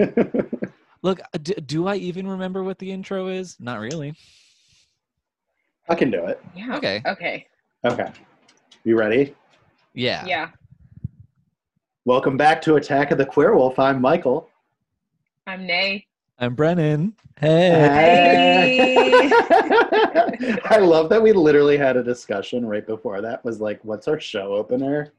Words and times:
Um, 0.00 0.70
look, 1.02 1.20
uh, 1.20 1.38
d- 1.42 1.54
do 1.66 1.86
I 1.86 1.96
even 1.96 2.26
remember 2.26 2.62
what 2.62 2.78
the 2.78 2.90
intro 2.90 3.28
is? 3.28 3.56
Not 3.60 3.80
really. 3.80 4.14
I 5.88 5.94
can 5.94 6.10
do 6.10 6.24
it. 6.26 6.42
Yeah. 6.54 6.76
Okay. 6.76 7.02
Okay. 7.06 7.46
Okay. 7.84 8.10
You 8.84 8.96
ready? 8.98 9.34
Yeah. 9.94 10.24
Yeah. 10.24 10.50
Welcome 12.04 12.36
back 12.36 12.62
to 12.62 12.76
Attack 12.76 13.10
of 13.10 13.18
the 13.18 13.26
Queer 13.26 13.54
Wolf. 13.54 13.78
I'm 13.78 14.00
Michael. 14.00 14.48
I'm 15.46 15.66
Nay. 15.66 16.06
I'm 16.38 16.54
Brennan. 16.54 17.14
Hey. 17.38 18.78
Hey. 18.78 19.30
I 20.64 20.78
love 20.78 21.08
that 21.10 21.22
we 21.22 21.32
literally 21.32 21.76
had 21.76 21.96
a 21.96 22.02
discussion 22.02 22.66
right 22.66 22.86
before 22.86 23.20
that. 23.20 23.44
Was 23.44 23.60
like, 23.60 23.80
what's 23.84 24.08
our 24.08 24.18
show 24.18 24.54
opener? 24.54 25.12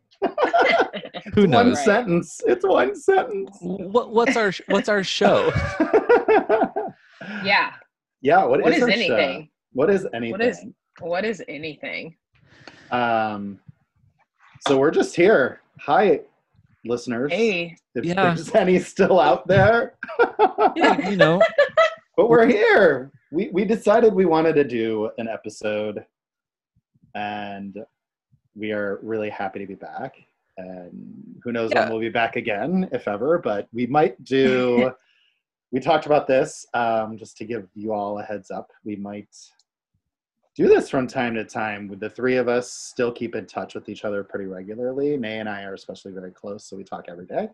Who 1.35 1.41
One 1.41 1.49
knows? 1.51 1.75
Right. 1.77 1.85
sentence. 1.85 2.41
It's 2.45 2.65
one 2.65 2.95
sentence. 2.95 3.57
What, 3.61 4.11
what's 4.11 4.35
our 4.37 4.51
What's 4.67 4.89
our 4.89 5.03
show? 5.03 5.51
Yeah. 7.43 7.71
yeah. 8.21 8.43
What 8.43 8.59
is 8.67 8.81
our 8.83 8.89
show? 8.89 8.93
anything? 8.95 9.49
What 9.71 9.89
is 9.89 10.05
anything? 10.13 10.31
What 10.31 10.41
is- 10.41 10.65
What 10.99 11.25
is 11.25 11.41
anything? 11.47 12.15
Um. 12.91 13.59
So 14.67 14.77
we're 14.77 14.91
just 14.91 15.15
here. 15.15 15.61
Hi, 15.79 16.19
listeners. 16.85 17.31
Hey. 17.31 17.75
If 17.95 18.03
Yeah. 18.05 18.15
there's 18.33 18.53
any 18.55 18.79
still 18.79 19.19
out 19.19 19.47
there. 19.47 19.95
Yeah, 20.75 21.09
you 21.09 21.15
know. 21.17 21.41
But 22.17 22.29
we're 22.29 22.45
here. 22.45 23.11
We 23.31 23.49
we 23.51 23.65
decided 23.65 24.13
we 24.13 24.25
wanted 24.25 24.53
to 24.55 24.63
do 24.63 25.09
an 25.17 25.27
episode, 25.27 26.05
and 27.15 27.75
we 28.55 28.71
are 28.71 28.99
really 29.01 29.29
happy 29.29 29.59
to 29.59 29.67
be 29.67 29.75
back. 29.75 30.15
And 30.57 31.39
who 31.43 31.51
knows 31.51 31.71
Yeah. 31.71 31.81
when 31.81 31.91
we'll 31.91 31.99
be 31.99 32.09
back 32.09 32.35
again, 32.35 32.89
if 32.91 33.07
ever. 33.07 33.39
But 33.39 33.67
we 33.73 33.87
might 33.87 34.23
do. 34.23 34.91
we 35.71 35.79
talked 35.79 36.05
about 36.05 36.27
this 36.27 36.65
um, 36.73 37.17
just 37.17 37.37
to 37.37 37.45
give 37.45 37.67
you 37.73 37.93
all 37.93 38.19
a 38.19 38.23
heads 38.23 38.51
up. 38.51 38.71
We 38.85 38.95
might 38.95 39.35
do 40.55 40.67
this 40.67 40.89
from 40.89 41.07
time 41.07 41.33
to 41.33 41.43
time. 41.43 41.87
With 41.87 41.99
the 41.99 42.09
three 42.11 42.35
of 42.35 42.47
us, 42.47 42.71
still 42.71 43.11
keep 43.11 43.33
in 43.35 43.47
touch 43.47 43.73
with 43.73 43.89
each 43.89 44.05
other 44.05 44.23
pretty 44.23 44.45
regularly. 44.45 45.17
Nay 45.17 45.39
and 45.39 45.49
I 45.49 45.63
are 45.63 45.73
especially 45.73 46.11
very 46.11 46.31
close, 46.31 46.65
so 46.69 46.77
we 46.77 46.83
talk 46.83 47.05
every 47.07 47.25
day 47.25 47.49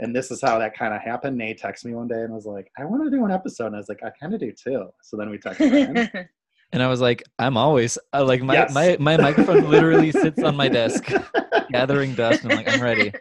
and 0.00 0.14
this 0.14 0.30
is 0.30 0.40
how 0.40 0.58
that 0.58 0.76
kind 0.76 0.94
of 0.94 1.00
happened. 1.00 1.36
Nay 1.36 1.54
texted 1.54 1.86
me 1.86 1.94
one 1.94 2.08
day 2.08 2.22
and 2.22 2.32
was 2.32 2.46
like, 2.46 2.70
"I 2.78 2.84
want 2.84 3.04
to 3.04 3.10
do 3.10 3.24
an 3.24 3.30
episode." 3.30 3.66
And 3.66 3.76
I 3.76 3.78
was 3.78 3.88
like, 3.88 4.02
"I 4.02 4.10
kind 4.10 4.34
of 4.34 4.40
do 4.40 4.52
too." 4.52 4.90
So 5.02 5.16
then 5.16 5.30
we 5.30 5.38
texted. 5.38 6.28
again. 6.72 6.80
And 6.80 6.82
I 6.82 6.88
was 6.88 7.00
like, 7.00 7.22
I'm 7.38 7.56
always 7.56 7.98
uh, 8.12 8.24
like 8.24 8.42
my 8.42 8.54
Yes. 8.54 8.74
my 8.74 8.96
my 9.00 9.16
microphone 9.16 9.68
literally 9.70 10.12
sits 10.24 10.42
on 10.42 10.56
my 10.56 10.68
desk, 10.68 11.04
gathering 11.70 12.14
dust. 12.14 12.42
And 12.44 12.52
I'm 12.52 12.58
like, 12.58 12.68
I'm 12.72 12.82
ready. 12.82 13.12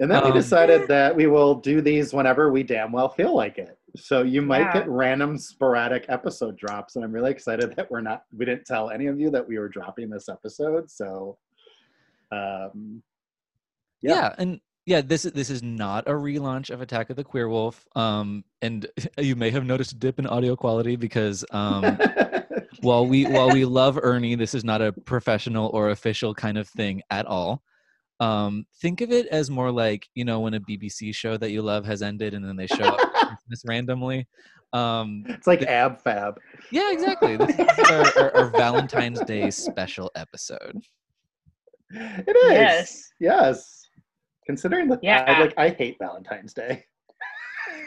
and 0.00 0.10
then 0.10 0.22
we 0.24 0.30
Um, 0.30 0.34
decided 0.36 0.88
that 0.88 1.14
we 1.14 1.26
will 1.26 1.54
do 1.54 1.80
these 1.80 2.12
whenever 2.12 2.50
we 2.52 2.62
damn 2.62 2.92
well 2.92 3.08
feel 3.08 3.34
like 3.34 3.58
it. 3.58 3.78
So 3.96 4.22
you 4.22 4.42
might 4.42 4.60
Yeah. 4.60 4.72
get 4.72 4.88
random 4.88 5.38
sporadic 5.38 6.06
episode 6.08 6.56
drops, 6.56 6.96
and 6.96 7.04
I'm 7.04 7.12
really 7.12 7.30
excited 7.30 7.76
that 7.76 7.90
we're 7.90 8.00
not. 8.00 8.24
We 8.36 8.44
didn't 8.44 8.64
tell 8.66 8.90
any 8.90 9.06
of 9.06 9.20
you 9.20 9.30
that 9.30 9.46
we 9.46 9.58
were 9.58 9.68
dropping 9.68 10.10
this 10.10 10.28
episode. 10.28 10.90
So, 10.90 11.38
um, 12.32 13.02
Yeah. 14.02 14.14
Yeah. 14.14 14.34
and 14.38 14.60
yeah, 14.86 15.00
this 15.00 15.24
is 15.24 15.32
this 15.32 15.48
is 15.48 15.62
not 15.62 16.06
a 16.08 16.10
relaunch 16.10 16.68
of 16.70 16.80
Attack 16.82 17.08
of 17.08 17.16
the 17.16 17.24
Queer 17.24 17.48
Wolf. 17.48 17.86
Um, 17.96 18.44
and 18.60 18.86
you 19.18 19.36
may 19.36 19.50
have 19.50 19.64
noticed 19.64 19.92
a 19.92 19.94
dip 19.96 20.18
in 20.18 20.26
audio 20.26 20.56
quality 20.56 20.96
because 20.96 21.44
um, 21.52 21.96
while 22.80 23.06
we 23.06 23.24
while 23.26 23.50
we 23.50 23.64
love 23.64 23.98
Ernie, 24.02 24.34
this 24.34 24.54
is 24.54 24.64
not 24.64 24.82
a 24.82 24.92
professional 24.92 25.68
or 25.74 25.90
official 25.90 26.34
kind 26.34 26.58
of 26.58 26.68
thing 26.68 27.02
at 27.10 27.26
all. 27.26 27.62
Um, 28.20 28.66
think 28.80 29.00
of 29.00 29.10
it 29.10 29.26
as 29.28 29.50
more 29.50 29.70
like 29.70 30.08
you 30.14 30.24
know 30.24 30.40
when 30.40 30.54
a 30.54 30.60
BBC 30.60 31.14
show 31.14 31.36
that 31.36 31.50
you 31.50 31.62
love 31.62 31.84
has 31.86 32.02
ended 32.02 32.34
and 32.34 32.44
then 32.44 32.56
they 32.56 32.66
show 32.66 32.84
up 32.84 32.98
Christmas 33.14 33.62
randomly. 33.66 34.26
Um, 34.72 35.24
it's 35.28 35.46
like 35.46 35.62
ab 35.62 36.00
fab. 36.00 36.38
yeah, 36.70 36.92
exactly. 36.92 37.36
This 37.36 37.56
is 37.58 37.90
our, 37.90 38.24
our, 38.24 38.36
our 38.36 38.50
Valentine's 38.50 39.20
Day 39.20 39.50
special 39.50 40.10
episode. 40.16 40.80
It 41.90 42.36
is. 42.36 42.52
Yes. 42.52 43.10
Yes. 43.20 43.88
Considering 44.46 44.88
that, 44.88 44.98
Yeah. 45.02 45.24
I, 45.28 45.40
like 45.40 45.54
I 45.56 45.68
hate 45.68 45.96
Valentine's 46.00 46.52
Day. 46.52 46.84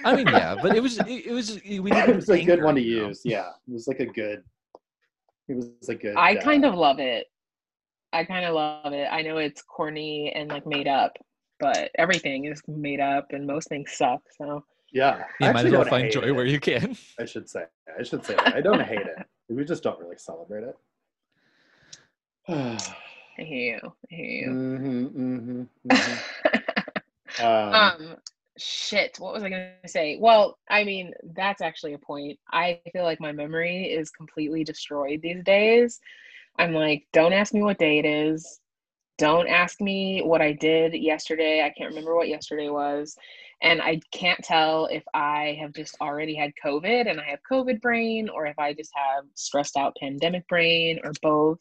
I 0.05 0.15
mean, 0.15 0.27
yeah, 0.27 0.55
but 0.61 0.75
it 0.75 0.81
was 0.81 0.97
it, 0.99 1.25
it 1.25 1.31
was 1.31 1.47
just, 1.47 1.65
we 1.65 1.91
it 1.91 2.15
was 2.15 2.29
a 2.29 2.43
good 2.43 2.63
one 2.63 2.75
to 2.75 2.81
use. 2.81 3.21
Yeah, 3.25 3.49
it 3.67 3.73
was 3.73 3.87
like 3.87 3.99
a 3.99 4.05
good. 4.05 4.43
It 5.47 5.55
was 5.55 5.89
a 5.89 5.95
good. 5.95 6.15
I 6.15 6.35
uh, 6.35 6.41
kind 6.41 6.65
of 6.65 6.75
love 6.75 6.99
it. 6.99 7.27
I 8.13 8.23
kind 8.23 8.45
of 8.45 8.53
love 8.55 8.93
it. 8.93 9.07
I 9.11 9.21
know 9.21 9.37
it's 9.37 9.61
corny 9.61 10.31
and 10.35 10.49
like 10.49 10.65
made 10.65 10.87
up, 10.87 11.17
but 11.59 11.91
everything 11.97 12.45
is 12.45 12.61
made 12.67 12.99
up 12.99 13.27
and 13.31 13.45
most 13.45 13.69
things 13.69 13.91
suck. 13.93 14.21
So 14.37 14.63
Yeah, 14.91 15.23
I 15.41 15.47
You 15.47 15.53
might 15.53 15.65
as 15.65 15.71
well 15.71 15.83
find 15.85 16.11
joy 16.11 16.21
it. 16.21 16.31
where 16.31 16.45
you 16.45 16.59
can. 16.59 16.95
I 17.19 17.25
should 17.25 17.49
say. 17.49 17.65
I 17.99 18.03
should 18.03 18.25
say. 18.25 18.35
I 18.37 18.61
don't 18.61 18.81
hate 18.81 18.99
it. 18.99 19.17
We 19.49 19.63
just 19.65 19.83
don't 19.83 19.99
really 19.99 20.17
celebrate 20.17 20.63
it. 20.63 20.77
I 23.39 23.43
hear 23.43 23.79
you. 23.83 23.93
I 24.11 24.15
hear 24.15 24.25
you. 24.25 24.51
hmm 24.51 25.05
hmm 25.05 25.61
hmm 25.83 25.93
Um, 27.43 27.73
um 27.73 28.17
shit 28.57 29.17
what 29.19 29.33
was 29.33 29.43
i 29.43 29.49
going 29.49 29.69
to 29.83 29.89
say? 29.89 30.17
Well 30.19 30.57
i 30.69 30.83
mean 30.83 31.13
that's 31.35 31.61
actually 31.61 31.93
a 31.93 31.99
point. 31.99 32.39
I 32.51 32.79
feel 32.93 33.03
like 33.03 33.19
my 33.19 33.31
memory 33.31 33.85
is 33.85 34.09
completely 34.09 34.63
destroyed 34.63 35.21
these 35.21 35.43
days. 35.43 35.99
I'm 36.57 36.73
like 36.73 37.05
don't 37.13 37.33
ask 37.33 37.53
me 37.53 37.61
what 37.61 37.79
day 37.79 37.99
it 37.99 38.05
is. 38.05 38.59
Don't 39.17 39.47
ask 39.47 39.81
me 39.81 40.21
what 40.23 40.41
i 40.41 40.51
did 40.53 40.93
yesterday. 40.93 41.61
I 41.63 41.73
can't 41.77 41.89
remember 41.89 42.15
what 42.15 42.27
yesterday 42.27 42.69
was. 42.69 43.15
And 43.61 43.81
i 43.81 43.99
can't 44.11 44.43
tell 44.43 44.87
if 44.87 45.03
i 45.13 45.57
have 45.59 45.73
just 45.73 45.95
already 46.01 46.35
had 46.35 46.51
covid 46.63 47.09
and 47.09 47.19
i 47.19 47.25
have 47.25 47.39
covid 47.49 47.81
brain 47.81 48.29
or 48.29 48.45
if 48.45 48.57
i 48.59 48.73
just 48.73 48.91
have 48.95 49.25
stressed 49.35 49.77
out 49.77 49.95
pandemic 49.99 50.47
brain 50.47 50.99
or 51.03 51.11
both. 51.21 51.59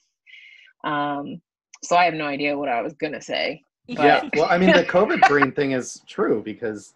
Um 0.84 1.40
so 1.82 1.96
i 1.96 2.04
have 2.04 2.14
no 2.14 2.26
idea 2.26 2.56
what 2.56 2.68
i 2.68 2.80
was 2.80 2.94
going 2.94 3.12
to 3.12 3.20
say 3.20 3.62
yeah. 3.88 4.28
Well, 4.34 4.46
I 4.50 4.58
mean, 4.58 4.72
the 4.72 4.84
COVID 4.84 5.20
brain 5.28 5.52
thing 5.52 5.72
is 5.72 6.02
true 6.06 6.42
because 6.42 6.94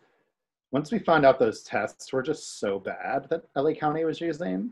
once 0.72 0.92
we 0.92 0.98
found 0.98 1.24
out 1.26 1.38
those 1.38 1.62
tests 1.62 2.12
were 2.12 2.22
just 2.22 2.60
so 2.60 2.78
bad 2.78 3.26
that 3.30 3.44
LA 3.56 3.72
County 3.72 4.04
was 4.04 4.20
using, 4.20 4.70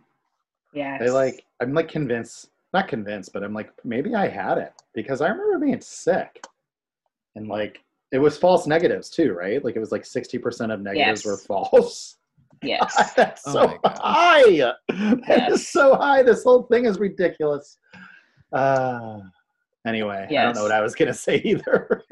yeah, 0.73 0.99
they 0.99 1.11
like 1.11 1.45
I'm 1.61 1.75
like 1.75 1.89
convinced, 1.89 2.51
not 2.75 2.89
convinced, 2.89 3.33
but 3.33 3.43
I'm 3.43 3.55
like 3.55 3.71
maybe 3.85 4.15
I 4.15 4.29
had 4.29 4.59
it 4.59 4.73
because 4.95 5.21
I 5.21 5.29
remember 5.29 5.59
being 5.65 5.81
sick, 5.81 6.45
and 7.37 7.49
like 7.49 7.81
it 8.13 8.19
was 8.19 8.37
false 8.39 8.67
negatives 8.67 9.11
too, 9.11 9.33
right? 9.33 9.65
Like 9.65 9.77
it 9.77 9.81
was 9.81 9.93
like 9.93 10.05
sixty 10.05 10.39
percent 10.39 10.73
of 10.73 10.81
negatives 10.81 11.25
Yes. 11.25 11.27
were 11.27 11.37
false. 11.37 12.17
yes 12.63 13.13
That's 13.17 13.43
Oh 13.47 13.53
so 13.53 13.67
my 13.67 13.79
God. 13.83 13.99
high. 14.01 14.43
That 15.29 15.51
is 15.51 15.61
Yes. 15.63 15.69
so 15.69 15.95
high. 15.97 16.23
This 16.23 16.45
whole 16.45 16.63
thing 16.65 16.85
is 16.87 16.99
ridiculous. 16.99 17.79
Uh, 18.53 19.21
anyway, 19.89 20.27
I 20.31 20.33
don't 20.45 20.55
know 20.55 20.63
what 20.63 20.73
I 20.73 20.81
was 20.81 20.95
gonna 20.95 21.15
say 21.27 21.37
either. 21.45 22.03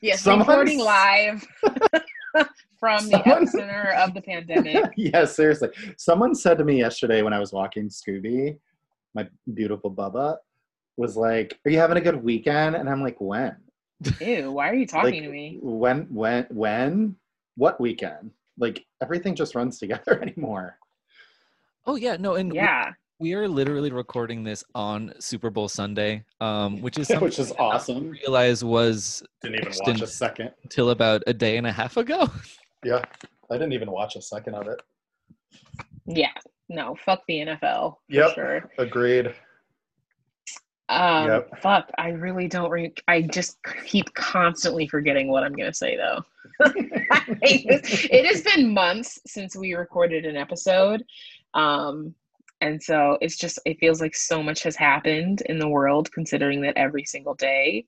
yes, 0.00 0.22
Someone's- 0.22 0.48
recording 0.48 0.78
live 0.80 1.46
from 2.78 3.08
the 3.08 3.22
Someone- 3.22 3.46
epicenter 3.46 3.94
of 3.96 4.14
the 4.14 4.22
pandemic. 4.22 4.84
yes, 4.96 5.34
seriously. 5.36 5.70
Someone 5.96 6.34
said 6.34 6.58
to 6.58 6.64
me 6.64 6.78
yesterday 6.78 7.22
when 7.22 7.32
I 7.32 7.38
was 7.38 7.52
walking 7.52 7.88
Scooby, 7.88 8.58
my 9.14 9.28
beautiful 9.54 9.90
Bubba, 9.90 10.36
was 10.96 11.16
like, 11.16 11.58
"Are 11.64 11.70
you 11.70 11.78
having 11.78 11.96
a 11.96 12.00
good 12.00 12.22
weekend?" 12.22 12.76
And 12.76 12.88
I'm 12.88 13.02
like, 13.02 13.20
"When? 13.20 13.56
Ew, 14.20 14.52
why 14.52 14.68
are 14.70 14.74
you 14.74 14.86
talking 14.86 15.14
Like, 15.14 15.22
to 15.22 15.28
me? 15.30 15.58
When? 15.62 16.02
When? 16.12 16.46
When? 16.50 17.16
What 17.56 17.80
weekend? 17.80 18.30
Like 18.58 18.84
everything 19.00 19.34
just 19.34 19.54
runs 19.54 19.78
together 19.78 20.20
anymore." 20.22 20.78
Oh 21.86 21.96
yeah, 21.96 22.16
no, 22.18 22.34
and 22.34 22.50
we- 22.52 22.56
Yeah. 22.58 22.92
We 23.22 23.34
are 23.34 23.46
literally 23.46 23.92
recording 23.92 24.42
this 24.42 24.64
on 24.74 25.12
Super 25.20 25.48
Bowl 25.48 25.68
Sunday, 25.68 26.24
um, 26.40 26.82
which 26.82 26.98
is 26.98 27.08
Which 27.20 27.38
is 27.38 27.52
awesome. 27.56 27.62
I 27.96 28.00
did 28.00 28.08
awesome. 28.08 28.10
Realize 28.10 28.64
was 28.64 29.22
Didn't 29.42 29.60
even 29.60 29.72
watch 29.86 30.00
a 30.00 30.06
second. 30.08 30.50
until 30.64 30.90
about 30.90 31.22
a 31.28 31.32
day 31.32 31.56
and 31.56 31.66
a 31.66 31.72
half 31.72 31.96
ago. 31.96 32.28
Yeah, 32.84 33.00
I 33.48 33.54
didn't 33.54 33.74
even 33.74 33.92
watch 33.92 34.16
a 34.16 34.20
second 34.20 34.56
of 34.56 34.66
it. 34.66 34.82
Yeah. 36.04 36.32
No, 36.68 36.96
fuck 36.96 37.22
the 37.28 37.34
NFL. 37.34 37.60
For 37.92 37.96
Yep. 38.08 38.34
Sure. 38.34 38.70
Agreed. 38.76 39.32
Um, 40.88 41.28
Yep. 41.28 41.60
Fuck, 41.62 41.88
I 41.96 42.08
really 42.08 42.48
don't. 42.48 42.70
Re- 42.72 42.92
I 43.06 43.22
just 43.22 43.58
keep 43.86 44.12
constantly 44.14 44.88
forgetting 44.88 45.28
what 45.28 45.44
I'm 45.44 45.52
gonna 45.52 45.72
say 45.72 45.96
though. 45.96 46.24
it 47.42 48.26
has 48.26 48.42
been 48.42 48.74
months 48.74 49.20
since 49.28 49.54
we 49.54 49.74
recorded 49.74 50.26
an 50.26 50.36
episode, 50.36 51.04
um, 51.54 52.12
and 52.62 52.80
so 52.82 53.18
it's 53.20 53.36
just 53.36 53.58
it 53.66 53.78
feels 53.80 54.00
like 54.00 54.14
so 54.14 54.42
much 54.42 54.62
has 54.62 54.76
happened 54.76 55.42
in 55.46 55.58
the 55.58 55.68
world, 55.68 56.10
considering 56.12 56.62
that 56.62 56.76
every 56.76 57.04
single 57.04 57.34
day 57.34 57.84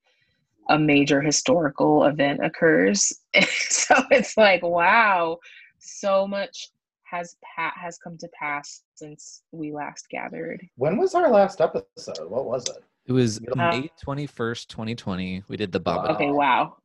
a 0.69 0.79
major 0.79 1.21
historical 1.21 2.05
event 2.05 2.45
occurs. 2.45 3.13
so 3.71 3.95
it's 4.11 4.37
like 4.37 4.63
wow, 4.63 5.39
so 5.79 6.27
much 6.27 6.71
has 7.05 7.37
pa- 7.57 7.75
has 7.81 7.99
come 7.99 8.19
to 8.19 8.29
pass 8.39 8.83
since 8.95 9.43
we 9.53 9.73
last 9.73 10.09
gathered. 10.11 10.61
When 10.77 10.97
was 10.97 11.15
our 11.15 11.31
last 11.31 11.61
episode? 11.61 12.29
What 12.29 12.45
was 12.47 12.69
it? 12.69 12.83
It 13.07 13.13
was 13.13 13.39
Uh, 13.53 13.55
May 13.57 13.91
twenty 14.03 14.27
first, 14.27 14.69
twenty 14.69 14.97
twenty. 14.97 15.45
We 15.49 15.57
did 15.57 15.71
the 15.71 15.81
Baba. 15.81 16.09
Wow. 16.09 16.15
Okay, 16.15 16.31
wow. 16.33 16.77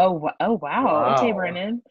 Oh, 0.00 0.30
oh 0.40 0.52
wow. 0.54 1.14
Okay, 1.16 1.32
Wow. 1.32 1.38
Brennan. 1.38 1.82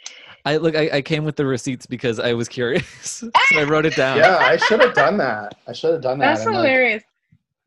I 0.46 0.58
look. 0.58 0.76
I, 0.76 0.90
I 0.94 1.02
came 1.02 1.26
with 1.26 1.36
the 1.36 1.46
receipts 1.46 1.86
because 1.86 2.20
I 2.20 2.34
was 2.34 2.48
curious, 2.48 2.86
so 3.20 3.30
I 3.58 3.64
wrote 3.64 3.86
it 3.86 3.96
down. 3.96 4.18
Yeah, 4.18 4.38
I 4.38 4.58
should 4.58 4.80
have 4.80 4.94
done 4.94 5.18
that. 5.18 5.56
I 5.68 5.74
should 5.74 5.94
have 5.94 6.02
done 6.02 6.18
that. 6.20 6.26
That's 6.36 6.46
And, 6.46 6.56
like, 6.56 6.64
hilarious. 6.64 7.04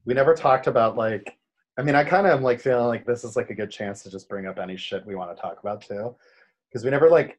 we 0.07 0.15
never 0.15 0.35
talked 0.35 0.67
about 0.67 0.97
like 0.97 1.37
i 1.79 1.83
mean 1.83 1.95
i 1.95 2.05
kind 2.05 2.27
of 2.27 2.33
am 2.37 2.43
like 2.43 2.61
feeling 2.61 2.87
like 2.87 3.07
this 3.07 3.25
is 3.25 3.35
like 3.35 3.49
a 3.49 3.55
good 3.55 3.71
chance 3.71 4.03
to 4.03 4.11
just 4.11 4.29
bring 4.29 4.47
up 4.47 4.59
any 4.59 4.77
shit 4.77 5.07
we 5.07 5.15
want 5.15 5.35
to 5.35 5.41
talk 5.41 5.59
about 5.63 5.81
too 5.81 6.15
because 6.69 6.85
we 6.85 6.91
never 6.91 7.09
like 7.09 7.39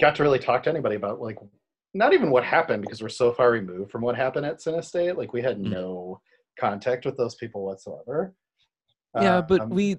got 0.00 0.14
to 0.14 0.22
really 0.22 0.38
talk 0.38 0.62
to 0.62 0.70
anybody 0.70 0.96
about 0.96 1.20
like 1.20 1.38
not 1.92 2.12
even 2.14 2.30
what 2.30 2.44
happened 2.44 2.82
because 2.82 3.02
we're 3.02 3.08
so 3.08 3.32
far 3.32 3.50
removed 3.50 3.90
from 3.90 4.00
what 4.00 4.16
happened 4.16 4.46
at 4.46 4.58
Cinestate. 4.58 5.16
Like 5.16 5.32
we 5.32 5.42
had 5.42 5.58
Mm. 5.58 5.70
no 5.70 6.20
contact 6.58 7.04
with 7.04 7.16
those 7.16 7.34
people 7.34 7.64
whatsoever. 7.66 8.32
Yeah, 9.20 9.40
but 9.40 9.62
Um, 9.62 9.70
we 9.70 9.98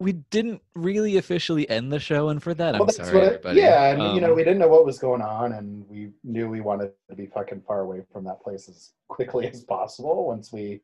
we 0.00 0.12
didn't 0.12 0.62
really 0.74 1.18
officially 1.18 1.68
end 1.68 1.92
the 1.92 2.00
show, 2.00 2.30
and 2.30 2.42
for 2.42 2.54
that, 2.54 2.72
well, 2.72 2.84
I'm 2.84 2.90
sorry, 2.90 3.14
what 3.18 3.24
everybody. 3.24 3.60
yeah, 3.60 3.90
and 3.92 4.14
you 4.14 4.20
know 4.22 4.30
Um, 4.30 4.36
we 4.36 4.42
didn't 4.42 4.58
know 4.58 4.68
what 4.68 4.86
was 4.86 4.98
going 4.98 5.20
on, 5.20 5.52
and 5.52 5.86
we 5.88 6.10
knew 6.24 6.48
we 6.48 6.60
wanted 6.62 6.92
to 7.10 7.14
be 7.14 7.26
fucking 7.26 7.60
far 7.68 7.80
away 7.80 8.02
from 8.10 8.24
that 8.24 8.40
place 8.42 8.68
as 8.68 8.92
quickly 9.08 9.46
as 9.52 9.62
possible 9.62 10.26
once 10.26 10.52
we 10.52 10.80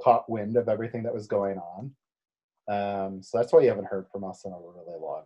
caught 0.00 0.30
wind 0.30 0.56
of 0.56 0.68
everything 0.68 1.02
that 1.02 1.12
was 1.12 1.26
going 1.26 1.58
on. 1.58 1.90
Um, 2.68 3.22
so 3.22 3.36
that's 3.38 3.52
why 3.52 3.60
you 3.60 3.68
haven't 3.68 3.86
heard 3.88 4.06
from 4.12 4.22
us 4.22 4.44
in 4.44 4.52
a 4.52 4.56
really 4.56 4.98
long 5.00 5.24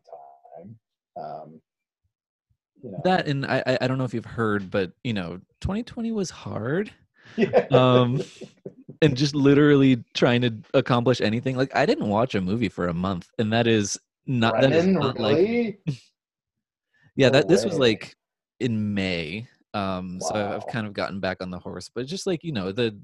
time. 0.56 0.78
Um, 1.22 1.60
you 2.82 2.90
know, 2.90 3.00
that, 3.04 3.28
and 3.28 3.44
I 3.44 3.62
I- 3.66 3.78
I 3.82 3.86
don't 3.86 3.98
know 3.98 4.04
if 4.04 4.14
you've 4.14 4.24
heard, 4.24 4.70
but 4.70 4.92
you 5.04 5.12
know, 5.12 5.40
2020 5.60 6.10
was 6.10 6.30
hard. 6.30 6.90
yeah. 7.36 7.66
um, 7.70 8.22
and 9.02 9.16
just 9.16 9.34
literally 9.34 10.02
trying 10.14 10.40
to 10.42 10.54
accomplish 10.74 11.20
anything. 11.20 11.56
Like 11.56 11.74
I 11.74 11.86
didn't 11.86 12.08
watch 12.08 12.34
a 12.34 12.40
movie 12.40 12.68
for 12.68 12.88
a 12.88 12.94
month, 12.94 13.28
and 13.38 13.52
that 13.52 13.66
is 13.66 13.98
not 14.26 14.60
that 14.60 14.72
is 14.72 14.84
Brennan, 14.84 14.92
not 14.94 15.18
like 15.18 15.78
yeah 17.16 17.28
No 17.28 17.30
that 17.30 17.48
this 17.48 17.64
was 17.64 17.78
like 17.78 18.16
in 18.60 18.94
May. 18.94 19.46
Um, 19.74 20.20
so 20.20 20.34
I've 20.34 20.66
kind 20.72 20.86
of 20.86 20.94
gotten 20.94 21.20
back 21.20 21.38
on 21.42 21.50
the 21.50 21.58
horse, 21.58 21.90
but 21.94 22.06
just 22.06 22.26
like 22.26 22.42
you 22.42 22.52
know 22.52 22.72
the 22.72 22.98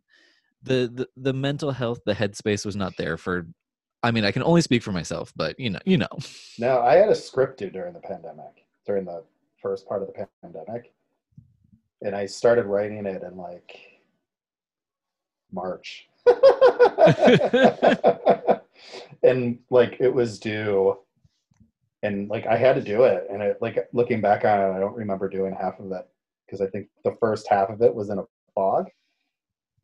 the 0.63 0.91
the, 0.95 1.09
the 1.17 1.33
mental 1.33 1.71
health, 1.71 2.01
the 2.07 2.15
headspace 2.15 2.65
was 2.65 2.77
not 2.77 2.97
there 2.97 3.17
for. 3.17 3.47
I 4.05 4.11
mean, 4.11 4.25
I 4.25 4.33
can 4.33 4.43
only 4.43 4.63
speak 4.63 4.83
for 4.83 4.91
myself, 4.91 5.33
but 5.37 5.59
you 5.61 5.71
know, 5.71 5.79
you 5.85 5.97
know. 5.97 6.09
No, 6.59 6.81
I 6.81 6.97
had 6.97 7.09
a 7.09 7.15
script 7.15 7.59
due 7.59 7.71
during 7.71 7.93
the 7.93 8.01
pandemic, 8.01 8.67
during 8.85 9.05
the 9.05 9.23
first 9.61 9.87
part 9.87 10.03
of 10.03 10.09
the 10.09 10.27
pandemic. 10.43 10.93
And 12.01 12.17
I 12.17 12.27
started 12.27 12.65
writing 12.65 13.07
it 13.07 13.23
in 13.23 13.37
like 13.37 13.92
March. 15.53 16.09
and 19.23 19.59
like 19.71 19.97
it 20.01 20.13
was 20.13 20.39
due 20.39 20.99
and 22.05 22.29
like 22.29 22.47
I 22.47 22.57
had 22.57 22.75
to 22.75 22.81
do 22.81 23.05
it 23.05 23.27
and 23.31 23.43
it 23.43 23.59
like 23.61 23.79
looking 23.93 24.21
back 24.21 24.45
on 24.45 24.61
it 24.61 24.77
I 24.77 24.79
don't 24.79 24.95
remember 24.95 25.29
doing 25.29 25.53
half 25.53 25.81
of 25.81 25.91
it 25.91 26.07
because 26.47 26.61
I 26.61 26.69
think 26.69 26.87
the 27.05 27.17
first 27.21 27.49
half 27.49 27.71
of 27.71 27.83
it 27.83 27.93
was 27.93 28.11
in 28.11 28.19
a 28.19 28.25
fog. 28.55 28.87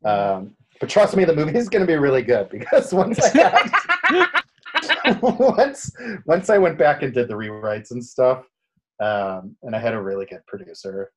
Um 0.05 0.55
but 0.79 0.89
trust 0.89 1.17
me 1.17 1.25
the 1.25 1.35
movie 1.35 1.57
is 1.57 1.67
going 1.67 1.85
to 1.85 1.87
be 1.87 1.97
really 1.97 2.21
good 2.21 2.49
because 2.49 2.93
once 2.93 3.19
I 3.21 3.37
had 3.37 3.69
once 5.21 5.91
once 6.25 6.49
I 6.49 6.57
went 6.57 6.77
back 6.77 7.03
and 7.03 7.13
did 7.13 7.27
the 7.27 7.33
rewrites 7.33 7.91
and 7.91 8.03
stuff, 8.03 8.45
um, 8.99 9.55
and 9.63 9.75
I 9.75 9.79
had 9.79 9.93
a 9.93 10.01
really 10.01 10.25
good 10.25 10.45
producer. 10.47 11.11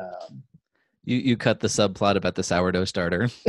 Um, 0.00 0.42
You 1.08 1.16
you 1.16 1.36
cut 1.38 1.60
the 1.60 1.68
subplot 1.68 2.16
about 2.16 2.34
the 2.34 2.42
sourdough 2.42 2.84
starter. 2.84 3.30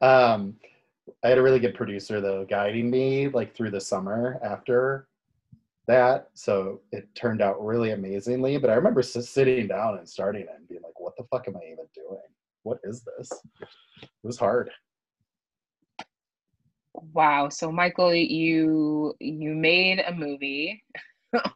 um, 0.00 0.54
I 1.22 1.28
had 1.28 1.36
a 1.36 1.42
really 1.42 1.58
good 1.58 1.74
producer 1.74 2.22
though 2.22 2.46
guiding 2.46 2.88
me 2.88 3.28
like 3.28 3.54
through 3.54 3.72
the 3.72 3.80
summer 3.82 4.40
after 4.42 5.08
that, 5.88 6.30
so 6.32 6.80
it 6.90 7.14
turned 7.14 7.42
out 7.42 7.62
really 7.62 7.90
amazingly. 7.90 8.56
But 8.56 8.70
I 8.70 8.76
remember 8.76 9.02
sitting 9.02 9.66
down 9.66 9.98
and 9.98 10.08
starting 10.08 10.44
it 10.44 10.48
and 10.56 10.66
being 10.66 10.80
like, 10.82 10.98
"What 10.98 11.14
the 11.18 11.24
fuck 11.24 11.46
am 11.46 11.58
I 11.58 11.66
even 11.66 11.84
doing? 11.94 12.16
What 12.62 12.78
is 12.82 13.04
this?" 13.04 13.30
It 14.00 14.08
was 14.22 14.38
hard. 14.38 14.70
Wow. 17.12 17.50
So 17.50 17.70
Michael, 17.70 18.14
you 18.14 19.14
you 19.20 19.54
made 19.54 19.98
a 19.98 20.14
movie. 20.14 20.82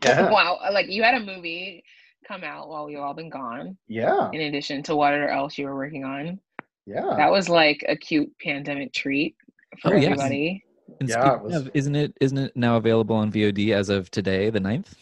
Yeah. 0.04 0.30
wow. 0.30 0.58
Like 0.70 0.88
you 0.90 1.02
had 1.02 1.14
a 1.14 1.24
movie 1.24 1.82
come 2.30 2.44
out 2.44 2.68
while 2.68 2.86
we've 2.86 2.98
all 2.98 3.14
been 3.14 3.28
gone, 3.30 3.76
Yeah, 3.88 4.30
in 4.32 4.42
addition 4.42 4.82
to 4.84 4.94
whatever 4.94 5.28
else 5.28 5.58
you 5.58 5.66
were 5.66 5.74
working 5.74 6.04
on. 6.04 6.38
yeah. 6.86 7.14
That 7.16 7.30
was 7.30 7.48
like 7.48 7.84
a 7.88 7.96
cute 7.96 8.30
pandemic 8.40 8.92
treat 8.92 9.34
for 9.80 9.94
Oh, 9.94 9.96
yes. 9.96 10.04
everybody. 10.12 10.64
And 11.00 11.08
Yeah, 11.08 11.34
it 11.34 11.42
was- 11.42 11.54
of, 11.54 11.70
isn't 11.74 11.96
it 11.96 12.12
isn't 12.20 12.38
it 12.38 12.56
now 12.56 12.76
available 12.76 13.16
on 13.16 13.32
VOD 13.32 13.72
as 13.72 13.88
of 13.88 14.10
today, 14.12 14.48
the 14.50 14.60
9th? 14.60 14.94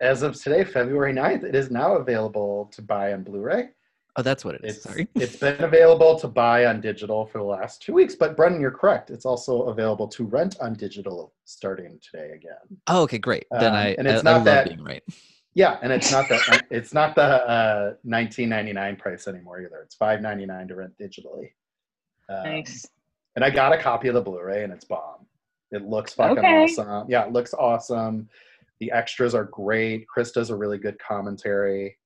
As 0.00 0.22
of 0.22 0.34
today, 0.40 0.62
February 0.62 1.12
9th, 1.12 1.42
it 1.42 1.54
is 1.56 1.70
now 1.70 1.96
available 1.96 2.66
to 2.72 2.82
buy 2.82 3.12
on 3.14 3.22
Blu-ray. 3.24 3.70
Oh, 4.18 4.22
that's 4.22 4.44
what 4.44 4.54
it 4.54 4.62
is. 4.64 4.76
It's, 4.76 4.84
Sorry. 4.84 5.08
it's 5.16 5.36
been 5.36 5.62
available 5.64 6.18
to 6.20 6.28
buy 6.28 6.66
on 6.66 6.80
digital 6.80 7.26
for 7.26 7.38
the 7.38 7.44
last 7.44 7.82
two 7.82 7.94
weeks, 7.94 8.14
but 8.14 8.36
Brennan, 8.36 8.60
you're 8.60 8.70
correct. 8.70 9.10
It's 9.10 9.26
also 9.26 9.62
available 9.64 10.06
to 10.08 10.24
rent 10.24 10.56
on 10.60 10.74
digital 10.74 11.32
starting 11.44 11.98
today 12.00 12.30
again. 12.34 12.64
Oh, 12.86 13.02
okay, 13.02 13.18
great. 13.18 13.44
Then 13.50 13.72
Um, 13.72 13.74
I 13.74 13.94
and 13.98 14.06
it's 14.06 14.18
I, 14.24 14.30
I 14.30 14.32
not 14.32 14.36
love 14.36 14.44
that- 14.44 14.68
being 14.68 14.82
right. 14.84 15.02
Yeah, 15.56 15.78
and 15.82 15.90
it's 15.90 16.12
not 16.12 16.28
the 16.28 16.62
it's 16.70 16.92
not 16.92 17.14
the 17.14 17.22
uh, 17.22 17.94
19.99 18.06 18.98
price 18.98 19.26
anymore 19.26 19.62
either. 19.62 19.80
It's 19.82 19.96
5.99 19.96 20.68
to 20.68 20.74
rent 20.76 20.92
digitally. 21.00 21.48
Um, 22.28 22.44
Nice. 22.44 22.86
And 23.36 23.44
I 23.44 23.48
got 23.50 23.72
a 23.72 23.78
copy 23.78 24.08
of 24.08 24.14
the 24.14 24.20
Blu-ray, 24.20 24.64
and 24.64 24.72
it's 24.72 24.84
bomb. 24.84 25.26
It 25.70 25.82
looks 25.82 26.12
fucking 26.12 26.38
Okay. 26.38 26.62
awesome. 26.64 27.06
Yeah, 27.08 27.24
it 27.26 27.32
looks 27.32 27.54
awesome. 27.54 28.28
The 28.80 28.90
extras 28.92 29.34
are 29.34 29.44
great. 29.44 30.06
Chris 30.08 30.30
does 30.30 30.50
a 30.50 30.56
really 30.56 30.78
good 30.78 30.98
commentary, 30.98 31.96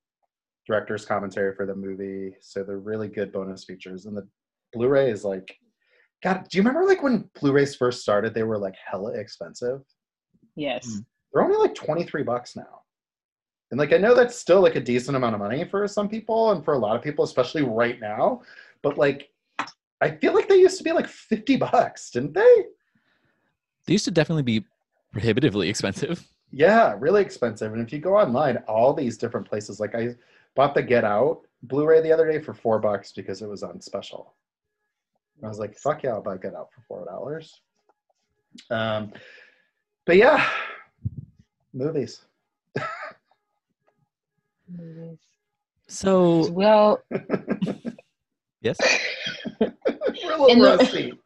director's 0.67 1.05
commentary 1.05 1.55
for 1.55 1.67
the 1.67 1.75
movie. 1.75 2.37
So 2.41 2.63
they're 2.63 2.79
really 2.79 3.09
good 3.09 3.33
bonus 3.33 3.65
features. 3.65 4.07
And 4.07 4.17
the 4.17 4.27
Blu-ray 4.73 5.11
is 5.11 5.25
like, 5.25 5.57
God, 6.23 6.47
do 6.49 6.59
you 6.59 6.63
remember 6.63 6.87
like 6.87 7.03
when 7.03 7.29
Blu-rays 7.41 7.75
first 7.75 8.03
started? 8.03 8.33
They 8.33 8.45
were 8.45 8.59
like 8.59 8.75
hella 8.85 9.13
expensive. 9.13 9.81
Yes. 10.55 10.87
Mm. 10.87 11.05
They're 11.33 11.43
only 11.43 11.59
like 11.59 11.75
23 11.75 12.23
bucks 12.23 12.55
now. 12.57 12.80
And 13.71 13.79
like 13.79 13.93
I 13.93 13.99
know 13.99 14.15
that's 14.15 14.37
still 14.37 14.61
like 14.61 14.77
a 14.77 14.81
decent 14.81 15.17
amount 15.17 15.35
of 15.35 15.41
money 15.41 15.65
for 15.65 15.87
some 15.87 16.09
people 16.09 16.51
and 16.51 16.65
for 16.65 16.75
a 16.75 16.79
lot 16.79 16.97
of 16.97 17.03
people, 17.03 17.25
especially 17.25 17.63
right 17.63 18.01
now. 18.01 18.43
But 18.83 18.99
like 18.99 19.31
I 20.01 20.11
feel 20.11 20.35
like 20.35 20.49
they 20.49 20.59
used 20.59 20.79
to 20.79 20.85
be 20.85 20.93
like 20.93 21.07
50 21.07 21.57
bucks, 21.57 22.11
didn't 22.11 22.35
they? 22.35 22.65
They 23.87 23.93
used 23.93 24.07
to 24.07 24.11
definitely 24.11 24.43
be 24.43 24.65
prohibitively 25.13 25.69
expensive. 25.69 26.27
Yeah, 26.53 26.97
really 26.99 27.23
expensive. 27.23 27.73
And 27.73 27.83
if 27.83 27.93
you 27.93 27.99
go 27.99 28.17
online, 28.17 28.57
all 28.67 28.93
these 28.93 29.17
different 29.17 29.49
places, 29.49 29.79
like 29.79 29.95
I 29.95 30.17
bought 30.55 30.75
the 30.75 30.83
Get 30.83 31.05
Out 31.05 31.43
Blu-ray 31.63 32.01
the 32.01 32.13
other 32.13 32.31
day 32.31 32.41
for 32.41 32.55
four 32.55 32.79
bucks 32.79 33.13
because 33.13 33.43
it 33.43 33.49
was 33.49 33.63
on 33.63 33.81
special. 33.81 34.35
And 35.37 35.47
I 35.47 35.49
was 35.49 35.59
like, 35.59 35.77
fuck 35.77 36.03
yeah, 36.03 36.11
I'll 36.11 36.23
buy 36.23 36.39
Get 36.39 36.55
Out 36.55 36.71
for 36.73 36.81
four 36.83 37.05
dollars. 37.05 37.61
Um, 38.71 39.13
but 40.07 40.17
yeah, 40.17 40.49
movies. 41.73 42.23
Movies. 44.71 45.19
So 45.89 46.51
Well, 46.51 47.03
yes, 48.61 48.77
We're 49.61 49.69
a 49.69 50.47
In 50.47 50.59
the- 50.61 51.19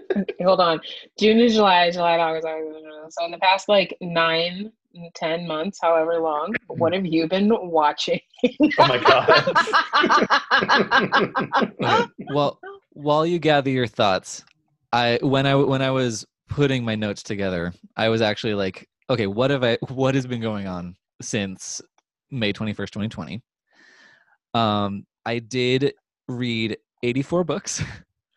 hold 0.42 0.60
on. 0.60 0.80
June 1.18 1.38
to 1.38 1.48
July, 1.48 1.90
July 1.90 2.16
to 2.16 2.22
August, 2.22 2.46
August, 2.46 2.86
August. 2.86 3.18
So 3.18 3.24
in 3.24 3.30
the 3.30 3.38
past 3.38 3.68
like 3.68 3.96
nine, 4.00 4.72
ten 5.14 5.46
months, 5.46 5.78
however 5.82 6.18
long, 6.18 6.52
mm-hmm. 6.52 6.80
what 6.80 6.92
have 6.92 7.04
you 7.06 7.28
been 7.28 7.50
watching? 7.50 8.20
Oh 8.44 8.86
my 8.86 8.98
god. 11.78 12.08
Well, 12.32 12.58
while 12.90 13.26
you 13.26 13.38
gather 13.38 13.70
your 13.70 13.86
thoughts, 13.86 14.44
I 14.92 15.18
when 15.22 15.46
I 15.46 15.54
when 15.54 15.82
I 15.82 15.90
was 15.90 16.24
putting 16.48 16.84
my 16.84 16.94
notes 16.94 17.22
together, 17.22 17.72
I 17.96 18.08
was 18.08 18.20
actually 18.22 18.54
like, 18.54 18.88
okay, 19.10 19.26
what 19.26 19.50
have 19.50 19.64
I 19.64 19.78
what 19.88 20.14
has 20.14 20.26
been 20.26 20.40
going 20.40 20.66
on 20.66 20.96
since 21.20 21.80
May 22.32 22.52
21st, 22.52 22.90
2020? 22.90 23.42
Um 24.54 25.06
I 25.24 25.38
did 25.38 25.94
read 26.28 26.78
84 27.02 27.44
books 27.44 27.82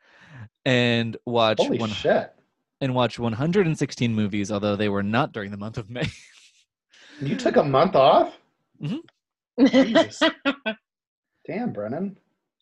and 0.66 1.18
watch 1.25 1.58
Holy 1.60 1.80
one 1.80 1.90
shit. 1.90 2.34
and 2.82 2.94
watch 2.94 3.18
116 3.18 4.14
movies, 4.14 4.52
although 4.52 4.75
they 4.75 4.90
were 4.90 5.04
not 5.04 5.32
during 5.32 5.52
the 5.52 5.58
month 5.58 5.78
of 5.78 5.90
May. 5.90 6.08
You 7.22 7.36
took 7.36 7.56
a 7.56 7.64
month 7.64 7.96
off? 7.96 8.38
Jesus. 9.60 10.22
Damn, 11.48 11.72
Brennan. 11.72 12.18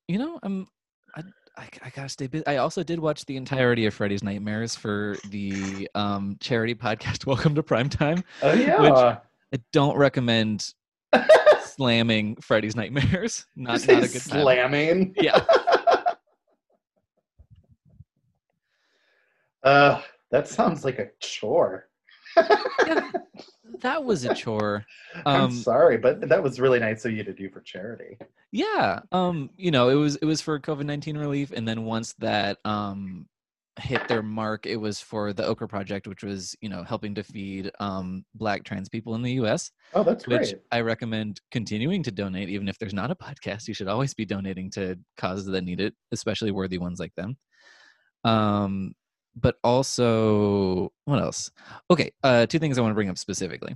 You 0.08 0.20
know, 0.20 0.40
I'm 0.44 0.68
I, 1.16 1.24
I, 1.58 1.68
I 1.86 1.90
gotta 1.90 2.10
stay 2.10 2.28
busy. 2.28 2.46
I 2.46 2.58
also 2.58 2.84
did 2.84 3.00
watch 3.00 3.26
the 3.26 3.38
entirety 3.38 3.86
of 3.86 3.94
Freddy's 3.94 4.24
Nightmares 4.24 4.76
for 4.76 5.18
the 5.30 5.90
um, 5.96 6.38
charity 6.40 6.76
podcast 6.76 7.26
Welcome 7.28 7.56
to 7.56 7.64
Primetime. 7.64 8.24
Oh 8.42 8.54
yeah. 8.54 9.18
I 9.54 9.60
don't 9.72 9.98
recommend 9.98 10.74
slamming 11.64 12.36
Freddy's 12.38 12.76
Nightmares. 12.76 13.46
Not, 13.56 13.80
not 13.88 14.04
a 14.04 14.08
good 14.08 14.12
time. 14.12 14.42
slamming. 14.42 15.16
Yeah. 15.20 15.44
Uh, 19.64 20.02
That 20.32 20.48
sounds 20.48 20.84
like 20.84 21.00
a 21.00 21.08
chore. 21.22 21.88
Yeah, 22.36 23.12
that 23.82 24.04
was 24.04 24.26
a 24.26 24.34
chore. 24.34 24.84
I'm 25.26 25.42
Um, 25.44 25.52
sorry, 25.52 25.98
but 25.98 26.28
that 26.28 26.42
was 26.42 26.60
really 26.60 26.80
nice 26.80 27.06
of 27.06 27.12
you 27.14 27.24
to 27.24 27.32
do 27.34 27.50
for 27.50 27.62
charity. 27.62 28.18
Yeah. 28.52 29.00
Um, 29.12 29.52
you 29.56 29.72
know, 29.72 29.90
it 29.90 29.96
was 29.96 30.16
it 30.18 30.26
was 30.26 30.42
for 30.42 30.60
COVID 30.60 30.86
nineteen 30.86 31.18
relief, 31.18 31.52
and 31.56 31.68
then 31.68 31.86
once 31.86 32.14
that 32.20 32.58
um 32.66 33.28
hit 33.80 34.08
their 34.08 34.22
mark, 34.22 34.66
it 34.66 34.76
was 34.76 35.00
for 35.00 35.34
the 35.34 35.46
Okra 35.46 35.68
Project, 35.68 36.08
which 36.08 36.24
was 36.24 36.56
you 36.62 36.70
know 36.70 36.84
helping 36.84 37.16
to 37.16 37.24
feed 37.24 37.72
um 37.80 38.24
Black 38.36 38.64
trans 38.64 38.90
people 38.90 39.16
in 39.16 39.22
the 39.22 39.34
U.S. 39.34 39.72
Oh, 39.94 40.04
that's 40.04 40.28
Which 40.28 40.52
great. 40.52 40.62
I 40.72 40.82
recommend 40.82 41.42
continuing 41.52 42.04
to 42.04 42.12
donate, 42.12 42.50
even 42.50 42.68
if 42.68 42.78
there's 42.78 42.94
not 42.94 43.12
a 43.12 43.16
podcast. 43.16 43.68
You 43.68 43.74
should 43.74 43.88
always 43.88 44.14
be 44.14 44.26
donating 44.26 44.70
to 44.72 44.98
causes 45.18 45.46
that 45.46 45.64
need 45.64 45.82
it, 45.82 45.94
especially 46.12 46.52
worthy 46.52 46.78
ones 46.78 47.00
like 47.00 47.16
them. 47.16 47.38
Um, 48.24 48.94
but 49.36 49.56
also, 49.64 50.92
what 51.06 51.20
else? 51.20 51.52
Okay, 51.90 52.12
uh, 52.24 52.46
two 52.46 52.60
things 52.60 52.78
I 52.78 52.82
want 52.82 52.92
to 52.92 52.96
bring 52.96 53.10
up 53.10 53.18
specifically. 53.18 53.76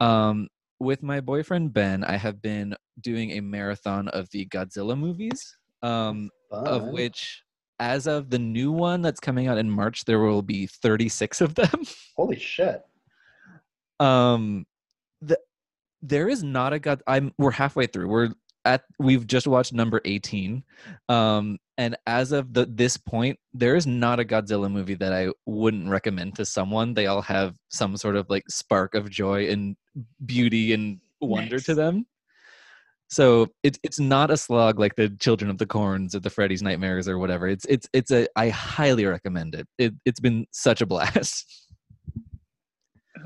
Um, 0.00 0.48
with 0.80 1.02
my 1.02 1.20
boyfriend 1.20 1.72
Ben, 1.72 2.04
I 2.04 2.16
have 2.16 2.40
been 2.42 2.76
doing 3.00 3.32
a 3.32 3.40
marathon 3.40 4.08
of 4.08 4.28
the 4.30 4.46
Godzilla 4.46 4.96
movies, 4.98 5.56
um, 5.82 6.30
of 6.50 6.84
which, 6.84 7.42
as 7.78 8.06
of 8.06 8.30
the 8.30 8.38
new 8.38 8.72
one 8.72 9.02
that's 9.02 9.20
coming 9.20 9.48
out 9.48 9.58
in 9.58 9.70
March, 9.70 10.04
there 10.04 10.20
will 10.20 10.42
be 10.42 10.66
36 10.66 11.40
of 11.40 11.54
them. 11.54 11.82
Holy 12.16 12.38
shit. 12.38 12.82
um, 14.00 14.66
the, 15.20 15.38
there 16.02 16.28
is 16.28 16.42
not 16.42 16.72
a 16.72 16.78
god. 16.78 17.02
I'm 17.06 17.32
we're 17.38 17.50
halfway 17.50 17.86
through. 17.86 18.08
We're 18.08 18.30
at 18.64 18.82
we've 18.98 19.26
just 19.26 19.46
watched 19.46 19.72
number 19.72 20.00
18 20.04 20.62
um 21.08 21.58
and 21.76 21.96
as 22.06 22.32
of 22.32 22.52
the 22.52 22.66
this 22.66 22.96
point 22.96 23.38
there 23.52 23.76
is 23.76 23.86
not 23.86 24.18
a 24.20 24.24
godzilla 24.24 24.70
movie 24.70 24.94
that 24.94 25.12
i 25.12 25.28
wouldn't 25.46 25.88
recommend 25.88 26.34
to 26.34 26.44
someone 26.44 26.94
they 26.94 27.06
all 27.06 27.22
have 27.22 27.54
some 27.68 27.96
sort 27.96 28.16
of 28.16 28.26
like 28.30 28.44
spark 28.48 28.94
of 28.94 29.10
joy 29.10 29.48
and 29.48 29.76
beauty 30.24 30.72
and 30.72 30.98
wonder 31.20 31.58
to 31.58 31.74
them 31.74 32.06
so 33.14 33.46
it's 33.62 33.78
it's 33.82 34.00
not 34.00 34.30
a 34.30 34.36
slog 34.36 34.78
like 34.78 34.94
the 34.96 35.08
children 35.20 35.50
of 35.50 35.58
the 35.58 35.66
corns 35.66 36.14
or 36.14 36.20
the 36.20 36.30
freddy's 36.30 36.62
nightmares 36.62 37.06
or 37.08 37.18
whatever 37.18 37.46
it's 37.48 37.64
it's 37.66 37.88
it's 37.92 38.10
a 38.10 38.26
i 38.36 38.48
highly 38.48 39.04
recommend 39.06 39.54
it, 39.54 39.66
it 39.78 39.92
it's 40.04 40.20
been 40.20 40.44
such 40.50 40.80
a 40.80 40.86
blast 40.86 41.46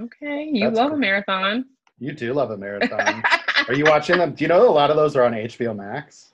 Okay, 0.00 0.49
you 0.52 0.64
That's 0.66 0.76
love 0.76 0.88
cool. 0.90 0.97
a 0.97 1.00
marathon. 1.00 1.64
You 1.99 2.12
do 2.12 2.33
love 2.33 2.50
a 2.52 2.57
marathon. 2.57 3.23
Are 3.68 3.75
you 3.75 3.85
watching 3.85 4.18
them? 4.18 4.33
Do 4.35 4.45
you 4.45 4.49
know 4.49 4.68
a 4.68 4.71
lot 4.71 4.90
of 4.90 4.97
those 4.97 5.16
are 5.16 5.25
on 5.25 5.33
HBO 5.33 5.75
Max? 5.75 6.16
Is 6.16 6.33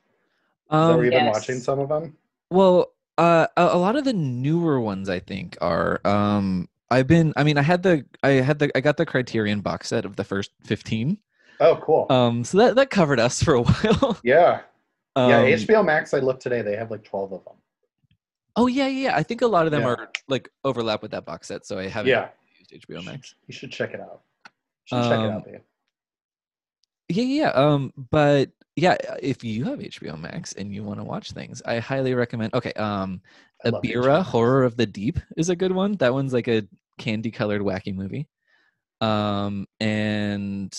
that 0.70 0.76
um 0.76 1.02
you've 1.04 1.12
been 1.14 1.25
Yes. 1.25 1.34
watching 1.34 1.61
some 1.61 1.78
of 1.78 1.88
them? 1.88 2.14
Well, 2.50 2.92
uh, 3.16 3.46
a, 3.56 3.62
a 3.73 3.78
lot 3.78 3.96
of 3.96 4.04
the 4.04 4.12
newer 4.12 4.80
ones 4.80 5.08
I 5.08 5.18
think 5.20 5.56
are. 5.62 6.00
Um, 6.04 6.68
I've 6.90 7.06
been. 7.06 7.32
I 7.37 7.44
mean, 7.44 7.56
I 7.56 7.62
had 7.62 7.82
the. 7.82 8.04
I 8.23 8.30
had 8.32 8.58
the. 8.58 8.70
I 8.76 8.80
got 8.80 8.96
the 8.99 9.06
Criterion 9.06 9.61
box 9.62 9.88
set 9.88 10.04
of 10.04 10.16
the 10.16 10.25
first 10.25 10.50
fifteen. 10.64 11.18
Oh, 11.61 11.76
cool. 11.82 12.06
Um, 12.11 12.44
so 12.44 12.58
that 12.58 12.75
that 12.76 12.90
covered 12.90 13.20
us 13.20 13.42
for 13.42 13.54
a 13.54 13.62
while. 13.62 14.18
yeah. 14.25 14.61
Um, 15.16 15.30
yeah, 15.30 15.42
HBO 15.44 15.84
Max, 15.84 16.12
I 16.12 16.18
looked 16.18 16.42
today, 16.42 16.61
they 16.62 16.75
have 16.76 16.90
like 16.90 17.04
12 17.04 17.32
of 17.32 17.44
them. 17.44 17.54
Oh 18.56 18.66
yeah, 18.66 18.87
yeah. 18.88 19.11
yeah. 19.11 19.16
I 19.16 19.23
think 19.23 19.42
a 19.42 19.46
lot 19.46 19.66
of 19.66 19.73
them 19.73 19.82
Yeah. 19.82 19.88
are 19.88 20.08
like 20.28 20.49
overlap 20.64 21.02
with 21.02 21.12
that 21.12 21.25
box 21.25 21.49
set, 21.49 21.64
so 21.66 21.78
I 21.78 21.88
haven't 21.88 22.11
Yeah. 22.11 22.28
used 22.58 22.88
HBO 22.88 23.04
Max. 23.04 23.34
You 23.46 23.54
should 23.54 23.70
check 23.73 23.94
it 23.94 24.00
out. 24.00 24.23
You 24.46 24.50
should 24.87 25.02
check 25.08 25.20
it 25.20 25.26
Um, 25.26 25.30
out, 25.30 25.44
babe. 25.44 25.61
Yeah, 27.08 27.25
yeah. 27.25 27.49
Um, 27.50 27.92
but 28.11 28.50
yeah, 28.76 28.96
if 29.23 29.44
you 29.44 29.64
have 29.64 29.78
HBO 29.78 30.18
Max 30.18 30.52
and 30.54 30.73
you 30.75 30.82
want 30.82 30.99
to 30.99 31.04
watch 31.04 31.30
things, 31.32 31.62
I 31.64 31.78
highly 31.78 32.14
recommend. 32.14 32.54
Okay, 32.54 32.73
um, 32.73 33.20
I 33.64 33.68
love 33.68 33.82
HBO 33.82 34.02
Ebirah 34.02 34.23
Horror 34.25 34.64
of 34.64 34.76
the 34.76 34.87
Deep 34.87 35.18
is 35.37 35.49
a 35.49 35.56
good 35.56 35.70
one. 35.73 35.92
That 35.99 36.12
one's 36.12 36.32
like 36.32 36.49
a 36.49 36.66
candy 36.99 37.30
colored 37.30 37.62
wacky 37.62 37.94
movie. 37.94 38.28
Um, 39.00 39.66
and 39.80 40.76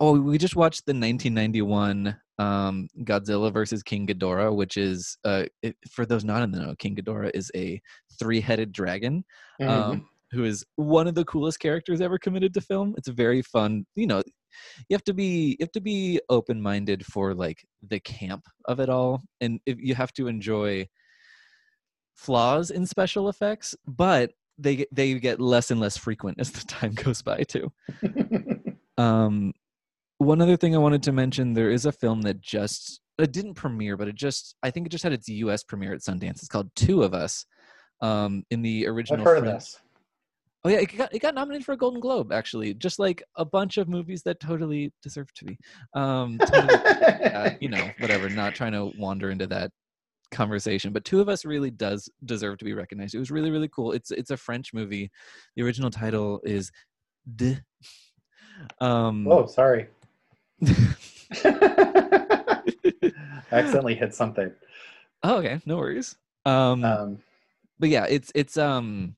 oh, 0.00 0.18
we 0.20 0.38
just 0.38 0.56
watched 0.56 0.84
the 0.86 0.92
1991 0.92 2.16
um, 2.38 2.88
Godzilla 3.04 3.52
versus 3.52 3.82
King 3.82 4.06
Ghidorah, 4.06 4.54
which 4.54 4.76
is 4.76 5.16
uh, 5.24 5.44
it, 5.62 5.76
for 5.90 6.04
those 6.06 6.24
not 6.24 6.42
in 6.42 6.50
the 6.50 6.60
know, 6.60 6.74
King 6.78 6.96
Ghidorah 6.96 7.30
is 7.34 7.50
a 7.54 7.80
three-headed 8.18 8.72
dragon 8.72 9.24
Mhm. 9.60 9.68
um, 9.68 10.08
who 10.32 10.44
is 10.44 10.64
one 10.76 11.06
of 11.06 11.14
the 11.14 11.26
coolest 11.26 11.60
characters 11.60 12.00
ever 12.00 12.18
committed 12.18 12.54
to 12.54 12.60
film. 12.60 12.94
It's 12.96 13.08
very 13.08 13.42
fun. 13.42 13.84
You 13.94 14.06
know, 14.06 14.22
you 14.88 14.94
have 14.94 15.04
to 15.04 15.14
be 15.14 15.50
you 15.50 15.56
have 15.60 15.72
to 15.72 15.80
be 15.80 16.20
open 16.30 16.60
minded 16.60 17.04
for 17.06 17.34
like 17.34 17.62
the 17.86 18.00
camp 18.00 18.44
of 18.64 18.80
it 18.80 18.88
all, 18.88 19.22
and 19.40 19.60
if 19.66 19.76
you 19.78 19.94
have 19.94 20.12
to 20.14 20.26
enjoy 20.26 20.88
flaws 22.14 22.70
in 22.70 22.86
special 22.86 23.28
effects, 23.28 23.74
but 23.86 24.32
they 24.58 24.76
get- 24.76 24.94
they 24.94 25.18
get 25.18 25.40
less 25.40 25.70
and 25.70 25.80
less 25.80 25.96
frequent 25.96 26.38
as 26.40 26.50
the 26.50 26.64
time 26.66 26.94
goes 26.94 27.22
by 27.22 27.42
too. 27.44 27.70
Um, 28.98 29.54
one 30.22 30.40
other 30.40 30.56
thing 30.56 30.74
I 30.74 30.78
wanted 30.78 31.02
to 31.04 31.12
mention: 31.12 31.52
there 31.52 31.70
is 31.70 31.86
a 31.86 31.92
film 31.92 32.22
that 32.22 32.40
just 32.40 33.00
it 33.18 33.32
didn't 33.32 33.54
premiere, 33.54 33.96
but 33.96 34.08
it 34.08 34.14
just 34.14 34.56
I 34.62 34.70
think 34.70 34.86
it 34.86 34.90
just 34.90 35.04
had 35.04 35.12
its 35.12 35.28
U.S. 35.28 35.62
premiere 35.62 35.92
at 35.92 36.00
Sundance. 36.00 36.38
It's 36.38 36.48
called 36.48 36.70
Two 36.74 37.02
of 37.02 37.14
Us. 37.14 37.44
Um, 38.00 38.42
in 38.50 38.62
the 38.62 38.88
original 38.88 39.20
I've 39.20 39.26
heard 39.26 39.38
of 39.38 39.44
this. 39.44 39.78
Oh 40.64 40.68
yeah, 40.68 40.78
it 40.78 40.96
got 40.96 41.14
it 41.14 41.18
got 41.18 41.34
nominated 41.34 41.64
for 41.64 41.72
a 41.72 41.76
Golden 41.76 42.00
Globe 42.00 42.32
actually, 42.32 42.74
just 42.74 42.98
like 42.98 43.22
a 43.36 43.44
bunch 43.44 43.78
of 43.78 43.88
movies 43.88 44.22
that 44.24 44.38
totally 44.38 44.92
deserve 45.02 45.32
to 45.34 45.44
be. 45.44 45.58
Um, 45.94 46.38
totally, 46.46 46.74
uh, 46.74 47.50
you 47.60 47.68
know, 47.68 47.90
whatever. 47.98 48.28
Not 48.28 48.54
trying 48.54 48.72
to 48.72 48.92
wander 48.96 49.30
into 49.30 49.46
that 49.48 49.72
conversation, 50.30 50.92
but 50.92 51.04
Two 51.04 51.20
of 51.20 51.28
Us 51.28 51.44
really 51.44 51.70
does 51.70 52.08
deserve 52.24 52.58
to 52.58 52.64
be 52.64 52.74
recognized. 52.74 53.14
It 53.14 53.18
was 53.18 53.30
really 53.30 53.50
really 53.50 53.68
cool. 53.68 53.92
It's 53.92 54.12
it's 54.12 54.30
a 54.30 54.36
French 54.36 54.72
movie. 54.72 55.10
The 55.56 55.62
original 55.62 55.90
title 55.90 56.40
is 56.44 56.70
Deux. 57.36 57.56
Um, 58.80 59.26
oh, 59.26 59.46
sorry. 59.46 59.88
accidentally 63.52 63.94
hit 63.94 64.14
something. 64.14 64.50
oh, 65.22 65.38
okay, 65.38 65.60
no 65.66 65.76
worries. 65.76 66.16
Um, 66.44 66.84
Um, 66.84 67.18
but 67.78 67.88
yeah, 67.88 68.06
it's 68.08 68.32
it's 68.34 68.56
um 68.56 69.16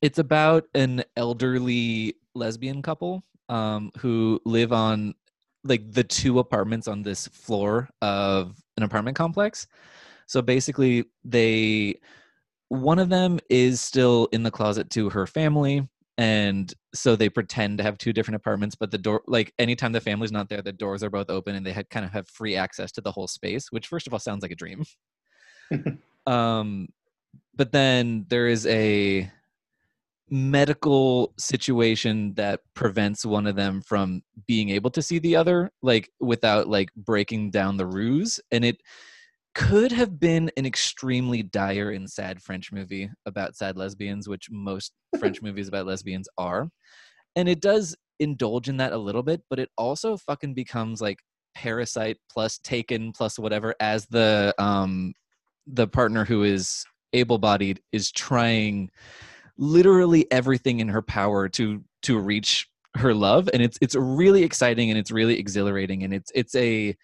it's 0.00 0.18
about 0.18 0.64
an 0.74 1.04
elderly 1.16 2.14
lesbian 2.34 2.82
couple 2.82 3.24
um 3.48 3.90
who 3.98 4.40
live 4.44 4.72
on 4.72 5.14
like 5.64 5.90
the 5.92 6.04
two 6.04 6.38
apartments 6.38 6.88
on 6.88 7.02
this 7.02 7.28
floor 7.28 7.88
of 8.02 8.56
an 8.76 8.82
apartment 8.82 9.16
complex. 9.16 9.66
So 10.26 10.42
basically 10.42 11.04
they 11.24 12.00
one 12.68 12.98
of 12.98 13.08
them 13.08 13.38
is 13.50 13.80
still 13.80 14.28
in 14.32 14.42
the 14.42 14.50
closet 14.50 14.90
to 14.90 15.10
her 15.10 15.26
family 15.26 15.86
and 16.16 16.72
so 16.94 17.16
they 17.16 17.28
pretend 17.28 17.78
to 17.78 17.84
have 17.84 17.98
two 17.98 18.12
different 18.12 18.36
apartments 18.36 18.74
but 18.74 18.90
the 18.90 18.98
door 18.98 19.22
like 19.26 19.52
anytime 19.58 19.92
the 19.92 20.00
family's 20.00 20.32
not 20.32 20.48
there 20.48 20.62
the 20.62 20.72
doors 20.72 21.02
are 21.02 21.10
both 21.10 21.28
open 21.28 21.54
and 21.54 21.66
they 21.66 21.72
had 21.72 21.90
kind 21.90 22.06
of 22.06 22.12
have 22.12 22.28
free 22.28 22.56
access 22.56 22.92
to 22.92 23.00
the 23.00 23.10
whole 23.10 23.26
space 23.26 23.70
which 23.70 23.88
first 23.88 24.06
of 24.06 24.12
all 24.12 24.18
sounds 24.18 24.42
like 24.42 24.52
a 24.52 24.56
dream. 24.56 24.84
Um 26.26 26.88
but 27.54 27.70
then 27.70 28.24
there 28.30 28.48
is 28.48 28.66
a 28.66 29.30
medical 30.30 31.34
situation 31.36 32.32
that 32.34 32.60
prevents 32.72 33.26
one 33.26 33.46
of 33.46 33.56
them 33.56 33.82
from 33.82 34.22
being 34.46 34.70
able 34.70 34.90
to 34.90 35.02
see 35.02 35.18
the 35.18 35.36
other 35.36 35.70
like 35.82 36.10
without 36.20 36.66
like 36.66 36.88
breaking 36.96 37.50
down 37.50 37.76
the 37.76 37.86
ruse 37.86 38.40
and 38.50 38.64
it 38.64 38.78
could 39.54 39.92
have 39.92 40.18
been 40.18 40.50
an 40.56 40.66
extremely 40.66 41.42
dire 41.42 41.90
and 41.90 42.10
sad 42.10 42.42
french 42.42 42.72
movie 42.72 43.08
about 43.26 43.56
sad 43.56 43.76
lesbians 43.76 44.28
which 44.28 44.48
most 44.50 44.92
french 45.18 45.40
movies 45.42 45.68
about 45.68 45.86
lesbians 45.86 46.28
are. 46.38 46.68
And 47.36 47.48
it 47.48 47.60
does 47.60 47.96
indulge 48.20 48.68
in 48.68 48.76
that 48.76 48.92
a 48.92 48.98
little 48.98 49.22
bit 49.22 49.42
but 49.50 49.58
it 49.58 49.68
also 49.76 50.16
fucking 50.16 50.54
becomes 50.54 51.00
like 51.00 51.18
parasite 51.56 52.16
plus 52.30 52.58
taken 52.58 53.12
plus 53.12 53.38
whatever 53.38 53.74
as 53.80 54.06
the 54.06 54.54
um 54.58 55.12
the 55.66 55.86
partner 55.86 56.24
who 56.24 56.42
is 56.42 56.84
able-bodied 57.12 57.80
is 57.92 58.12
trying 58.12 58.90
literally 59.56 60.30
everything 60.30 60.80
in 60.80 60.88
her 60.88 61.02
power 61.02 61.48
to 61.48 61.82
to 62.02 62.18
reach 62.18 62.68
her 62.96 63.14
love. 63.14 63.48
And 63.52 63.62
it's 63.62 63.78
it's 63.80 63.94
really 63.94 64.42
exciting 64.42 64.90
and 64.90 64.98
it's 64.98 65.10
really 65.10 65.38
exhilarating. 65.38 66.02
And 66.02 66.12
it's 66.12 66.30
it's 66.34 66.54
a 66.54 66.94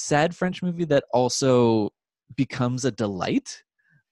sad 0.00 0.34
french 0.34 0.62
movie 0.62 0.84
that 0.84 1.04
also 1.12 1.90
becomes 2.36 2.84
a 2.84 2.90
delight 2.90 3.62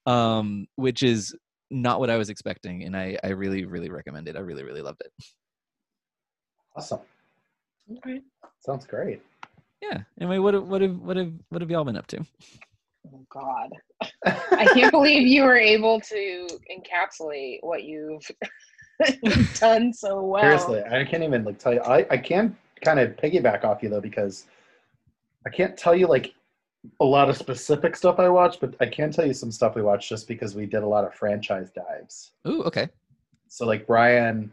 um 0.06 0.66
which 0.76 1.02
is 1.02 1.34
not 1.70 2.00
what 2.00 2.10
i 2.10 2.16
was 2.16 2.30
expecting 2.30 2.84
and 2.84 2.96
i 2.96 3.16
i 3.24 3.28
really 3.28 3.64
really 3.64 3.90
recommend 3.90 4.28
it 4.28 4.36
i 4.36 4.40
really 4.40 4.64
really 4.64 4.82
loved 4.82 5.00
it 5.00 5.12
awesome. 6.76 7.00
Okay. 7.96 8.20
Sounds 8.60 8.86
great. 8.86 9.22
yeah 9.82 10.02
anyway 10.20 10.38
what 10.38 10.54
have 10.54 10.64
what 10.64 10.82
have 10.82 10.96
what 10.98 11.16
have 11.16 11.32
what 11.48 11.62
have 11.62 11.70
y'all 11.70 11.84
been 11.84 11.96
up 11.96 12.06
to 12.06 12.24
Oh 13.12 13.24
God, 13.30 13.70
I 14.24 14.66
can't 14.74 14.90
believe 14.90 15.26
you 15.26 15.44
were 15.44 15.56
able 15.56 16.00
to 16.00 16.46
encapsulate 16.70 17.58
what 17.62 17.84
you've 17.84 18.28
done 19.54 19.92
so 19.92 20.22
well. 20.22 20.42
Seriously, 20.42 20.82
I 20.82 21.04
can't 21.04 21.22
even 21.22 21.44
like 21.44 21.58
tell 21.58 21.72
you. 21.72 21.80
I, 21.80 22.06
I 22.10 22.18
can 22.18 22.56
kind 22.84 23.00
of 23.00 23.16
piggyback 23.16 23.64
off 23.64 23.82
you 23.82 23.88
though 23.88 24.00
because 24.00 24.44
I 25.46 25.50
can't 25.50 25.76
tell 25.76 25.94
you 25.94 26.06
like 26.06 26.34
a 27.00 27.04
lot 27.04 27.28
of 27.28 27.36
specific 27.36 27.96
stuff 27.96 28.18
I 28.18 28.28
watched, 28.28 28.60
but 28.60 28.74
I 28.80 28.86
can 28.86 29.10
tell 29.10 29.26
you 29.26 29.34
some 29.34 29.50
stuff 29.50 29.74
we 29.74 29.82
watched 29.82 30.08
just 30.08 30.28
because 30.28 30.54
we 30.54 30.66
did 30.66 30.82
a 30.82 30.88
lot 30.88 31.04
of 31.04 31.14
franchise 31.14 31.70
dives. 31.70 32.32
Ooh, 32.46 32.62
okay 32.64 32.88
so 33.48 33.66
like 33.66 33.86
Brian 33.86 34.52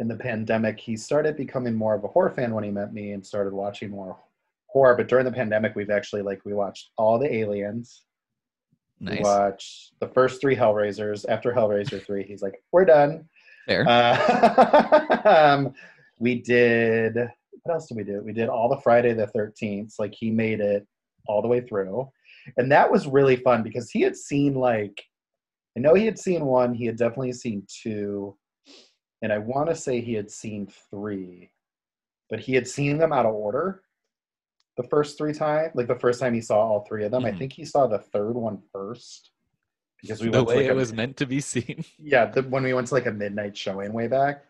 in 0.00 0.08
the 0.08 0.16
pandemic, 0.16 0.78
he 0.78 0.96
started 0.96 1.36
becoming 1.36 1.74
more 1.74 1.94
of 1.94 2.04
a 2.04 2.08
horror 2.08 2.30
fan 2.30 2.52
when 2.52 2.64
he 2.64 2.70
met 2.70 2.92
me 2.92 3.12
and 3.12 3.24
started 3.24 3.52
watching 3.52 3.90
more 3.90 4.16
horror. 4.66 4.94
But 4.94 5.08
during 5.08 5.24
the 5.24 5.32
pandemic, 5.32 5.74
we've 5.74 5.90
actually 5.90 6.22
like 6.22 6.44
we 6.44 6.52
watched 6.52 6.90
all 6.96 7.18
the 7.18 7.32
aliens. 7.32 8.04
Nice. 9.00 9.18
We 9.18 9.24
watched 9.24 9.92
the 10.00 10.08
first 10.08 10.40
three 10.40 10.56
Hellraisers. 10.56 11.24
After 11.28 11.52
Hellraiser 11.52 12.04
three, 12.04 12.24
he's 12.24 12.42
like, 12.42 12.62
"We're 12.72 12.84
done." 12.84 13.28
Fair. 13.66 13.88
Uh, 13.88 15.20
um, 15.58 15.74
we 16.18 16.40
did. 16.40 17.16
What 17.68 17.74
else 17.74 17.88
did 17.88 17.98
we 17.98 18.04
do? 18.04 18.22
We 18.24 18.32
did 18.32 18.48
all 18.48 18.70
the 18.70 18.80
Friday 18.80 19.12
the 19.12 19.26
Thirteenth. 19.26 19.94
Like 19.98 20.14
he 20.14 20.30
made 20.30 20.60
it 20.60 20.86
all 21.26 21.42
the 21.42 21.48
way 21.48 21.60
through, 21.60 22.08
and 22.56 22.72
that 22.72 22.90
was 22.90 23.06
really 23.06 23.36
fun 23.36 23.62
because 23.62 23.90
he 23.90 24.00
had 24.00 24.16
seen 24.16 24.54
like, 24.54 25.04
I 25.76 25.80
know 25.80 25.92
he 25.92 26.06
had 26.06 26.18
seen 26.18 26.46
one. 26.46 26.72
He 26.72 26.86
had 26.86 26.96
definitely 26.96 27.34
seen 27.34 27.66
two, 27.82 28.34
and 29.20 29.30
I 29.30 29.36
want 29.36 29.68
to 29.68 29.74
say 29.76 30.00
he 30.00 30.14
had 30.14 30.30
seen 30.30 30.66
three, 30.90 31.50
but 32.30 32.40
he 32.40 32.54
had 32.54 32.66
seen 32.66 32.96
them 32.96 33.12
out 33.12 33.26
of 33.26 33.34
order. 33.34 33.82
The 34.78 34.84
first 34.84 35.18
three 35.18 35.34
times, 35.34 35.72
like 35.74 35.88
the 35.88 35.98
first 35.98 36.18
time 36.20 36.32
he 36.32 36.40
saw 36.40 36.56
all 36.60 36.86
three 36.88 37.04
of 37.04 37.10
them, 37.10 37.26
I 37.26 37.32
Mhm. 37.32 37.38
think 37.38 37.52
he 37.52 37.66
saw 37.66 37.86
the 37.86 37.98
third 37.98 38.32
one 38.34 38.62
first 38.72 39.32
because 40.00 40.22
we 40.22 40.30
the 40.30 40.38
went 40.38 40.48
to 40.48 40.54
way 40.54 40.62
like 40.62 40.70
it 40.70 40.72
a- 40.72 40.74
was 40.74 40.92
meant 40.94 41.18
to 41.18 41.26
be 41.26 41.40
seen. 41.42 41.84
yeah, 41.98 42.24
the, 42.30 42.42
when 42.44 42.62
we 42.62 42.72
went 42.72 42.86
to 42.88 42.94
like 42.94 43.06
a 43.06 43.12
midnight 43.12 43.54
showing 43.58 43.92
way 43.92 44.06
back. 44.08 44.44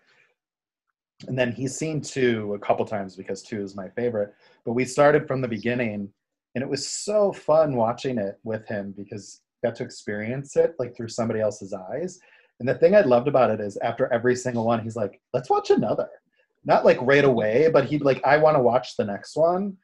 And 1.27 1.37
then 1.39 1.53
he's 1.53 1.77
seen 1.77 2.01
two 2.01 2.55
a 2.55 2.59
couple 2.59 2.85
times 2.85 3.17
because 3.17 3.43
two 3.43 3.63
is 3.63 3.75
my 3.75 3.89
favorite. 3.89 4.35
But 4.65 4.75
we 4.75 4.85
started 4.85 5.27
from 5.27 5.41
the 5.41 5.49
beginning 5.49 6.13
and 6.55 6.63
it 6.63 6.69
was 6.69 6.89
so 6.89 7.33
fun 7.33 7.75
watching 7.75 8.19
it 8.19 8.39
with 8.45 8.67
him 8.67 8.95
because 8.97 9.43
got 9.65 9.75
to 9.77 9.85
experience 9.85 10.57
it 10.57 10.75
like 10.79 10.97
through 10.97 11.09
somebody 11.09 11.41
else's 11.41 11.75
eyes. 11.75 12.21
And 12.61 12.69
the 12.69 12.75
thing 12.75 12.95
I 12.95 13.01
loved 13.01 13.29
about 13.29 13.51
it 13.51 13.61
is 13.61 13.77
after 13.79 14.13
every 14.13 14.37
single 14.37 14.65
one, 14.65 14.83
he's 14.83 14.97
like, 14.97 15.21
let's 15.33 15.51
watch 15.51 15.71
another. 15.71 16.09
Not 16.65 16.85
like 16.85 16.99
right 17.01 17.25
away, 17.25 17.69
but 17.73 17.85
he'd 17.85 18.03
like, 18.03 18.25
I 18.25 18.37
want 18.39 18.57
to 18.57 18.63
watch 18.63 18.97
the 18.97 19.05
next 19.05 19.37
one. 19.37 19.77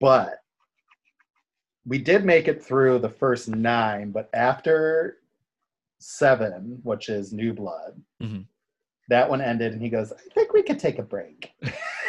But 0.00 0.38
we 1.86 1.98
did 1.98 2.24
make 2.24 2.48
it 2.48 2.62
through 2.62 2.98
the 2.98 3.08
first 3.08 3.48
nine, 3.48 4.10
but 4.10 4.28
after 4.34 5.18
seven, 5.98 6.80
which 6.82 7.08
is 7.08 7.32
New 7.32 7.52
Blood, 7.52 8.00
Mhm. 8.22 8.46
That 9.08 9.28
one 9.28 9.40
ended, 9.40 9.72
and 9.72 9.82
he 9.82 9.88
goes, 9.88 10.12
"I 10.12 10.34
think 10.34 10.52
we 10.52 10.62
could 10.62 10.78
take 10.78 10.98
a 10.98 11.02
break." 11.02 11.52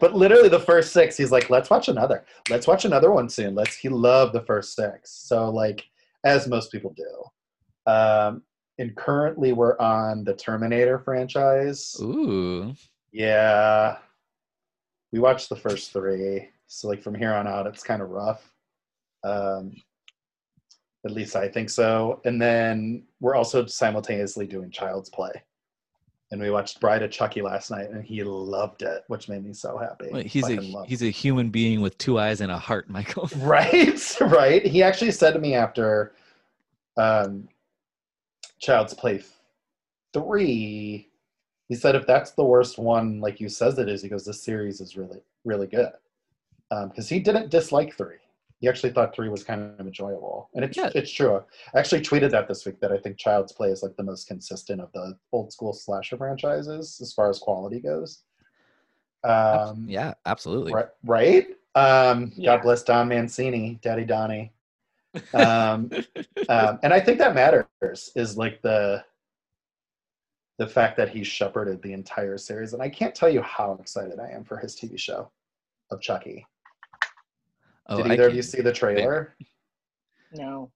but 0.00 0.14
literally, 0.14 0.48
the 0.48 0.62
first 0.64 0.92
six, 0.92 1.16
he's 1.16 1.32
like, 1.32 1.50
"Let's 1.50 1.70
watch 1.70 1.88
another. 1.88 2.24
Let's 2.50 2.66
watch 2.66 2.84
another 2.84 3.10
one 3.10 3.28
soon." 3.28 3.54
Let's. 3.54 3.76
He 3.76 3.88
loved 3.88 4.32
the 4.32 4.42
first 4.42 4.74
six, 4.74 5.10
so 5.12 5.50
like 5.50 5.84
as 6.24 6.48
most 6.48 6.72
people 6.72 6.94
do. 6.96 7.90
Um, 7.90 8.42
and 8.78 8.94
currently, 8.96 9.52
we're 9.52 9.78
on 9.78 10.24
the 10.24 10.34
Terminator 10.34 10.98
franchise. 10.98 11.96
Ooh. 12.00 12.74
Yeah. 13.12 13.96
We 15.12 15.20
watched 15.20 15.48
the 15.48 15.56
first 15.56 15.92
three. 15.92 16.50
So 16.66 16.88
like 16.88 17.02
from 17.02 17.14
here 17.14 17.32
on 17.32 17.46
out 17.46 17.66
it's 17.66 17.82
kind 17.82 18.02
of 18.02 18.10
rough. 18.10 18.52
Um 19.24 19.72
at 21.06 21.12
least 21.12 21.36
I 21.36 21.48
think 21.48 21.70
so. 21.70 22.20
And 22.24 22.42
then 22.42 23.04
we're 23.20 23.36
also 23.36 23.64
simultaneously 23.64 24.46
doing 24.46 24.70
Child's 24.70 25.08
Play. 25.08 25.30
And 26.32 26.40
we 26.40 26.50
watched 26.50 26.80
Bride 26.80 27.02
of 27.02 27.12
Chucky 27.12 27.40
last 27.40 27.70
night 27.70 27.90
and 27.90 28.04
he 28.04 28.24
loved 28.24 28.82
it, 28.82 29.04
which 29.06 29.28
made 29.28 29.44
me 29.44 29.52
so 29.52 29.78
happy. 29.78 30.08
Wait, 30.10 30.26
he's 30.26 30.48
a 30.50 30.56
Fucking 30.56 30.84
he's 30.84 31.02
a 31.02 31.10
human 31.10 31.50
being 31.50 31.80
with 31.80 31.96
two 31.98 32.18
eyes 32.18 32.40
and 32.40 32.50
a 32.50 32.58
heart, 32.58 32.90
Michael. 32.90 33.30
Right, 33.38 34.16
right. 34.20 34.66
He 34.66 34.82
actually 34.82 35.12
said 35.12 35.34
to 35.34 35.38
me 35.38 35.54
after 35.54 36.14
um, 36.96 37.48
Child's 38.58 38.92
Play 38.92 39.22
three, 40.12 41.08
he 41.68 41.74
said 41.76 41.94
if 41.94 42.06
that's 42.06 42.32
the 42.32 42.44
worst 42.44 42.76
one, 42.76 43.20
like 43.20 43.40
you 43.40 43.48
says 43.48 43.78
it 43.78 43.88
is, 43.88 44.02
he 44.02 44.08
goes, 44.08 44.24
this 44.24 44.42
series 44.42 44.80
is 44.80 44.96
really, 44.96 45.20
really 45.44 45.68
good. 45.68 45.92
Because 46.70 47.08
he 47.08 47.20
didn't 47.20 47.50
dislike 47.50 47.96
three. 47.96 48.16
He 48.58 48.68
actually 48.68 48.92
thought 48.92 49.14
three 49.14 49.28
was 49.28 49.44
kind 49.44 49.62
of 49.78 49.86
enjoyable, 49.86 50.48
and 50.54 50.64
it's 50.64 50.76
Yeah. 50.76 50.90
it's 50.94 51.10
true. 51.10 51.44
I 51.74 51.78
actually 51.78 52.00
tweeted 52.00 52.30
that 52.30 52.48
this 52.48 52.64
week 52.64 52.80
that 52.80 52.90
I 52.90 52.98
think 52.98 53.18
Child's 53.18 53.52
Play 53.52 53.70
is 53.70 53.82
like 53.82 53.96
the 53.96 54.02
most 54.02 54.26
consistent 54.26 54.80
of 54.80 54.90
the 54.92 55.18
old 55.32 55.52
school 55.52 55.72
slasher 55.72 56.16
franchises 56.16 56.98
as 57.00 57.12
far 57.12 57.28
as 57.28 57.38
quality 57.38 57.80
goes. 57.80 58.22
Um, 59.24 59.86
yeah, 59.88 60.14
absolutely. 60.24 60.72
Right, 60.72 60.88
right? 61.04 61.46
Um, 61.74 62.32
Yeah. 62.34 62.56
God 62.56 62.62
bless 62.62 62.82
Don 62.82 63.08
Mancini, 63.08 63.78
Daddy 63.82 64.04
Donnie. 64.04 64.52
Um, 65.34 65.90
um, 66.48 66.78
and 66.82 66.92
I 66.94 67.00
think 67.00 67.18
that 67.18 67.34
matters 67.34 68.10
is 68.14 68.36
like 68.36 68.62
the 68.62 69.04
the 70.58 70.66
fact 70.66 70.96
that 70.96 71.10
he 71.10 71.22
shepherded 71.22 71.82
the 71.82 71.92
entire 71.92 72.38
series, 72.38 72.72
and 72.72 72.82
I 72.82 72.88
can't 72.88 73.14
tell 73.14 73.28
you 73.28 73.42
how 73.42 73.76
excited 73.78 74.18
I 74.18 74.30
am 74.30 74.42
for 74.44 74.56
his 74.56 74.74
TV 74.74 74.98
show 74.98 75.30
of 75.90 76.00
Chucky. 76.00 76.46
Oh, 77.88 77.98
Did 78.02 78.12
either 78.12 78.28
of 78.28 78.34
you 78.34 78.42
see 78.42 78.62
the 78.62 78.72
trailer? 78.72 79.36
no. 80.32 80.70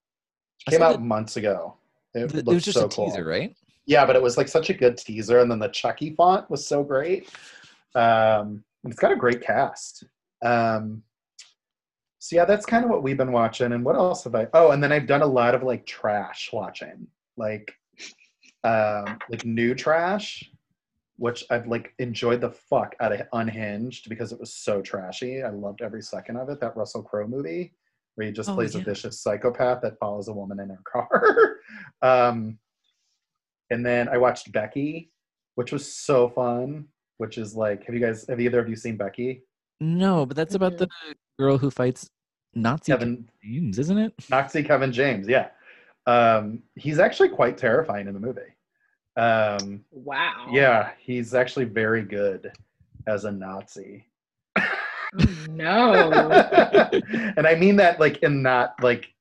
I 0.68 0.73
Came 0.73 0.83
out 0.83 0.92
the- 0.94 0.99
months 1.01 1.37
ago. 1.37 1.77
It, 2.14 2.25
It, 2.35 2.35
looked 2.35 2.49
was 2.49 2.64
just 2.64 2.79
so 2.79 2.87
a 2.87 2.88
cool. 2.88 3.07
teaser, 3.11 3.25
right? 3.25 3.57
Yeah, 3.87 4.05
but 4.07 4.14
it 4.16 4.23
was 4.23 4.37
like 4.37 4.49
such 4.49 4.68
a 4.70 4.75
good 4.75 4.96
teaser, 4.96 5.38
and 5.40 5.51
then 5.51 5.59
the 5.59 5.68
Chucky 5.68 6.14
font 6.14 6.49
was 6.51 6.66
so 6.66 6.83
great. 6.85 7.31
Um, 7.94 8.62
it's 8.85 8.99
got 8.99 9.12
a 9.12 9.16
great 9.16 9.40
cast. 9.42 10.05
Um, 10.44 11.03
so 12.18 12.37
yeah, 12.37 12.44
that's 12.44 12.66
kind 12.66 12.85
of 12.85 12.90
what 12.90 13.03
we've 13.03 13.16
been 13.16 13.33
watching. 13.33 13.73
And 13.73 13.85
what 13.85 13.96
else 13.96 14.25
have 14.25 14.35
I? 14.35 14.46
Oh, 14.55 14.70
and 14.73 14.83
then 14.83 14.92
I've 14.92 15.07
done 15.07 15.23
a 15.23 15.27
lot 15.27 15.55
of 15.55 15.62
like 15.62 15.87
trash 15.87 16.51
watching, 16.53 17.07
like 17.37 17.73
um, 18.64 19.18
like 19.31 19.44
new 19.44 19.75
trash, 19.75 20.50
which 21.21 21.45
I've 21.51 21.67
like 21.67 21.93
enjoyed 21.99 22.41
the 22.41 22.51
fuck 22.51 22.95
out 22.99 23.13
of 23.13 23.21
Unhinged 23.35 24.09
because 24.09 24.33
it 24.33 24.41
was 24.41 24.55
so 24.55 24.81
trashy. 24.81 25.43
I 25.43 25.51
loved 25.51 25.83
every 25.83 26.01
second 26.01 26.39
of 26.39 26.49
it. 26.49 26.61
That 26.61 26.75
Russell 26.77 27.03
Crowe 27.03 27.27
movie 27.29 27.75
where 28.15 28.27
he 28.27 28.33
just 28.33 28.49
Oh, 28.49 28.55
plays 28.55 28.75
a 28.75 28.81
vicious 28.81 29.21
psychopath 29.21 29.83
that 29.83 29.99
follows 29.99 30.29
a 30.29 30.33
woman 30.33 30.59
in 30.61 30.71
her 30.71 30.81
car. 30.91 31.57
um, 32.01 32.59
and 33.71 33.85
then 33.85 34.09
I 34.09 34.17
watched 34.17 34.51
Becky, 34.51 35.13
which 35.57 35.73
was 35.73 35.87
so 35.95 36.29
fun. 36.31 36.87
Which 37.19 37.37
is 37.37 37.55
like, 37.55 37.85
have 37.85 37.95
you 37.95 38.01
guys, 38.01 38.25
have 38.31 38.41
either 38.41 38.59
of 38.61 38.69
you 38.71 38.75
seen 38.77 38.97
Becky? 38.97 39.43
No, 39.79 40.25
but 40.25 40.39
that's 40.39 40.55
about 40.55 40.79
the 40.79 40.89
girl 41.39 41.59
who 41.59 41.71
fights 41.71 42.09
Nazi 42.55 42.93
Kevin 42.93 43.29
James, 43.45 43.79
isn't 43.79 43.99
it? 43.99 44.15
Nazi 44.31 44.63
Kevin 44.63 44.91
James, 44.91 45.29
yeah. 45.29 45.49
Um, 46.07 46.63
he's 46.77 46.99
actually 46.99 47.29
quite 47.29 47.59
terrifying 47.59 48.09
in 48.09 48.15
the 48.15 48.21
movie. 48.21 48.41
Um, 49.21 49.85
Wow. 49.91 50.49
yeah, 50.51 50.93
he's 50.99 51.35
actually 51.35 51.67
very 51.67 52.03
good 52.03 52.53
as 53.07 53.25
a 53.27 53.31
Nazi. 53.31 54.07
No. 55.49 56.31
and 57.37 57.47
I 57.47 57.55
mean 57.57 57.77
that 57.77 57.99
like 58.01 58.19
in 58.23 58.43
not 58.43 58.75
like 58.83 59.13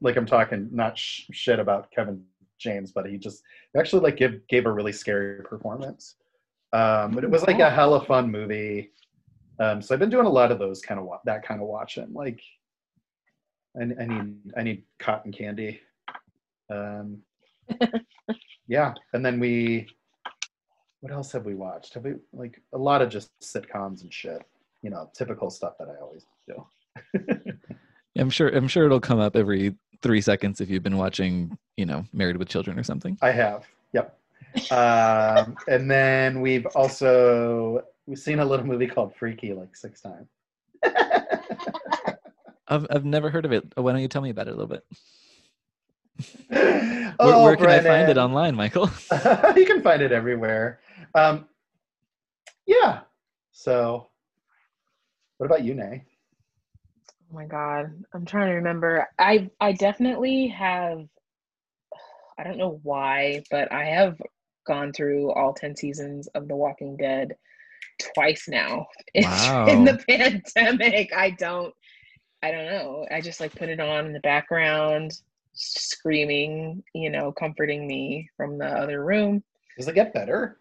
like 0.00 0.16
I'm 0.16 0.26
talking 0.26 0.68
not 0.70 0.96
sh- 0.98 1.22
shit 1.32 1.58
about 1.58 1.90
Kevin 1.90 2.22
James, 2.58 2.92
but 2.92 3.06
he 3.06 3.16
just 3.16 3.42
actually 3.76 4.02
like 4.02 4.16
give 4.16 4.46
gave 4.48 4.66
a 4.66 4.72
really 4.72 4.92
scary 4.92 5.42
performance. 5.42 6.16
Um, 6.72 7.12
but 7.12 7.24
it 7.24 7.30
was 7.30 7.46
like 7.46 7.58
a 7.58 7.70
hella 7.70 8.04
fun 8.04 8.30
movie. 8.30 8.92
Um, 9.58 9.82
so 9.82 9.94
I've 9.94 9.98
been 9.98 10.10
doing 10.10 10.26
a 10.26 10.30
lot 10.30 10.52
of 10.52 10.58
those 10.58 10.80
kind 10.80 11.00
of 11.00 11.06
wa- 11.06 11.20
that 11.24 11.42
kind 11.42 11.60
of 11.60 11.66
watching. 11.66 12.12
Like, 12.12 12.40
I, 13.78 13.82
I 13.82 14.06
need 14.06 14.36
I 14.56 14.62
need 14.62 14.84
cotton 14.98 15.32
candy. 15.32 15.80
Um, 16.70 17.22
yeah, 18.68 18.94
and 19.12 19.24
then 19.24 19.40
we. 19.40 19.88
What 21.00 21.12
else 21.12 21.32
have 21.32 21.46
we 21.46 21.54
watched? 21.54 21.94
Have 21.94 22.04
we 22.04 22.12
like 22.32 22.60
a 22.74 22.78
lot 22.78 23.00
of 23.00 23.08
just 23.08 23.30
sitcoms 23.40 24.02
and 24.02 24.12
shit? 24.12 24.42
You 24.82 24.90
know, 24.90 25.10
typical 25.16 25.50
stuff 25.50 25.74
that 25.78 25.88
I 25.88 26.00
always 26.02 26.26
do. 26.46 27.52
I'm 28.18 28.30
sure. 28.30 28.48
I'm 28.48 28.68
sure 28.68 28.86
it'll 28.86 29.00
come 29.00 29.20
up 29.20 29.36
every 29.36 29.74
three 30.02 30.20
seconds 30.20 30.60
if 30.60 30.70
you've 30.70 30.82
been 30.82 30.98
watching, 30.98 31.56
you 31.76 31.86
know, 31.86 32.04
Married 32.12 32.36
with 32.36 32.48
Children 32.48 32.78
or 32.78 32.82
something. 32.82 33.18
I 33.22 33.30
have. 33.30 33.66
Yep. 33.92 34.16
um, 34.72 35.56
and 35.68 35.90
then 35.90 36.40
we've 36.40 36.66
also 36.74 37.84
we've 38.06 38.18
seen 38.18 38.40
a 38.40 38.44
little 38.44 38.66
movie 38.66 38.86
called 38.86 39.14
Freaky 39.14 39.52
like 39.52 39.76
six 39.76 40.00
times. 40.00 40.28
I've 42.68 42.86
I've 42.90 43.04
never 43.04 43.30
heard 43.30 43.44
of 43.44 43.52
it. 43.52 43.64
Why 43.76 43.92
don't 43.92 44.00
you 44.00 44.08
tell 44.08 44.22
me 44.22 44.30
about 44.30 44.48
it 44.48 44.54
a 44.54 44.56
little 44.56 44.66
bit? 44.66 44.84
Where, 46.48 47.14
oh, 47.18 47.44
where 47.44 47.56
can 47.56 47.66
I 47.66 47.80
find 47.80 48.08
it 48.08 48.18
online, 48.18 48.54
Michael? 48.54 48.90
you 49.56 49.66
can 49.66 49.82
find 49.82 50.02
it 50.02 50.12
everywhere. 50.12 50.80
Um, 51.14 51.46
yeah. 52.66 53.00
So, 53.52 54.08
what 55.38 55.46
about 55.46 55.64
you, 55.64 55.74
Nay? 55.74 56.04
Oh 57.30 57.34
my 57.34 57.44
god, 57.44 57.92
I'm 58.14 58.24
trying 58.24 58.48
to 58.48 58.54
remember. 58.54 59.06
I 59.18 59.50
I 59.60 59.72
definitely 59.72 60.48
have. 60.48 61.06
I 62.38 62.44
don't 62.44 62.58
know 62.58 62.80
why, 62.82 63.42
but 63.50 63.70
I 63.70 63.84
have 63.84 64.20
gone 64.66 64.92
through 64.92 65.32
all 65.32 65.52
ten 65.52 65.76
seasons 65.76 66.26
of 66.28 66.48
The 66.48 66.56
Walking 66.56 66.96
Dead 66.96 67.36
twice 68.14 68.46
now. 68.48 68.86
wow. 69.14 69.66
in 69.66 69.84
the 69.84 70.02
pandemic, 70.08 71.12
I 71.14 71.30
don't. 71.30 71.74
I 72.42 72.50
don't 72.50 72.66
know. 72.66 73.06
I 73.10 73.20
just 73.20 73.40
like 73.40 73.54
put 73.54 73.68
it 73.68 73.80
on 73.80 74.06
in 74.06 74.12
the 74.12 74.20
background, 74.20 75.12
screaming, 75.60 76.82
you 76.94 77.10
know, 77.10 77.32
comforting 77.32 77.86
me 77.86 78.28
from 78.36 78.58
the 78.58 78.66
other 78.66 79.04
room. 79.04 79.42
Does 79.76 79.88
it 79.88 79.94
get 79.94 80.14
better? 80.14 80.58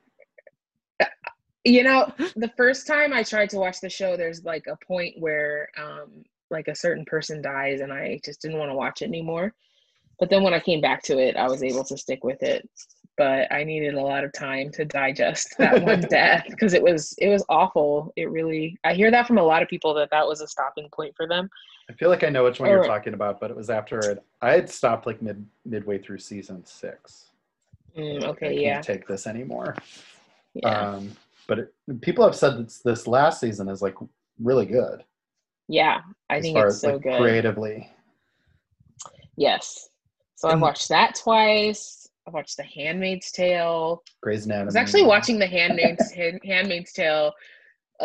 You 1.66 1.84
know, 1.84 2.12
the 2.36 2.52
first 2.58 2.88
time 2.88 3.14
I 3.14 3.24
tried 3.24 3.50
to 3.52 3.58
watch 3.58 3.82
the 3.82 3.90
show, 3.90 4.16
there's 4.16 4.44
like 4.44 4.66
a 4.68 4.78
point 4.86 5.16
where 5.20 5.70
um 5.78 6.24
like 6.52 6.68
a 6.68 6.76
certain 6.76 7.06
person 7.06 7.42
dies 7.42 7.80
and 7.80 7.94
I 7.94 8.20
just 8.26 8.42
didn't 8.42 8.58
want 8.58 8.72
to 8.72 8.76
watch 8.76 9.02
it 9.02 9.06
anymore. 9.06 9.54
But 10.20 10.30
then 10.30 10.44
when 10.44 10.54
I 10.54 10.60
came 10.60 10.82
back 10.82 11.04
to 11.04 11.18
it, 11.20 11.38
I 11.38 11.48
was 11.48 11.64
able 11.64 11.84
to 11.86 11.98
stick 11.98 12.24
with 12.24 12.42
it. 12.44 12.68
But 13.18 13.52
I 13.52 13.64
needed 13.64 13.94
a 13.94 14.02
lot 14.02 14.24
of 14.24 14.34
time 14.34 14.72
to 14.72 14.86
digest 14.86 15.58
that 15.58 15.82
one 15.84 16.02
death 16.02 16.46
because 16.50 16.74
it 16.74 16.82
was 16.82 17.14
it 17.18 17.30
was 17.30 17.46
awful. 17.50 18.12
It 18.16 18.32
really 18.32 18.78
I 18.84 18.94
hear 18.94 19.12
that 19.12 19.28
from 19.28 19.38
a 19.38 19.44
lot 19.44 19.62
of 19.62 19.70
people 19.70 19.94
that 19.96 20.10
that 20.12 20.28
was 20.28 20.42
a 20.42 20.48
stopping 20.48 20.90
point 20.94 21.14
for 21.16 21.28
them. 21.28 21.50
I 21.90 21.94
feel 21.94 22.10
like 22.10 22.24
I 22.24 22.30
know 22.30 22.44
which 22.44 22.60
one 22.60 22.70
you're 22.70 22.82
Or- 22.82 22.86
talking 22.88 23.14
about, 23.16 23.40
but 23.40 23.50
it 23.50 23.58
was 23.58 23.70
after 23.70 23.98
it, 24.00 24.24
I 24.42 24.52
had 24.52 24.70
stopped 24.70 25.08
like 25.08 25.22
mid 25.22 25.46
midway 25.66 25.98
through 25.98 26.20
season 26.20 26.64
six. 26.66 27.32
Mm, 27.98 28.24
I 28.24 28.28
okay, 28.28 28.48
can't 28.50 28.62
yeah, 28.62 28.82
take 28.82 29.08
this 29.08 29.26
anymore. 29.26 29.76
yeah, 30.54 30.70
Um, 30.92 31.12
but 31.48 31.60
it, 31.60 31.74
people 32.02 32.24
have 32.24 32.36
said 32.36 32.58
that 32.58 32.80
this 32.86 33.08
last 33.08 33.40
season 33.42 33.68
is 33.70 33.82
like 33.82 33.96
really 34.40 34.66
good. 34.68 35.04
yeah. 35.68 36.02
I 36.30 36.40
think 36.40 36.56
it's 36.58 36.76
as 36.76 36.82
so 36.82 36.94
like 36.94 37.02
good. 37.04 37.20
creatively. 37.20 37.92
Yes. 39.36 39.90
So 40.36 40.48
I've 40.50 40.62
watched 40.62 40.90
that 40.90 41.16
twice. 41.16 42.08
I've 42.28 42.34
watched 42.34 42.58
The 42.58 42.64
Handmaid's 42.64 43.32
Tale. 43.32 44.04
Grey's 44.22 44.46
Anatomy. 44.46 44.64
I 44.64 44.66
was 44.66 44.76
actually 44.76 45.04
watching 45.04 45.40
The 45.40 45.48
Handmaid's 45.48 46.12
Handmaid's 46.44 46.94
Tale, 46.94 47.34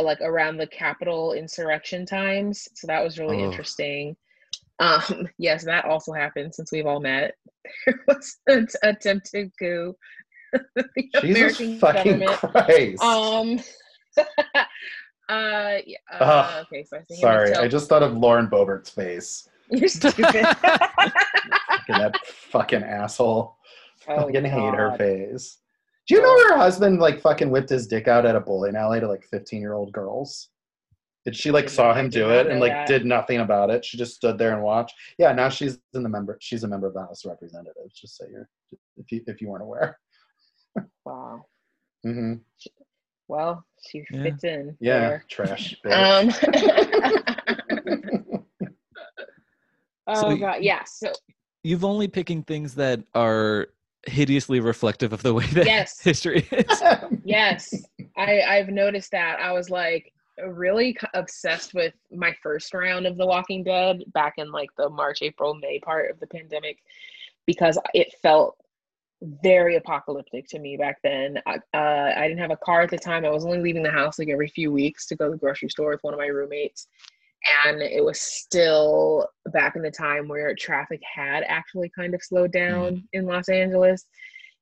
like 0.02 0.20
around 0.20 0.56
the 0.56 0.66
capital 0.66 1.32
insurrection 1.34 2.04
times. 2.06 2.68
So 2.74 2.86
that 2.86 3.02
was 3.04 3.18
really 3.18 3.38
Oh. 3.42 3.44
interesting. 3.50 4.16
Um, 4.80 5.28
yes, 5.38 5.64
that 5.64 5.84
also 5.84 6.12
happened 6.12 6.54
since 6.54 6.72
we've 6.72 6.86
all 6.86 7.00
met. 7.00 7.34
There 7.86 8.00
was 8.08 8.36
an 8.46 8.68
attempted 8.82 9.50
coup. 9.58 9.94
the 10.52 10.84
Jesus 11.22 11.60
American 11.60 11.78
fucking 11.78 12.18
government. 12.20 12.38
Christ. 12.40 13.02
Um. 13.02 13.60
uh. 15.28 15.78
Yeah, 15.86 15.96
uh 16.12 16.62
okay. 16.66 16.84
So 16.84 16.98
I 16.98 17.02
think 17.02 17.20
Sorry, 17.20 17.54
I 17.54 17.66
just 17.68 17.88
thought 17.88 18.02
of 18.02 18.14
Lauren 18.16 18.48
Boebert's 18.48 18.90
face. 18.90 19.48
You're 19.70 19.88
stupid. 19.88 20.26
Fucking 20.26 21.98
that 21.98 22.18
fucking 22.26 22.82
asshole. 22.82 23.56
oh, 24.08 24.16
fucking 24.16 24.44
hate 24.44 24.74
her 24.74 24.94
face. 24.98 25.58
Do 26.06 26.14
you 26.16 26.22
know 26.22 26.48
her 26.48 26.56
husband 26.58 27.00
like 27.00 27.20
fucking 27.20 27.50
whipped 27.50 27.70
his 27.70 27.86
dick 27.86 28.08
out 28.08 28.26
at 28.26 28.36
a 28.36 28.40
bowling 28.40 28.76
alley 28.76 29.00
to 29.00 29.08
like 29.08 29.24
15 29.24 29.60
year 29.60 29.72
old 29.72 29.92
girls? 29.92 30.50
Did 31.24 31.34
she 31.34 31.50
like 31.50 31.70
saw 31.70 31.94
him 31.94 32.10
do 32.10 32.30
it 32.30 32.48
and 32.48 32.60
like 32.60 32.84
did 32.86 33.06
nothing 33.06 33.38
about 33.40 33.70
it? 33.70 33.82
She 33.84 33.96
just 33.96 34.14
stood 34.14 34.36
there 34.36 34.52
and 34.52 34.62
watched. 34.62 34.94
Yeah, 35.18 35.32
now 35.32 35.48
she's 35.48 35.78
in 35.94 36.02
the 36.02 36.08
member. 36.10 36.36
She's 36.40 36.64
a 36.64 36.68
member 36.68 36.86
of 36.86 36.92
the 36.92 37.00
House 37.00 37.24
of 37.24 37.30
Representatives. 37.30 37.94
Just 37.94 38.18
so 38.18 38.26
you're, 38.30 38.46
if 38.98 39.10
you 39.10 39.22
if 39.26 39.40
you 39.40 39.48
weren't 39.48 39.62
aware. 39.62 39.98
Wow. 41.06 41.46
Mm-hmm. 42.06 42.34
Well, 43.28 43.64
she 43.88 44.04
Yeah. 44.10 44.22
fits 44.22 44.44
in. 44.44 44.76
Yeah, 44.80 44.98
there. 45.08 45.24
trash. 45.30 45.74
bitch. 45.84 47.24
Um. 47.88 48.34
oh 50.06 50.20
So 50.20 50.36
god, 50.36 50.62
yeah. 50.62 50.82
So 50.84 51.10
You've 51.62 51.84
only 51.86 52.08
picking 52.08 52.42
things 52.42 52.74
that 52.74 53.00
are 53.14 53.68
hideously 54.06 54.60
reflective 54.60 55.12
of 55.12 55.22
the 55.22 55.34
way 55.34 55.46
that 55.48 55.66
Yes. 55.66 56.00
history 56.02 56.46
is. 56.50 56.82
yes, 57.24 57.74
I 58.16 58.42
I've 58.42 58.68
noticed 58.68 59.10
that. 59.12 59.40
I 59.40 59.52
was 59.52 59.70
like 59.70 60.12
really 60.46 60.96
obsessed 61.14 61.74
with 61.74 61.94
my 62.10 62.34
first 62.42 62.74
round 62.74 63.06
of 63.06 63.16
The 63.16 63.26
Walking 63.26 63.62
Dead 63.62 64.02
back 64.12 64.34
in 64.38 64.50
like 64.50 64.70
the 64.76 64.88
March, 64.88 65.22
April, 65.22 65.54
May 65.54 65.78
part 65.78 66.10
of 66.10 66.18
the 66.20 66.26
pandemic 66.26 66.78
because 67.46 67.78
it 67.94 68.12
felt 68.22 68.56
very 69.42 69.76
apocalyptic 69.76 70.46
to 70.48 70.58
me 70.58 70.76
back 70.76 70.98
then. 71.02 71.38
I, 71.46 71.56
uh, 71.72 72.12
I 72.16 72.28
didn't 72.28 72.40
have 72.40 72.50
a 72.50 72.56
car 72.56 72.82
at 72.82 72.90
the 72.90 72.98
time. 72.98 73.24
I 73.24 73.30
was 73.30 73.44
only 73.44 73.60
leaving 73.60 73.82
the 73.82 73.90
house 73.90 74.18
like 74.18 74.28
every 74.28 74.48
few 74.48 74.70
weeks 74.72 75.06
to 75.06 75.16
go 75.16 75.26
to 75.26 75.30
the 75.32 75.38
grocery 75.38 75.68
store 75.68 75.90
with 75.90 76.02
one 76.02 76.14
of 76.14 76.20
my 76.20 76.26
roommates. 76.26 76.88
And 77.66 77.82
it 77.82 78.02
was 78.02 78.20
still 78.20 79.28
back 79.52 79.76
in 79.76 79.82
the 79.82 79.90
time 79.90 80.28
where 80.28 80.54
traffic 80.54 81.00
had 81.14 81.42
actually 81.46 81.90
kind 81.96 82.14
of 82.14 82.22
slowed 82.22 82.52
down 82.52 83.06
in 83.12 83.26
Los 83.26 83.48
Angeles. 83.48 84.06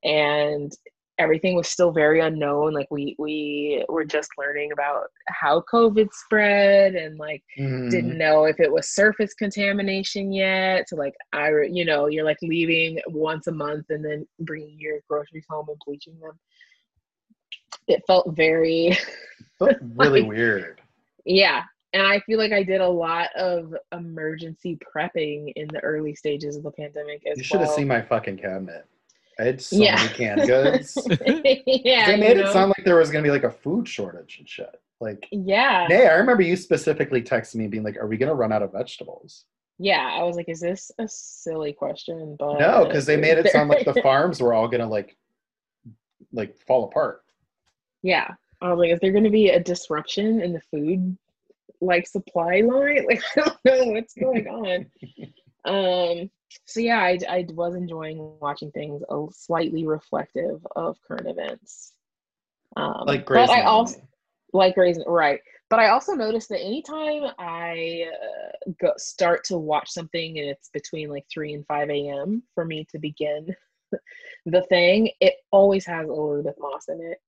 And 0.04 0.72
everything 1.18 1.54
was 1.54 1.68
still 1.68 1.92
very 1.92 2.18
unknown. 2.20 2.72
Like 2.72 2.88
we 2.90 3.14
we 3.18 3.84
were 3.88 4.04
just 4.04 4.30
learning 4.36 4.72
about 4.72 5.04
how 5.28 5.62
COVID 5.72 6.08
spread 6.12 6.94
and 6.96 7.18
like 7.18 7.44
Mhm. 7.56 7.90
didn't 7.90 8.18
know 8.18 8.44
if 8.46 8.58
it 8.58 8.72
was 8.72 8.88
surface 8.88 9.32
contamination 9.34 10.32
yet. 10.32 10.88
So 10.88 10.96
like 10.96 11.14
I, 11.32 11.50
you 11.70 11.84
know, 11.84 12.06
you're 12.06 12.24
like 12.24 12.38
leaving 12.42 12.98
once 13.08 13.46
a 13.46 13.52
month 13.52 13.86
and 13.90 14.04
then 14.04 14.26
bringing 14.40 14.76
your 14.80 14.98
groceries 15.08 15.44
home 15.48 15.66
and 15.68 15.78
bleaching 15.86 16.18
them. 16.18 16.36
It 17.86 18.02
felt 18.06 18.34
very, 18.34 18.96
Felt 19.58 19.76
really 19.96 20.22
like- 20.22 20.28
weird. 20.30 20.80
yeah. 21.24 21.62
And 21.92 22.02
I 22.02 22.20
feel 22.20 22.38
like 22.38 22.52
I 22.52 22.62
did 22.62 22.80
a 22.80 22.88
lot 22.88 23.28
of 23.36 23.74
emergency 23.92 24.78
prepping 24.96 25.52
in 25.56 25.68
the 25.72 25.80
early 25.80 26.14
stages 26.14 26.56
of 26.56 26.62
the 26.62 26.70
pandemic 26.70 27.22
as 27.30 27.36
You 27.36 27.44
should 27.44 27.58
well. 27.60 27.68
have 27.68 27.76
seen 27.76 27.86
my 27.88 28.00
fucking 28.00 28.38
cabinet. 28.38 28.86
I 29.38 29.44
had 29.44 29.60
so 29.60 29.76
Yeah. 29.76 29.96
many 29.96 30.08
canned 30.10 30.46
goods. 30.46 30.96
yeah, 31.10 32.06
they 32.06 32.14
you 32.14 32.20
made 32.20 32.36
it 32.38 32.44
know? 32.44 32.52
sound 32.52 32.72
like 32.76 32.84
there 32.84 32.96
was 32.96 33.10
gonna 33.10 33.22
be 33.24 33.30
like 33.30 33.44
a 33.44 33.50
food 33.50 33.86
shortage 33.88 34.38
and 34.38 34.48
shit. 34.48 34.74
Like, 35.00 35.26
yeah, 35.32 35.86
Nay, 35.88 36.06
I 36.06 36.14
remember 36.14 36.42
you 36.42 36.54
specifically 36.56 37.22
texting 37.22 37.56
me 37.56 37.66
being 37.66 37.82
like, 37.82 37.96
"Are 37.96 38.06
we 38.06 38.16
gonna 38.16 38.34
run 38.34 38.52
out 38.52 38.62
of 38.62 38.72
vegetables?" 38.72 39.46
yeah. 39.78 40.16
I 40.18 40.22
was 40.22 40.36
like, 40.36 40.48
is 40.48 40.60
this 40.60 40.92
a 40.98 41.08
silly 41.08 41.72
question? 41.72 42.36
But 42.38 42.58
No, 42.60 42.84
because 42.86 43.04
they 43.04 43.16
made 43.16 43.36
it 43.38 43.48
sound 43.50 43.68
like 43.68 43.84
the 43.84 43.94
farms 44.02 44.40
were 44.40 44.54
all 44.54 44.68
gonna 44.68 44.88
like, 44.88 45.16
like 46.32 46.56
fall 46.58 46.84
apart. 46.84 47.22
Yeah. 48.02 48.28
I 48.60 48.68
was 48.70 48.78
like, 48.78 48.92
is 48.92 49.00
there 49.00 49.10
going 49.10 49.24
to 49.24 49.30
be 49.30 49.48
a 49.48 49.58
disruption 49.58 50.40
in 50.40 50.52
the 50.52 50.60
food 50.60 51.18
like 51.82 52.06
supply 52.06 52.60
line? 52.60 53.04
Like, 53.08 53.22
I 53.36 53.40
don't 53.40 53.64
know 53.64 53.92
what's 53.92 54.14
going 54.14 54.46
on. 54.48 54.86
um, 55.64 56.30
so 56.66 56.80
yeah, 56.80 56.98
I, 56.98 57.18
I 57.28 57.46
was 57.50 57.74
enjoying 57.74 58.38
watching 58.40 58.70
things 58.72 59.02
a 59.08 59.26
slightly 59.32 59.86
reflective 59.86 60.66
of 60.76 60.98
current 61.06 61.28
events. 61.28 61.92
Um, 62.76 63.04
Like 63.06 63.26
Grey's 63.26 63.48
but 63.48 63.56
I 63.56 63.62
also 63.62 64.00
like 64.52 64.74
Grey's 64.74 64.98
right. 65.06 65.40
But 65.70 65.78
I 65.78 65.88
also 65.88 66.12
noticed 66.12 66.50
that 66.50 66.60
anytime 66.60 67.32
I 67.38 68.06
uh, 68.12 68.70
go, 68.78 68.92
start 68.98 69.44
to 69.44 69.56
watch 69.56 69.88
something 69.90 70.38
and 70.38 70.50
it's 70.50 70.68
between 70.68 71.08
like 71.08 71.24
3 71.32 71.54
and 71.54 71.66
5 71.66 71.88
a.m. 71.88 72.42
for 72.54 72.66
me 72.66 72.86
to 72.90 72.98
begin 72.98 73.56
the 74.46 74.62
thing, 74.68 75.10
it 75.20 75.34
always 75.50 75.86
has 75.86 76.08
Elisabeth 76.08 76.56
Moss 76.58 76.88
in 76.88 77.00
it. 77.00 77.18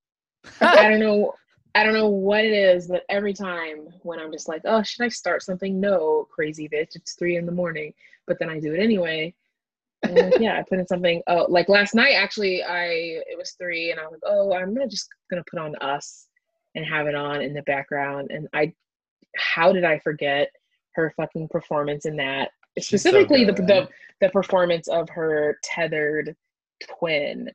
I 0.61 0.91
don't 0.91 1.01
know. 1.01 1.33
I 1.75 1.83
don't 1.83 1.95
know 1.95 2.09
what 2.09 2.45
it 2.45 2.53
is, 2.53 2.87
but 2.87 3.03
every 3.09 3.33
time 3.33 3.89
when 4.03 4.21
I'm 4.21 4.31
just 4.31 4.49
like, 4.49 4.63
oh, 4.65 4.83
should 4.83 5.05
I 5.05 5.09
start 5.09 5.43
something? 5.43 5.81
No, 5.81 6.29
crazy 6.31 6.69
bitch, 6.69 6.95
it's 6.95 7.15
three 7.15 7.37
in 7.37 7.47
the 7.47 7.53
morning. 7.53 7.93
But 8.27 8.39
then 8.39 8.49
I 8.49 8.61
do 8.61 8.73
it 8.73 8.81
anyway. 8.81 9.35
Like, 10.09 10.39
yeah, 10.39 10.59
I 10.59 10.63
put 10.63 10.79
in 10.79 10.87
something. 10.87 11.23
Oh, 11.27 11.47
like 11.49 11.69
last 11.69 11.95
night, 11.95 12.13
actually, 12.13 12.63
I 12.63 12.87
it 12.87 13.37
was 13.37 13.53
three, 13.53 13.91
and 13.91 13.99
I 13.99 14.05
was 14.05 14.13
like, 14.13 14.23
oh, 14.25 14.53
I'm 14.53 14.75
gonna 14.75 14.89
just 14.89 15.09
gonna 15.31 15.45
put 15.51 15.59
on 15.59 15.75
Us 15.77 16.27
and 16.75 16.85
have 16.85 17.07
it 17.07 17.15
on 17.15 17.41
in 17.41 17.55
the 17.55 17.63
background. 17.63 18.31
And 18.31 18.49
I, 18.53 18.73
how 19.37 19.73
did 19.73 19.85
I 19.85 19.99
forget 19.99 20.51
her 20.95 21.13
fucking 21.17 21.49
performance 21.49 22.07
in 22.07 22.17
that? 22.17 22.51
She's 22.79 23.03
so 23.03 23.11
Specifically, 23.11 23.45
the, 23.45 23.53
good. 23.53 23.67
the 23.67 23.89
the 24.21 24.29
performance 24.31 24.89
of 24.89 25.09
her 25.11 25.59
tethered 25.63 26.37
twin. 26.99 27.51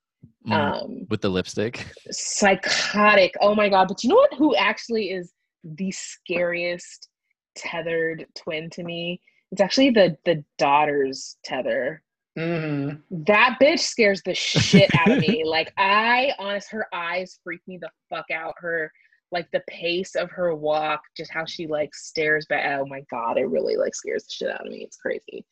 Mm, 0.48 0.54
Um, 0.54 1.08
with 1.10 1.22
the 1.22 1.30
lipstick. 1.30 1.86
psychotic. 2.12 3.34
Oh 3.42 3.56
my 3.56 3.70
god! 3.70 3.88
But 3.88 4.04
you 4.04 4.10
know 4.10 4.16
what? 4.16 4.34
Who 4.36 4.56
actually 4.56 5.12
is 5.12 5.34
the 5.64 5.92
scariest 5.92 7.10
tethered 7.56 8.26
twin 8.36 8.70
to 8.72 8.84
me? 8.84 9.22
It's 9.52 9.62
actually 9.62 9.90
the 9.90 10.18
the 10.26 10.44
daughter's 10.58 11.38
tether. 11.44 12.02
Mhm. 12.38 13.02
That 13.26 13.58
bitch 13.62 13.80
scares 13.80 14.22
the 14.24 14.34
shit 14.34 14.90
out 14.98 15.12
of 15.12 15.20
me. 15.20 15.44
Like 15.46 15.74
I, 15.78 16.32
honest, 16.40 16.72
her 16.72 16.88
eyes 16.94 17.40
freak 17.44 17.60
me 17.68 17.78
the 17.82 17.90
fuck 18.10 18.26
out. 18.34 18.54
Her 18.60 18.92
like 19.32 19.50
the 19.52 19.62
pace 19.68 20.16
of 20.16 20.32
her 20.32 20.56
walk, 20.56 21.02
just 21.18 21.32
how 21.32 21.46
she 21.46 21.68
like 21.68 21.94
stares 21.94 22.46
back. 22.46 22.80
Oh 22.80 22.86
my 22.86 23.02
god! 23.12 23.38
It 23.38 23.46
really 23.50 23.76
like 23.76 23.94
scares 23.94 24.24
the 24.24 24.32
shit 24.34 24.50
out 24.50 24.66
of 24.66 24.72
me. 24.72 24.84
It's 24.84 24.98
crazy. 24.98 25.44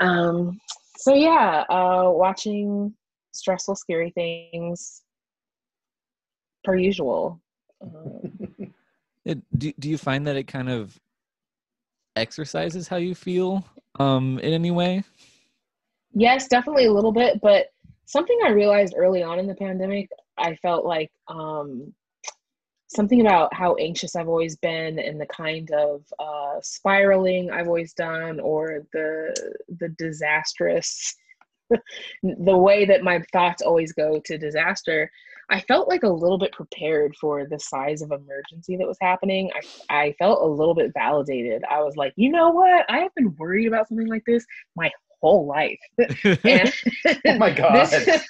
Um. 0.00 0.58
So 0.98 1.14
yeah, 1.14 1.64
uh, 1.70 2.10
watching 2.10 2.94
stressful, 3.34 3.76
scary 3.76 4.10
things 4.10 5.02
per 6.64 6.76
usual. 6.76 7.40
Um, 7.82 8.74
It, 9.26 9.38
do, 9.56 9.72
do 9.78 9.88
you 9.88 9.96
find 9.96 10.26
that 10.26 10.36
it 10.36 10.44
kind 10.46 10.68
of 10.68 11.00
exercises 12.14 12.88
how 12.88 12.96
you 12.96 13.14
feel 13.14 13.64
um, 13.98 14.38
in 14.40 14.52
any 14.52 14.70
way? 14.70 15.02
yes, 16.14 16.48
definitely 16.48 16.86
a 16.86 16.92
little 16.92 17.12
bit, 17.12 17.40
but 17.40 17.66
something 18.06 18.38
I 18.44 18.50
realized 18.50 18.94
early 18.96 19.22
on 19.22 19.38
in 19.38 19.46
the 19.46 19.54
pandemic, 19.54 20.08
I 20.38 20.54
felt 20.56 20.84
like 20.84 21.10
um, 21.28 21.92
something 22.88 23.20
about 23.20 23.52
how 23.52 23.74
anxious 23.74 24.16
I've 24.16 24.28
always 24.28 24.56
been 24.56 24.98
and 24.98 25.20
the 25.20 25.26
kind 25.26 25.70
of 25.72 26.04
uh, 26.18 26.60
spiraling 26.62 27.50
I've 27.50 27.66
always 27.66 27.92
done, 27.92 28.40
or 28.40 28.86
the 28.92 29.34
the 29.78 29.88
disastrous, 29.90 31.16
the 32.22 32.56
way 32.56 32.84
that 32.84 33.02
my 33.02 33.22
thoughts 33.32 33.62
always 33.62 33.92
go 33.92 34.20
to 34.24 34.38
disaster. 34.38 35.10
I 35.50 35.60
felt 35.60 35.88
like 35.88 36.04
a 36.04 36.08
little 36.08 36.38
bit 36.38 36.52
prepared 36.52 37.14
for 37.20 37.46
the 37.46 37.58
size 37.58 38.00
of 38.00 38.12
emergency 38.12 38.76
that 38.78 38.86
was 38.86 38.96
happening. 39.02 39.50
I, 39.90 39.94
I 39.94 40.14
felt 40.18 40.42
a 40.42 40.46
little 40.46 40.74
bit 40.74 40.92
validated. 40.94 41.62
I 41.70 41.82
was 41.82 41.96
like, 41.96 42.14
you 42.16 42.30
know 42.30 42.50
what? 42.50 42.86
I 42.88 43.00
have 43.00 43.14
been 43.14 43.34
worried 43.36 43.66
about 43.66 43.88
something 43.88 44.08
like 44.08 44.24
this 44.26 44.46
my 44.74 44.90
whole 45.24 45.46
life. 45.46 45.78
and 46.44 46.72
oh 47.26 47.38
my 47.38 47.50
god. 47.50 47.86
This, 47.86 48.26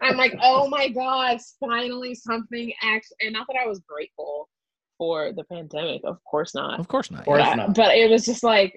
I'm 0.00 0.16
like, 0.16 0.36
oh 0.42 0.68
my 0.68 0.88
god, 0.88 1.38
finally 1.60 2.14
something 2.14 2.72
actually 2.82 3.16
and 3.20 3.32
not 3.32 3.46
that 3.48 3.56
I 3.62 3.66
was 3.66 3.80
grateful 3.80 4.48
for 4.98 5.32
the 5.32 5.44
pandemic, 5.44 6.02
of 6.04 6.18
course 6.24 6.54
not. 6.54 6.78
Of 6.78 6.88
course 6.88 7.10
not. 7.10 7.20
Of 7.20 7.24
course 7.26 7.42
but, 7.44 7.56
not. 7.56 7.74
but 7.74 7.96
it 7.96 8.10
was 8.10 8.24
just 8.24 8.42
like 8.42 8.74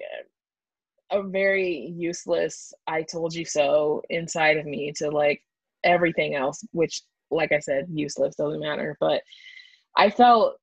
a 1.10 1.22
very 1.22 1.94
useless 1.96 2.72
I 2.86 3.02
told 3.02 3.34
you 3.34 3.44
so 3.44 4.02
inside 4.10 4.56
of 4.56 4.66
me 4.66 4.92
to 4.96 5.10
like 5.10 5.42
everything 5.84 6.34
else, 6.34 6.64
which 6.72 7.02
like 7.30 7.52
I 7.52 7.58
said, 7.58 7.86
useless, 7.92 8.36
doesn't 8.36 8.60
matter. 8.60 8.96
But 9.00 9.22
I 9.96 10.10
felt 10.10 10.56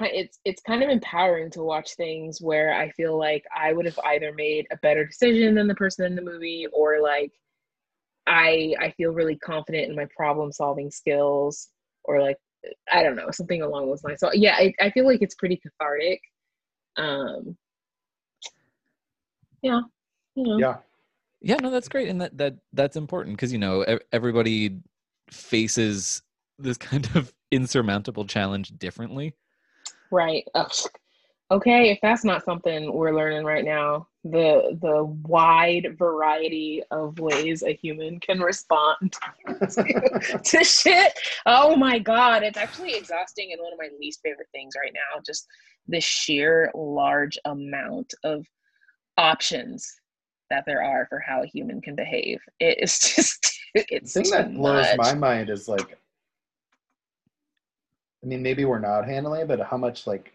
it's 0.00 0.38
it's 0.44 0.62
kind 0.62 0.82
of 0.82 0.90
empowering 0.90 1.50
to 1.52 1.62
watch 1.62 1.94
things 1.94 2.40
where 2.40 2.74
I 2.74 2.90
feel 2.90 3.18
like 3.18 3.44
I 3.56 3.72
would 3.72 3.86
have 3.86 3.98
either 4.04 4.32
made 4.34 4.66
a 4.70 4.76
better 4.78 5.06
decision 5.06 5.54
than 5.54 5.66
the 5.66 5.74
person 5.74 6.04
in 6.04 6.14
the 6.14 6.22
movie 6.22 6.66
or 6.72 7.00
like 7.00 7.32
I 8.26 8.74
I 8.80 8.90
feel 8.92 9.10
really 9.12 9.36
confident 9.36 9.88
in 9.88 9.96
my 9.96 10.06
problem 10.14 10.52
solving 10.52 10.90
skills 10.90 11.68
or 12.04 12.20
like 12.20 12.36
I 12.92 13.02
don't 13.02 13.16
know 13.16 13.30
something 13.30 13.62
along 13.62 13.86
those 13.86 14.04
lines. 14.04 14.20
So 14.20 14.30
yeah, 14.34 14.56
I, 14.56 14.74
I 14.80 14.90
feel 14.90 15.06
like 15.06 15.22
it's 15.22 15.36
pretty 15.36 15.56
cathartic. 15.56 16.20
Um, 16.96 17.56
yeah, 19.62 19.80
you 20.34 20.44
know. 20.44 20.58
Yeah. 20.58 20.76
Yeah, 21.40 21.56
no, 21.56 21.70
that's 21.70 21.88
great, 21.88 22.08
and 22.08 22.20
that 22.20 22.36
that 22.38 22.56
that's 22.72 22.96
important 22.96 23.36
because 23.36 23.52
you 23.52 23.58
know 23.58 23.84
everybody 24.12 24.80
faces 25.30 26.22
this 26.58 26.76
kind 26.78 27.08
of 27.14 27.32
insurmountable 27.50 28.26
challenge 28.26 28.70
differently. 28.78 29.34
Right. 30.10 30.44
Okay, 31.50 31.90
if 31.90 31.98
that's 32.02 32.24
not 32.24 32.44
something 32.44 32.92
we're 32.92 33.16
learning 33.16 33.44
right 33.44 33.64
now, 33.64 34.08
the 34.22 34.76
the 34.82 35.04
wide 35.22 35.96
variety 35.98 36.82
of 36.90 37.18
ways 37.18 37.62
a 37.62 37.72
human 37.72 38.20
can 38.20 38.40
respond 38.40 39.16
to, 39.46 40.40
to 40.44 40.64
shit. 40.64 41.12
Oh 41.46 41.74
my 41.74 41.98
god, 41.98 42.42
it's 42.42 42.58
actually 42.58 42.94
exhausting 42.94 43.52
and 43.52 43.62
one 43.62 43.72
of 43.72 43.78
my 43.78 43.88
least 43.98 44.20
favorite 44.22 44.48
things 44.52 44.74
right 44.82 44.92
now. 44.92 45.22
Just 45.24 45.46
the 45.86 46.00
sheer 46.00 46.70
large 46.74 47.38
amount 47.46 48.12
of 48.24 48.44
options 49.18 49.92
that 50.50 50.64
there 50.66 50.82
are 50.82 51.06
for 51.08 51.20
how 51.20 51.42
a 51.42 51.46
human 51.46 51.80
can 51.80 51.94
behave. 51.94 52.40
It 52.60 52.78
is 52.80 52.98
just 53.16 53.58
it's 53.74 54.14
the 54.14 54.22
thing 54.22 54.30
that 54.32 54.54
blows 54.54 54.86
my 54.96 55.14
mind 55.14 55.50
is 55.50 55.68
like 55.68 55.98
I 58.22 58.26
mean, 58.26 58.42
maybe 58.42 58.64
we're 58.64 58.80
not 58.80 59.06
handling 59.06 59.42
it, 59.42 59.48
but 59.48 59.60
how 59.60 59.76
much 59.76 60.06
like 60.06 60.32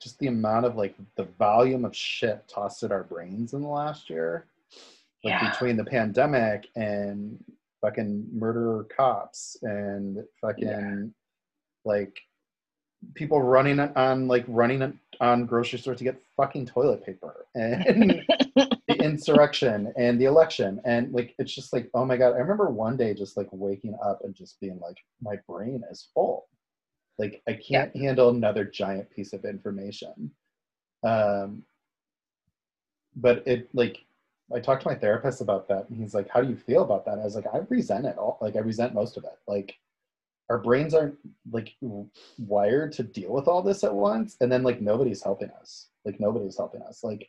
just 0.00 0.18
the 0.18 0.28
amount 0.28 0.66
of 0.66 0.76
like 0.76 0.94
the 1.16 1.28
volume 1.38 1.84
of 1.84 1.96
shit 1.96 2.46
tossed 2.48 2.82
at 2.82 2.92
our 2.92 3.02
brains 3.02 3.52
in 3.52 3.62
the 3.62 3.68
last 3.68 4.08
year, 4.08 4.46
like 5.24 5.34
yeah. 5.34 5.50
between 5.50 5.76
the 5.76 5.84
pandemic 5.84 6.68
and 6.76 7.42
fucking 7.80 8.26
murder 8.32 8.86
cops 8.96 9.56
and 9.62 10.22
fucking 10.40 10.66
yeah. 10.66 11.04
like 11.84 12.20
people 13.14 13.40
running 13.42 13.80
on 13.80 14.28
like 14.28 14.44
running 14.48 14.98
on 15.20 15.46
grocery 15.46 15.78
stores 15.78 15.98
to 15.98 16.04
get 16.04 16.20
fucking 16.36 16.66
toilet 16.66 17.04
paper 17.04 17.46
and 17.54 18.22
the 18.56 18.96
insurrection 18.98 19.92
and 19.96 20.20
the 20.20 20.24
election 20.24 20.80
and 20.84 21.12
like 21.12 21.34
it's 21.38 21.54
just 21.54 21.72
like 21.72 21.90
oh 21.94 22.04
my 22.04 22.16
god 22.16 22.34
i 22.34 22.38
remember 22.38 22.68
one 22.70 22.96
day 22.96 23.14
just 23.14 23.36
like 23.36 23.48
waking 23.52 23.96
up 24.04 24.20
and 24.22 24.34
just 24.34 24.60
being 24.60 24.78
like 24.80 24.96
my 25.22 25.36
brain 25.46 25.82
is 25.90 26.08
full 26.14 26.46
like 27.20 27.42
I 27.46 27.52
can't 27.52 27.94
yeah. 27.94 28.06
handle 28.06 28.30
another 28.30 28.64
giant 28.64 29.10
piece 29.10 29.34
of 29.34 29.44
information. 29.44 30.30
Um, 31.04 31.62
but 33.14 33.46
it 33.46 33.68
like 33.74 33.98
I 34.52 34.58
talked 34.58 34.82
to 34.82 34.88
my 34.88 34.94
therapist 34.94 35.42
about 35.42 35.68
that, 35.68 35.88
and 35.90 36.00
he's 36.00 36.14
like, 36.14 36.28
"How 36.30 36.40
do 36.40 36.48
you 36.48 36.56
feel 36.56 36.82
about 36.82 37.04
that?" 37.04 37.18
I 37.18 37.24
was 37.24 37.36
like, 37.36 37.46
"I 37.52 37.58
resent 37.68 38.06
it 38.06 38.16
all. 38.16 38.38
Like 38.40 38.56
I 38.56 38.60
resent 38.60 38.94
most 38.94 39.18
of 39.18 39.24
it. 39.24 39.38
Like 39.46 39.76
our 40.50 40.58
brains 40.58 40.92
aren't 40.92 41.14
like 41.50 41.74
wired 42.38 42.92
to 42.92 43.04
deal 43.04 43.32
with 43.32 43.46
all 43.46 43.62
this 43.62 43.84
at 43.84 43.94
once, 43.94 44.36
and 44.40 44.50
then 44.50 44.62
like 44.62 44.82
nobody's 44.82 45.22
helping 45.22 45.50
us. 45.60 45.88
Like 46.04 46.18
nobody's 46.18 46.56
helping 46.56 46.82
us. 46.82 47.04
Like 47.04 47.28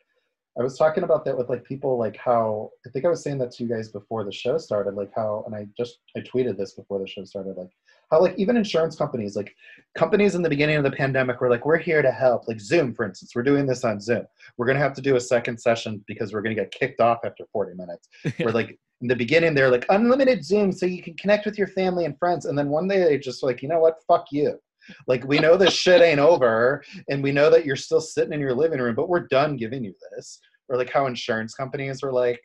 I 0.58 0.62
was 0.62 0.76
talking 0.76 1.04
about 1.04 1.24
that 1.24 1.38
with 1.38 1.48
like 1.48 1.64
people 1.64 1.96
like 1.96 2.16
how 2.16 2.70
I 2.84 2.90
think 2.90 3.04
I 3.04 3.08
was 3.08 3.22
saying 3.22 3.38
that 3.38 3.52
to 3.52 3.62
you 3.62 3.68
guys 3.68 3.88
before 3.88 4.24
the 4.24 4.32
show 4.32 4.58
started, 4.58 4.94
like 4.94 5.12
how 5.14 5.44
and 5.46 5.54
I 5.54 5.68
just 5.76 6.00
I 6.16 6.20
tweeted 6.20 6.58
this 6.58 6.74
before 6.74 6.98
the 6.98 7.06
show 7.06 7.24
started, 7.24 7.56
like 7.56 7.70
how 8.10 8.20
like 8.20 8.34
even 8.36 8.56
insurance 8.56 8.96
companies, 8.96 9.36
like 9.36 9.54
companies 9.96 10.34
in 10.34 10.42
the 10.42 10.50
beginning 10.50 10.76
of 10.76 10.82
the 10.82 10.90
pandemic 10.90 11.40
were 11.40 11.48
like, 11.48 11.64
we're 11.64 11.78
here 11.78 12.02
to 12.02 12.10
help. 12.10 12.48
Like 12.48 12.60
Zoom, 12.60 12.92
for 12.92 13.04
instance, 13.06 13.32
we're 13.36 13.44
doing 13.44 13.66
this 13.66 13.84
on 13.84 14.00
Zoom. 14.00 14.26
We're 14.58 14.66
gonna 14.66 14.80
have 14.80 14.94
to 14.94 15.02
do 15.02 15.14
a 15.14 15.20
second 15.20 15.58
session 15.58 16.04
because 16.08 16.32
we're 16.32 16.42
gonna 16.42 16.56
get 16.56 16.72
kicked 16.72 17.00
off 17.00 17.20
after 17.24 17.44
40 17.52 17.74
minutes. 17.76 18.08
we're 18.40 18.50
like 18.50 18.78
in 19.02 19.08
the 19.08 19.16
beginning 19.16 19.54
they're 19.54 19.70
like 19.70 19.84
unlimited 19.90 20.44
Zoom 20.44 20.72
so 20.72 20.86
you 20.86 21.02
can 21.02 21.14
connect 21.14 21.44
with 21.44 21.58
your 21.58 21.66
family 21.66 22.06
and 22.06 22.18
friends. 22.18 22.46
And 22.46 22.56
then 22.56 22.68
one 22.68 22.88
day 22.88 23.00
they 23.04 23.18
just 23.18 23.42
like, 23.42 23.60
you 23.60 23.68
know 23.68 23.80
what, 23.80 23.96
fuck 24.08 24.26
you 24.30 24.58
like 25.06 25.24
we 25.24 25.38
know 25.38 25.56
this 25.56 25.74
shit 25.74 26.02
ain't 26.02 26.20
over, 26.20 26.82
and 27.08 27.22
we 27.22 27.32
know 27.32 27.50
that 27.50 27.64
you're 27.64 27.76
still 27.76 28.00
sitting 28.00 28.32
in 28.32 28.40
your 28.40 28.54
living 28.54 28.80
room, 28.80 28.94
but 28.94 29.08
we're 29.08 29.26
done 29.28 29.56
giving 29.56 29.84
you 29.84 29.94
this. 30.10 30.40
Or 30.68 30.76
like 30.76 30.90
how 30.90 31.06
insurance 31.06 31.54
companies 31.54 32.02
are 32.02 32.12
like, 32.12 32.40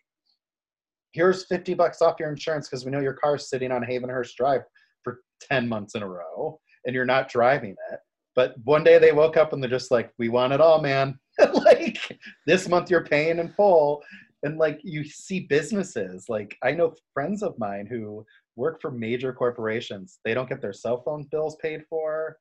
here's 1.12 1.46
50 1.46 1.74
bucks 1.76 2.02
off 2.02 2.20
your 2.20 2.30
insurance 2.30 2.68
because 2.68 2.84
we 2.84 2.92
know 2.92 3.00
your 3.00 3.14
car's 3.14 3.50
sitting 3.50 3.72
on 3.72 3.84
Havenhurst 3.84 4.36
Drive 4.36 4.62
for 5.04 5.22
10 5.50 5.68
months 5.68 5.96
in 5.96 6.04
a 6.04 6.08
row 6.08 6.60
and 6.86 6.94
you're 6.94 7.06
not 7.06 7.30
driving 7.30 7.76
it. 7.92 8.00
But 8.36 8.56
one 8.66 8.84
day 8.84 9.00
they 9.00 9.14
woke 9.14 9.38
up 9.38 9.54
and 9.54 9.64
they're 9.64 9.70
just 9.70 9.92
like, 9.92 10.12
we 10.20 10.30
want 10.30 10.54
it 10.54 10.62
all, 10.62 10.82
man. 10.82 11.18
like 11.54 12.20
this 12.46 12.68
month 12.68 12.90
you're 12.90 13.06
paying 13.06 13.40
in 13.40 13.50
full. 13.50 14.04
And 14.44 14.58
like 14.58 14.80
you 14.84 15.04
see 15.04 15.42
businesses, 15.42 16.26
like 16.30 16.58
I 16.64 16.72
know 16.72 16.94
friends 17.14 17.42
of 17.42 17.58
mine 17.58 17.88
who 17.88 18.26
work 18.58 18.82
for 18.82 18.92
major 18.92 19.32
corporations. 19.32 20.20
They 20.26 20.34
don't 20.34 20.50
get 20.50 20.62
their 20.62 20.74
cell 20.74 21.02
phone 21.02 21.24
bills 21.32 21.56
paid 21.62 21.84
for. 21.90 22.38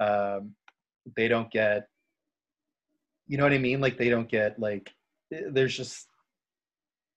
Um, 0.00 0.54
they 1.16 1.28
don't 1.28 1.50
get, 1.50 1.86
you 3.26 3.38
know 3.38 3.44
what 3.44 3.52
I 3.52 3.58
mean? 3.58 3.80
Like 3.80 3.96
they 3.96 4.10
don't 4.10 4.28
get 4.28 4.58
like, 4.58 4.90
eh, 5.32 5.42
there's 5.50 5.76
just, 5.76 6.08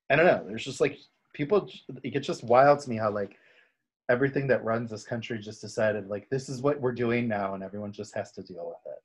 I 0.10 0.16
don't 0.16 0.26
know. 0.26 0.46
There's 0.48 0.64
just 0.64 0.80
like 0.80 0.98
people. 1.34 1.70
It 2.04 2.12
gets 2.12 2.28
just 2.28 2.44
wild 2.44 2.80
to 2.80 2.90
me 2.90 2.96
how 2.96 3.12
like 3.12 3.36
everything 4.10 4.48
that 4.48 4.64
runs 4.64 4.90
this 4.90 5.04
country 5.04 5.38
just 5.38 5.60
decided 5.60 6.08
like 6.08 6.30
this 6.30 6.48
is 6.48 6.62
what 6.62 6.80
we're 6.80 6.94
doing 6.94 7.28
now, 7.28 7.56
and 7.56 7.64
everyone 7.64 7.92
just 7.92 8.16
has 8.16 8.32
to 8.34 8.44
deal 8.44 8.74
with 8.74 8.94
it. 8.94 9.02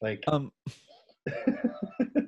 Like, 0.00 0.22
um. 0.28 0.52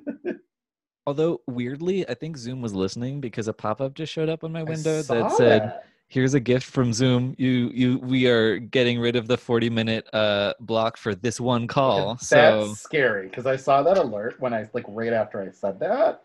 Although 1.07 1.39
weirdly, 1.47 2.07
I 2.09 2.13
think 2.15 2.35
Zoom 2.35 2.61
was 2.61 2.73
listening 2.73 3.21
because 3.21 3.47
a 3.47 3.53
pop-up 3.53 3.93
just 3.93 4.11
showed 4.11 4.27
up 4.27 4.43
on 4.43 4.51
my 4.51 4.61
window 4.61 5.01
that 5.01 5.31
said, 5.31 5.61
that. 5.61 5.85
Here's 6.09 6.33
a 6.33 6.39
gift 6.41 6.65
from 6.65 6.91
zoom. 6.91 7.33
You 7.37 7.71
you 7.73 7.97
we 7.99 8.27
are 8.27 8.59
getting 8.59 8.99
rid 8.99 9.15
of 9.15 9.27
the 9.27 9.37
40 9.37 9.69
minute 9.69 10.13
uh 10.13 10.53
block 10.59 10.97
for 10.97 11.15
this 11.15 11.39
one 11.39 11.65
call. 11.65 12.15
That's 12.15 12.29
so 12.29 12.73
scary 12.73 13.27
because 13.27 13.45
i 13.45 13.55
saw 13.55 13.83
that 13.83 13.97
alert 13.97 14.39
when 14.39 14.53
i 14.53 14.69
like 14.73 14.85
right 14.87 15.11
after 15.11 15.41
i 15.41 15.49
said 15.51 15.79
that. 15.79 16.23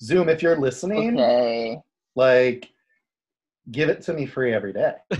Zoom 0.00 0.28
if 0.28 0.42
you're 0.42 0.58
listening 0.58 1.14
okay. 1.14 1.80
like 2.14 2.70
give 3.72 3.88
it 3.88 4.02
to 4.02 4.12
me 4.12 4.26
free 4.26 4.52
every 4.52 4.72
day. 4.72 4.94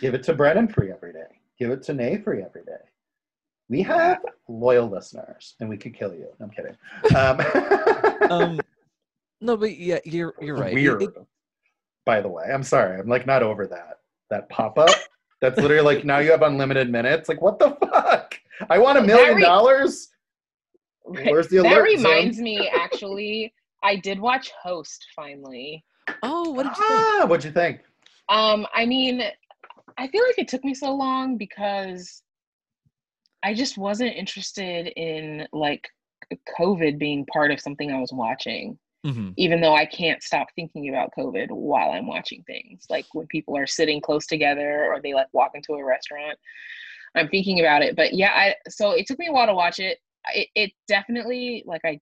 Give 0.00 0.14
it 0.14 0.22
to 0.24 0.34
brennan 0.34 0.68
free 0.68 0.90
every 0.90 1.12
day. 1.12 1.40
Give 1.58 1.70
it 1.70 1.82
to 1.84 1.94
nay 1.94 2.16
free 2.16 2.42
every 2.42 2.64
day 2.64 2.89
we 3.70 3.80
have 3.82 4.18
loyal 4.48 4.86
listeners 4.90 5.54
and 5.60 5.68
we 5.68 5.78
could 5.78 5.94
kill 5.94 6.12
you 6.12 6.26
i'm 6.40 6.50
kidding 6.50 6.76
um, 7.16 7.40
um 8.30 8.60
no 9.40 9.56
but 9.56 9.78
yeah 9.78 9.98
you're 10.04 10.34
you're 10.40 10.56
right 10.56 10.74
weird 10.74 11.02
it, 11.02 11.14
by 12.10 12.20
the 12.20 12.28
way. 12.28 12.44
I'm 12.52 12.62
sorry. 12.64 12.98
I'm 12.98 13.08
like 13.08 13.26
not 13.26 13.42
over 13.42 13.66
that. 13.68 13.98
That 14.30 14.48
pop 14.48 14.78
up. 14.78 14.90
That's 15.40 15.58
literally 15.58 15.82
like 15.82 16.04
now 16.04 16.18
you 16.18 16.30
have 16.32 16.42
unlimited 16.42 16.90
minutes. 16.90 17.28
Like 17.28 17.40
what 17.40 17.58
the 17.58 17.76
fuck? 17.80 18.34
I 18.68 18.78
want 18.78 18.98
a 18.98 19.02
million 19.02 19.36
re- 19.36 19.42
dollars. 19.42 20.08
Where's 21.04 21.48
the 21.48 21.58
alert? 21.58 21.70
That 21.70 21.82
reminds 21.82 22.36
zone? 22.36 22.44
me 22.44 22.68
actually, 22.68 23.52
I 23.82 23.96
did 23.96 24.18
watch 24.18 24.50
Host 24.62 25.06
finally. 25.16 25.84
Oh, 26.22 26.50
what 26.50 26.64
did 26.64 26.76
you 26.76 26.84
ah, 26.84 27.16
think? 27.18 27.30
What'd 27.30 27.44
you 27.44 27.52
think? 27.52 27.80
Um, 28.28 28.66
I 28.74 28.86
mean, 28.86 29.22
I 29.96 30.08
feel 30.08 30.24
like 30.26 30.38
it 30.38 30.48
took 30.48 30.64
me 30.64 30.74
so 30.74 30.92
long 30.94 31.36
because 31.36 32.22
I 33.42 33.54
just 33.54 33.78
wasn't 33.78 34.16
interested 34.16 34.88
in 34.96 35.46
like 35.52 35.88
COVID 36.58 36.98
being 36.98 37.26
part 37.26 37.50
of 37.50 37.60
something 37.60 37.90
I 37.90 38.00
was 38.00 38.12
watching. 38.12 38.78
Mhm. 39.06 39.32
even 39.38 39.62
though 39.62 39.74
I 39.74 39.86
can't 39.86 40.22
stop 40.22 40.48
thinking 40.54 40.90
about 40.90 41.14
COVID 41.16 41.50
while 41.50 41.92
I'm 41.92 42.06
watching 42.06 42.42
things. 42.42 42.84
Like 42.90 43.06
when 43.14 43.26
people 43.28 43.56
are 43.56 43.66
sitting 43.66 43.98
close 43.98 44.26
together 44.26 44.84
or 44.92 45.00
they 45.00 45.14
like 45.14 45.28
walk 45.32 45.52
into 45.54 45.72
a 45.72 45.82
restaurant, 45.82 46.38
I'm 47.14 47.28
thinking 47.28 47.60
about 47.60 47.82
it. 47.82 47.96
But 47.96 48.12
yeah, 48.12 48.32
I 48.32 48.56
so 48.68 48.90
it 48.90 49.06
took 49.06 49.18
me 49.18 49.28
a 49.28 49.32
while 49.32 49.46
to 49.46 49.54
watch 49.54 49.78
it. 49.78 49.98
It, 50.34 50.48
it 50.54 50.72
definitely 50.86 51.62
like 51.66 51.80
I 51.84 51.98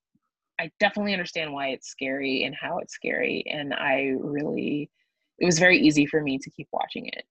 I 0.61 0.73
definitely 0.81 1.13
understand 1.13 1.53
why 1.53 1.69
it's 1.69 1.89
scary 1.89 2.43
and 2.43 2.55
how 2.61 2.79
it's 2.79 2.95
scary, 2.95 3.45
and 3.49 3.73
I 3.73 4.15
really 4.19 4.91
it 5.39 5.47
was 5.47 5.61
very 5.61 5.79
easy 5.79 6.05
for 6.05 6.21
me 6.21 6.39
to 6.39 6.51
keep 6.51 6.67
watching 6.73 7.07
it. 7.07 7.25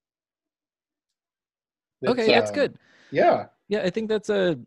Okay, 2.08 2.28
that's 2.28 2.52
um, 2.52 2.56
good. 2.56 2.78
Yeah. 3.12 3.48
Yeah, 3.68 3.82
I 3.84 3.90
think 3.90 4.10
that's 4.10 4.30
a 4.30 4.60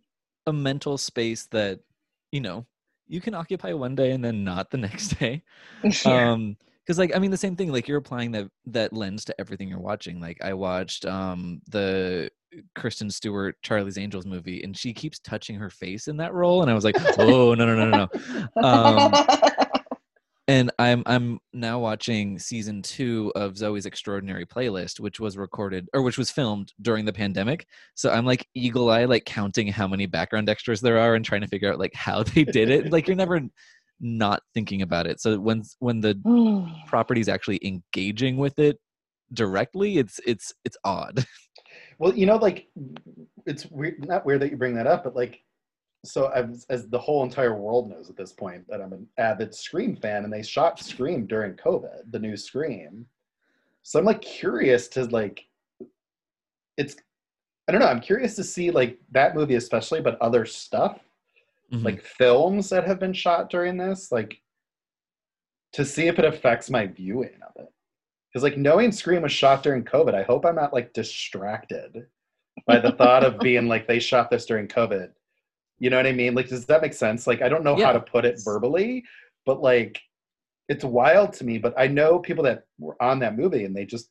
a 0.47 0.53
mental 0.53 0.99
space 0.99 1.47
that 1.51 1.81
you 2.33 2.41
know 2.41 2.67
you 3.07 3.21
can 3.21 3.35
occupy 3.35 3.73
one 3.73 3.95
day 3.95 4.13
and 4.13 4.25
then 4.25 4.45
not 4.45 4.71
the 4.71 4.79
next 4.89 5.19
day. 5.19 5.43
yeah. 6.05 6.33
um 6.33 6.57
because 6.91 6.99
like 6.99 7.15
i 7.15 7.19
mean 7.21 7.31
the 7.31 7.37
same 7.37 7.55
thing 7.55 7.71
like 7.71 7.87
you're 7.87 7.99
applying 7.99 8.33
that 8.33 8.49
that 8.67 8.93
lens 8.93 9.25
to 9.25 9.41
everything 9.41 9.69
you're 9.69 9.79
watching 9.79 10.21
like 10.21 10.37
i 10.43 10.53
watched 10.53 11.07
um 11.07 11.61
the 11.69 12.29
kristen 12.75 13.09
stewart 13.09 13.55
charlie's 13.63 13.97
angels 13.97 14.27
movie 14.27 14.63
and 14.65 14.77
she 14.77 14.93
keeps 14.93 15.21
touching 15.21 15.55
her 15.55 15.71
face 15.71 16.09
in 16.09 16.17
that 16.17 16.33
role 16.35 16.63
and 16.63 16.71
i 16.71 16.75
was 16.75 16.83
like 16.83 16.97
oh 17.19 17.55
no 17.55 17.65
no 17.65 17.77
no 17.77 17.89
no 17.89 18.09
no 18.57 18.63
um, 18.65 19.13
and 20.51 20.71
i'm 20.81 21.05
i'm 21.07 21.39
now 21.53 21.79
watching 21.79 22.37
season 22.39 22.83
two 22.83 23.33
of 23.37 23.55
zoey's 23.55 23.87
extraordinary 23.87 24.45
playlist 24.45 24.99
which 24.99 25.21
was 25.21 25.37
recorded 25.37 25.89
or 25.95 26.03
which 26.03 26.19
was 26.19 26.31
filmed 26.31 26.73
during 26.83 27.05
the 27.05 27.13
pandemic. 27.13 27.67
So 27.95 28.11
i'm 28.11 28.27
like 28.27 28.47
eagle 28.55 28.91
eye 28.91 29.05
like 29.05 29.25
counting 29.25 29.69
how 29.69 29.87
many 29.87 30.07
background 30.07 30.49
extras 30.49 30.81
there 30.81 30.99
are 30.99 31.15
and 31.15 31.25
trying 31.25 31.43
to 31.43 31.47
figure 31.47 31.73
out 31.73 31.79
like 31.79 31.95
how 31.95 32.23
they 32.35 32.45
did 32.45 32.69
it. 32.69 32.91
Like 32.91 33.07
you're 33.07 33.17
never 33.17 33.41
not 34.01 34.43
thinking 34.55 34.83
about 34.83 35.07
it. 35.07 35.21
So 35.21 35.39
when 35.39 35.63
when 35.79 36.01
the 36.01 36.17
property's 36.89 37.29
actually 37.29 37.61
engaging 37.63 38.37
with 38.37 38.59
it 38.59 38.79
directly 39.33 39.99
it's 39.99 40.19
it's 40.27 40.53
it's 40.65 40.77
odd. 40.85 41.25
Well, 42.01 42.15
you 42.15 42.25
know, 42.25 42.37
like 42.37 42.67
it's 43.45 43.67
weird, 43.67 44.07
not 44.09 44.25
weird 44.25 44.41
that 44.41 44.51
you 44.51 44.57
bring 44.57 44.75
that 44.77 44.87
up, 44.87 45.05
but 45.05 45.15
like, 45.15 45.43
so 46.05 46.29
as, 46.29 46.67
as 46.71 46.89
the 46.89 46.99
whole 46.99 47.23
entire 47.25 47.55
world 47.55 47.91
knows 47.91 48.09
at 48.09 48.17
this 48.17 48.33
point 48.33 48.67
that 48.69 48.81
I'm 48.81 48.93
an 48.93 49.07
avid 49.19 49.55
Scream 49.55 49.97
fan, 49.97 50.25
and 50.25 50.33
they 50.33 50.43
shot 50.43 50.79
Scream 50.81 51.27
during 51.27 51.55
COVID, 51.55 52.11
the 52.11 52.19
new 52.19 52.37
Scream. 52.37 53.07
So 53.83 53.99
I'm 53.99 54.05
like 54.05 54.21
curious 54.23 54.89
to 54.89 55.05
like, 55.07 55.45
it's, 56.77 56.97
I 57.69 57.73
don't 57.73 57.81
know, 57.81 57.87
I'm 57.89 58.01
curious 58.01 58.35
to 58.37 58.45
see 58.45 58.71
like 58.71 58.99
that 59.13 59.35
movie 59.35 59.57
especially, 59.57 60.01
but 60.01 60.21
other 60.21 60.45
stuff 60.47 60.99
Mhm. 61.73 61.85
like 61.85 62.03
films 62.03 62.69
that 62.71 62.85
have 62.85 62.99
been 62.99 63.13
shot 63.13 63.49
during 63.49 63.77
this, 63.77 64.11
like 64.11 64.41
to 65.73 65.85
see 65.85 66.09
if 66.09 66.19
it 66.19 66.25
affects 66.25 66.69
my 66.69 66.87
viewing 66.87 67.39
of 67.47 67.53
it. 67.63 67.73
Because 68.33 68.43
like 68.43 68.57
knowing 68.59 68.91
Scream 68.91 69.23
was 69.23 69.31
shot 69.31 69.63
during 69.63 69.85
COVID, 69.85 70.13
I 70.15 70.23
hope 70.25 70.45
I'm 70.45 70.57
not 70.57 70.73
like 70.73 70.93
distracted 70.95 72.07
by 72.67 72.81
the 72.81 72.91
thought 72.93 73.23
of 73.23 73.39
being 73.41 73.69
like 73.69 73.87
they 73.87 74.01
shot 74.01 74.31
this 74.31 74.47
during 74.47 74.67
COVID. 74.67 75.13
You 75.81 75.89
know 75.89 75.97
what 75.97 76.07
I 76.07 76.13
mean? 76.13 76.35
Like, 76.35 76.49
does 76.49 76.67
that 76.67 76.83
make 76.83 76.93
sense? 76.93 77.27
Like, 77.27 77.41
I 77.41 77.49
don't 77.49 77.65
know 77.65 77.75
how 77.75 77.93
to 77.93 78.01
put 78.01 78.27
it 78.27 78.41
verbally, 78.45 79.03
but 79.47 79.63
like, 79.63 80.01
it's 80.69 80.85
wild 80.85 81.33
to 81.35 81.45
me. 81.45 81.59
But 81.59 81.75
I 81.77 81.89
know 81.89 82.19
people 82.19 82.45
that 82.45 82.65
were 82.79 83.03
on 83.03 83.19
that 83.21 83.37
movie, 83.37 83.65
and 83.65 83.75
they 83.75 83.87
just 83.87 84.11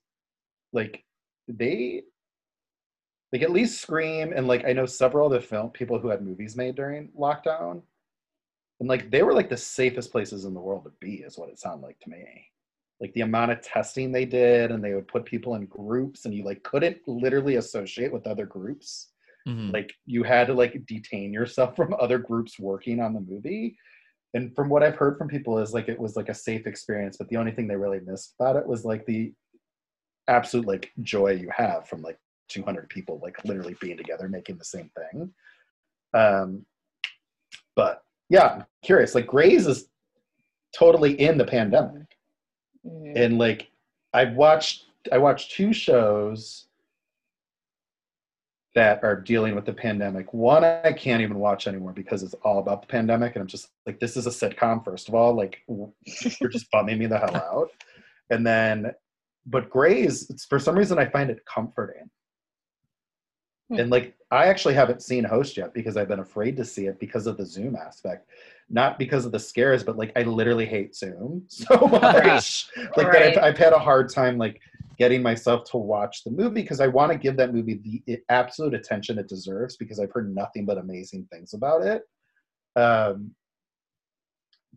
like 0.73 1.03
they 1.47 2.01
like 3.31 3.43
at 3.43 3.51
least 3.51 3.81
Scream, 3.81 4.33
and 4.35 4.47
like 4.47 4.65
I 4.65 4.73
know 4.73 4.87
several 4.87 5.27
other 5.27 5.41
film 5.41 5.69
people 5.69 5.99
who 5.99 6.09
had 6.09 6.23
movies 6.25 6.57
made 6.57 6.75
during 6.75 7.09
lockdown, 7.17 7.83
and 8.79 8.89
like 8.89 9.11
they 9.11 9.21
were 9.21 9.33
like 9.33 9.49
the 9.49 9.57
safest 9.57 10.11
places 10.11 10.45
in 10.45 10.55
the 10.55 10.59
world 10.59 10.85
to 10.85 10.91
be, 10.99 11.17
is 11.17 11.37
what 11.37 11.49
it 11.49 11.59
sounded 11.59 11.85
like 11.85 11.99
to 12.01 12.09
me. 12.09 12.25
Like 12.99 13.13
the 13.13 13.21
amount 13.21 13.51
of 13.51 13.61
testing 13.61 14.11
they 14.11 14.25
did, 14.25 14.71
and 14.71 14.83
they 14.83 14.95
would 14.95 15.07
put 15.07 15.23
people 15.23 15.53
in 15.53 15.67
groups, 15.67 16.25
and 16.25 16.33
you 16.33 16.43
like 16.43 16.63
couldn't 16.63 16.97
literally 17.07 17.57
associate 17.57 18.11
with 18.11 18.25
other 18.25 18.47
groups 18.47 19.11
Mhm. 19.49 19.73
like 19.73 19.93
you 20.05 20.23
had 20.23 20.47
to 20.47 20.53
like 20.53 20.85
detain 20.85 21.33
yourself 21.33 21.75
from 21.75 21.95
other 21.99 22.17
groups 22.19 22.59
working 22.59 22.99
on 22.99 23.13
the 23.13 23.19
movie 23.21 23.75
and 24.33 24.55
from 24.55 24.69
what 24.69 24.83
i've 24.83 24.95
heard 24.95 25.17
from 25.17 25.27
people 25.27 25.57
is 25.59 25.73
like 25.73 25.89
it 25.89 25.99
was 25.99 26.15
like 26.15 26.29
a 26.29 26.33
safe 26.33 26.67
experience 26.67 27.17
but 27.17 27.27
the 27.29 27.37
only 27.37 27.51
thing 27.51 27.67
they 27.67 27.75
really 27.75 27.99
missed 28.01 28.35
about 28.39 28.55
it 28.55 28.65
was 28.65 28.85
like 28.85 29.05
the 29.05 29.33
absolute 30.27 30.67
like 30.67 30.91
joy 31.01 31.31
you 31.31 31.49
have 31.55 31.87
from 31.87 32.01
like 32.01 32.19
200 32.49 32.87
people 32.89 33.19
like 33.23 33.43
literally 33.45 33.75
being 33.81 33.97
together 33.97 34.29
making 34.29 34.57
the 34.57 34.65
same 34.65 34.89
thing 34.95 35.33
um 36.13 36.65
but 37.75 38.03
yeah 38.29 38.47
I'm 38.55 38.65
curious 38.83 39.15
like 39.15 39.27
grey's 39.27 39.65
is 39.67 39.89
totally 40.77 41.19
in 41.19 41.37
the 41.37 41.45
pandemic 41.45 42.05
Mhm. 42.85 43.13
and 43.17 43.37
like 43.37 43.69
I've 44.13 44.35
watched 44.35 44.85
I 45.11 45.17
watched 45.17 45.51
two 45.51 45.73
shows 45.73 46.68
that 48.75 49.03
are 49.03 49.19
dealing 49.19 49.55
with 49.55 49.65
the 49.65 49.73
pandemic. 49.73 50.33
One 50.33 50.63
I 50.63 50.93
can't 50.93 51.21
even 51.21 51.39
watch 51.39 51.67
anymore 51.67 51.91
because 51.91 52.21
it's 52.21 52.35
all 52.43 52.59
about 52.59 52.81
the 52.81 52.87
pandemic, 52.87 53.35
and 53.35 53.41
I'm 53.41 53.47
just 53.47 53.69
like, 53.85 53.99
this 53.99 54.15
is 54.15 54.27
a 54.27 54.29
sitcom. 54.29 54.83
First 54.83 55.09
of 55.09 55.15
all, 55.15 55.33
like 55.33 55.59
you're 56.39 56.49
just 56.49 56.69
bumming 56.71 56.99
me 56.99 57.07
the 57.07 57.17
hell 57.17 57.35
out. 57.35 57.71
And 58.29 58.45
then, 58.45 58.91
but 59.45 59.69
Grey's, 59.69 60.29
it's, 60.29 60.45
for 60.45 60.59
some 60.59 60.77
reason, 60.77 60.99
I 60.99 61.07
find 61.07 61.31
it 61.31 61.43
comforting. 61.45 62.09
Hmm. 63.69 63.79
And 63.79 63.89
like, 63.89 64.15
I 64.31 64.45
actually 64.45 64.75
haven't 64.75 65.01
seen 65.01 65.23
Host 65.23 65.57
yet 65.57 65.73
because 65.73 65.97
I've 65.97 66.07
been 66.07 66.19
afraid 66.19 66.55
to 66.57 66.65
see 66.65 66.85
it 66.85 66.99
because 66.99 67.25
of 67.25 67.37
the 67.37 67.45
Zoom 67.45 67.75
aspect, 67.75 68.29
not 68.69 68.99
because 68.99 69.25
of 69.25 69.31
the 69.31 69.39
scares, 69.39 69.83
but 69.83 69.97
like 69.97 70.11
I 70.15 70.21
literally 70.21 70.67
hate 70.67 70.95
Zoom 70.95 71.45
so 71.47 71.75
much. 71.87 72.67
like 72.95 73.11
that 73.11 73.37
I've, 73.37 73.37
I've 73.37 73.57
had 73.57 73.73
a 73.73 73.79
hard 73.79 74.09
time 74.09 74.37
like 74.37 74.61
getting 74.99 75.23
myself 75.23 75.63
to 75.71 75.77
watch 75.77 76.23
the 76.23 76.31
movie 76.31 76.61
because 76.61 76.81
I 76.81 76.87
want 76.87 77.11
to 77.11 77.17
give 77.17 77.37
that 77.37 77.53
movie 77.53 78.03
the 78.05 78.19
absolute 78.29 78.73
attention 78.73 79.17
it 79.17 79.29
deserves 79.29 79.77
because 79.77 79.99
I've 79.99 80.11
heard 80.11 80.35
nothing 80.35 80.65
but 80.65 80.77
amazing 80.77 81.25
things 81.31 81.53
about 81.53 81.81
it. 81.83 82.03
Um, 82.75 83.31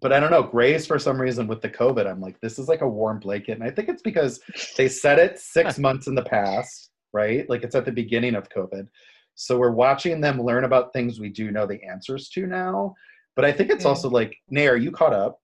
but 0.00 0.12
I 0.12 0.20
don't 0.20 0.30
know, 0.30 0.42
Grey's 0.42 0.86
for 0.86 0.98
some 0.98 1.20
reason 1.20 1.46
with 1.46 1.60
the 1.60 1.68
COVID, 1.68 2.06
I'm 2.08 2.20
like, 2.20 2.40
this 2.40 2.58
is 2.58 2.68
like 2.68 2.80
a 2.80 2.88
warm 2.88 3.18
blanket, 3.18 3.52
and 3.52 3.64
I 3.64 3.70
think 3.70 3.88
it's 3.88 4.02
because 4.02 4.40
they 4.76 4.88
said 4.88 5.18
it 5.18 5.38
six 5.38 5.78
months 5.86 6.06
in 6.06 6.14
the 6.14 6.24
past, 6.24 6.90
right? 7.12 7.48
Like 7.50 7.62
it's 7.62 7.74
at 7.74 7.84
the 7.84 7.92
beginning 7.92 8.34
of 8.34 8.48
COVID, 8.48 8.86
so 9.34 9.58
we're 9.58 9.70
watching 9.72 10.20
them 10.20 10.40
learn 10.42 10.64
about 10.64 10.92
things 10.92 11.20
we 11.20 11.28
do 11.28 11.50
know 11.50 11.66
the 11.66 11.82
answers 11.84 12.28
to 12.30 12.46
now. 12.46 12.94
But 13.36 13.44
I 13.44 13.52
think 13.52 13.70
it's 13.70 13.84
Mm. 13.84 13.88
also 13.90 14.08
like, 14.10 14.36
Nay, 14.50 14.66
are 14.68 14.76
you 14.76 14.90
caught 14.90 15.14
up? 15.14 15.38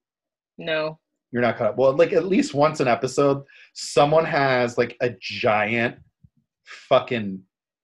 No. 0.57 0.99
You're 1.31 1.41
not 1.41 1.57
caught 1.57 1.67
up. 1.69 1.77
Well, 1.77 1.93
like 1.95 2.13
at 2.13 2.25
least 2.25 2.53
once 2.53 2.79
an 2.79 2.87
episode, 2.87 3.43
someone 3.73 4.25
has 4.25 4.77
like 4.77 4.97
a 5.01 5.11
giant, 5.21 5.97
fucking 6.65 7.41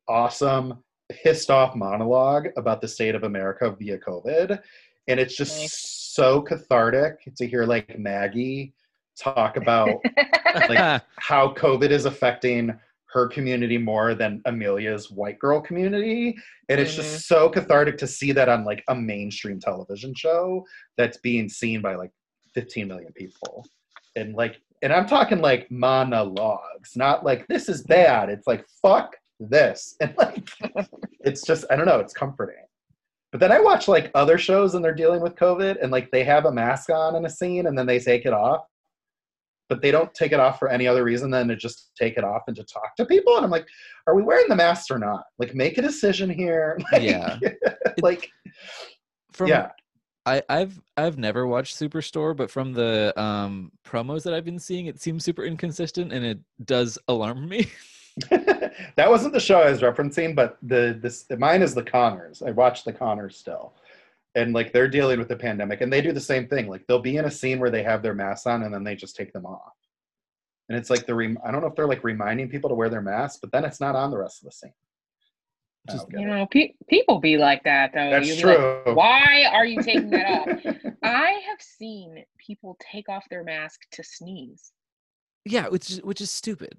awesome, 0.07 0.83
pissed 1.11 1.51
off 1.51 1.75
monologue 1.75 2.47
about 2.57 2.81
the 2.81 2.87
state 2.87 3.15
of 3.15 3.23
America 3.23 3.75
via 3.77 3.97
COVID. 3.99 4.59
And 5.07 5.19
it's 5.19 5.35
just 5.37 5.59
Nice. 5.59 6.11
so 6.13 6.41
cathartic 6.41 7.19
to 7.37 7.47
hear 7.47 7.65
like 7.65 7.97
Maggie 7.99 8.73
talk 9.19 9.57
about 9.57 9.99
like 10.67 11.01
how 11.19 11.53
COVID 11.53 11.91
is 11.91 12.05
affecting 12.05 12.77
her 13.13 13.27
community 13.27 13.77
more 13.77 14.13
than 14.13 14.41
Amelia's 14.45 15.09
white 15.09 15.39
girl 15.39 15.61
community. 15.61 16.35
And 16.67 16.81
it's 16.81 16.93
Mhm. 16.93 16.97
just 16.97 17.27
so 17.27 17.47
cathartic 17.49 17.97
to 17.99 18.07
see 18.07 18.31
that 18.33 18.49
on 18.49 18.65
like 18.65 18.83
a 18.89 18.95
mainstream 18.95 19.59
television 19.59 20.13
show 20.15 20.65
that's 20.97 21.17
being 21.19 21.47
seen 21.47 21.81
by 21.81 21.95
like 21.95 22.11
15 22.55 22.87
million 22.87 23.13
people. 23.13 23.65
And 24.15 24.33
like, 24.33 24.59
and 24.81 24.91
I'm 24.91 25.05
talking 25.05 25.39
like 25.39 25.69
monologues, 25.69 26.95
not 26.95 27.23
like 27.23 27.47
this 27.47 27.69
is 27.69 27.83
bad. 27.83 28.29
It's 28.29 28.47
like 28.47 28.65
fuck 28.81 29.15
this. 29.39 29.95
And 30.01 30.15
like 30.17 30.49
it's 31.21 31.43
just 31.43 31.65
I 31.69 31.75
don't 31.75 31.85
know, 31.85 31.99
it's 31.99 32.13
comforting. 32.13 32.63
But 33.31 33.41
then 33.41 33.51
I 33.51 33.59
watch 33.59 33.87
like 33.87 34.11
other 34.15 34.37
shows 34.37 34.75
and 34.75 34.83
they're 34.83 34.95
dealing 34.95 35.21
with 35.21 35.35
COVID 35.35 35.81
and 35.81 35.91
like 35.91 36.09
they 36.11 36.23
have 36.23 36.45
a 36.45 36.51
mask 36.51 36.89
on 36.89 37.15
in 37.15 37.25
a 37.25 37.29
scene 37.29 37.67
and 37.67 37.77
then 37.77 37.85
they 37.85 37.99
take 37.99 38.25
it 38.25 38.33
off. 38.33 38.61
But 39.67 39.81
they 39.81 39.91
don't 39.91 40.13
take 40.13 40.31
it 40.31 40.39
off 40.39 40.59
for 40.59 40.69
any 40.69 40.87
other 40.87 41.03
reason 41.03 41.31
than 41.31 41.47
to 41.49 41.55
just 41.55 41.91
take 41.99 42.17
it 42.17 42.23
off 42.23 42.43
and 42.47 42.55
to 42.55 42.63
talk 42.63 42.95
to 42.95 43.05
people. 43.05 43.35
And 43.35 43.43
I'm 43.43 43.51
like, 43.51 43.67
are 44.07 44.15
we 44.15 44.21
wearing 44.21 44.47
the 44.47 44.55
masks 44.55 44.91
or 44.91 44.99
not? 44.99 45.23
Like, 45.39 45.55
make 45.55 45.77
a 45.77 45.81
decision 45.81 46.29
here. 46.29 46.77
Like, 46.93 47.01
Yeah. 47.01 47.39
like, 48.01 48.29
from 49.33 49.47
yeah. 49.47 49.71
I, 50.25 50.41
I've 50.49 50.81
I've 50.97 51.17
never 51.17 51.45
watched 51.45 51.75
Superstore, 51.75 52.35
but 52.35 52.49
from 52.49 52.73
the 52.73 53.13
um, 53.19 53.71
promos 53.85 54.23
that 54.23 54.33
I've 54.33 54.45
been 54.45 54.59
seeing, 54.59 54.87
it 54.87 54.99
seems 54.99 55.23
super 55.23 55.43
inconsistent, 55.43 56.11
and 56.11 56.25
it 56.25 56.39
does 56.63 56.97
alarm 57.07 57.47
me. 57.47 57.67
that 58.29 59.09
wasn't 59.09 59.33
the 59.33 59.39
show 59.39 59.59
I 59.59 59.69
was 59.69 59.81
referencing, 59.81 60.35
but 60.35 60.57
the 60.61 60.97
this 61.01 61.25
mine 61.37 61.61
is 61.61 61.75
the 61.75 61.83
Conners. 61.83 62.41
I 62.41 62.51
watch 62.51 62.85
the 62.85 62.93
Conners 62.93 63.35
still, 63.35 63.73
and 64.35 64.53
like 64.53 64.71
they're 64.71 64.87
dealing 64.87 65.19
with 65.19 65.27
the 65.27 65.35
pandemic, 65.35 65.81
and 65.81 65.91
they 65.91 66.01
do 66.01 66.13
the 66.13 66.21
same 66.21 66.47
thing. 66.47 66.69
Like 66.69 66.87
they'll 66.87 66.99
be 66.99 67.17
in 67.17 67.25
a 67.25 67.31
scene 67.31 67.59
where 67.59 67.69
they 67.69 67.83
have 67.83 68.01
their 68.01 68.15
masks 68.15 68.47
on, 68.47 68.63
and 68.63 68.73
then 68.73 68.85
they 68.85 68.95
just 68.95 69.17
take 69.17 69.33
them 69.33 69.45
off, 69.45 69.73
and 70.69 70.77
it's 70.77 70.89
like 70.89 71.05
the 71.05 71.13
rem- 71.13 71.39
I 71.45 71.51
don't 71.51 71.59
know 71.59 71.67
if 71.67 71.75
they're 71.75 71.87
like 71.87 72.05
reminding 72.05 72.47
people 72.47 72.69
to 72.69 72.75
wear 72.75 72.89
their 72.89 73.01
masks, 73.01 73.37
but 73.41 73.51
then 73.51 73.65
it's 73.65 73.81
not 73.81 73.95
on 73.97 74.11
the 74.11 74.17
rest 74.17 74.41
of 74.41 74.45
the 74.45 74.53
scene. 74.53 74.73
Just- 75.89 76.09
don't 76.09 76.21
You 76.21 76.27
know, 76.27 76.45
pe- 76.47 76.73
people 76.89 77.19
be 77.19 77.37
like 77.37 77.63
that 77.63 77.91
though. 77.93 78.09
That's 78.09 78.27
You'll 78.27 78.37
be 78.37 78.43
like, 78.43 78.83
true. 78.85 78.93
Why 78.95 79.45
are 79.51 79.65
you 79.65 79.81
taking 79.81 80.09
that 80.11 80.25
off? 80.47 80.75
I 81.03 81.31
have 81.47 81.61
seen 81.61 82.23
people 82.37 82.77
take 82.91 83.07
off 83.09 83.25
their 83.29 83.43
mask 83.43 83.81
to 83.91 84.03
sneeze. 84.03 84.71
Yeah, 85.45 85.67
which 85.67 85.91
is 85.91 86.01
which 86.03 86.21
is 86.21 86.31
stupid. 86.31 86.77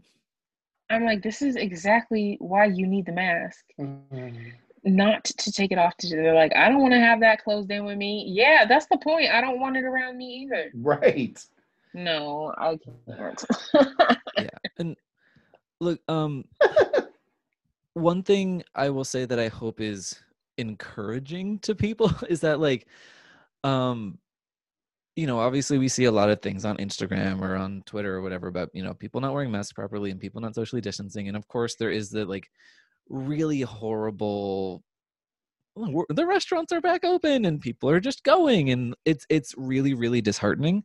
I'm 0.90 1.04
like, 1.04 1.22
this 1.22 1.42
is 1.42 1.56
exactly 1.56 2.36
why 2.40 2.66
you 2.66 2.86
need 2.86 3.06
the 3.06 3.12
mask, 3.12 3.64
Mm. 3.80 4.52
not 4.84 5.24
to 5.24 5.50
take 5.52 5.72
it 5.72 5.78
off. 5.78 5.96
To 5.98 6.08
they're 6.08 6.34
like, 6.34 6.54
I 6.56 6.68
don't 6.68 6.80
want 6.80 6.92
to 6.94 7.00
have 7.00 7.20
that 7.20 7.42
closed 7.42 7.70
in 7.70 7.84
with 7.84 7.96
me. 7.98 8.24
Yeah, 8.28 8.64
that's 8.68 8.86
the 8.86 8.98
point. 8.98 9.30
I 9.32 9.40
don't 9.40 9.58
want 9.60 9.76
it 9.76 9.84
around 9.84 10.16
me 10.16 10.46
either. 10.48 10.70
right. 10.74 11.38
No, 11.94 12.52
I 12.58 12.76
can't. 12.76 13.44
yeah 14.36 14.48
and 14.78 14.96
look 15.80 16.00
um 16.08 16.44
one 17.96 18.22
thing 18.22 18.62
i 18.74 18.90
will 18.90 19.04
say 19.04 19.24
that 19.24 19.38
i 19.38 19.48
hope 19.48 19.80
is 19.80 20.20
encouraging 20.58 21.58
to 21.60 21.74
people 21.74 22.12
is 22.28 22.40
that 22.40 22.60
like 22.60 22.86
um 23.64 24.18
you 25.16 25.26
know 25.26 25.38
obviously 25.38 25.78
we 25.78 25.88
see 25.88 26.04
a 26.04 26.12
lot 26.12 26.28
of 26.28 26.42
things 26.42 26.66
on 26.66 26.76
instagram 26.76 27.40
or 27.40 27.56
on 27.56 27.82
twitter 27.86 28.14
or 28.14 28.20
whatever 28.20 28.48
about 28.48 28.68
you 28.74 28.82
know 28.82 28.92
people 28.92 29.20
not 29.20 29.32
wearing 29.32 29.50
masks 29.50 29.72
properly 29.72 30.10
and 30.10 30.20
people 30.20 30.42
not 30.42 30.54
socially 30.54 30.82
distancing. 30.82 31.28
And 31.28 31.36
of 31.36 31.48
course 31.48 31.76
there 31.76 31.90
is 31.90 32.10
the 32.10 32.26
like 32.26 32.50
really 33.08 33.62
horrible 33.62 34.82
"Oh, 35.78 36.04
the 36.10 36.26
restaurants 36.26 36.72
are 36.72 36.82
back 36.82 37.02
open 37.04 37.46
and 37.46 37.60
people 37.60 37.88
are 37.88 38.00
just 38.00 38.24
going. 38.24 38.70
And 38.70 38.94
it's 39.06 39.24
it's 39.30 39.54
really 39.56 39.94
really 39.94 40.20
disheartening. 40.20 40.84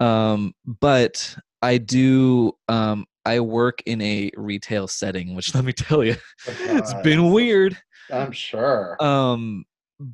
Um 0.00 0.54
but 0.64 1.36
i 1.62 1.78
do 1.78 2.52
um 2.68 3.06
i 3.26 3.40
work 3.40 3.82
in 3.84 4.00
a 4.00 4.30
retail 4.36 4.88
setting 4.88 5.34
which 5.34 5.54
let 5.54 5.64
me 5.64 5.72
tell 5.72 6.02
you 6.02 6.16
it's 6.46 6.94
been 7.02 7.30
weird 7.30 7.76
I'm 8.10 8.32
sure. 8.32 8.96
um 9.02 9.64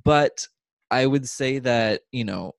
but 0.05 0.47
i 0.91 1.07
would 1.07 1.29
say 1.29 1.59
that 1.61 2.01
you 2.11 2.25
know 2.25 2.53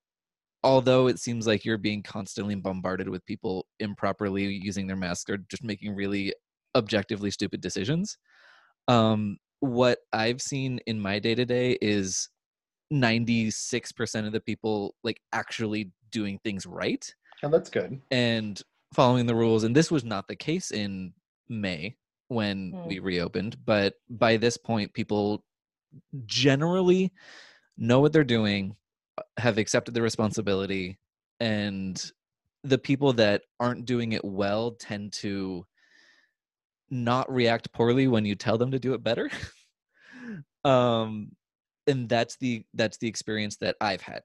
although 0.63 1.07
it 1.07 1.19
seems 1.19 1.45
like 1.45 1.65
you're 1.65 1.77
being 1.77 2.03
constantly 2.03 2.55
bombarded 2.55 3.09
with 3.09 3.25
people 3.25 3.65
improperly 3.79 4.45
using 4.45 4.87
their 4.87 4.95
mask 4.95 5.29
or 5.29 5.37
just 5.49 5.63
making 5.63 5.93
really 5.93 6.33
objectively 6.75 7.31
stupid 7.31 7.59
decisions 7.61 8.17
um 8.87 9.37
what 9.59 9.99
i've 10.13 10.41
seen 10.41 10.79
in 10.87 10.99
my 10.99 11.19
day 11.19 11.35
to 11.35 11.45
day 11.45 11.77
is 11.81 12.29
96% 12.93 14.27
of 14.27 14.33
the 14.33 14.39
people 14.39 14.93
like 15.03 15.19
actually 15.31 15.91
doing 16.11 16.39
things 16.43 16.65
right 16.67 17.13
and 17.41 17.51
that's 17.53 17.69
good. 17.69 17.99
and 18.11 18.61
following 18.93 19.25
the 19.25 19.35
rules 19.35 19.63
and 19.63 19.75
this 19.75 19.91
was 19.91 20.03
not 20.03 20.27
the 20.27 20.35
case 20.35 20.71
in 20.71 21.13
may 21.49 21.95
when 22.29 22.71
Hmm. 22.71 22.87
we 22.87 22.99
reopened 22.99 23.57
but 23.65 23.95
by 24.09 24.37
this 24.37 24.57
point 24.57 24.93
people 24.93 25.43
generally 26.25 27.11
know 27.77 27.99
what 27.99 28.13
they're 28.13 28.23
doing 28.23 28.75
uh, 29.17 29.21
have 29.37 29.57
accepted 29.57 29.93
the 29.93 30.01
responsibility 30.01 30.97
and 31.39 32.11
the 32.63 32.77
people 32.77 33.13
that 33.13 33.43
aren't 33.59 33.85
doing 33.85 34.13
it 34.13 34.23
well 34.23 34.71
tend 34.71 35.11
to 35.11 35.65
not 36.89 37.31
react 37.31 37.71
poorly 37.73 38.07
when 38.07 38.25
you 38.25 38.35
tell 38.35 38.57
them 38.57 38.71
to 38.71 38.79
do 38.79 38.93
it 38.93 39.03
better 39.03 39.29
um 40.65 41.31
and 41.87 42.07
that's 42.07 42.37
the 42.37 42.63
that's 42.73 42.97
the 42.97 43.07
experience 43.07 43.57
that 43.57 43.75
i've 43.81 44.01
had 44.01 44.21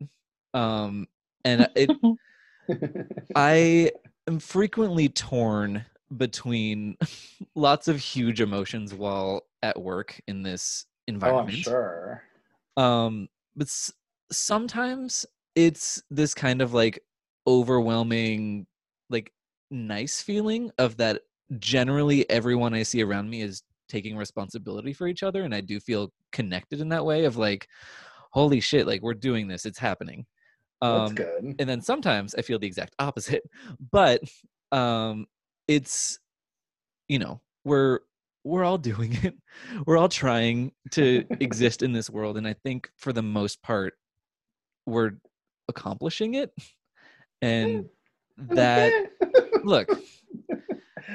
um 0.54 1.06
and 1.44 1.68
it 1.74 1.90
I 3.34 3.92
am 4.28 4.38
frequently 4.38 5.08
torn 5.08 5.84
between 6.16 6.96
lots 7.54 7.88
of 7.88 7.98
huge 7.98 8.40
emotions 8.40 8.94
while 8.94 9.42
at 9.62 9.80
work 9.80 10.20
in 10.28 10.42
this 10.42 10.86
environment. 11.08 11.48
oh, 11.50 11.52
I'm 11.52 11.62
sure. 11.62 12.22
Um, 12.76 13.28
but 13.56 13.66
s- 13.66 13.92
sometimes 14.30 15.26
it's 15.56 16.02
this 16.10 16.34
kind 16.34 16.62
of 16.62 16.72
like 16.72 17.00
overwhelming, 17.46 18.66
like 19.10 19.32
nice 19.70 20.22
feeling 20.22 20.70
of 20.78 20.96
that 20.98 21.22
generally 21.58 22.28
everyone 22.30 22.74
I 22.74 22.82
see 22.82 23.02
around 23.02 23.28
me 23.28 23.42
is 23.42 23.62
taking 23.88 24.16
responsibility 24.16 24.92
for 24.92 25.08
each 25.08 25.22
other. 25.22 25.42
And 25.44 25.54
I 25.54 25.62
do 25.62 25.80
feel 25.80 26.12
connected 26.30 26.80
in 26.80 26.90
that 26.90 27.04
way 27.04 27.24
of 27.24 27.36
like, 27.36 27.66
holy 28.30 28.60
shit, 28.60 28.86
like 28.86 29.02
we're 29.02 29.14
doing 29.14 29.48
this, 29.48 29.64
it's 29.64 29.78
happening. 29.78 30.26
That's 30.80 31.10
Um, 31.10 31.14
good. 31.14 31.56
and 31.58 31.68
then 31.68 31.80
sometimes 31.80 32.34
i 32.36 32.42
feel 32.42 32.58
the 32.58 32.66
exact 32.66 32.94
opposite 32.98 33.42
but 33.90 34.22
um 34.72 35.26
it's 35.66 36.18
you 37.08 37.18
know 37.18 37.40
we're 37.64 38.00
we're 38.44 38.64
all 38.64 38.78
doing 38.78 39.12
it. 39.24 39.34
We're 39.86 39.98
all 39.98 40.08
trying 40.08 40.72
to 40.92 41.24
exist 41.40 41.82
in 41.82 41.92
this 41.92 42.08
world 42.08 42.36
and 42.38 42.46
i 42.46 42.54
think 42.64 42.88
for 42.96 43.12
the 43.12 43.22
most 43.22 43.60
part 43.62 43.94
we're 44.86 45.12
accomplishing 45.68 46.34
it. 46.34 46.50
And 47.42 47.86
that 48.38 48.92
look 49.64 49.88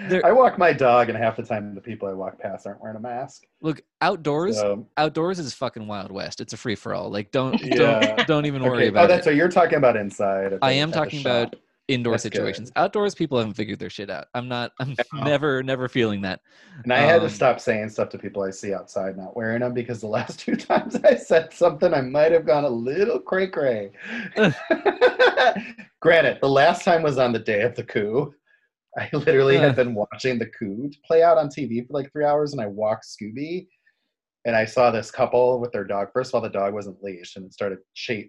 there- 0.09 0.25
I 0.25 0.31
walk 0.31 0.57
my 0.57 0.73
dog, 0.73 1.09
and 1.09 1.17
half 1.17 1.37
the 1.37 1.43
time 1.43 1.75
the 1.75 1.81
people 1.81 2.07
I 2.07 2.13
walk 2.13 2.39
past 2.39 2.65
aren't 2.67 2.81
wearing 2.81 2.97
a 2.97 2.99
mask. 2.99 3.43
look 3.61 3.81
outdoors 4.01 4.57
So, 4.57 4.87
outdoors 4.97 5.39
is 5.39 5.53
fucking 5.53 5.87
wild 5.87 6.11
west 6.11 6.41
it's 6.41 6.51
a 6.53 6.57
free 6.57 6.75
for 6.75 6.93
all 6.93 7.09
like 7.09 7.31
don't 7.31 7.61
Yeah. 7.61 8.15
don't 8.15 8.27
don't 8.27 8.45
even 8.45 8.61
worry 8.63 8.77
okay. 8.79 8.87
about 8.87 9.01
Oh, 9.01 9.05
it 9.05 9.07
that's 9.09 9.25
what 9.25 9.35
you're 9.35 9.49
talking 9.49 9.77
about 9.77 9.95
inside. 9.95 10.57
I 10.61 10.73
am 10.73 10.91
talking 10.91 11.21
about 11.21 11.55
indoor 11.89 12.13
That's 12.13 12.23
good. 12.23 12.33
situations 12.33 12.71
outdoors 12.77 13.13
people 13.13 13.37
haven't 13.37 13.53
figured 13.55 13.77
their 13.77 13.89
shit 13.89 14.09
out 14.09 14.27
i'm 14.33 14.47
not 14.47 14.71
i'm 14.79 14.95
No. 15.13 15.23
never 15.23 15.61
never 15.61 15.89
feeling 15.89 16.21
that 16.21 16.39
And 16.83 16.93
I 16.93 16.99
had 16.99 17.19
to 17.19 17.25
Um, 17.25 17.29
stop 17.29 17.59
saying 17.59 17.89
stuff 17.89 18.07
to 18.09 18.17
people 18.17 18.41
I 18.41 18.49
see 18.51 18.73
outside 18.73 19.15
not 19.17 19.35
wearing 19.35 19.59
them 19.59 19.73
because 19.73 19.99
the 20.01 20.07
last 20.17 20.39
two 20.39 20.55
times 20.55 20.95
I 21.03 21.15
said 21.15 21.53
something, 21.53 21.93
I 21.93 22.01
might 22.01 22.31
have 22.31 22.45
gone 22.45 22.63
a 22.63 22.69
little 22.69 23.19
cray 23.19 23.47
cray. 23.47 23.91
Granted, 25.99 26.39
the 26.41 26.49
last 26.49 26.83
time 26.83 27.01
was 27.03 27.17
on 27.17 27.31
the 27.31 27.39
day 27.39 27.61
of 27.61 27.75
the 27.75 27.83
coup. 27.83 28.33
I 28.97 29.09
literally 29.13 29.57
had 29.57 29.75
been 29.75 29.95
watching 29.95 30.37
the 30.37 30.45
coup 30.45 30.91
play 31.05 31.23
out 31.23 31.37
on 31.37 31.47
TV 31.47 31.85
for 31.87 31.93
like 31.93 32.11
three 32.11 32.25
hours, 32.25 32.51
and 32.51 32.61
I 32.61 32.67
walked 32.67 33.05
Scooby, 33.05 33.67
and 34.45 34.55
I 34.55 34.65
saw 34.65 34.91
this 34.91 35.09
couple 35.09 35.59
with 35.59 35.71
their 35.71 35.83
dog. 35.83 36.09
First 36.13 36.29
of 36.29 36.35
all, 36.35 36.41
the 36.41 36.49
dog 36.49 36.73
wasn't 36.73 37.01
leashed, 37.01 37.37
and 37.37 37.45
it 37.45 37.53
started 37.53 37.79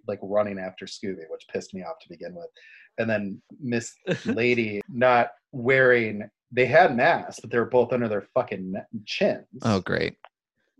like 0.07 0.21
running 0.23 0.59
after 0.59 0.87
Scooby, 0.87 1.29
which 1.29 1.47
pissed 1.53 1.75
me 1.75 1.83
off 1.83 1.99
to 2.01 2.09
begin 2.09 2.35
with. 2.35 2.49
And 2.99 3.11
then 3.11 3.43
Miss 3.61 3.93
Lady 4.25 4.81
not 4.89 5.31
wearing. 5.53 6.29
They 6.53 6.67
had 6.67 6.97
masks, 6.97 7.41
but 7.41 7.51
they 7.51 7.59
were 7.59 7.65
both 7.65 7.93
under 7.93 8.09
their 8.09 8.29
fucking 8.33 8.75
chins. 9.07 9.45
oh 9.63 9.81
great 9.81 10.17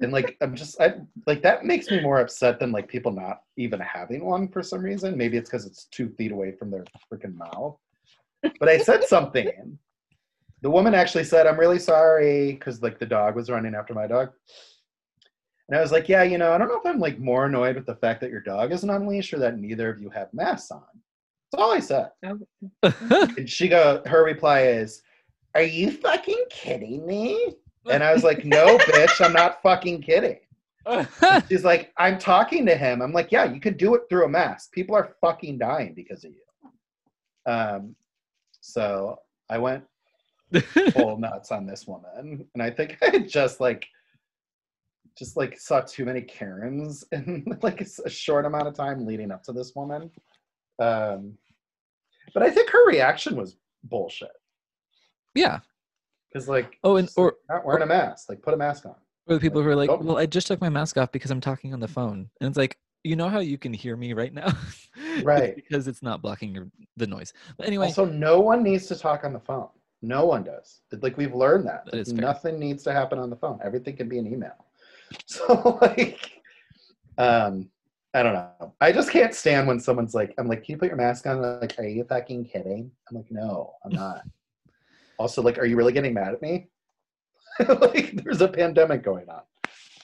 And 0.01 0.13
like 0.13 0.37
I'm 0.41 0.55
just 0.55 0.81
I 0.81 0.95
like 1.27 1.43
that 1.43 1.65
makes 1.65 1.91
me 1.91 2.01
more 2.01 2.21
upset 2.21 2.61
than 2.61 2.71
like 2.71 2.87
people 2.87 3.11
not 3.11 3.41
even 3.57 3.81
having 3.81 4.25
one 4.25 4.49
for 4.49 4.63
some 4.63 4.83
reason. 4.83 5.17
Maybe 5.17 5.37
it's 5.37 5.51
because 5.51 5.67
it's 5.67 5.87
two 5.87 6.11
feet 6.11 6.31
away 6.31 6.53
from 6.53 6.71
their 6.71 6.85
freaking 7.13 7.35
mouth. 7.37 7.77
But 8.61 8.69
I 8.69 8.79
said 8.79 9.05
something. 9.05 9.79
The 10.63 10.71
woman 10.71 10.95
actually 10.95 11.25
said, 11.25 11.47
"I'm 11.47 11.59
really 11.59 11.79
sorry," 11.79 12.53
because 12.53 12.83
like 12.83 12.99
the 12.99 13.07
dog 13.07 13.37
was 13.37 13.51
running 13.51 13.75
after 13.75 13.95
my 13.95 14.07
dog. 14.07 14.31
And 15.69 15.79
I 15.79 15.81
was 15.81 15.93
like, 15.93 16.09
"Yeah, 16.09 16.23
you 16.23 16.39
know, 16.39 16.53
I 16.53 16.59
don't 16.59 16.69
know 16.69 16.79
if 16.79 16.87
I'm 16.87 17.01
like 17.01 17.19
more 17.19 17.47
annoyed 17.47 17.77
with 17.77 17.87
the 17.87 17.97
fact 17.97 18.21
that 18.21 18.31
your 18.31 18.41
dog 18.41 18.73
isn't 18.73 18.89
on 18.89 19.07
leash 19.07 19.33
or 19.33 19.39
that 19.39 19.59
neither 19.59 19.91
of 19.91 20.01
you 20.01 20.11
have 20.11 20.33
masks 20.33 20.71
on." 20.71 20.83
That's 21.53 21.63
all 21.63 21.73
I 21.73 21.81
said. 21.81 22.11
And 23.39 23.49
she 23.49 23.69
go, 23.69 24.03
her 24.07 24.25
reply 24.25 24.63
is, 24.63 25.03
"Are 25.55 25.63
you 25.63 25.91
fucking 25.91 26.45
kidding 26.51 27.07
me?" 27.07 27.55
And 27.91 28.03
I 28.03 28.15
was 28.15 28.25
like, 28.25 28.45
"No, 28.45 28.79
bitch, 28.79 29.25
I'm 29.25 29.33
not 29.33 29.63
fucking 29.63 30.03
kidding." 30.03 30.39
She's 31.49 31.65
like, 31.65 31.93
I'm 31.97 32.19
talking 32.19 32.67
to 32.67 32.77
him. 32.77 33.03
I'm 33.03 33.13
like, 33.13 33.33
yeah, 33.33 33.45
you 33.45 33.61
can 33.61 33.77
do 33.77 33.95
it 33.95 34.03
through 34.09 34.27
a 34.27 34.29
mask. 34.29 34.73
People 34.73 34.95
are 34.95 35.17
fucking 35.21 35.59
dying 35.59 35.95
because 35.95 36.25
of 36.25 36.33
you. 36.33 37.51
Um, 37.51 37.95
so 38.65 39.19
I 39.51 39.59
went 39.59 39.85
full 40.93 41.19
nuts 41.19 41.53
on 41.53 41.67
this 41.67 41.87
woman, 41.87 42.47
and 42.55 42.63
I 42.63 42.71
think 42.71 42.97
I 43.03 43.19
just 43.19 43.61
like, 43.61 43.87
just 45.19 45.37
like 45.37 45.59
saw 45.59 45.81
too 45.81 46.05
many 46.05 46.23
Karens 46.23 47.05
in 47.13 47.45
like 47.63 47.81
a 47.83 48.11
short 48.11 48.47
amount 48.47 48.69
of 48.69 48.75
time 48.75 49.05
leading 49.05 49.31
up 49.31 49.43
to 49.45 49.53
this 49.53 49.73
woman. 49.77 50.11
Um, 50.81 51.35
but 52.33 52.43
I 52.43 52.51
think 52.51 52.71
her 52.71 52.87
reaction 52.89 53.37
was 53.37 53.57
bullshit 53.85 54.31
yeah 55.35 55.59
because 56.33 56.49
like, 56.49 56.79
oh 56.85 56.97
and 56.97 57.11
or 57.17 57.27
like, 57.27 57.35
not 57.51 57.67
wearing 57.67 57.83
a 57.83 57.87
mask. 57.87 58.31
Like, 58.31 58.43
put 58.43 58.55
a 58.55 58.57
mask 58.57 58.87
on. 58.87 58.95
or 59.27 59.35
the 59.35 59.41
people 59.41 59.63
who 59.63 59.69
are 59.69 59.77
like 59.77 59.91
well 59.91 60.17
i 60.17 60.27
just 60.27 60.47
took 60.47 60.61
my 60.61 60.71
mask 60.71 60.97
off 60.97 61.13
because 61.13 61.31
i'm 61.31 61.41
talking 61.41 61.75
on 61.75 61.81
the 61.81 61.89
phone 61.89 62.31
and 62.41 62.49
it's 62.49 62.57
like 62.57 62.79
you 63.05 63.15
know 63.17 63.29
how 63.29 63.39
you 63.41 63.59
can 63.59 63.73
hear 63.73 63.97
me 63.97 64.13
right 64.15 64.33
now 64.35 64.47
It's 64.97 65.25
Right. 65.25 65.55
because 65.55 65.87
it's 65.87 66.03
not 66.03 66.23
blocking 66.23 66.55
your 66.55 66.69
the 66.97 67.07
noise 67.07 67.33
but 67.57 67.67
anyway 67.67 67.87
Also, 67.87 68.05
no 68.05 68.41
one 68.41 68.63
needs 68.63 68.87
to 68.89 68.97
talk 68.97 69.25
on 69.25 69.33
the 69.33 69.41
phone. 69.41 69.69
No 70.03 70.27
one 70.27 70.43
does. 70.45 70.81
Like 71.01 71.17
we've 71.17 71.35
learned 71.35 71.67
that. 71.67 71.87
That 71.91 72.07
fair. 72.07 72.15
Nothing 72.17 72.59
needs 72.59 72.83
to 72.85 72.93
happen 72.93 73.19
on 73.19 73.31
the 73.31 73.37
phone. 73.37 73.59
Everything 73.65 73.97
can 73.97 74.09
be 74.09 74.19
an 74.19 74.27
email. 74.27 74.57
So 75.27 75.79
like, 75.81 76.43
um, 77.19 77.69
I 78.15 78.23
don't 78.23 78.35
know. 78.35 78.75
I 78.81 78.91
just 78.93 79.11
can't 79.11 79.35
stand 79.35 79.67
when 79.69 79.79
someone's 79.81 80.15
like, 80.15 80.35
"I'm 80.39 80.47
like, 80.49 80.65
can 80.65 80.73
you 80.73 80.79
put 80.79 80.89
your 80.89 80.97
mask 80.97 81.27
on?" 81.27 81.41
They're 81.43 81.61
like, 81.61 81.79
are 81.79 81.87
you 81.87 82.05
fucking 82.05 82.45
kidding? 82.47 82.91
I'm 83.09 83.17
like, 83.17 83.31
no, 83.31 83.75
I'm 83.85 83.93
not. 84.05 84.23
also, 85.19 85.41
like, 85.43 85.59
are 85.59 85.67
you 85.67 85.77
really 85.77 85.93
getting 85.93 86.15
mad 86.15 86.33
at 86.35 86.43
me? 86.43 86.69
like, 87.69 88.13
there's 88.23 88.41
a 88.41 88.49
pandemic 88.49 89.03
going 89.03 89.29
on. 89.29 89.43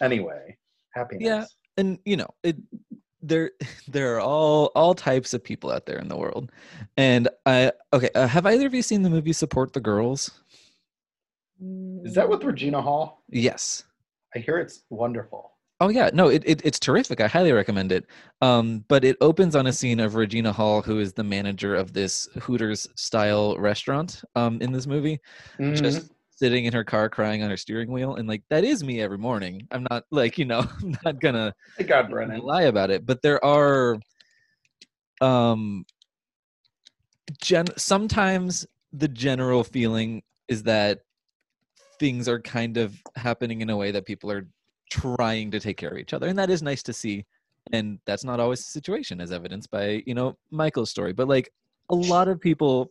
Anyway, 0.00 0.56
happiness. 0.94 1.24
Yeah. 1.26 1.44
And 1.76 1.98
you 2.04 2.16
know 2.16 2.28
it 2.42 2.56
there 3.22 3.50
there 3.88 4.16
are 4.16 4.20
all 4.20 4.66
all 4.74 4.94
types 4.94 5.34
of 5.34 5.42
people 5.42 5.70
out 5.70 5.86
there 5.86 5.98
in 5.98 6.08
the 6.08 6.16
world 6.16 6.50
and 6.96 7.28
i 7.46 7.70
okay 7.92 8.10
uh, 8.14 8.26
have 8.26 8.46
either 8.46 8.66
of 8.66 8.74
you 8.74 8.82
seen 8.82 9.02
the 9.02 9.10
movie 9.10 9.32
support 9.32 9.72
the 9.72 9.80
girls 9.80 10.30
Is 12.04 12.14
that 12.14 12.28
with 12.28 12.42
Regina 12.44 12.80
Hall? 12.80 13.22
yes 13.28 13.84
I 14.34 14.38
hear 14.38 14.58
it's 14.58 14.84
wonderful. 14.90 15.52
oh 15.80 15.88
yeah 15.88 16.10
no 16.14 16.28
it, 16.28 16.42
it 16.46 16.60
it's 16.64 16.78
terrific 16.78 17.20
i 17.20 17.26
highly 17.26 17.52
recommend 17.52 17.90
it 17.92 18.04
um 18.42 18.84
but 18.88 19.04
it 19.04 19.16
opens 19.20 19.54
on 19.56 19.66
a 19.66 19.72
scene 19.72 19.98
of 20.00 20.14
regina 20.14 20.52
hall 20.52 20.82
who 20.82 20.98
is 21.00 21.12
the 21.14 21.24
manager 21.24 21.74
of 21.74 21.92
this 21.92 22.28
hooters 22.42 22.86
style 22.96 23.56
restaurant 23.58 24.22
um 24.36 24.60
in 24.60 24.72
this 24.72 24.86
movie 24.86 25.18
Mhm. 25.58 25.74
just 25.82 26.10
sitting 26.40 26.64
in 26.64 26.72
her 26.72 26.84
car 26.84 27.10
crying 27.10 27.42
on 27.42 27.50
her 27.50 27.56
steering 27.56 27.92
wheel 27.92 28.14
and 28.14 28.26
like 28.26 28.42
that 28.48 28.64
is 28.64 28.82
me 28.82 29.02
every 29.02 29.18
morning 29.18 29.68
i'm 29.72 29.86
not 29.90 30.04
like 30.10 30.38
you 30.38 30.46
know 30.46 30.60
i'm 30.82 30.96
not 31.04 31.20
gonna 31.20 31.54
God, 31.86 32.08
Brennan. 32.08 32.40
lie 32.40 32.62
about 32.62 32.90
it 32.90 33.04
but 33.04 33.20
there 33.20 33.44
are 33.44 33.98
um 35.20 35.84
gen 37.42 37.66
sometimes 37.76 38.66
the 38.94 39.06
general 39.06 39.62
feeling 39.62 40.22
is 40.48 40.62
that 40.62 41.00
things 41.98 42.26
are 42.26 42.40
kind 42.40 42.78
of 42.78 42.96
happening 43.16 43.60
in 43.60 43.68
a 43.68 43.76
way 43.76 43.90
that 43.90 44.06
people 44.06 44.32
are 44.32 44.48
trying 44.90 45.50
to 45.50 45.60
take 45.60 45.76
care 45.76 45.90
of 45.90 45.98
each 45.98 46.14
other 46.14 46.26
and 46.26 46.38
that 46.38 46.48
is 46.48 46.62
nice 46.62 46.82
to 46.82 46.94
see 46.94 47.22
and 47.72 47.98
that's 48.06 48.24
not 48.24 48.40
always 48.40 48.60
the 48.60 48.70
situation 48.70 49.20
as 49.20 49.30
evidenced 49.30 49.70
by 49.70 50.02
you 50.06 50.14
know 50.14 50.38
michael's 50.50 50.90
story 50.90 51.12
but 51.12 51.28
like 51.28 51.52
a 51.90 51.94
lot 51.94 52.28
of 52.28 52.40
people 52.40 52.90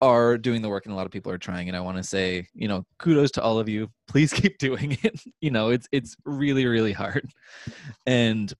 are 0.00 0.38
doing 0.38 0.62
the 0.62 0.68
work 0.68 0.86
and 0.86 0.92
a 0.92 0.96
lot 0.96 1.06
of 1.06 1.12
people 1.12 1.32
are 1.32 1.38
trying 1.38 1.68
and 1.68 1.76
i 1.76 1.80
want 1.80 1.96
to 1.96 2.04
say 2.04 2.46
you 2.54 2.68
know 2.68 2.84
kudos 2.98 3.32
to 3.32 3.42
all 3.42 3.58
of 3.58 3.68
you. 3.68 3.90
Please 4.08 4.32
keep 4.32 4.58
doing 4.58 4.96
it. 5.02 5.20
You 5.40 5.50
know 5.50 5.70
it's 5.70 5.88
it's 5.92 6.16
really 6.24 6.66
really 6.66 6.92
hard. 6.92 7.30
And 8.06 8.52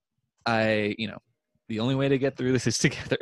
i 0.47 0.95
you 0.99 1.09
know 1.09 1.19
the 1.69 1.81
only 1.81 1.95
way 1.95 2.09
to 2.09 2.19
get 2.19 2.37
through 2.37 2.53
this 2.53 2.67
is 2.67 2.79
together. 2.79 3.19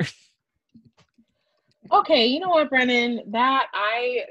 Okay, 1.91 2.25
you 2.25 2.39
know 2.39 2.49
what, 2.49 2.69
Brennan? 2.69 3.21
That 3.27 3.67
I, 3.73 4.25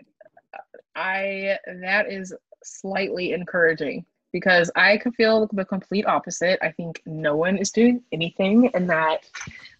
I 0.94 1.58
that 1.80 2.10
is 2.10 2.34
slightly 2.62 3.32
encouraging 3.32 4.04
because 4.32 4.70
I 4.76 4.98
could 4.98 5.14
feel 5.14 5.48
the 5.52 5.64
complete 5.64 6.06
opposite. 6.06 6.58
I 6.62 6.72
think 6.72 7.02
no 7.06 7.36
one 7.36 7.56
is 7.56 7.70
doing 7.70 8.02
anything, 8.12 8.70
and 8.74 8.88
that 8.90 9.30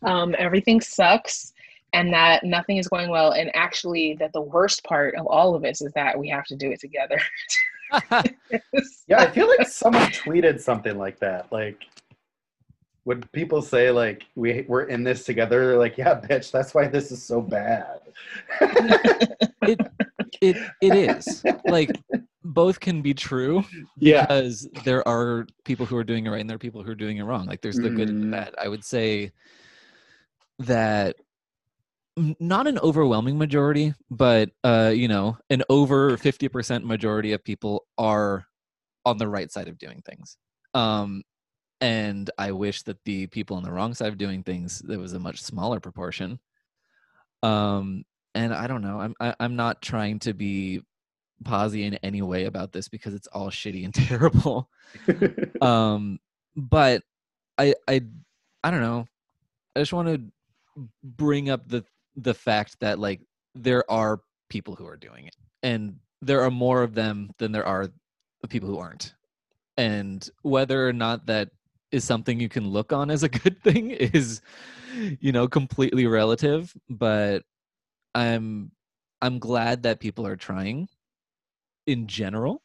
um, 0.02 0.34
everything 0.38 0.80
sucks, 0.80 1.52
and 1.92 2.12
that 2.12 2.44
nothing 2.44 2.76
is 2.76 2.88
going 2.88 3.10
well, 3.10 3.32
and 3.32 3.50
actually, 3.54 4.14
that 4.14 4.32
the 4.32 4.40
worst 4.40 4.84
part 4.84 5.14
of 5.14 5.26
all 5.26 5.54
of 5.54 5.62
this 5.62 5.80
is 5.80 5.92
that 5.92 6.18
we 6.18 6.28
have 6.28 6.44
to 6.46 6.56
do 6.56 6.70
it 6.70 6.80
together. 6.80 7.20
Yeah, 9.08 9.20
I 9.20 9.30
feel 9.30 9.46
like 9.46 9.68
someone 9.68 10.08
tweeted 10.08 10.60
something 10.60 10.98
like 10.98 11.20
that. 11.20 11.52
Like, 11.52 11.84
when 13.04 13.22
people 13.32 13.62
say 13.62 13.92
like 13.92 14.24
we 14.34 14.64
we're 14.66 14.82
in 14.84 15.04
this 15.04 15.24
together, 15.24 15.64
they're 15.64 15.78
like, 15.78 15.96
yeah, 15.96 16.20
bitch, 16.20 16.50
that's 16.50 16.74
why 16.74 16.88
this 16.88 17.12
is 17.12 17.22
so 17.22 17.40
bad. 17.40 18.00
it 18.60 19.80
it, 20.40 20.56
it 20.82 20.94
is 20.94 21.44
like 21.66 21.90
both 22.44 22.80
can 22.80 23.02
be 23.02 23.14
true 23.14 23.64
yeah. 23.98 24.22
because 24.26 24.68
there 24.84 25.06
are 25.06 25.46
people 25.64 25.86
who 25.86 25.96
are 25.96 26.04
doing 26.04 26.26
it 26.26 26.30
right 26.30 26.40
and 26.40 26.48
there 26.48 26.54
are 26.56 26.58
people 26.58 26.82
who 26.82 26.90
are 26.90 26.96
doing 26.96 27.18
it 27.18 27.22
wrong 27.22 27.46
like 27.46 27.60
there's 27.60 27.76
the 27.76 27.90
good 27.90 28.08
and 28.08 28.22
the 28.22 28.26
Mm. 28.26 28.30
bad 28.32 28.54
i 28.60 28.68
would 28.68 28.84
say 28.84 29.32
that 30.60 31.16
n- 31.16 31.25
not 32.16 32.66
an 32.66 32.78
overwhelming 32.78 33.36
majority 33.36 33.94
but 34.10 34.50
uh 34.64 34.92
you 34.94 35.06
know 35.06 35.36
an 35.50 35.62
over 35.68 36.16
50% 36.16 36.84
majority 36.84 37.32
of 37.32 37.44
people 37.44 37.86
are 37.98 38.46
on 39.04 39.18
the 39.18 39.28
right 39.28 39.52
side 39.52 39.68
of 39.68 39.78
doing 39.78 40.02
things. 40.04 40.36
Um 40.74 41.22
and 41.82 42.30
i 42.38 42.52
wish 42.52 42.82
that 42.84 43.04
the 43.04 43.26
people 43.26 43.56
on 43.56 43.62
the 43.62 43.72
wrong 43.72 43.92
side 43.92 44.08
of 44.08 44.16
doing 44.16 44.42
things 44.42 44.78
there 44.78 44.98
was 44.98 45.12
a 45.12 45.18
much 45.18 45.42
smaller 45.42 45.78
proportion. 45.80 46.40
Um 47.42 48.04
and 48.34 48.52
i 48.54 48.66
don't 48.66 48.82
know 48.82 49.00
i'm 49.00 49.14
I, 49.20 49.34
i'm 49.40 49.56
not 49.56 49.82
trying 49.82 50.18
to 50.20 50.32
be 50.32 50.80
posy 51.44 51.84
in 51.84 51.94
any 51.96 52.22
way 52.22 52.46
about 52.46 52.72
this 52.72 52.88
because 52.88 53.12
it's 53.12 53.26
all 53.28 53.50
shitty 53.50 53.84
and 53.84 53.94
terrible. 54.08 54.70
Um 55.60 56.18
but 56.56 57.02
i 57.58 57.74
i 57.86 58.00
i 58.64 58.70
don't 58.70 58.80
know. 58.80 59.06
I 59.74 59.80
just 59.80 59.92
want 59.92 60.08
to 60.08 60.88
bring 61.04 61.50
up 61.50 61.68
the 61.68 61.84
the 62.16 62.34
fact 62.34 62.78
that 62.80 62.98
like 62.98 63.20
there 63.54 63.88
are 63.90 64.20
people 64.48 64.74
who 64.74 64.86
are 64.86 64.96
doing 64.96 65.26
it 65.26 65.36
and 65.62 65.96
there 66.22 66.42
are 66.42 66.50
more 66.50 66.82
of 66.82 66.94
them 66.94 67.30
than 67.38 67.52
there 67.52 67.66
are 67.66 67.88
the 68.40 68.48
people 68.48 68.68
who 68.68 68.78
aren't. 68.78 69.14
And 69.76 70.28
whether 70.42 70.88
or 70.88 70.92
not 70.92 71.26
that 71.26 71.50
is 71.92 72.04
something 72.04 72.40
you 72.40 72.48
can 72.48 72.68
look 72.68 72.92
on 72.92 73.10
as 73.10 73.22
a 73.22 73.28
good 73.42 73.62
thing 73.62 73.90
is 73.90 74.40
you 75.20 75.30
know 75.30 75.46
completely 75.46 76.06
relative 76.06 76.74
but 76.88 77.42
i'm 78.14 78.70
i'm 79.20 79.38
glad 79.38 79.82
that 79.82 80.00
people 80.00 80.26
are 80.26 80.36
trying 80.36 80.88
in 81.86 82.06
general 82.06 82.62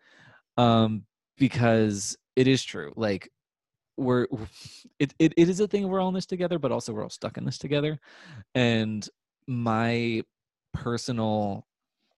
um 0.58 1.04
because 1.38 2.18
it 2.36 2.46
is 2.46 2.62
true. 2.62 2.92
Like 2.96 3.30
we're 3.98 4.26
it, 4.98 5.12
it, 5.18 5.34
it 5.36 5.48
is 5.48 5.60
a 5.60 5.66
thing 5.66 5.86
we're 5.88 6.00
all 6.00 6.08
in 6.08 6.14
this 6.14 6.26
together 6.26 6.58
but 6.58 6.72
also 6.72 6.92
we're 6.92 7.02
all 7.02 7.10
stuck 7.10 7.36
in 7.36 7.44
this 7.44 7.58
together 7.58 7.98
and 8.54 9.08
my 9.46 10.22
personal 10.72 11.66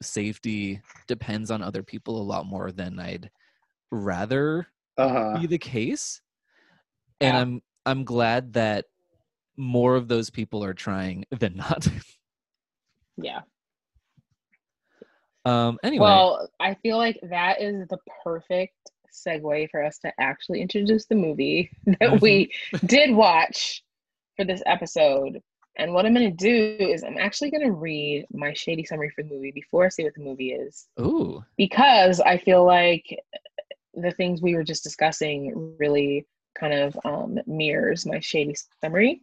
safety 0.03 0.81
depends 1.07 1.51
on 1.51 1.62
other 1.62 1.83
people 1.83 2.20
a 2.20 2.22
lot 2.22 2.47
more 2.47 2.70
than 2.70 2.99
i'd 3.01 3.31
rather 3.91 4.66
uh-huh. 4.99 5.39
be 5.41 5.47
the 5.47 5.59
case 5.59 6.20
and 7.20 7.35
Yeah. 7.35 7.41
i'm 7.41 7.62
i'm 7.87 8.05
glad 8.05 8.53
that 8.55 8.87
more 9.57 9.97
of 9.97 10.09
those 10.09 10.31
people 10.31 10.62
are 10.64 10.74
trying 10.74 11.24
than 11.31 11.57
not 11.57 11.87
yeah. 13.16 13.41
um 15.45 15.78
anyway 15.83 16.05
Well, 16.05 16.49
I 16.61 16.74
feel 16.83 16.97
like 16.97 17.18
that 17.31 17.61
is 17.61 17.87
the 17.89 17.99
perfect 18.24 18.91
segue 19.13 19.71
for 19.71 19.85
us 19.85 19.99
to 19.99 20.13
actually 20.19 20.61
introduce 20.61 21.07
the 21.07 21.15
movie 21.15 21.71
that 22.01 22.21
we 22.21 22.53
did 22.87 23.15
watch 23.15 23.83
for 24.37 24.45
this 24.45 24.63
episode. 24.67 25.41
And 25.77 25.95
what 25.95 26.05
I'm 26.05 26.15
going 26.15 26.37
to 26.37 26.37
do 26.37 26.85
is 26.85 27.03
I'm 27.03 27.19
actually 27.19 27.51
going 27.51 27.65
to 27.65 27.73
read 27.73 28.27
my 28.33 28.53
shady 28.53 28.85
summary 28.85 29.11
for 29.11 29.23
the 29.23 29.31
movie 29.31 29.53
before 29.53 29.87
I 29.87 29.89
say 29.89 30.05
what 30.05 30.15
the 30.15 30.23
movie 30.23 30.53
is, 30.53 30.89
ooh 31.01 31.45
because 31.57 32.21
I 32.21 32.39
feel 32.39 32.65
like 32.65 33.19
the 33.95 34.11
things 34.13 34.43
we 34.43 34.55
were 34.55 34.65
just 34.65 34.83
discussing 34.83 35.75
really 35.79 36.27
kind 36.59 36.75
of 36.75 36.99
um, 37.05 37.39
mirrors 37.47 38.07
my 38.07 38.21
shady 38.21 38.57
summary. 38.83 39.23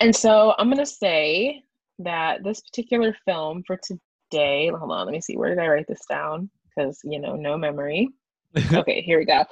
And 0.00 0.14
so 0.14 0.54
I'm 0.58 0.68
going 0.68 0.78
to 0.78 0.86
say 0.86 1.62
that 2.00 2.44
this 2.44 2.60
particular 2.60 3.16
film 3.24 3.62
for 3.66 3.76
today, 3.76 4.68
hold 4.68 4.92
on, 4.92 5.06
let 5.06 5.12
me 5.12 5.20
see, 5.20 5.36
where 5.36 5.48
did 5.48 5.58
I 5.58 5.66
write 5.66 5.86
this 5.88 6.04
down? 6.08 6.50
Because, 6.68 7.00
you 7.04 7.18
know, 7.18 7.34
no 7.34 7.56
memory. 7.56 8.08
Okay, 8.72 9.02
here 9.02 9.18
we 9.18 9.24
go. 9.24 9.44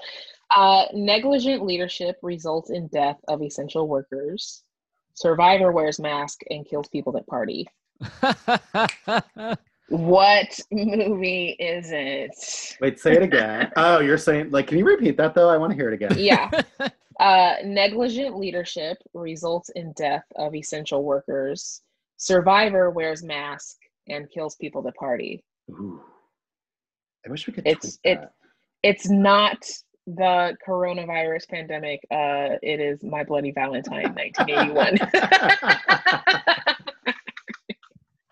Uh, 0.54 0.84
negligent 0.94 1.64
leadership 1.64 2.16
results 2.22 2.70
in 2.70 2.86
death 2.88 3.18
of 3.28 3.42
essential 3.42 3.88
workers. 3.88 4.62
Survivor 5.14 5.72
wears 5.72 5.98
mask 5.98 6.40
and 6.50 6.66
kills 6.66 6.88
people 6.88 7.12
that 7.12 7.26
party. 7.26 7.66
What 9.88 10.58
movie 10.72 11.50
is 11.60 11.90
it? 11.92 12.32
Wait, 12.80 12.98
say 12.98 13.12
it 13.12 13.22
again. 13.22 13.70
oh, 13.76 14.00
you're 14.00 14.18
saying 14.18 14.50
like 14.50 14.66
can 14.66 14.78
you 14.78 14.84
repeat 14.84 15.16
that 15.18 15.32
though? 15.34 15.48
I 15.48 15.56
want 15.56 15.70
to 15.70 15.76
hear 15.76 15.88
it 15.92 15.94
again. 15.94 16.16
Yeah. 16.18 16.50
Uh, 17.20 17.54
negligent 17.64 18.36
leadership 18.36 18.98
results 19.14 19.70
in 19.76 19.92
death 19.92 20.24
of 20.34 20.54
essential 20.54 21.04
workers. 21.04 21.82
Survivor 22.16 22.90
wears 22.90 23.22
mask 23.22 23.76
and 24.08 24.28
kills 24.30 24.56
people 24.56 24.82
that 24.82 24.96
party. 24.96 25.44
Ooh. 25.70 26.02
I 27.26 27.30
wish 27.30 27.46
we 27.46 27.52
could 27.52 27.66
It's- 27.66 27.96
tweet 28.02 28.12
it- 28.12 28.20
that. 28.20 28.32
It's 28.86 29.10
not 29.10 29.68
the 30.06 30.56
coronavirus 30.66 31.48
pandemic. 31.48 32.00
Uh, 32.10 32.56
it 32.62 32.80
is 32.80 33.02
My 33.02 33.24
Bloody 33.24 33.50
Valentine, 33.50 34.14
1981. 34.14 34.98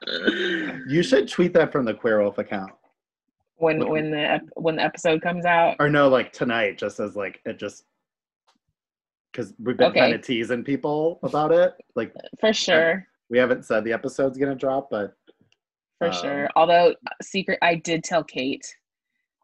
You 0.86 1.02
should 1.02 1.28
tweet 1.28 1.54
that 1.54 1.72
from 1.72 1.84
the 1.86 1.94
Queer 1.94 2.20
Wolf 2.22 2.36
account. 2.38 2.72
when 3.56 3.88
when 3.88 4.10
the 4.10 4.18
ep- 4.20 4.48
when 4.54 4.76
the 4.76 4.82
episode 4.82 5.22
comes 5.22 5.46
out. 5.46 5.76
Or 5.80 5.88
no, 5.88 6.08
like 6.08 6.30
tonight, 6.32 6.76
just 6.76 7.00
as 7.00 7.16
like 7.16 7.40
it 7.46 7.58
just 7.58 7.84
because 9.32 9.54
we've 9.58 9.76
been 9.78 9.88
Okay. 9.90 10.00
kind 10.00 10.14
of 10.14 10.20
teasing 10.22 10.62
people 10.62 11.18
about 11.22 11.52
it. 11.52 11.72
Like 11.96 12.12
For 12.38 12.52
sure. 12.52 13.06
we 13.30 13.38
haven't 13.38 13.64
said 13.64 13.82
the 13.84 13.94
episode's 13.94 14.36
gonna 14.36 14.54
drop, 14.54 14.90
but 14.90 15.16
For 15.98 16.08
Um, 16.08 16.12
sure. 16.12 16.48
Although 16.54 16.94
secret 17.22 17.58
I 17.62 17.76
did 17.76 18.04
tell 18.04 18.22
Kate. 18.22 18.66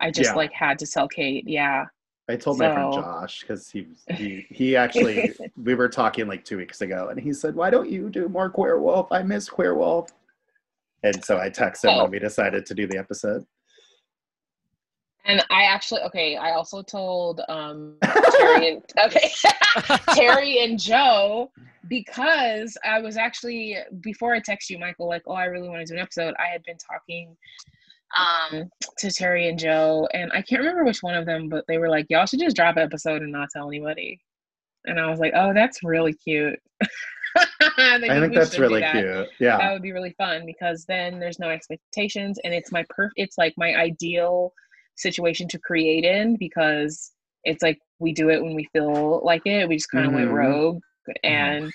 I 0.00 0.10
just 0.10 0.30
Yeah. 0.30 0.36
like 0.36 0.52
had 0.52 0.78
to 0.80 0.86
tell 0.86 1.08
Kate. 1.08 1.44
Yeah. 1.46 1.84
I 2.28 2.36
told 2.36 2.58
my 2.58 2.72
friend 2.72 2.92
Josh 2.92 3.40
because 3.40 3.68
he 3.70 3.88
he 4.14 4.46
he 4.50 4.76
actually 4.76 5.34
we 5.56 5.74
were 5.74 5.88
talking 5.88 6.28
like 6.28 6.44
two 6.44 6.56
weeks 6.58 6.80
ago, 6.80 7.08
and 7.08 7.18
he 7.20 7.32
said, 7.32 7.56
"Why 7.56 7.70
don't 7.70 7.90
you 7.90 8.08
do 8.08 8.28
more 8.28 8.48
Queer 8.48 8.78
Wolf? 8.80 9.08
I 9.10 9.22
miss 9.24 9.48
Queer 9.48 9.74
Wolf." 9.74 10.10
And 11.02 11.24
so 11.24 11.38
I 11.38 11.50
texted 11.50 11.84
him 11.84 11.90
Oh. 11.98 12.02
when 12.02 12.12
we 12.12 12.18
decided 12.20 12.66
to 12.66 12.74
do 12.74 12.86
the 12.86 12.98
episode. 12.98 13.44
And 15.24 15.44
I 15.50 15.62
actually 15.64 16.02
okay. 16.02 16.36
I 16.36 16.52
also 16.52 16.82
told 16.82 17.40
um 17.48 17.96
Terry 18.38 18.68
and 18.68 18.82
okay 19.04 19.30
Terry 20.14 20.62
and 20.64 20.78
Joe 20.78 21.50
because 21.88 22.76
I 22.84 23.00
was 23.00 23.16
actually 23.16 23.76
before 24.00 24.34
I 24.34 24.40
text 24.40 24.70
you, 24.70 24.78
Michael, 24.78 25.08
like, 25.08 25.22
oh, 25.26 25.32
I 25.34 25.46
really 25.46 25.68
want 25.68 25.80
to 25.80 25.86
do 25.86 25.94
an 25.94 26.00
episode. 26.00 26.34
I 26.38 26.46
had 26.52 26.62
been 26.62 26.78
talking 26.78 27.36
um 28.16 28.68
to 28.98 29.10
Terry 29.10 29.48
and 29.48 29.58
Joe, 29.58 30.08
and 30.12 30.30
I 30.32 30.42
can't 30.42 30.60
remember 30.60 30.84
which 30.84 31.02
one 31.02 31.14
of 31.14 31.26
them, 31.26 31.48
but 31.48 31.64
they 31.68 31.78
were 31.78 31.88
like, 31.88 32.06
y'all 32.08 32.26
should 32.26 32.40
just 32.40 32.56
drop 32.56 32.76
an 32.76 32.82
episode 32.82 33.22
and 33.22 33.32
not 33.32 33.48
tell 33.52 33.68
anybody. 33.68 34.20
And 34.86 34.98
I 34.98 35.10
was 35.10 35.20
like, 35.20 35.32
oh, 35.34 35.52
that's 35.52 35.82
really 35.84 36.14
cute. 36.14 36.58
I 37.36 37.98
think 38.00 38.34
that's 38.34 38.58
really 38.58 38.80
that. 38.80 38.92
cute. 38.92 39.28
Yeah, 39.38 39.58
that 39.58 39.72
would 39.72 39.82
be 39.82 39.92
really 39.92 40.14
fun 40.18 40.44
because 40.46 40.84
then 40.86 41.20
there's 41.20 41.38
no 41.38 41.50
expectations, 41.50 42.38
and 42.44 42.52
it's 42.52 42.72
my 42.72 42.84
perf. 42.84 43.10
It's 43.16 43.38
like 43.38 43.54
my 43.56 43.74
ideal 43.74 44.52
situation 44.96 45.48
to 45.48 45.58
create 45.58 46.04
in 46.04 46.36
because 46.36 47.12
it's 47.44 47.62
like 47.62 47.78
we 47.98 48.12
do 48.12 48.30
it 48.30 48.42
when 48.42 48.54
we 48.54 48.68
feel 48.72 49.22
like 49.24 49.42
it. 49.46 49.68
We 49.68 49.76
just 49.76 49.90
kind 49.90 50.06
of 50.06 50.12
mm-hmm. 50.12 50.32
went 50.32 50.32
rogue, 50.32 50.80
and 51.22 51.70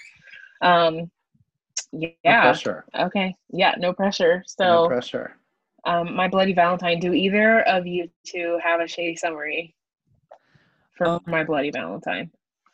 um, 0.61 1.11
yeah. 1.91 2.53
No 2.65 2.81
okay, 3.05 3.35
yeah, 3.51 3.75
no 3.77 3.93
pressure. 3.93 4.43
So 4.47 4.63
no 4.63 4.87
pressure. 4.87 5.37
Um, 5.85 6.15
my 6.15 6.27
bloody 6.27 6.53
Valentine. 6.53 6.99
Do 6.99 7.13
either 7.13 7.61
of 7.61 7.85
you 7.85 8.09
two 8.25 8.59
have 8.63 8.79
a 8.79 8.87
shady 8.87 9.15
summary 9.15 9.75
for 10.97 11.07
um, 11.07 11.21
my 11.27 11.43
bloody 11.43 11.71
Valentine? 11.71 12.31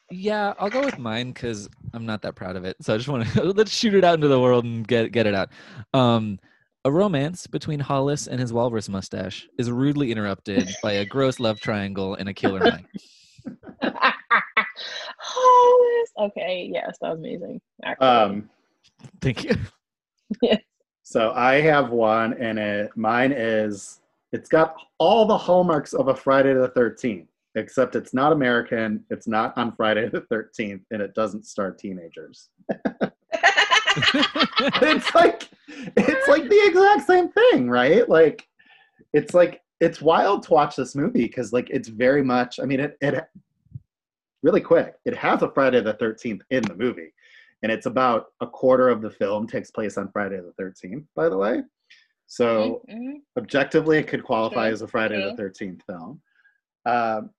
Yeah, 0.09 0.53
I'll 0.59 0.70
go 0.70 0.82
with 0.82 0.99
mine 0.99 1.32
because 1.32 1.70
I'm 1.93 2.05
not 2.05 2.22
that 2.24 2.36
proud 2.36 2.55
of 2.55 2.66
it. 2.66 2.76
So 2.82 2.93
I 2.93 2.97
just 2.97 3.09
want 3.09 3.28
to 3.28 3.43
let's 3.55 3.72
shoot 3.72 3.93
it 3.93 4.03
out 4.03 4.16
into 4.16 4.28
the 4.28 4.39
world 4.39 4.66
and 4.66 4.88
get 4.88 5.12
get 5.12 5.26
it 5.26 5.34
out. 5.34 5.49
Um, 5.93 6.39
a 6.84 6.91
romance 6.91 7.47
between 7.47 7.80
Hollis 7.80 8.28
and 8.28 8.39
his 8.39 8.51
walrus 8.51 8.89
mustache 8.89 9.47
is 9.57 9.70
rudely 9.70 10.12
interrupted 10.12 10.70
by 10.84 10.93
a 10.93 11.05
gross 11.05 11.39
love 11.39 11.59
triangle 11.59 12.16
and 12.16 12.28
a 12.28 12.34
killer 12.34 12.59
mine. 12.59 12.88
Hollis. 15.18 16.12
Okay, 16.18 16.70
yes, 16.74 16.97
that 17.01 17.12
was 17.12 17.20
amazing. 17.20 17.62
Actually. 17.84 18.07
Um, 18.07 18.49
thank 19.22 19.43
you. 19.43 19.55
yes. 20.41 20.62
So 21.12 21.34
I 21.34 21.55
have 21.62 21.89
one, 21.89 22.34
and 22.34 22.57
it 22.57 22.91
mine 22.95 23.34
is 23.34 23.99
it's 24.32 24.47
got 24.47 24.76
all 24.97 25.26
the 25.26 25.38
hallmarks 25.38 25.93
of 25.93 26.07
a 26.07 26.16
Friday 26.16 26.53
the 26.53 26.70
Thirteenth 26.70 27.28
except 27.55 27.95
it's 27.95 28.14
not 28.14 28.32
American, 28.32 29.03
it's 29.09 29.28
not 29.28 29.57
on 29.57 29.74
Friday 29.76 30.07
the 30.09 30.22
13th, 30.22 30.82
and 30.91 31.01
it 31.01 31.14
doesn't 31.14 31.45
star 31.45 31.72
teenagers. 31.72 32.49
it's 34.82 35.14
like 35.14 35.49
it's 35.97 36.28
like 36.28 36.43
the 36.49 36.62
exact 36.66 37.07
same 37.07 37.30
thing, 37.30 37.70
right? 37.70 38.07
Like 38.07 38.47
it's 39.14 39.34
like 39.34 39.62
it's 39.80 40.01
wild 40.01 40.43
to 40.43 40.53
watch 40.53 40.76
this 40.76 40.95
movie 40.95 41.26
because 41.26 41.51
like 41.51 41.70
it's 41.70 41.89
very 41.89 42.24
much 42.24 42.59
I 42.62 42.66
mean 42.66 42.80
it 42.80 42.97
it 43.01 43.26
really 44.43 44.62
quick, 44.62 44.95
it 45.05 45.16
has 45.18 45.41
a 45.41 45.51
Friday 45.51 45.82
the 45.82 45.95
13th 45.95 46.41
in 46.51 46.64
the 46.64 46.76
movie. 46.76 47.14
And 47.64 47.72
it's 47.72 47.86
about 47.86 48.28
a 48.41 48.47
quarter 48.47 48.89
of 48.89 49.01
the 49.01 49.09
film 49.09 49.47
takes 49.47 49.70
place 49.70 49.97
on 49.97 50.12
Friday 50.12 50.39
the 50.39 50.64
13th, 50.64 51.05
by 51.16 51.30
the 51.30 51.38
way. 51.38 51.62
So 52.28 52.82
mm-hmm. 52.89 53.18
objectively, 53.38 53.97
it 53.97 54.07
could 54.07 54.24
qualify 54.24 54.70
as 54.70 54.82
a 54.82 54.88
Friday 54.88 55.18
the 55.18 55.41
13th 55.41 55.82
film. 55.84 56.22
Um, 56.86 57.30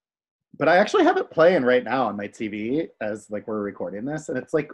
but 0.58 0.68
I 0.68 0.76
actually 0.76 1.04
have 1.04 1.16
it 1.16 1.30
playing 1.30 1.62
right 1.62 1.82
now 1.82 2.06
on 2.06 2.16
my 2.16 2.28
TV 2.28 2.88
as 3.00 3.30
like 3.30 3.48
we're 3.48 3.62
recording 3.62 4.04
this, 4.04 4.28
and 4.28 4.36
it's 4.36 4.52
like 4.52 4.70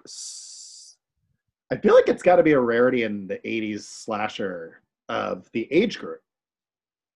I 1.70 1.76
feel 1.76 1.94
like 1.94 2.08
it's 2.08 2.22
got 2.22 2.36
to 2.36 2.42
be 2.42 2.52
a 2.52 2.60
rarity 2.60 3.04
in 3.04 3.26
the 3.26 3.38
'80s 3.38 3.82
slasher 3.82 4.82
of 5.08 5.48
the 5.52 5.72
age 5.72 5.98
group 5.98 6.20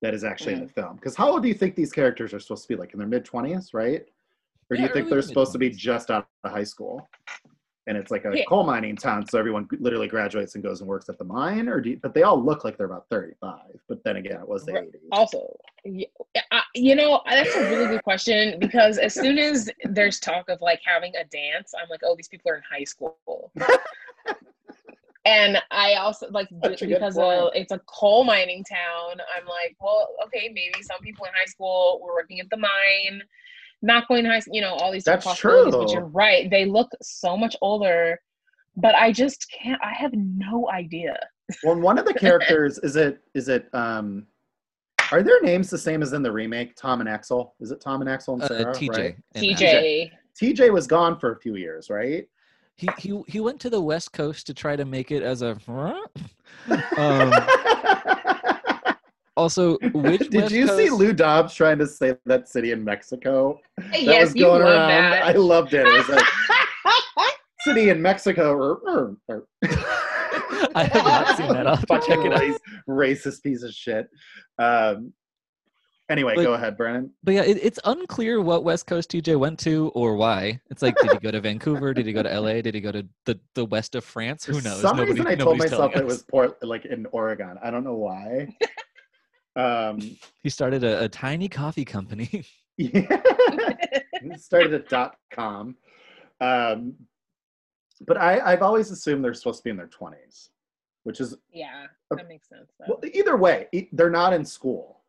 that 0.00 0.14
is 0.14 0.24
actually 0.24 0.54
in 0.54 0.60
the 0.60 0.68
film. 0.68 0.96
Because 0.96 1.14
how 1.14 1.30
old 1.30 1.42
do 1.42 1.48
you 1.48 1.54
think 1.54 1.74
these 1.74 1.92
characters 1.92 2.32
are 2.34 2.40
supposed 2.40 2.62
to 2.62 2.68
be? 2.68 2.76
Like 2.76 2.92
in 2.92 2.98
their 2.98 3.08
mid 3.08 3.24
20s, 3.24 3.72
right? 3.72 4.04
Or 4.70 4.76
do 4.76 4.82
yeah, 4.82 4.88
you 4.88 4.94
think 4.94 5.08
they're 5.08 5.22
supposed 5.22 5.52
to 5.52 5.58
be 5.58 5.70
just 5.70 6.10
out 6.10 6.26
of 6.44 6.50
high 6.50 6.64
school? 6.64 7.08
And 7.86 7.96
it's 7.96 8.10
like 8.10 8.24
a 8.24 8.32
yeah. 8.34 8.44
coal 8.48 8.64
mining 8.64 8.96
town, 8.96 9.26
so 9.26 9.38
everyone 9.38 9.68
literally 9.78 10.06
graduates 10.06 10.54
and 10.54 10.62
goes 10.62 10.80
and 10.80 10.88
works 10.88 11.08
at 11.08 11.18
the 11.18 11.24
mine, 11.24 11.68
or 11.68 11.80
do 11.80 11.90
you, 11.90 11.98
but 12.00 12.14
they 12.14 12.22
all 12.22 12.42
look 12.42 12.64
like 12.64 12.76
they're 12.76 12.86
about 12.86 13.06
thirty-five. 13.10 13.80
But 13.88 14.04
then 14.04 14.16
again, 14.16 14.40
it 14.40 14.48
was 14.48 14.64
the 14.64 14.78
eighties. 14.78 15.00
Also, 15.10 15.56
you 15.84 16.94
know, 16.94 17.20
that's 17.28 17.54
a 17.56 17.70
really 17.70 17.86
good 17.88 18.04
question 18.04 18.58
because 18.60 18.98
as 18.98 19.14
soon 19.14 19.38
as 19.38 19.68
there's 19.84 20.20
talk 20.20 20.48
of 20.48 20.60
like 20.60 20.80
having 20.84 21.12
a 21.16 21.24
dance, 21.24 21.72
I'm 21.80 21.88
like, 21.88 22.00
oh, 22.04 22.14
these 22.14 22.28
people 22.28 22.52
are 22.52 22.56
in 22.56 22.62
high 22.70 22.84
school. 22.84 23.18
and 25.24 25.58
I 25.72 25.94
also 25.94 26.28
like 26.30 26.48
because 26.60 27.18
of, 27.18 27.50
it's 27.54 27.72
a 27.72 27.80
coal 27.86 28.22
mining 28.22 28.62
town. 28.64 29.20
I'm 29.36 29.46
like, 29.46 29.76
well, 29.80 30.08
okay, 30.26 30.48
maybe 30.48 30.82
some 30.82 31.00
people 31.00 31.24
in 31.24 31.32
high 31.34 31.46
school 31.46 32.00
were 32.02 32.14
working 32.14 32.38
at 32.38 32.48
the 32.50 32.56
mine 32.56 33.22
not 33.82 34.08
going 34.08 34.24
to 34.24 34.30
high 34.30 34.40
school, 34.40 34.54
you 34.54 34.60
know, 34.60 34.74
all 34.74 34.92
these 34.92 35.04
That's 35.04 35.24
possibilities. 35.24 35.72
True. 35.72 35.84
But 35.84 35.92
you're 35.92 36.06
right. 36.06 36.50
They 36.50 36.64
look 36.64 36.90
so 37.02 37.36
much 37.36 37.56
older, 37.60 38.18
but 38.76 38.94
I 38.94 39.12
just 39.12 39.46
can't 39.50 39.80
I 39.82 39.92
have 39.92 40.12
no 40.14 40.70
idea. 40.70 41.18
Well, 41.64 41.78
one 41.78 41.98
of 41.98 42.06
the 42.06 42.14
characters 42.18 42.78
is 42.78 42.96
it 42.96 43.20
is 43.34 43.48
it 43.48 43.68
um 43.74 44.26
are 45.10 45.22
their 45.22 45.42
names 45.42 45.68
the 45.68 45.76
same 45.76 46.02
as 46.02 46.14
in 46.14 46.22
the 46.22 46.32
remake? 46.32 46.74
Tom 46.74 47.00
and 47.00 47.08
Axel? 47.08 47.54
Is 47.60 47.70
it 47.70 47.82
Tom 47.82 48.00
and 48.00 48.08
Axel 48.08 48.34
and 48.34 48.44
uh, 48.44 48.48
Sarah? 48.48 48.70
Uh, 48.70 48.74
TJ. 48.74 48.88
Right? 48.88 49.16
TJ. 49.36 50.10
TJ 50.40 50.72
was 50.72 50.86
gone 50.86 51.18
for 51.18 51.32
a 51.32 51.38
few 51.38 51.56
years, 51.56 51.90
right? 51.90 52.26
He 52.76 52.88
he 52.98 53.22
he 53.28 53.40
went 53.40 53.60
to 53.60 53.70
the 53.70 53.80
West 53.80 54.12
Coast 54.12 54.46
to 54.46 54.54
try 54.54 54.76
to 54.76 54.84
make 54.84 55.10
it 55.10 55.22
as 55.22 55.42
a. 55.42 55.58
Um, 56.96 57.32
Also, 59.36 59.78
which 59.94 60.20
did 60.30 60.42
West 60.42 60.54
you 60.54 60.66
Coast... 60.66 60.78
see 60.78 60.90
Lou 60.90 61.12
Dobbs 61.12 61.54
trying 61.54 61.78
to 61.78 61.86
say 61.86 62.14
that 62.26 62.48
city 62.48 62.72
in 62.72 62.84
Mexico? 62.84 63.58
That 63.78 64.02
yes, 64.02 64.24
was 64.26 64.34
going 64.34 64.62
around. 64.62 64.88
That. 64.88 65.22
I 65.24 65.32
loved 65.32 65.74
it. 65.74 65.86
It 65.86 65.92
was 65.92 66.08
like 66.08 66.24
city 67.60 67.88
in 67.88 68.02
Mexico. 68.02 68.76
I 70.74 70.84
have 70.84 71.04
not 71.04 71.36
seen 71.36 71.48
that. 71.48 71.66
I'll 71.66 72.00
check 72.00 72.18
it 72.18 72.32
out. 72.32 72.60
Racist 72.88 73.42
piece 73.42 73.62
of 73.62 73.72
shit. 73.72 74.08
Um, 74.58 75.12
anyway, 76.10 76.34
but, 76.36 76.42
go 76.42 76.52
ahead, 76.54 76.76
Brennan. 76.76 77.10
But 77.24 77.34
yeah, 77.34 77.42
it, 77.42 77.58
it's 77.62 77.78
unclear 77.84 78.40
what 78.40 78.64
West 78.64 78.86
Coast 78.86 79.10
TJ 79.10 79.38
went 79.38 79.58
to 79.60 79.90
or 79.94 80.16
why. 80.16 80.60
It's 80.70 80.82
like, 80.82 80.96
did 80.98 81.12
he 81.12 81.18
go 81.18 81.30
to 81.30 81.40
Vancouver? 81.40 81.94
Did 81.94 82.06
he 82.06 82.12
go 82.12 82.22
to 82.22 82.40
LA? 82.40 82.60
Did 82.60 82.74
he 82.74 82.80
go 82.80 82.92
to 82.92 83.06
the, 83.24 83.38
the 83.54 83.64
west 83.64 83.94
of 83.94 84.04
France? 84.04 84.44
Who 84.44 84.60
knows? 84.60 84.80
For 84.80 84.88
some 84.88 84.96
Nobody, 84.96 85.20
reason, 85.20 85.26
I 85.26 85.34
told 85.36 85.58
myself 85.58 85.96
it 85.96 86.04
was 86.04 86.22
port 86.24 86.62
like 86.62 86.84
in 86.84 87.06
Oregon. 87.12 87.58
I 87.62 87.70
don't 87.70 87.84
know 87.84 87.96
why. 87.96 88.54
Um, 89.56 89.98
he 90.42 90.48
started 90.48 90.84
a, 90.84 91.04
a 91.04 91.08
tiny 91.08 91.48
coffee 91.48 91.84
company. 91.84 92.44
yeah, 92.76 93.20
started 94.36 94.72
a 94.74 94.78
dot 94.80 95.16
com. 95.30 95.76
Um, 96.40 96.94
but 98.06 98.16
I, 98.16 98.40
I've 98.40 98.62
always 98.62 98.90
assumed 98.90 99.24
they're 99.24 99.34
supposed 99.34 99.58
to 99.58 99.64
be 99.64 99.70
in 99.70 99.76
their 99.76 99.86
twenties, 99.86 100.50
which 101.04 101.20
is 101.20 101.36
yeah, 101.52 101.86
that 102.10 102.28
makes 102.28 102.48
sense. 102.48 102.70
Well, 102.86 103.00
either 103.12 103.36
way, 103.36 103.68
they're 103.92 104.10
not 104.10 104.32
in 104.32 104.44
school. 104.44 105.00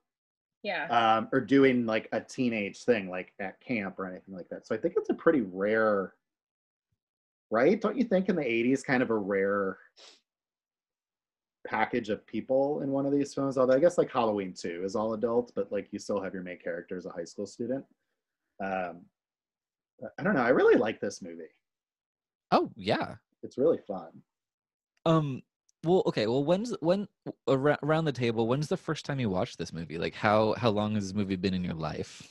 Yeah. 0.61 0.87
Um, 0.87 1.27
or 1.33 1.41
doing 1.41 1.85
like 1.85 2.07
a 2.13 2.21
teenage 2.21 2.83
thing, 2.83 3.09
like 3.09 3.33
at 3.39 3.59
camp 3.59 3.99
or 3.99 4.07
anything 4.07 4.33
like 4.33 4.47
that. 4.49 4.65
So 4.65 4.73
I 4.73 4.77
think 4.77 4.93
it's 4.95 5.09
a 5.09 5.13
pretty 5.13 5.41
rare, 5.41 6.13
right? 7.51 7.79
Don't 7.81 7.97
you 7.97 8.05
think 8.05 8.29
in 8.29 8.35
the 8.35 8.43
'80s, 8.43 8.83
kind 8.83 9.03
of 9.03 9.09
a 9.09 9.17
rare 9.17 9.77
package 11.65 12.09
of 12.09 12.25
people 12.27 12.81
in 12.81 12.91
one 12.91 13.05
of 13.05 13.11
these 13.11 13.33
films. 13.33 13.57
Although 13.57 13.75
I 13.75 13.79
guess 13.79 13.97
like 13.97 14.11
Halloween 14.11 14.53
2 14.53 14.83
is 14.83 14.95
all 14.95 15.13
adults, 15.13 15.51
but 15.51 15.71
like 15.71 15.87
you 15.91 15.99
still 15.99 16.21
have 16.21 16.33
your 16.33 16.43
main 16.43 16.59
character 16.59 16.97
as 16.97 17.05
a 17.05 17.11
high 17.11 17.23
school 17.23 17.45
student. 17.45 17.85
Um, 18.63 19.01
I 20.17 20.23
don't 20.23 20.35
know. 20.35 20.41
I 20.43 20.49
really 20.49 20.75
like 20.75 20.99
this 20.99 21.21
movie. 21.21 21.51
Oh 22.51 22.71
yeah, 22.75 23.15
it's 23.41 23.57
really 23.57 23.79
fun. 23.87 24.09
Um. 25.05 25.41
Well, 25.83 26.03
okay. 26.05 26.27
Well, 26.27 26.45
when's 26.45 26.73
when 26.81 27.07
around 27.47 28.05
the 28.05 28.11
table? 28.11 28.47
When's 28.47 28.67
the 28.67 28.77
first 28.77 29.05
time 29.05 29.19
you 29.19 29.29
watched 29.29 29.57
this 29.57 29.73
movie? 29.73 29.97
Like, 29.97 30.13
how 30.13 30.53
how 30.53 30.69
long 30.69 30.95
has 30.95 31.05
this 31.05 31.13
movie 31.13 31.35
been 31.35 31.53
in 31.53 31.63
your 31.63 31.73
life? 31.73 32.27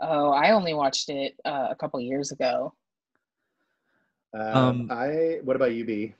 Oh, 0.00 0.30
I 0.30 0.52
only 0.52 0.74
watched 0.74 1.08
it 1.08 1.34
uh, 1.44 1.68
a 1.70 1.74
couple 1.74 2.00
years 2.00 2.32
ago. 2.32 2.74
Um, 4.32 4.56
um, 4.56 4.88
I. 4.90 5.38
What 5.42 5.56
about 5.56 5.72
you, 5.72 5.84
B? 5.84 6.14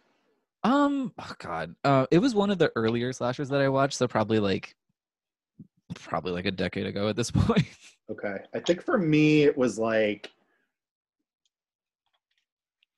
Um, 0.65 1.13
oh 1.19 1.33
god, 1.39 1.75
uh, 1.85 2.07
it 2.11 2.19
was 2.19 2.35
one 2.35 2.51
of 2.51 2.59
the 2.59 2.73
earlier 2.75 3.13
slashers 3.13 3.51
that 3.51 3.61
I 3.61 3.69
watched, 3.69 3.99
so 3.99 4.09
probably 4.09 4.39
like, 4.39 4.75
probably 5.95 6.33
like 6.33 6.47
a 6.47 6.51
decade 6.51 6.87
ago 6.87 7.09
at 7.09 7.17
this 7.17 7.31
point. 7.31 7.67
Okay, 8.11 8.39
I 8.55 8.61
think 8.61 8.83
for 8.83 8.99
me 8.99 9.43
it 9.43 9.57
was 9.57 9.79
like 9.79 10.31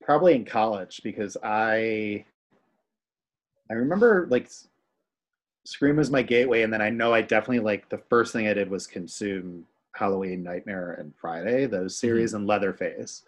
probably 0.01 0.37
in 0.37 0.45
college 0.45 1.01
because 1.03 1.37
I 1.43 2.25
I 3.69 3.75
remember 3.75 4.29
like 4.31 4.49
Scream 5.65 5.97
was 5.97 6.11
my 6.13 6.23
gateway, 6.23 6.63
and 6.63 6.73
then 6.73 6.81
I 6.81 6.91
know 6.91 7.13
I 7.13 7.23
definitely 7.23 7.59
like 7.59 7.89
the 7.89 7.99
first 7.99 8.33
thing 8.33 8.47
I 8.47 8.55
did 8.55 8.71
was 8.71 8.87
consume 8.87 9.67
Halloween, 9.93 10.45
Nightmare, 10.45 10.93
and 11.01 11.13
Friday, 11.17 11.67
those 11.67 11.99
series, 11.99 12.31
mm-hmm. 12.31 12.39
and 12.39 12.47
Leatherface. 12.47 13.23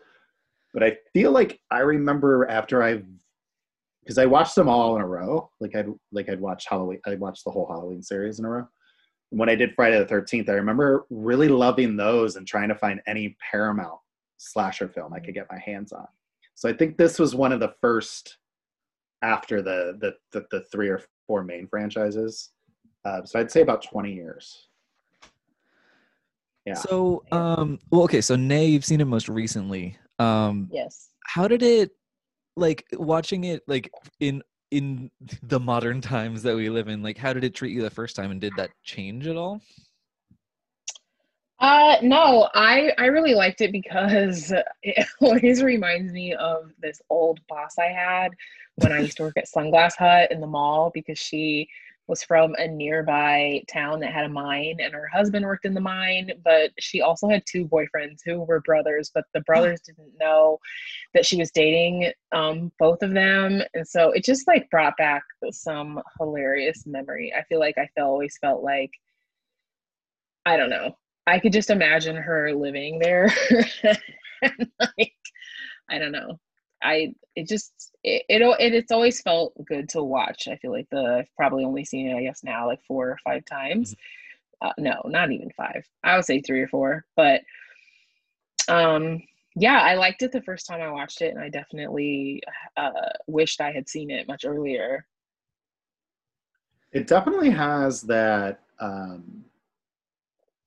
But 0.73 0.85
I 0.85 0.99
feel 1.13 1.33
like 1.33 1.59
I 1.71 1.81
remember 1.81 2.47
after 2.47 2.85
I 2.85 3.03
because 4.09 4.17
I 4.17 4.25
watched 4.25 4.55
them 4.55 4.71
all 4.71 4.97
in 4.97 5.03
a 5.03 5.07
row. 5.07 5.51
Like 5.61 5.77
I'd 5.77 5.89
like 6.13 6.31
I'd 6.31 6.41
watch 6.41 6.65
Halloween. 6.67 6.99
I 7.07 7.15
watched 7.17 7.45
the 7.45 7.51
whole 7.51 7.67
Halloween 7.67 8.03
series 8.03 8.39
in 8.39 8.47
a 8.47 8.49
row. 8.49 8.67
when 9.29 9.51
I 9.51 9.55
did 9.55 9.75
Friday 9.75 9.99
the 9.99 10.07
13th, 10.07 10.49
I 10.49 10.53
remember 10.53 11.05
really 11.11 11.49
loving 11.49 11.95
those 11.95 12.37
and 12.37 12.47
trying 12.47 12.71
to 12.71 12.75
find 12.75 13.03
any 13.07 13.37
Paramount 13.51 13.99
slasher 14.39 14.89
film 14.89 15.13
I 15.13 15.21
could 15.21 15.35
get 15.35 15.47
my 15.53 15.59
hands 15.59 15.93
on. 15.93 16.07
So 16.55 16.71
I 16.71 16.73
think 16.73 16.97
this 16.97 17.19
was 17.19 17.35
one 17.35 17.53
of 17.53 17.61
the 17.61 17.75
first 17.83 18.39
after 19.21 19.61
the 19.61 19.99
the 20.01 20.15
the, 20.33 20.47
the 20.51 20.65
three 20.73 20.89
or 20.89 21.03
four 21.27 21.45
main 21.45 21.69
franchises. 21.69 22.53
Uh, 23.05 23.23
so 23.27 23.39
I'd 23.39 23.51
say 23.51 23.61
about 23.61 23.83
20 23.83 24.11
years. 24.11 24.69
Yeah. 26.65 26.75
So, 26.75 27.25
um, 27.31 27.79
well, 27.91 28.03
okay. 28.05 28.21
So, 28.21 28.37
Nay, 28.37 28.67
you've 28.67 28.85
seen 28.85 29.01
it 29.01 29.07
most 29.07 29.29
recently. 29.29 29.97
Um, 30.19 30.69
Yes. 30.73 31.11
how 31.27 31.47
did 31.47 31.63
it, 31.63 31.93
like, 32.59 32.85
watching 32.93 33.45
it, 33.45 33.63
like, 33.67 33.91
in 34.21 34.43
in 34.71 35.11
the 35.43 35.61
modern 35.61 36.01
times 36.01 36.43
that 36.43 36.57
we 36.57 36.71
live 36.71 36.89
in? 36.89 37.03
Like, 37.03 37.19
how 37.19 37.33
did 37.33 37.45
it 37.45 37.55
treat 37.55 37.73
you 37.73 37.83
the 37.83 37.91
first 37.91 38.17
time, 38.17 38.31
and 38.31 38.41
did 38.41 38.55
that 38.57 38.71
change 38.83 39.27
at 39.27 39.37
all? 39.37 39.61
Uh, 41.61 41.97
no, 42.03 42.49
I 42.55 42.93
I 42.99 43.07
really 43.07 43.35
liked 43.35 43.61
it 43.61 43.73
because 43.73 44.53
it 44.83 45.07
always 45.21 45.63
reminds 45.63 46.13
me 46.13 46.35
of 46.35 46.71
this 46.79 47.01
old 47.11 47.41
boss 47.49 47.79
I 47.79 47.87
had 47.87 48.33
when 48.77 48.93
I 48.93 49.01
used 49.01 49.17
to 49.17 49.25
work 49.25 49.37
at 49.37 49.49
Sunglass 49.49 49.97
Hut 49.97 50.31
in 50.31 50.41
the 50.41 50.47
mall 50.47 50.91
because 50.95 51.19
she 51.19 51.69
was 52.09 52.23
from 52.23 52.55
a 52.59 52.67
nearby 52.67 53.63
town 53.71 54.01
that 54.01 54.13
had 54.13 54.25
a 54.25 54.29
mine 54.29 54.79
and 54.81 54.95
her 54.95 55.07
husband 55.13 55.45
worked 55.45 55.67
in 55.67 55.75
the 55.75 55.81
mine, 55.81 56.33
but 56.43 56.71
she 56.79 57.03
also 57.03 57.29
had 57.29 57.43
two 57.47 57.67
boyfriends 57.67 58.21
who 58.25 58.41
were 58.43 58.61
brothers, 58.63 59.11
but 59.15 59.25
the 59.35 59.43
brothers 59.43 59.81
didn't 59.83 60.13
know 60.19 60.59
that 61.15 61.27
she 61.27 61.37
was 61.37 61.51
dating 61.51 62.11
um 62.33 62.73
both 62.79 63.03
of 63.03 63.13
them. 63.13 63.63
And 63.75 63.87
so 63.87 64.11
it 64.11 64.25
just 64.25 64.49
like 64.49 64.71
brought 64.71 64.97
back 64.97 65.23
some 65.51 66.01
hilarious 66.19 66.87
memory. 66.87 67.33
I 67.37 67.43
feel 67.45 67.61
like 67.61 67.77
I 67.79 67.89
felt 67.95 68.09
always 68.09 68.39
felt 68.41 68.63
like 68.63 68.91
I 70.47 70.57
don't 70.57 70.71
know. 70.71 70.97
I 71.27 71.39
could 71.39 71.53
just 71.53 71.69
imagine 71.69 72.17
her 72.17 72.55
living 72.55 72.99
there. 72.99 73.31
and 74.43 74.71
like, 74.81 75.13
I 75.91 75.99
don't 75.99 76.13
know. 76.13 76.39
I 76.83 77.15
it 77.37 77.49
just 77.49 77.93
it, 78.05 78.25
it 78.29 78.43
it 78.43 78.75
it's 78.75 78.93
always 78.93 79.21
felt 79.21 79.53
good 79.67 79.89
to 79.91 80.03
watch. 80.03 80.49
I 80.49 80.57
feel 80.57 80.73
like 80.73 80.89
the 80.91 81.19
I've 81.21 81.37
probably 81.37 81.65
only 81.65 81.85
seen 81.85 82.09
it 82.09 82.17
I 82.17 82.23
guess 82.23 82.43
now 82.45 82.67
like 82.67 82.83
four 82.87 83.09
or 83.11 83.19
five 83.25 83.45
times. 83.45 83.95
Uh, 84.61 84.73
no, 84.79 85.01
not 85.07 85.31
even 85.33 85.51
five. 85.57 85.85
I 86.05 86.17
would 86.17 86.25
say 86.25 86.41
three 86.41 86.61
or 86.63 86.69
four. 86.69 87.05
But 87.17 87.43
um, 88.69 89.23
yeah, 89.57 89.81
I 89.83 89.95
liked 89.95 90.23
it 90.23 90.33
the 90.33 90.43
first 90.43 90.67
time 90.67 90.81
I 90.81 90.91
watched 90.91 91.23
it, 91.23 91.33
and 91.35 91.41
I 91.41 91.49
definitely 91.49 92.43
uh, 92.77 92.91
wished 93.27 93.61
I 93.61 93.73
had 93.73 93.89
seen 93.89 94.11
it 94.11 94.29
much 94.29 94.45
earlier. 94.45 95.07
it 96.93 97.07
definitely 97.07 97.51
has 97.51 98.03
that 98.03 98.61
um 98.81 99.45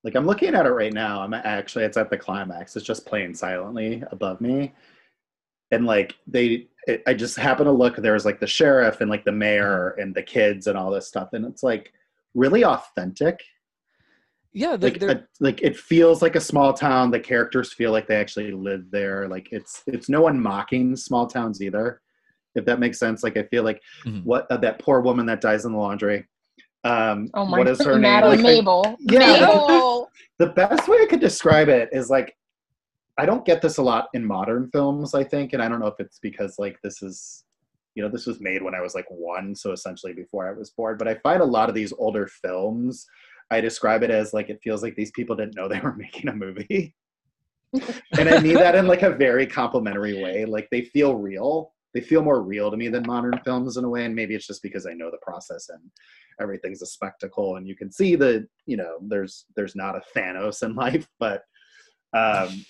like 0.03 0.15
i'm 0.15 0.25
looking 0.25 0.55
at 0.55 0.65
it 0.65 0.69
right 0.71 0.93
now 0.93 1.21
i'm 1.21 1.33
actually 1.33 1.83
it's 1.83 1.97
at 1.97 2.09
the 2.09 2.17
climax 2.17 2.75
it's 2.75 2.85
just 2.85 3.05
playing 3.05 3.33
silently 3.33 4.03
above 4.11 4.41
me 4.41 4.73
and 5.71 5.85
like 5.85 6.15
they 6.27 6.67
it, 6.87 7.03
i 7.07 7.13
just 7.13 7.37
happen 7.37 7.65
to 7.65 7.71
look 7.71 7.95
there's 7.97 8.25
like 8.25 8.39
the 8.39 8.47
sheriff 8.47 9.01
and 9.01 9.09
like 9.09 9.23
the 9.25 9.31
mayor 9.31 9.89
and 9.99 10.13
the 10.15 10.23
kids 10.23 10.67
and 10.67 10.77
all 10.77 10.91
this 10.91 11.07
stuff 11.07 11.29
and 11.33 11.45
it's 11.45 11.63
like 11.63 11.93
really 12.33 12.63
authentic 12.63 13.39
Yeah, 14.53 14.75
the, 14.77 14.89
like 14.91 15.01
a, 15.03 15.27
like 15.39 15.61
it 15.61 15.77
feels 15.77 16.21
like 16.21 16.35
a 16.35 16.41
small 16.41 16.73
town 16.73 17.11
the 17.11 17.19
characters 17.19 17.71
feel 17.73 17.91
like 17.91 18.07
they 18.07 18.15
actually 18.17 18.51
live 18.51 18.85
there 18.91 19.27
like 19.27 19.47
it's 19.51 19.83
it's 19.87 20.09
no 20.09 20.21
one 20.21 20.41
mocking 20.41 20.95
small 20.95 21.27
towns 21.27 21.61
either 21.61 22.01
if 22.55 22.65
that 22.65 22.79
makes 22.79 22.99
sense 22.99 23.23
like 23.23 23.37
i 23.37 23.43
feel 23.43 23.63
like 23.63 23.81
Mhm. 24.05 24.23
what 24.25 24.45
uh, 24.51 24.57
that 24.57 24.79
poor 24.79 24.99
woman 25.01 25.25
that 25.27 25.39
dies 25.41 25.63
in 25.65 25.71
the 25.71 25.77
laundry 25.77 26.25
um 26.83 27.29
Oh 27.35 27.45
my 27.45 27.59
what 27.59 27.67
is 27.67 27.79
her 27.85 27.97
Madam 27.97 28.31
name 28.31 28.39
Like, 28.39 28.39
I- 28.39 28.55
Mabel. 28.57 28.95
Yeah. 28.99 29.19
Mabel. 29.19 30.09
the 30.39 30.47
best 30.47 30.87
way 30.87 30.97
i 31.01 31.05
could 31.05 31.19
describe 31.21 31.69
it 31.69 31.89
is 31.91 32.09
like 32.09 32.35
i 33.17 33.25
don't 33.25 33.45
get 33.45 33.61
this 33.61 33.77
a 33.77 33.81
lot 33.81 34.07
in 34.13 34.25
modern 34.25 34.69
films 34.71 35.13
i 35.13 35.23
think 35.23 35.53
and 35.53 35.61
i 35.61 35.67
don't 35.67 35.79
know 35.79 35.87
if 35.87 35.99
it's 35.99 36.19
because 36.19 36.55
like 36.57 36.77
this 36.83 37.01
is 37.01 37.45
you 37.95 38.03
know 38.03 38.09
this 38.09 38.25
was 38.25 38.39
made 38.39 38.61
when 38.61 38.75
i 38.75 38.81
was 38.81 38.95
like 38.95 39.05
one 39.09 39.55
so 39.55 39.71
essentially 39.71 40.13
before 40.13 40.47
i 40.47 40.51
was 40.51 40.69
born 40.71 40.97
but 40.97 41.07
i 41.07 41.15
find 41.15 41.41
a 41.41 41.45
lot 41.45 41.69
of 41.69 41.75
these 41.75 41.93
older 41.97 42.27
films 42.27 43.05
i 43.51 43.59
describe 43.59 44.03
it 44.03 44.11
as 44.11 44.33
like 44.33 44.49
it 44.49 44.61
feels 44.63 44.81
like 44.81 44.95
these 44.95 45.11
people 45.11 45.35
didn't 45.35 45.55
know 45.55 45.67
they 45.67 45.79
were 45.83 45.95
making 45.95 46.29
a 46.29 46.35
movie. 46.35 46.95
And 48.17 48.27
i 48.27 48.39
mean 48.41 48.55
that 48.55 48.75
in 48.75 48.87
like 48.87 49.03
a 49.03 49.11
very 49.11 49.47
complimentary 49.47 50.21
way 50.21 50.43
like 50.45 50.67
they 50.71 50.81
feel 50.81 51.15
real 51.15 51.73
they 51.93 52.01
feel 52.01 52.21
more 52.21 52.41
real 52.41 52.71
to 52.71 52.77
me 52.77 52.87
than 52.87 53.03
modern 53.05 53.39
films 53.43 53.77
in 53.77 53.85
a 53.85 53.89
way 53.89 54.05
and 54.05 54.15
maybe 54.15 54.35
it's 54.35 54.47
just 54.47 54.61
because 54.61 54.85
i 54.85 54.93
know 54.93 55.09
the 55.09 55.17
process 55.21 55.69
and 55.69 55.79
everything's 56.41 56.81
a 56.81 56.85
spectacle 56.85 57.55
and 57.55 57.67
you 57.67 57.75
can 57.75 57.91
see 57.91 58.15
that 58.15 58.45
you 58.65 58.75
know 58.75 58.97
there's 59.07 59.45
there's 59.55 59.75
not 59.75 59.95
a 59.95 60.01
thanos 60.17 60.63
in 60.63 60.75
life 60.85 61.07
but 61.19 61.43
um 62.13 62.65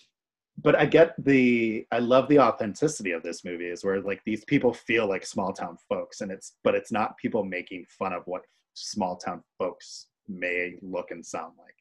but 0.62 0.76
i 0.76 0.86
get 0.86 1.14
the 1.24 1.86
i 1.92 2.00
love 2.00 2.28
the 2.28 2.40
authenticity 2.40 3.12
of 3.12 3.24
this 3.24 3.44
movie 3.44 3.70
is 3.70 3.84
where 3.84 4.02
like 4.02 4.22
these 4.26 4.44
people 4.46 4.74
feel 4.74 5.08
like 5.08 5.26
small 5.26 5.54
town 5.54 5.78
folks 5.90 6.22
and 6.22 6.32
it's 6.32 6.56
but 6.64 6.76
it's 6.76 6.92
not 6.92 7.18
people 7.18 7.44
making 7.44 7.86
fun 7.98 8.14
of 8.14 8.24
what 8.26 8.42
small 8.74 9.18
town 9.18 9.44
folks 9.58 10.08
may 10.28 10.76
look 10.82 11.12
and 11.12 11.26
sound 11.26 11.54
like. 11.58 11.76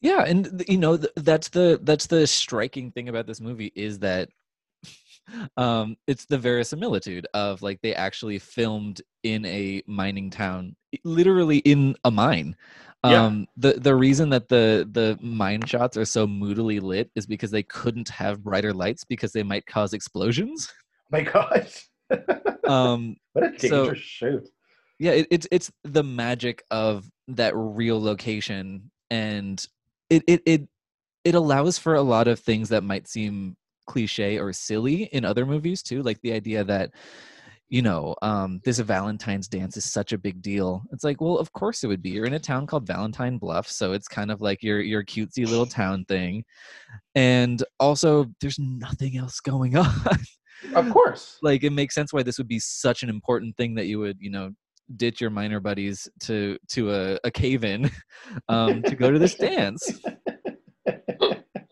Yeah 0.00 0.24
and 0.24 0.64
you 0.68 0.76
know 0.76 0.98
that's 1.16 1.48
the 1.48 1.80
that's 1.82 2.06
the 2.06 2.26
striking 2.26 2.90
thing 2.90 3.08
about 3.08 3.26
this 3.26 3.40
movie 3.40 3.72
is 3.74 3.98
that 4.00 4.28
um 5.56 5.96
it's 6.06 6.26
the 6.26 6.36
verisimilitude 6.36 7.26
of 7.32 7.62
like 7.62 7.80
they 7.80 7.94
actually 7.94 8.38
filmed 8.38 9.00
in 9.22 9.46
a 9.46 9.82
mining 9.86 10.28
town 10.28 10.76
literally 11.04 11.58
in 11.58 11.96
a 12.04 12.10
mine 12.10 12.54
Yeah. 13.04 13.24
um 13.24 13.46
the 13.56 13.74
the 13.74 13.94
reason 13.94 14.30
that 14.30 14.48
the 14.48 14.88
the 14.90 15.18
mine 15.20 15.62
shots 15.66 15.96
are 15.96 16.04
so 16.06 16.26
moodily 16.26 16.80
lit 16.80 17.10
is 17.14 17.26
because 17.26 17.50
they 17.50 17.62
couldn't 17.62 18.08
have 18.08 18.42
brighter 18.42 18.72
lights 18.72 19.04
because 19.04 19.32
they 19.32 19.42
might 19.42 19.66
cause 19.66 19.92
explosions. 19.92 20.72
My 21.10 21.20
gosh. 21.22 21.88
Um 22.66 23.16
what 23.32 23.44
a 23.54 23.58
So- 23.60 23.84
dangerous 23.84 23.98
shoot. 24.00 24.48
Yeah 24.98 25.12
it, 25.12 25.26
it's 25.30 25.46
it's 25.50 25.70
the 25.82 26.02
magic 26.04 26.62
of 26.70 27.10
that 27.28 27.52
real 27.56 28.00
location 28.02 28.90
and 29.10 29.64
it 30.08 30.22
it 30.26 30.42
it 30.46 30.68
it 31.24 31.34
allows 31.34 31.78
for 31.78 31.94
a 31.94 32.02
lot 32.02 32.28
of 32.28 32.38
things 32.38 32.68
that 32.68 32.84
might 32.84 33.08
seem 33.08 33.56
cliche 33.86 34.38
or 34.38 34.52
silly 34.52 35.04
in 35.12 35.24
other 35.24 35.44
movies 35.44 35.82
too 35.82 36.02
like 36.02 36.18
the 36.22 36.32
idea 36.32 36.64
that 36.64 36.90
you 37.68 37.82
know 37.82 38.14
um 38.22 38.60
this 38.64 38.78
valentine's 38.78 39.48
dance 39.48 39.76
is 39.76 39.84
such 39.90 40.12
a 40.12 40.18
big 40.18 40.42
deal. 40.42 40.82
It's 40.92 41.04
like 41.04 41.20
well 41.20 41.38
of 41.38 41.52
course 41.52 41.84
it 41.84 41.88
would 41.88 42.02
be. 42.02 42.10
You're 42.10 42.26
in 42.26 42.34
a 42.34 42.40
town 42.40 42.66
called 42.66 42.86
valentine 42.86 43.38
bluff 43.38 43.68
so 43.68 43.92
it's 43.92 44.08
kind 44.08 44.30
of 44.30 44.40
like 44.40 44.62
your 44.62 44.80
your 44.80 45.04
cutesy 45.04 45.46
little 45.46 45.66
town 45.66 46.04
thing. 46.06 46.44
And 47.14 47.62
also 47.80 48.26
there's 48.40 48.58
nothing 48.58 49.16
else 49.16 49.40
going 49.40 49.76
on. 49.76 50.18
Of 50.74 50.90
course. 50.90 51.38
Like 51.42 51.64
it 51.64 51.72
makes 51.72 51.94
sense 51.94 52.12
why 52.12 52.22
this 52.22 52.38
would 52.38 52.48
be 52.48 52.58
such 52.58 53.02
an 53.02 53.08
important 53.08 53.56
thing 53.56 53.74
that 53.74 53.86
you 53.86 53.98
would 53.98 54.18
you 54.20 54.30
know 54.30 54.50
ditch 54.96 55.20
your 55.20 55.30
minor 55.30 55.60
buddies 55.60 56.08
to 56.20 56.58
to 56.68 56.92
a, 56.92 57.18
a 57.24 57.30
cave 57.30 57.64
in 57.64 57.90
um 58.48 58.82
to 58.82 58.94
go 58.94 59.10
to 59.10 59.18
this 59.18 59.34
dance. 59.34 60.00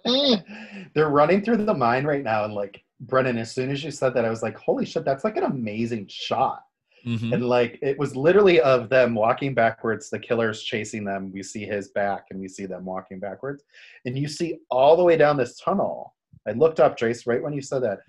They're 0.94 1.08
running 1.08 1.42
through 1.42 1.58
the 1.58 1.74
mine 1.74 2.04
right 2.04 2.22
now, 2.22 2.44
and 2.44 2.54
like 2.54 2.82
Brennan, 3.02 3.36
as 3.38 3.52
soon 3.52 3.70
as 3.70 3.82
you 3.84 3.90
said 3.90 4.14
that, 4.14 4.24
I 4.24 4.30
was 4.30 4.42
like, 4.42 4.56
"Holy 4.56 4.86
shit, 4.86 5.04
that's 5.04 5.24
like 5.24 5.36
an 5.36 5.44
amazing 5.44 6.06
shot!" 6.08 6.64
Mhm. 7.04 7.32
And 7.32 7.48
like, 7.48 7.78
it 7.82 7.98
was 7.98 8.14
literally 8.14 8.60
of 8.60 8.88
them 8.88 9.14
walking 9.14 9.54
backwards. 9.54 10.08
The 10.08 10.20
killer's 10.20 10.62
chasing 10.62 11.04
them. 11.04 11.32
We 11.32 11.42
see 11.42 11.64
his 11.64 11.88
back, 11.88 12.26
and 12.30 12.40
we 12.40 12.48
see 12.48 12.64
them 12.64 12.84
walking 12.84 13.18
backwards, 13.18 13.64
and 14.04 14.16
you 14.16 14.28
see 14.28 14.58
all 14.70 14.96
the 14.96 15.04
way 15.04 15.16
down 15.16 15.36
this 15.36 15.58
tunnel. 15.58 16.14
I 16.46 16.52
looked 16.52 16.80
up 16.80 16.96
Trace 16.96 17.26
right 17.26 17.42
when 17.42 17.52
you 17.52 17.60
said 17.62 17.82
that, 17.82 18.00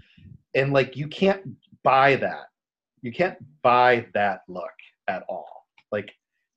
and 0.56 0.74
like, 0.74 0.96
you 0.96 1.08
can't 1.08 1.42
buy 1.84 2.16
that. 2.18 2.46
You 3.02 3.12
can't 3.12 3.38
buy 3.62 4.06
that 4.14 4.42
look 4.48 4.72
at 5.08 5.24
all. 5.28 5.68
Like, 5.92 6.14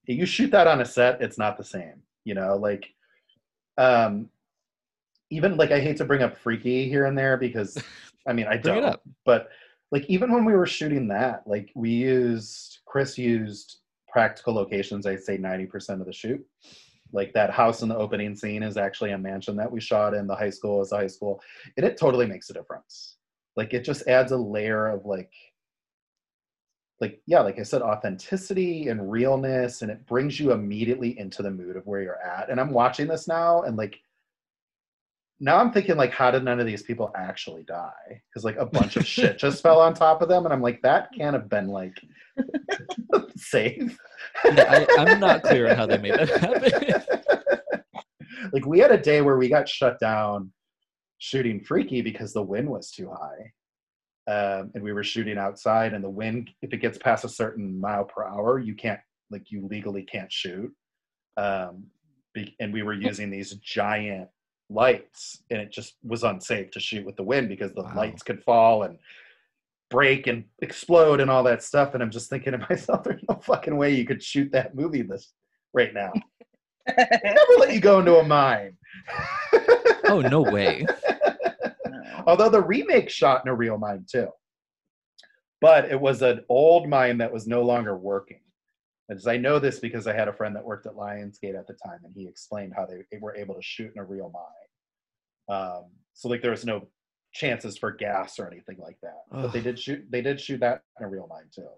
you 0.06 0.26
shoot 0.26 0.50
that 0.52 0.66
on 0.66 0.80
a 0.80 0.84
set, 0.84 1.20
it's 1.20 1.38
not 1.38 1.56
the 1.56 1.64
same. 1.64 2.02
You 2.24 2.34
know, 2.34 2.56
like, 2.56 2.94
um, 3.78 4.30
even 5.30 5.56
like 5.56 5.72
I 5.72 5.80
hate 5.80 5.96
to 5.96 6.04
bring 6.04 6.22
up 6.22 6.36
Freaky 6.36 6.88
here 6.88 7.06
and 7.06 7.18
there 7.18 7.36
because 7.36 7.76
I 8.26 8.32
mean 8.32 8.46
I 8.46 8.56
Bring 8.56 8.82
don't, 8.82 9.00
but 9.24 9.48
like 9.92 10.04
even 10.08 10.32
when 10.32 10.44
we 10.44 10.54
were 10.54 10.66
shooting 10.66 11.08
that, 11.08 11.42
like 11.46 11.70
we 11.74 11.90
used 11.90 12.78
Chris 12.86 13.16
used 13.16 13.78
practical 14.08 14.54
locations. 14.54 15.06
I'd 15.06 15.22
say 15.22 15.36
ninety 15.36 15.66
percent 15.66 16.00
of 16.00 16.06
the 16.06 16.12
shoot. 16.12 16.44
Like 17.12 17.32
that 17.34 17.50
house 17.50 17.82
in 17.82 17.88
the 17.88 17.96
opening 17.96 18.34
scene 18.34 18.62
is 18.62 18.76
actually 18.76 19.12
a 19.12 19.18
mansion 19.18 19.56
that 19.56 19.70
we 19.70 19.80
shot 19.80 20.14
in. 20.14 20.26
The 20.26 20.34
high 20.34 20.50
school 20.50 20.82
is 20.82 20.92
a 20.92 20.96
high 20.96 21.06
school, 21.06 21.40
and 21.76 21.86
it 21.86 21.96
totally 21.96 22.26
makes 22.26 22.50
a 22.50 22.52
difference. 22.52 23.16
Like 23.56 23.72
it 23.74 23.84
just 23.84 24.06
adds 24.08 24.32
a 24.32 24.36
layer 24.36 24.88
of 24.88 25.06
like 25.06 25.30
like 27.00 27.20
yeah 27.26 27.40
like 27.40 27.58
i 27.58 27.62
said 27.62 27.82
authenticity 27.82 28.88
and 28.88 29.10
realness 29.10 29.82
and 29.82 29.90
it 29.90 30.06
brings 30.06 30.40
you 30.40 30.52
immediately 30.52 31.18
into 31.18 31.42
the 31.42 31.50
mood 31.50 31.76
of 31.76 31.86
where 31.86 32.00
you're 32.00 32.22
at 32.22 32.48
and 32.48 32.58
i'm 32.58 32.70
watching 32.70 33.06
this 33.06 33.28
now 33.28 33.62
and 33.62 33.76
like 33.76 34.00
now 35.40 35.58
i'm 35.58 35.72
thinking 35.72 35.96
like 35.96 36.12
how 36.12 36.30
did 36.30 36.44
none 36.44 36.60
of 36.60 36.66
these 36.66 36.82
people 36.82 37.10
actually 37.16 37.62
die 37.64 38.22
because 38.28 38.44
like 38.44 38.56
a 38.56 38.66
bunch 38.66 38.96
of 38.96 39.06
shit 39.06 39.38
just 39.46 39.62
fell 39.62 39.80
on 39.80 39.92
top 39.94 40.22
of 40.22 40.28
them 40.28 40.44
and 40.44 40.52
i'm 40.52 40.62
like 40.62 40.80
that 40.82 41.08
can't 41.16 41.34
have 41.34 41.48
been 41.48 41.68
like 41.68 41.98
safe 43.36 43.98
Yeah, 44.44 44.86
I, 44.88 45.02
I'm 45.02 45.20
not 45.20 45.42
clear 45.42 45.70
on 45.70 45.76
how 45.76 45.86
they 45.86 45.98
made 45.98 46.14
that 46.14 46.28
happen. 46.28 48.02
like 48.52 48.66
we 48.66 48.78
had 48.78 48.92
a 48.92 48.98
day 48.98 49.20
where 49.20 49.36
we 49.36 49.48
got 49.48 49.68
shut 49.68 49.98
down 49.98 50.52
shooting 51.18 51.60
Freaky 51.60 52.02
because 52.02 52.32
the 52.32 52.42
wind 52.42 52.68
was 52.68 52.90
too 52.90 53.10
high. 53.10 53.52
Um, 54.28 54.72
and 54.74 54.82
we 54.82 54.92
were 54.92 55.04
shooting 55.04 55.38
outside 55.38 55.94
and 55.94 56.02
the 56.02 56.10
wind 56.10 56.50
if 56.60 56.72
it 56.72 56.78
gets 56.78 56.98
past 56.98 57.24
a 57.24 57.28
certain 57.28 57.80
mile 57.80 58.04
per 58.04 58.24
hour 58.24 58.58
you 58.58 58.74
can't 58.74 58.98
like 59.30 59.52
you 59.52 59.64
legally 59.70 60.02
can't 60.02 60.32
shoot 60.32 60.72
um, 61.36 61.84
be, 62.34 62.56
and 62.58 62.72
we 62.72 62.82
were 62.82 62.92
using 62.92 63.30
these 63.30 63.52
giant 63.62 64.28
lights 64.68 65.42
and 65.50 65.60
it 65.60 65.70
just 65.70 65.94
was 66.02 66.24
unsafe 66.24 66.70
to 66.72 66.80
shoot 66.80 67.06
with 67.06 67.16
the 67.16 67.22
wind 67.22 67.48
because 67.48 67.72
the 67.72 67.82
Wow. 67.82 67.92
lights 67.94 68.22
could 68.22 68.42
fall 68.42 68.82
and 68.82 68.98
break 69.90 70.26
and 70.26 70.44
explode 70.60 71.20
and 71.20 71.30
all 71.30 71.44
that 71.44 71.62
stuff 71.62 71.94
and 71.94 72.02
i'm 72.02 72.10
just 72.10 72.28
thinking 72.28 72.52
to 72.52 72.58
myself 72.70 73.04
there's 73.04 73.22
no 73.28 73.36
fucking 73.36 73.76
way 73.76 73.94
you 73.94 74.04
could 74.04 74.22
shoot 74.22 74.50
that 74.50 74.74
movie 74.74 75.02
this 75.02 75.32
right 75.72 75.94
now 75.94 76.12
never 76.98 77.52
let 77.58 77.72
you 77.72 77.80
go 77.80 78.00
into 78.00 78.16
a 78.16 78.24
mine 78.24 78.76
oh 80.06 80.20
no 80.20 80.42
way. 80.42 80.84
although 82.26 82.48
the 82.48 82.60
remake 82.60 83.08
shot 83.08 83.42
in 83.44 83.50
a 83.50 83.54
real 83.54 83.78
mine 83.78 84.04
too 84.10 84.28
but 85.60 85.84
it 85.90 86.00
was 86.00 86.22
an 86.22 86.44
old 86.48 86.88
mine 86.88 87.18
that 87.18 87.32
was 87.32 87.46
no 87.46 87.62
longer 87.62 87.96
working 87.96 88.40
as 89.10 89.26
i 89.26 89.36
know 89.36 89.58
this 89.58 89.78
because 89.78 90.06
i 90.06 90.12
had 90.12 90.28
a 90.28 90.32
friend 90.32 90.54
that 90.54 90.64
worked 90.64 90.86
at 90.86 90.94
lionsgate 90.94 91.58
at 91.58 91.66
the 91.66 91.74
time 91.84 91.98
and 92.04 92.12
he 92.14 92.26
explained 92.26 92.72
how 92.76 92.84
they, 92.84 93.02
they 93.10 93.18
were 93.18 93.34
able 93.36 93.54
to 93.54 93.62
shoot 93.62 93.92
in 93.94 94.00
a 94.00 94.04
real 94.04 94.32
mine. 94.32 94.42
Um, 95.48 95.84
so 96.14 96.28
like 96.28 96.42
there 96.42 96.50
was 96.50 96.64
no 96.64 96.88
chances 97.32 97.78
for 97.78 97.92
gas 97.92 98.38
or 98.38 98.50
anything 98.50 98.78
like 98.78 98.98
that. 99.02 99.22
But 99.30 99.52
they 99.52 99.60
did 99.60 99.78
shoot 99.78 100.04
they 100.10 100.22
did 100.22 100.40
shoot 100.40 100.60
that 100.60 100.82
in 100.98 101.06
a 101.06 101.08
real 101.08 101.28
mine 101.28 101.48
too. 101.54 101.68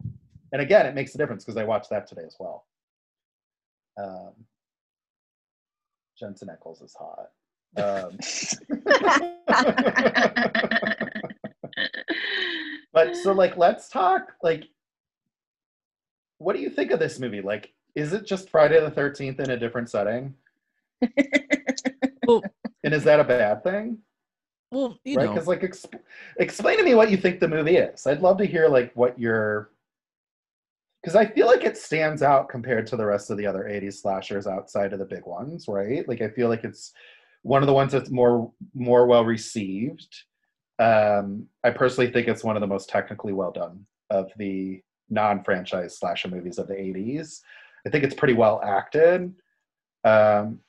And 0.53 0.63
again 0.63 0.87
it 0.87 0.95
makes 0.95 1.15
a 1.15 1.19
difference 1.19 1.45
because 1.45 1.59
i 1.59 1.65
watched 1.65 1.91
that 1.91 2.07
today 2.07 2.23
as 2.27 2.37
well. 2.39 2.65
Um, 4.01 4.33
jensen 6.19 6.49
Ackles 6.49 6.83
is 6.83 6.95
hot. 6.99 7.31
Um, 7.77 8.17
but 12.93 13.17
so 13.17 13.33
like 13.33 13.57
let's 13.57 13.89
talk 13.89 14.33
like 14.43 14.65
what 16.39 16.57
do 16.57 16.63
you 16.63 16.71
think 16.71 16.91
of 16.91 16.99
this 16.99 17.19
movie? 17.19 17.41
Like 17.41 17.73
is 17.95 18.13
it 18.13 18.27
just 18.27 18.51
friday 18.51 18.79
the 18.81 18.91
13th 18.91 19.41
in 19.41 19.51
a 19.51 19.59
different 19.59 19.91
setting? 19.91 20.35
Well, 22.27 22.45
and 22.85 22.93
is 22.95 23.05
that 23.05 23.21
a 23.21 23.25
bad 23.25 23.65
thing? 23.65 23.99
well, 24.71 24.99
you 25.05 25.17
right? 25.17 25.25
know, 25.25 25.33
because 25.33 25.49
like 25.49 25.63
exp- 25.63 25.99
explain 26.39 26.77
to 26.77 26.85
me 26.85 26.95
what 26.95 27.11
you 27.11 27.17
think 27.17 27.41
the 27.41 27.49
movie 27.49 27.77
is. 27.77 28.07
I'd 28.07 28.21
love 28.21 28.39
to 28.39 28.45
hear 28.45 28.69
like 28.69 28.93
what 28.95 29.19
your 29.19 29.71
because 31.03 31.17
i 31.17 31.25
feel 31.25 31.47
like 31.47 31.65
it 31.65 31.79
stands 31.79 32.23
out 32.23 32.49
compared 32.49 32.87
to 32.89 32.97
the 32.97 33.07
rest 33.07 33.31
of 33.31 33.39
the 33.39 33.47
other 33.47 33.65
80s 33.65 33.95
slashers 34.03 34.47
outside 34.47 34.93
of 34.93 34.99
the 34.99 35.05
big 35.05 35.25
ones 35.25 35.67
right? 35.69 36.07
Like 36.09 36.21
i 36.21 36.29
feel 36.29 36.49
like 36.49 36.65
it's 36.65 36.93
one 37.43 37.63
of 37.63 37.67
the 37.67 37.73
ones 37.73 37.93
that's 37.93 38.11
more 38.11 38.53
more 38.75 39.07
well 39.07 39.25
received. 39.25 40.15
Um 40.79 41.47
i 41.65 41.71
personally 41.71 42.11
think 42.13 42.29
it's 42.29 42.45
one 42.45 42.57
of 42.57 42.61
the 42.61 42.67
most 42.67 42.89
technically 42.89 43.33
well 43.33 43.53
done 43.53 43.87
of 44.11 44.31
the 44.37 44.83
non-franchise 45.11 45.99
slasher 45.99 46.29
movies 46.29 46.59
of 46.59 46.69
the 46.69 46.75
80s 46.75 47.41
i 47.87 47.91
think 47.91 48.05
it's 48.05 48.15
pretty 48.15 48.35
well 48.35 48.61
acted 48.65 49.35
um 50.05 50.61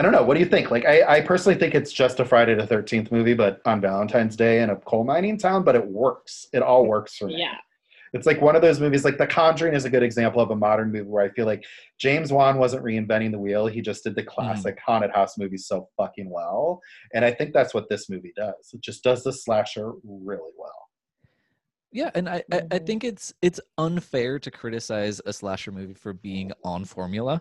I 0.00 0.04
don't 0.04 0.12
know. 0.12 0.22
What 0.22 0.34
do 0.34 0.40
you 0.40 0.46
think? 0.46 0.70
Like, 0.70 0.84
I, 0.84 1.16
I 1.16 1.20
personally 1.22 1.58
think 1.58 1.74
it's 1.74 1.92
just 1.92 2.20
a 2.20 2.24
Friday 2.24 2.54
the 2.54 2.64
Thirteenth 2.64 3.10
movie, 3.10 3.34
but 3.34 3.60
on 3.66 3.80
Valentine's 3.80 4.36
Day 4.36 4.62
in 4.62 4.70
a 4.70 4.76
coal 4.76 5.02
mining 5.02 5.36
town. 5.38 5.64
But 5.64 5.74
it 5.74 5.84
works. 5.84 6.46
It 6.52 6.62
all 6.62 6.86
works 6.86 7.16
for 7.16 7.26
me. 7.26 7.40
yeah. 7.40 7.56
It's 8.12 8.24
like 8.24 8.40
one 8.40 8.54
of 8.54 8.62
those 8.62 8.78
movies. 8.78 9.04
Like 9.04 9.18
The 9.18 9.26
Conjuring 9.26 9.74
is 9.74 9.84
a 9.84 9.90
good 9.90 10.04
example 10.04 10.40
of 10.40 10.52
a 10.52 10.56
modern 10.56 10.92
movie 10.92 11.08
where 11.08 11.24
I 11.24 11.30
feel 11.30 11.46
like 11.46 11.64
James 11.98 12.32
Wan 12.32 12.58
wasn't 12.58 12.84
reinventing 12.84 13.32
the 13.32 13.40
wheel. 13.40 13.66
He 13.66 13.80
just 13.82 14.04
did 14.04 14.14
the 14.14 14.22
classic 14.22 14.78
haunted 14.86 15.10
house 15.10 15.36
movies 15.36 15.66
so 15.66 15.88
fucking 15.96 16.30
well, 16.30 16.80
and 17.12 17.24
I 17.24 17.32
think 17.32 17.52
that's 17.52 17.74
what 17.74 17.88
this 17.88 18.08
movie 18.08 18.32
does. 18.36 18.70
It 18.72 18.80
just 18.80 19.02
does 19.02 19.24
the 19.24 19.32
slasher 19.32 19.94
really 20.04 20.52
well. 20.56 20.87
Yeah, 21.92 22.10
and 22.14 22.28
I, 22.28 22.42
I, 22.52 22.58
I 22.58 22.60
Mhm. 22.78 22.86
think 22.86 23.04
it's 23.04 23.32
it's 23.42 23.60
unfair 23.78 24.38
to 24.38 24.50
criticize 24.50 25.20
a 25.26 25.32
slasher 25.32 25.72
movie 25.72 25.94
for 25.94 26.12
being 26.12 26.52
on 26.64 26.84
formula. 26.84 27.40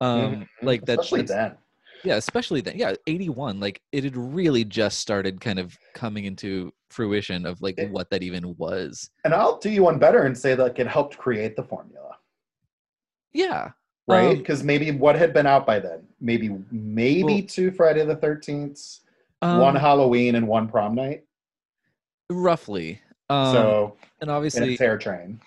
Um, 0.00 0.48
like 0.62 0.84
that, 0.86 0.98
Mm-hmm. 0.98 1.00
especially 1.00 1.22
that's- 1.22 1.50
then. 1.52 1.58
yeah 2.04 2.16
especially 2.16 2.60
then 2.60 2.76
yeah 2.76 2.94
81 3.06 3.60
like 3.60 3.80
it 3.92 4.02
had 4.02 4.16
really 4.16 4.64
just 4.64 4.98
started 4.98 5.40
kind 5.40 5.60
of 5.60 5.78
coming 5.94 6.24
into 6.24 6.72
fruition 6.90 7.46
of 7.46 7.62
like 7.62 7.78
It- 7.78 7.90
what 7.92 8.10
that 8.10 8.24
even 8.24 8.56
was 8.56 9.10
And 9.24 9.32
I'll 9.32 9.58
do 9.58 9.70
you 9.70 9.84
one 9.84 10.00
better 10.00 10.22
and 10.24 10.36
say 10.36 10.56
that 10.56 10.76
it 10.80 10.86
helped 10.88 11.16
create 11.18 11.54
the 11.54 11.62
formula. 11.62 12.16
yeah 13.32 13.70
right? 14.08 14.30
Um, 14.32 14.38
Because 14.38 14.64
maybe 14.64 14.90
what 14.90 15.14
had 15.14 15.32
been 15.32 15.46
out 15.46 15.64
by 15.64 15.78
then? 15.78 16.08
Maybe 16.20 16.48
maybe 16.72 17.22
Well- 17.34 17.42
two 17.46 17.70
Friday 17.70 18.04
the 18.04 18.16
Thirteenth, 18.16 18.98
um, 19.40 19.60
one 19.60 19.76
Halloween, 19.76 20.34
and 20.34 20.48
one 20.48 20.66
prom 20.68 20.96
night. 20.96 21.22
roughly 22.28 23.00
um 23.30 23.54
so 23.54 23.96
and 24.20 24.30
obviously 24.30 24.76
terror 24.76 24.98
train. 24.98 25.40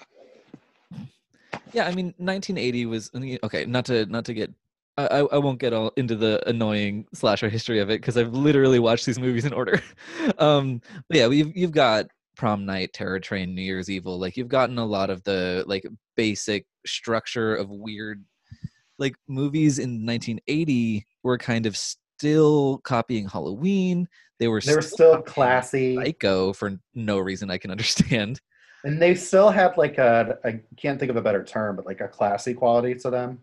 yeah 1.74 1.86
i 1.86 1.94
mean 1.94 2.14
1980 2.18 2.86
was 2.86 3.12
okay 3.44 3.66
not 3.66 3.86
to 3.86 4.06
not 4.08 4.26
to 4.26 4.34
get 4.34 4.52
I, 4.98 5.08
I 5.08 5.20
I 5.20 5.38
won't 5.38 5.60
get 5.60 5.74
all 5.74 5.92
into 5.98 6.16
the 6.16 6.48
annoying 6.48 7.06
slasher 7.14 7.50
history 7.50 7.80
of 7.80 7.90
it 7.90 8.00
because 8.02 8.18
I've 8.18 8.34
literally 8.34 8.80
watched 8.80 9.06
these 9.06 9.20
movies 9.20 9.44
in 9.44 9.52
order. 9.52 9.82
um, 10.38 10.82
but 11.10 11.18
yeah, 11.18 11.28
you've 11.28 11.56
you've 11.56 11.72
got 11.72 12.06
Prom 12.36 12.66
Night, 12.66 12.94
Terror 12.94 13.20
Train, 13.20 13.54
New 13.54 13.62
Year's 13.62 13.90
Evil. 13.90 14.20
Like 14.20 14.38
you've 14.38 14.48
gotten 14.48 14.78
a 14.78 14.86
lot 14.86 15.10
of 15.10 15.24
the 15.24 15.64
like 15.68 15.86
basic 16.16 16.66
structure 16.86 17.56
of 17.56 17.70
weird 17.70 18.24
like 18.98 19.16
movies 19.28 19.80
in 19.80 20.06
1980 20.06 21.06
were 21.24 21.38
kind 21.38 21.66
of 21.66 21.76
still 21.76 22.80
copying 22.80 23.28
Halloween. 23.28 24.08
They 24.40 24.48
were 24.48 24.62
They 24.62 24.76
were 24.76 24.82
still 24.82 25.22
classy, 25.22 25.96
Psycho 25.96 26.54
for 26.54 26.78
no 26.94 27.20
reason 27.20 27.50
I 27.50 27.58
can 27.58 27.72
understand. 27.76 28.42
and 28.84 29.02
they 29.02 29.16
still 29.16 29.50
had 29.50 29.78
like 29.78 29.98
a 29.98 30.38
I 30.44 30.62
can't 30.78 31.00
think 31.00 31.10
of 31.10 31.16
a 31.16 31.22
better 31.22 31.44
term, 31.44 31.76
but 31.76 31.86
like 31.86 32.02
a 32.02 32.08
classy 32.08 32.54
quality 32.54 32.96
to 32.96 33.10
them. 33.10 33.40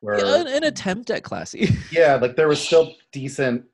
Where 0.00 0.18
Yeah, 0.18 0.40
an, 0.40 0.46
an 0.46 0.64
attempt 0.64 1.10
at 1.10 1.22
classy. 1.22 1.68
yeah, 1.92 2.14
like 2.14 2.36
there 2.36 2.48
was 2.48 2.60
still 2.60 2.94
decent 3.12 3.64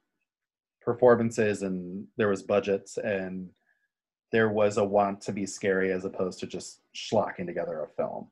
performances, 0.80 1.62
and 1.62 2.06
there 2.16 2.28
was 2.28 2.42
budgets, 2.42 2.96
and 2.98 3.50
there 4.32 4.48
was 4.48 4.76
a 4.76 4.84
want 4.84 5.20
to 5.22 5.32
be 5.32 5.46
scary 5.46 5.92
as 5.92 6.04
opposed 6.04 6.40
to 6.40 6.46
just 6.46 6.80
schlocking 6.96 7.46
together 7.46 7.82
a 7.84 7.88
film. 7.88 8.28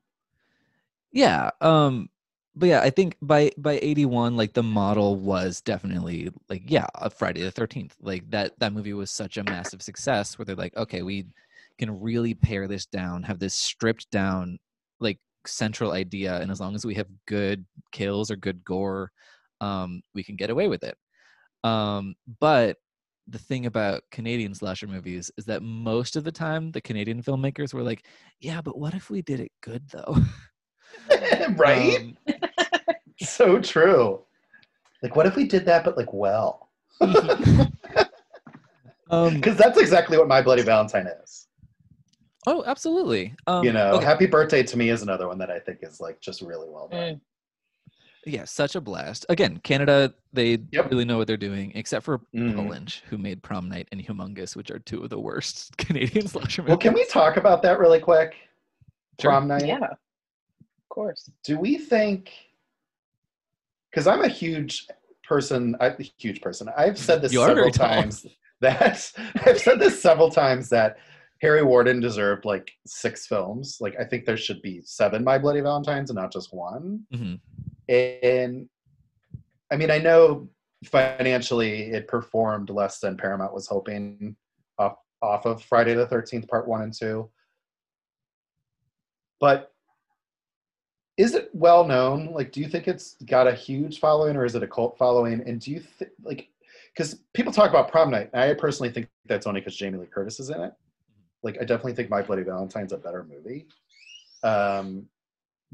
yeah. 1.11 1.51
Um. 1.61 2.09
But 2.55 2.69
yeah, 2.69 2.81
I 2.81 2.89
think 2.89 3.17
by 3.21 3.51
by 3.57 3.79
81, 3.81 4.37
like 4.37 4.53
the 4.53 4.63
model 4.63 5.17
was 5.17 5.61
definitely 5.61 6.29
like 6.49 6.63
yeah, 6.67 6.87
a 6.95 7.09
Friday 7.09 7.41
the 7.43 7.51
13th. 7.51 7.91
Like 8.01 8.29
that 8.31 8.57
that 8.59 8.73
movie 8.73 8.93
was 8.93 9.11
such 9.11 9.37
a 9.37 9.43
massive 9.43 9.81
success 9.81 10.37
where 10.37 10.45
they're 10.45 10.55
like, 10.55 10.75
okay, 10.77 11.01
we 11.01 11.27
can 11.77 11.99
really 11.99 12.33
pare 12.33 12.67
this 12.67 12.85
down, 12.85 13.23
have 13.23 13.39
this 13.39 13.53
stripped 13.55 14.09
down 14.11 14.57
like 14.99 15.19
central 15.45 15.91
idea, 15.91 16.37
and 16.39 16.49
as 16.51 16.59
long 16.61 16.75
as 16.75 16.85
we 16.85 16.95
have 16.95 17.07
good 17.27 17.65
kills 17.91 18.31
or 18.31 18.37
good 18.37 18.63
gore, 18.63 19.11
um, 19.61 20.01
we 20.13 20.23
can 20.23 20.35
get 20.37 20.49
away 20.49 20.67
with 20.69 20.83
it. 20.83 20.97
Um, 21.63 22.15
but 22.39 22.77
the 23.27 23.39
thing 23.39 23.65
about 23.65 24.03
Canadian 24.11 24.53
slasher 24.53 24.87
movies 24.87 25.31
is 25.37 25.45
that 25.45 25.63
most 25.63 26.15
of 26.15 26.23
the 26.23 26.31
time 26.31 26.71
the 26.71 26.81
Canadian 26.81 27.23
filmmakers 27.23 27.73
were 27.73 27.83
like, 27.83 28.05
yeah, 28.39 28.61
but 28.61 28.77
what 28.77 28.93
if 28.93 29.09
we 29.09 29.21
did 29.21 29.39
it 29.39 29.51
good 29.61 29.83
though? 29.89 30.17
right? 31.55 32.15
Um, 32.27 32.33
so 33.19 33.59
true. 33.59 34.21
Like, 35.03 35.15
what 35.15 35.25
if 35.25 35.35
we 35.35 35.45
did 35.47 35.65
that, 35.65 35.83
but 35.83 35.97
like 35.97 36.13
well? 36.13 36.69
um, 37.01 37.71
Because 39.35 39.57
that's 39.57 39.77
exactly 39.77 40.17
what 40.17 40.27
My 40.27 40.41
Bloody 40.41 40.63
Valentine 40.63 41.07
is. 41.23 41.47
oh, 42.47 42.63
absolutely. 42.65 43.33
Um, 43.47 43.63
you 43.63 43.73
know, 43.73 43.93
okay, 43.95 44.05
Happy 44.05 44.25
Birthday 44.25 44.63
to 44.63 44.77
me 44.77 44.89
is 44.89 45.01
another 45.01 45.27
one 45.27 45.37
that 45.39 45.51
I 45.51 45.59
think 45.59 45.79
is 45.81 45.99
like 45.99 46.21
just 46.21 46.41
really 46.41 46.67
well 46.69 46.87
done. 46.87 47.15
Mm. 47.15 47.19
yeah, 48.25 48.45
such 48.45 48.75
a 48.75 48.81
blast. 48.81 49.25
Again, 49.29 49.59
Canada, 49.63 50.13
they 50.33 50.57
Yep. 50.71 50.89
really 50.91 51.05
know 51.05 51.17
what 51.17 51.27
they're 51.27 51.37
doing, 51.37 51.71
except 51.75 52.03
for 52.05 52.19
Mhm. 52.33 52.55
Paul 52.55 52.67
Lynch, 52.69 53.03
who 53.09 53.17
made 53.19 53.43
Prom 53.43 53.69
Night 53.69 53.87
and 53.91 54.01
Humongous, 54.03 54.55
which 54.55 54.71
are 54.71 54.79
two 54.79 55.03
of 55.03 55.09
the 55.11 55.19
worst 55.19 55.77
Canadian 55.77 56.27
slasher 56.27 56.61
movies. 56.63 56.69
Well, 56.69 56.77
can 56.77 56.93
we 56.93 57.05
talk 57.05 57.37
about 57.37 57.61
that 57.63 57.77
really 57.79 57.99
quick? 57.99 58.35
Sure. 59.19 59.31
Prom 59.31 59.47
night. 59.47 59.65
Yeah. 59.65 59.79
Of 60.95 61.03
course. 61.03 61.29
Do 61.43 61.59
we 61.59 61.77
think? 61.77 62.31
Because 63.91 64.07
I'm 64.07 64.21
a 64.23 64.29
huge 64.29 64.87
person. 65.25 65.75
I'm 65.81 65.97
a 65.99 66.03
huge 66.17 66.39
person. 66.39 66.69
I've 66.77 66.97
said 66.97 67.21
this 67.21 67.33
You 67.33 67.41
are 67.41 67.49
several 67.49 67.69
times. 67.71 68.25
That 68.61 69.11
I've 69.45 69.59
said 69.59 69.81
this 69.81 70.01
several 70.01 70.31
times 70.31 70.69
that 70.69 70.95
Harry 71.41 71.61
Warden 71.61 71.99
deserved 71.99 72.45
like 72.45 72.71
six 72.87 73.27
films. 73.27 73.79
Like 73.81 73.95
I 73.99 74.05
think 74.05 74.23
there 74.23 74.37
should 74.37 74.61
be 74.61 74.81
seven 74.85 75.25
My 75.25 75.37
Bloody 75.37 75.59
Valentines 75.59 76.09
and 76.09 76.15
not 76.15 76.31
just 76.31 76.53
one. 76.53 77.01
Mhm. 77.13 77.39
and 77.89 78.69
I 79.69 79.75
mean, 79.75 79.91
I 79.91 79.97
know 79.97 80.47
financially 80.85 81.91
it 81.91 82.07
performed 82.07 82.69
less 82.69 82.99
than 82.99 83.17
Paramount 83.17 83.53
was 83.53 83.67
hoping 83.67 84.37
off 84.79 84.95
off 85.21 85.45
of 85.45 85.61
Friday 85.61 85.93
the 85.93 86.07
Thirteenth 86.07 86.47
Part 86.47 86.65
One 86.65 86.81
and 86.81 86.93
Two, 86.93 87.29
but 89.41 89.74
is 91.17 91.33
it 91.33 91.49
well 91.53 91.85
known? 91.85 92.31
Like, 92.33 92.51
do 92.51 92.59
you 92.59 92.67
think 92.67 92.87
it's 92.87 93.15
got 93.25 93.47
a 93.47 93.53
huge 93.53 93.99
following, 93.99 94.35
or 94.35 94.45
is 94.45 94.55
it 94.55 94.63
a 94.63 94.67
cult 94.67 94.97
following? 94.97 95.41
And 95.45 95.59
do 95.61 95.71
you 95.71 95.79
think 95.79 96.11
like 96.23 96.49
because 96.93 97.15
people 97.33 97.51
talk 97.51 97.69
about 97.69 97.91
prom 97.91 98.11
night? 98.11 98.29
I 98.33 98.53
personally 98.53 98.91
think 98.91 99.09
that's 99.25 99.47
only 99.47 99.61
because 99.61 99.75
Jamie 99.75 99.97
Lee 99.97 100.07
Curtis 100.07 100.39
is 100.39 100.49
in 100.49 100.61
it. 100.61 100.73
Like, 101.43 101.57
I 101.57 101.65
definitely 101.65 101.93
think 101.93 102.09
My 102.09 102.21
Bloody 102.21 102.43
Valentine's 102.43 102.91
a 102.91 102.97
better 102.97 103.23
movie. 103.23 103.67
Um, 104.43 105.07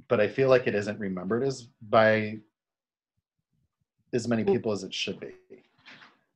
but 0.07 0.19
I 0.19 0.27
feel 0.27 0.49
like 0.49 0.67
it 0.67 0.75
isn't 0.75 0.99
remembered 0.99 1.43
as 1.43 1.67
by 1.89 2.39
as 4.13 4.27
many 4.27 4.43
people 4.43 4.71
as 4.71 4.83
it 4.83 4.93
should 4.93 5.19
be. 5.19 5.33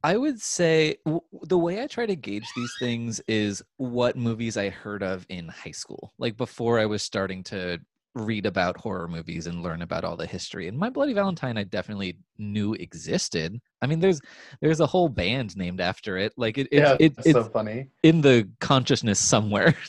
I 0.03 0.17
would 0.17 0.39
say 0.39 0.97
w- 1.05 1.21
the 1.41 1.57
way 1.57 1.81
I 1.81 1.87
try 1.87 2.05
to 2.05 2.15
gauge 2.15 2.47
these 2.55 2.71
things 2.79 3.19
is 3.27 3.63
what 3.77 4.15
movies 4.15 4.55
I 4.55 4.69
heard 4.69 5.01
of 5.01 5.25
in 5.29 5.47
high 5.47 5.71
school, 5.71 6.13
like 6.19 6.37
before 6.37 6.79
I 6.79 6.85
was 6.85 7.01
starting 7.01 7.43
to 7.45 7.79
read 8.15 8.45
about 8.45 8.77
horror 8.77 9.07
movies 9.07 9.45
and 9.45 9.61
learn 9.61 9.81
about 9.81 10.03
all 10.03 10.15
the 10.15 10.25
history. 10.25 10.67
And 10.67 10.77
My 10.77 10.89
Bloody 10.89 11.13
Valentine, 11.13 11.57
I 11.57 11.63
definitely 11.63 12.17
knew 12.37 12.73
existed. 12.73 13.59
I 13.81 13.87
mean, 13.87 13.99
there's 13.99 14.21
there's 14.61 14.79
a 14.79 14.85
whole 14.87 15.09
band 15.09 15.55
named 15.57 15.81
after 15.81 16.17
it. 16.17 16.33
Like 16.37 16.57
it, 16.57 16.67
it's 16.71 16.89
yeah, 16.89 16.97
it, 16.99 17.15
that's 17.15 17.27
it's 17.27 17.35
so 17.35 17.43
funny. 17.43 17.87
in 18.03 18.21
the 18.21 18.49
consciousness 18.59 19.19
somewhere. 19.19 19.75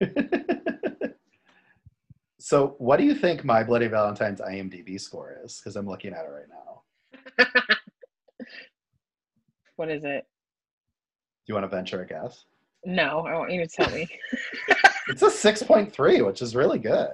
so, 2.38 2.74
what 2.78 2.98
do 2.98 3.04
you 3.04 3.14
think 3.14 3.44
My 3.44 3.62
Bloody 3.62 3.86
Valentine's 3.86 4.40
IMDb 4.40 5.00
score 5.00 5.38
is? 5.44 5.58
Because 5.58 5.76
I'm 5.76 5.86
looking 5.86 6.12
at 6.12 6.24
it 6.24 6.30
right 6.30 6.48
now. 6.48 6.82
what 9.76 9.90
is 9.90 10.04
it? 10.04 10.26
Do 11.46 11.52
you 11.52 11.54
want 11.54 11.64
to 11.64 11.68
venture 11.68 12.02
a 12.02 12.06
guess? 12.06 12.44
No, 12.84 13.26
I 13.26 13.34
want 13.38 13.52
you 13.52 13.60
to 13.60 13.68
tell 13.68 13.90
me. 13.90 14.08
It's 15.08 15.22
a 15.22 15.26
6.3, 15.26 16.24
which 16.26 16.42
is 16.42 16.54
really 16.56 16.78
good. 16.78 17.10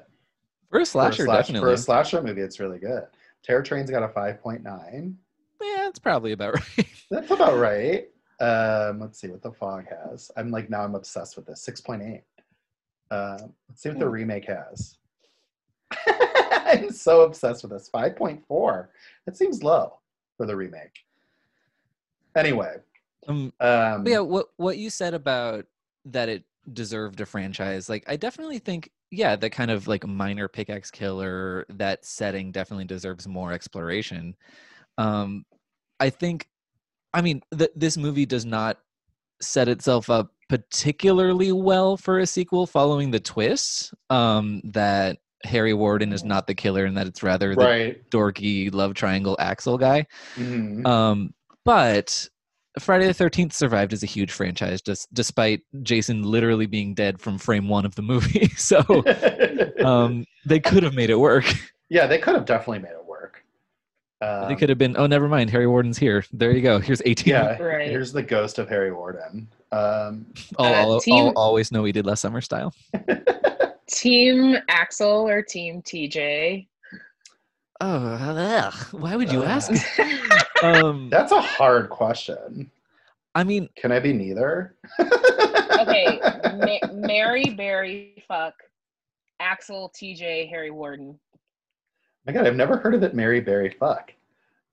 For 0.70 0.80
a 0.80 0.86
slasher, 0.86 1.16
for 1.16 1.22
a 1.22 1.26
slash- 1.26 1.46
definitely. 1.46 1.68
For 1.68 1.72
a 1.74 1.78
slasher 1.78 2.22
movie, 2.22 2.42
it's 2.42 2.60
really 2.60 2.78
good. 2.78 3.04
Terror 3.42 3.62
Train's 3.62 3.90
got 3.90 4.02
a 4.02 4.08
5.9. 4.08 4.62
yeah, 5.60 5.88
it's 5.88 5.98
probably 5.98 6.32
about 6.32 6.54
right. 6.76 6.86
That's 7.10 7.30
about 7.30 7.56
right. 7.58 8.08
Um, 8.40 9.00
let's 9.00 9.20
see 9.20 9.28
what 9.28 9.42
the 9.42 9.52
fog 9.52 9.86
has. 9.88 10.30
I'm 10.36 10.50
like 10.50 10.70
now 10.70 10.82
I'm 10.82 10.94
obsessed 10.94 11.36
with 11.36 11.46
this. 11.46 11.66
6.8. 11.68 12.22
Um, 13.10 13.52
let's 13.68 13.82
see 13.82 13.88
what 13.88 13.98
the 13.98 14.04
Hmm. 14.06 14.12
remake 14.12 14.44
has. 14.46 14.96
I'm 16.06 16.90
so 16.92 17.22
obsessed 17.22 17.62
with 17.64 17.72
this. 17.72 17.90
5.4. 17.92 18.86
That 19.26 19.36
seems 19.36 19.62
low 19.64 19.98
for 20.36 20.46
the 20.46 20.54
remake. 20.56 21.00
Anyway, 22.36 22.76
Um, 23.26 23.52
um, 23.60 24.06
yeah, 24.06 24.20
what 24.20 24.50
what 24.56 24.78
you 24.78 24.88
said 24.88 25.14
about 25.14 25.66
that 26.04 26.28
it 26.28 26.44
deserved 26.74 27.20
a 27.20 27.26
franchise, 27.26 27.88
like 27.88 28.04
I 28.08 28.16
definitely 28.16 28.58
think, 28.58 28.90
yeah, 29.10 29.36
the 29.36 29.50
kind 29.50 29.70
of 29.70 29.88
like 29.88 30.06
minor 30.06 30.48
pickaxe 30.48 30.90
killer, 30.90 31.66
that 31.70 32.04
setting 32.04 32.52
definitely 32.52 32.84
deserves 32.84 33.26
more 33.26 33.52
exploration. 33.52 34.36
Um, 34.98 35.44
I 35.98 36.10
think, 36.10 36.48
I 37.12 37.22
mean, 37.22 37.42
th- 37.56 37.72
this 37.74 37.96
movie 37.96 38.26
does 38.26 38.44
not 38.44 38.78
set 39.40 39.68
itself 39.68 40.10
up 40.10 40.32
particularly 40.48 41.52
well 41.52 41.96
for 41.96 42.18
a 42.18 42.26
sequel, 42.26 42.66
following 42.66 43.10
the 43.10 43.20
twist 43.20 43.94
um, 44.10 44.60
that 44.64 45.18
Harry 45.44 45.72
Warden 45.72 46.12
is 46.12 46.24
not 46.24 46.46
the 46.46 46.54
killer 46.54 46.84
and 46.84 46.96
that 46.96 47.06
it's 47.06 47.22
rather 47.22 47.54
the 47.54 47.64
right. 47.64 48.10
dorky 48.10 48.72
love 48.74 48.94
triangle 48.94 49.36
Axel 49.38 49.78
guy. 49.78 50.06
Mhm. 50.36 50.86
Um, 50.86 51.34
but 51.64 52.28
Friday 52.78 53.06
the 53.06 53.14
Thirteenth 53.14 53.52
survived 53.52 53.92
as 53.92 54.02
a 54.02 54.06
huge 54.06 54.30
franchise, 54.30 54.80
just 54.80 55.12
despite 55.12 55.62
Jason 55.82 56.22
literally 56.22 56.66
being 56.66 56.94
dead 56.94 57.20
from 57.20 57.36
frame 57.38 57.68
one 57.68 57.84
of 57.84 57.94
the 57.96 58.02
movie. 58.02 58.46
so 58.56 58.80
um, 59.84 60.24
they 60.46 60.60
could 60.60 60.82
have 60.82 60.94
made 60.94 61.10
it 61.10 61.18
work. 61.18 61.44
yeah, 61.88 62.06
they 62.06 62.18
could 62.18 62.34
have 62.34 62.44
definitely 62.44 62.78
made 62.78 62.92
it 62.92 63.04
work. 63.06 63.44
Um, 64.22 64.48
they 64.48 64.54
could 64.54 64.68
have 64.68 64.78
been. 64.78 64.96
Oh, 64.98 65.06
never 65.06 65.26
mind. 65.28 65.50
Harry 65.50 65.66
Warden's 65.66 65.98
here. 65.98 66.24
There 66.32 66.52
you 66.52 66.60
go. 66.62 66.78
Here's 66.78 67.02
eighteen. 67.04 67.32
Yeah, 67.32 67.56
Right. 67.62 67.88
here's 67.88 68.12
the 68.12 68.22
ghost 68.22 68.58
of 68.58 68.68
Harry 68.68 68.92
Warden. 68.92 69.48
Um, 69.72 70.26
I'll, 70.58 70.64
Uh, 70.66 70.68
I'll- 70.68 70.92
I'll 70.92 71.00
team- 71.00 71.32
always 71.36 71.72
know 71.72 71.82
we 71.82 71.92
did 71.92 72.06
last 72.06 72.20
summer 72.20 72.40
style. 72.40 72.72
Team 73.88 74.56
Axel 74.68 75.28
or 75.28 75.42
Team 75.42 75.82
TJ? 75.82 76.68
Oh, 77.80 77.96
ugh. 78.20 78.74
why 78.92 79.16
would 79.16 79.32
you 79.32 79.44
ask? 79.44 79.72
Um, 80.62 81.08
that's 81.08 81.32
a 81.32 81.40
hard 81.40 81.88
question. 81.88 82.70
I 83.34 83.44
mean, 83.44 83.70
Can 83.76 83.92
I 83.92 83.98
be 83.98 84.12
neither? 84.12 84.76
Okay, 85.00 86.20
Ma- 86.52 86.92
Mary, 86.92 87.48
Barry, 87.48 88.22
fuck. 88.28 88.52
Axel, 89.40 89.90
TJ, 89.96 90.50
Harry 90.50 90.70
Warden. 90.70 91.18
My 92.26 92.34
God, 92.34 92.46
I've 92.46 92.56
never 92.56 92.76
heard 92.76 92.94
of 92.94 93.02
it. 93.02 93.14
Mary 93.14 93.40
Barry, 93.40 93.70
fuck. 93.70 94.12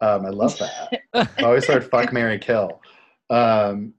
Um, 0.01 0.26
I 0.26 0.30
love 0.30 0.58
that. 0.60 1.01
I 1.14 1.43
always 1.43 1.66
heard 1.66 1.86
fuck 1.89 2.12
Mary 2.12 2.38
kill. 2.38 2.82
Um, 3.30 3.93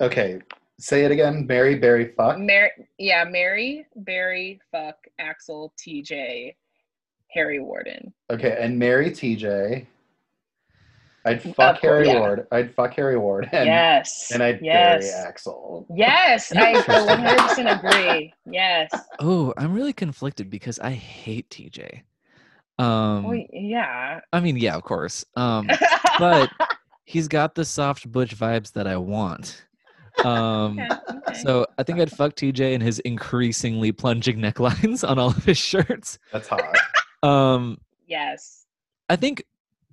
okay, 0.00 0.40
say 0.80 1.04
it 1.04 1.10
again. 1.10 1.46
Mary 1.46 1.74
Barry, 1.74 2.14
fuck. 2.16 2.38
Mary, 2.38 2.70
yeah, 2.96 3.24
Mary, 3.24 3.84
Barry, 3.94 4.58
fuck, 4.72 4.96
Axel, 5.18 5.74
TJ, 5.78 6.54
Harry 7.34 7.60
Warden. 7.60 8.12
Okay, 8.30 8.56
and 8.60 8.78
Mary 8.78 9.10
TJ. 9.10 9.86
I'd 11.24 11.42
fuck 11.42 11.80
course, 11.80 11.82
Harry 11.82 12.06
yeah. 12.08 12.18
Ward. 12.18 12.46
I'd 12.50 12.74
fuck 12.74 12.94
Harry 12.94 13.16
Ward. 13.16 13.48
And, 13.52 13.66
yes. 13.66 14.32
and 14.32 14.42
I'd 14.42 14.60
yes. 14.60 15.04
bury 15.04 15.26
Axel. 15.26 15.86
Yes, 15.94 16.52
I 16.54 16.74
100% 16.82 17.78
agree. 17.78 18.34
Yes. 18.50 18.90
oh, 19.20 19.54
I'm 19.56 19.72
really 19.72 19.92
conflicted 19.92 20.50
because 20.50 20.78
I 20.80 20.90
hate 20.90 21.48
TJ. 21.50 22.02
Um, 22.78 23.24
Well, 23.24 23.40
yeah. 23.52 24.20
I 24.32 24.40
mean, 24.40 24.56
yeah, 24.56 24.74
of 24.74 24.82
course. 24.82 25.24
Um, 25.36 25.68
but 26.18 26.50
he's 27.04 27.28
got 27.28 27.54
the 27.54 27.64
soft 27.64 28.10
butch 28.10 28.36
vibes 28.36 28.72
that 28.72 28.86
I 28.88 28.96
want. 28.96 29.64
Um, 30.24 30.78
Okay, 30.78 30.88
okay. 31.08 31.38
so 31.42 31.66
I 31.78 31.84
think 31.84 32.00
I'd 32.00 32.10
fuck 32.10 32.34
TJ 32.34 32.74
and 32.74 32.82
his 32.82 32.98
increasingly 33.00 33.92
plunging 33.92 34.38
necklines 34.38 35.08
on 35.08 35.18
all 35.18 35.28
of 35.28 35.44
his 35.44 35.58
shirts. 35.58 36.18
That's 36.32 36.48
hot. 36.48 36.76
Um, 37.22 37.78
yes. 38.06 38.66
I 39.08 39.16
think 39.16 39.44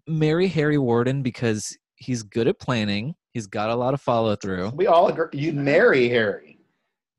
marry 0.08 0.48
Harry 0.48 0.78
Warden 0.78 1.22
because 1.22 1.78
he's 1.96 2.24
good 2.24 2.48
at 2.48 2.60
planning. 2.60 3.16
He's 3.34 3.48
got 3.48 3.70
a 3.70 3.76
lot 3.76 3.94
of 3.94 4.02
follow 4.02 4.36
through. 4.36 4.70
we 4.70 4.88
all 4.88 5.08
agree. 5.10 5.28
You'd 5.34 5.56
marry 5.56 6.10
Harry. 6.10 6.58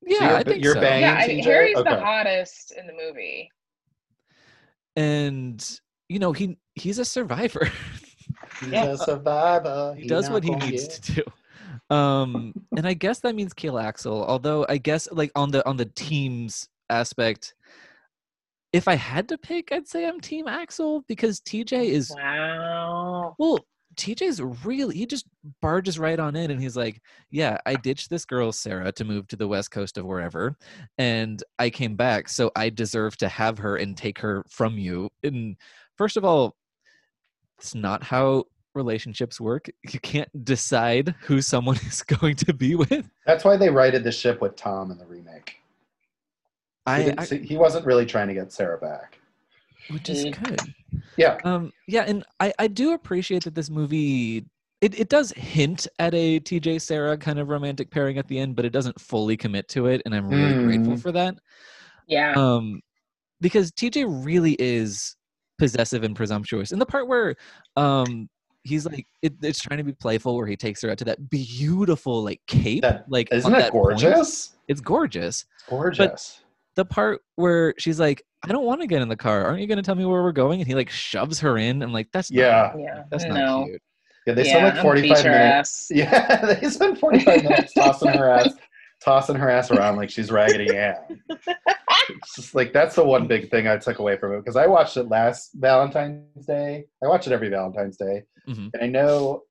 Yeah, 0.03 0.25
you're- 0.25 0.35
I 0.37 0.43
think 0.43 0.65
you're 0.65 0.75
so. 0.75 0.81
bang- 0.81 1.03
Yeah, 1.03 1.19
I, 1.19 1.29
TJ? 1.29 1.45
Harry's 1.45 1.77
the 1.77 2.01
hottest 2.01 2.73
in 2.73 2.87
the 2.87 2.93
movie. 2.93 3.51
And 4.97 5.81
you 6.09 6.19
know 6.19 6.33
he 6.33 6.57
he's 6.75 6.99
a 6.99 7.05
survivor. 7.05 7.71
He's 8.61 8.71
Yeah. 8.73 8.85
a 8.93 8.97
survivor. 8.99 9.95
he 9.97 10.07
does 10.07 10.29
what 10.29 10.43
he 10.45 10.51
needs 10.51 10.89
get- 10.99 11.03
to 11.03 11.13
do. 11.15 11.95
Um, 11.95 12.53
and 12.77 12.87
I 12.87 12.95
guess 12.95 13.21
that 13.21 13.35
means 13.35 13.53
kill 13.55 13.79
Axel. 13.79 14.25
Although 14.25 14.67
I 14.69 14.79
guess 14.79 15.09
like 15.13 15.31
on 15.35 15.51
the 15.51 15.67
on 15.69 15.77
the 15.77 15.87
teams 15.87 16.69
aspect, 16.89 17.55
if 18.73 18.89
I 18.89 18.95
had 18.95 19.29
to 19.29 19.39
pick, 19.39 19.73
I'd 19.73 19.89
say 19.89 20.07
I'm 20.07 20.21
Team 20.21 20.47
Axel 20.47 21.03
because 21.09 21.41
TJ 21.41 21.73
oh, 21.79 21.83
is 21.83 22.15
Wow. 22.17 23.35
well. 23.39 23.61
TJ's 23.97 24.41
really 24.65 24.97
he 24.97 25.05
just 25.05 25.27
barges 25.61 25.99
right 25.99 26.19
on 26.21 26.37
in 26.37 26.53
and 26.53 26.63
he's 26.63 26.77
like, 26.77 27.03
"Yeah, 27.31 27.59
I 27.67 27.75
ditched 27.75 28.09
this 28.09 28.25
girl 28.25 28.53
Sarah 28.53 28.93
to 28.93 29.05
move 29.05 29.27
to 29.29 29.37
the 29.37 29.49
west 29.49 29.73
coast 29.73 29.99
of 29.99 30.07
wherever, 30.07 30.57
and 30.97 31.43
I 31.59 31.71
came 31.71 31.97
back, 31.97 32.29
so 32.29 32.53
I 32.55 32.71
deserve 32.71 33.17
to 33.19 33.29
have 33.29 33.59
her 33.59 33.77
and 33.77 33.97
take 33.97 34.21
her 34.21 34.45
from 34.49 34.79
you." 34.79 35.11
And 35.25 35.57
first 35.99 36.17
of 36.17 36.25
all, 36.25 36.55
it's 37.59 37.75
not 37.75 38.05
how 38.05 38.45
relationships 38.75 39.41
work. 39.41 39.69
You 39.93 39.99
can't 40.01 40.45
decide 40.45 41.15
who 41.23 41.43
someone 41.43 41.77
is 41.87 42.03
going 42.03 42.37
to 42.37 42.55
be 42.55 42.77
with. 42.77 43.11
That's 43.27 43.45
why 43.45 43.57
they 43.57 43.71
righted 43.71 44.05
the 44.05 44.13
ship 44.13 44.41
with 44.41 44.55
Tom 44.55 44.93
in 44.93 44.99
the 44.99 45.07
remake. 45.07 45.60
He, 46.97 47.03
I, 47.03 47.05
didn't 47.07 47.21
I 47.21 47.25
see- 47.25 47.45
he 47.47 47.57
wasn't 47.57 47.87
really 47.87 48.07
trying 48.07 48.29
to 48.29 48.35
get 48.35 48.53
Sarah 48.53 48.79
back. 48.79 49.19
which 49.91 50.09
is 50.09 50.25
Mm. 50.27 50.45
good. 50.45 50.75
Yeah. 51.17 51.39
Um, 51.45 51.73
yeah, 51.89 52.05
and 52.07 52.25
I, 52.39 52.53
I 52.59 52.67
do 52.69 52.93
appreciate 52.93 53.45
that 53.45 53.55
this 53.55 53.71
movie 53.71 54.45
it, 54.81 54.99
it 54.99 55.09
does 55.11 55.31
hint 55.37 55.87
at 55.99 56.15
a 56.15 56.41
TJ 56.41 56.81
Sarah 56.81 57.17
kind 57.19 57.39
of 57.39 57.49
romantic 57.49 57.91
pairing 57.91 58.17
at 58.17 58.27
the 58.29 58.39
end, 58.39 58.57
but 58.57 58.65
it 58.65 58.71
doesn't 58.71 58.99
fully 58.99 59.37
commit 59.37 59.69
to 59.69 59.87
it, 59.89 60.01
and 60.07 60.15
I'm 60.15 60.27
really 60.29 60.65
grateful 60.65 60.95
Mm. 60.95 61.03
for 61.03 61.13
that. 61.13 61.35
Yeah. 62.07 62.33
Um, 62.35 62.81
because 63.43 63.73
TJ 63.73 64.07
really 64.25 64.57
is 64.59 65.17
possessive 65.59 66.03
and 66.03 66.17
presumptuous. 66.17 66.73
In 66.73 66.79
the 66.79 66.87
part 66.87 67.09
where 67.09 67.35
um 67.77 68.29
he's 68.63 68.87
like 68.87 69.07
it, 69.23 69.35
it's 69.43 69.61
trying 69.61 69.79
to 69.79 69.85
be 69.85 69.93
playful 69.93 70.37
where 70.37 70.47
he 70.47 70.57
takes 70.57 70.81
her 70.83 70.91
out 70.91 70.99
to 70.99 71.05
that 71.05 71.29
beautiful 71.31 72.23
like 72.23 72.41
cape 72.47 72.83
That- 72.83 73.05
like 73.11 73.29
Isn't 73.33 73.53
on 73.53 73.59
it 73.59 73.63
that 73.65 73.73
point. 73.73 74.01
gorgeous? 74.01 74.55
it's 74.69 74.81
gorgeous 74.81 75.45
Gorgeous. 75.69 76.41
The 76.77 76.85
part 76.85 77.21
where 77.37 77.75
she's 77.79 77.99
like 78.01 78.23
i 78.45 78.49
don't 78.49 78.65
want 78.65 78.81
to 78.81 78.87
get 78.87 79.03
in 79.03 79.09
the 79.09 79.17
car 79.17 79.45
aren't 79.45 79.61
you 79.61 79.67
going 79.67 79.77
to 79.77 79.83
tell 79.83 79.95
me 79.95 80.05
where 80.05 80.23
we're 80.23 80.33
going 80.33 80.61
and 80.61 80.69
he 80.69 80.75
like 80.75 80.89
shoves 80.91 81.41
her 81.41 81.59
in 81.59 81.83
i'm 81.83 81.93
like 81.93 82.09
that's 82.13 82.31
not- 82.31 82.39
yeah. 82.41 82.73
yeah. 82.79 83.03
that's 83.11 83.25
not 83.25 83.67
cute 83.67 83.83
Yeah, 84.27 84.35
they 84.35 84.45
yeah, 84.47 84.51
spent 84.51 84.75
like 84.77 84.83
45 84.83 85.25
minutes. 85.25 85.27
ass. 85.27 85.87
Yeah, 85.91 86.55
they 86.61 86.69
spent 86.69 86.99
45 86.99 87.43
minutes 87.45 87.73
tossing 87.75 88.11
her 88.13 88.31
ass 88.31 88.49
tossing 89.05 89.37
her 89.37 89.49
ass 89.51 89.71
around 89.71 89.97
like 89.97 90.11
she's 90.11 90.31
Raggedy 90.31 90.77
Ann. 90.77 90.97
It's 91.29 92.35
just 92.37 92.55
like 92.55 92.73
that's 92.73 92.95
the 92.97 93.05
one 93.05 93.27
big 93.27 93.51
thing 93.51 93.67
I 93.67 93.79
took 93.79 93.99
away 93.99 94.17
from 94.19 94.35
it 94.35 94.41
because 94.41 94.57
I 94.57 94.67
watched 94.67 94.97
it 94.99 95.05
last 95.09 95.53
Valentine's 95.55 96.45
Day. 96.47 96.85
I 97.03 97.07
watch 97.09 97.27
it 97.27 97.33
every 97.33 97.49
Valentine's 97.49 97.97
Day, 97.97 98.25
Mhm. 98.49 98.71
and 98.75 98.83
I 98.83 98.87
know. 98.87 99.43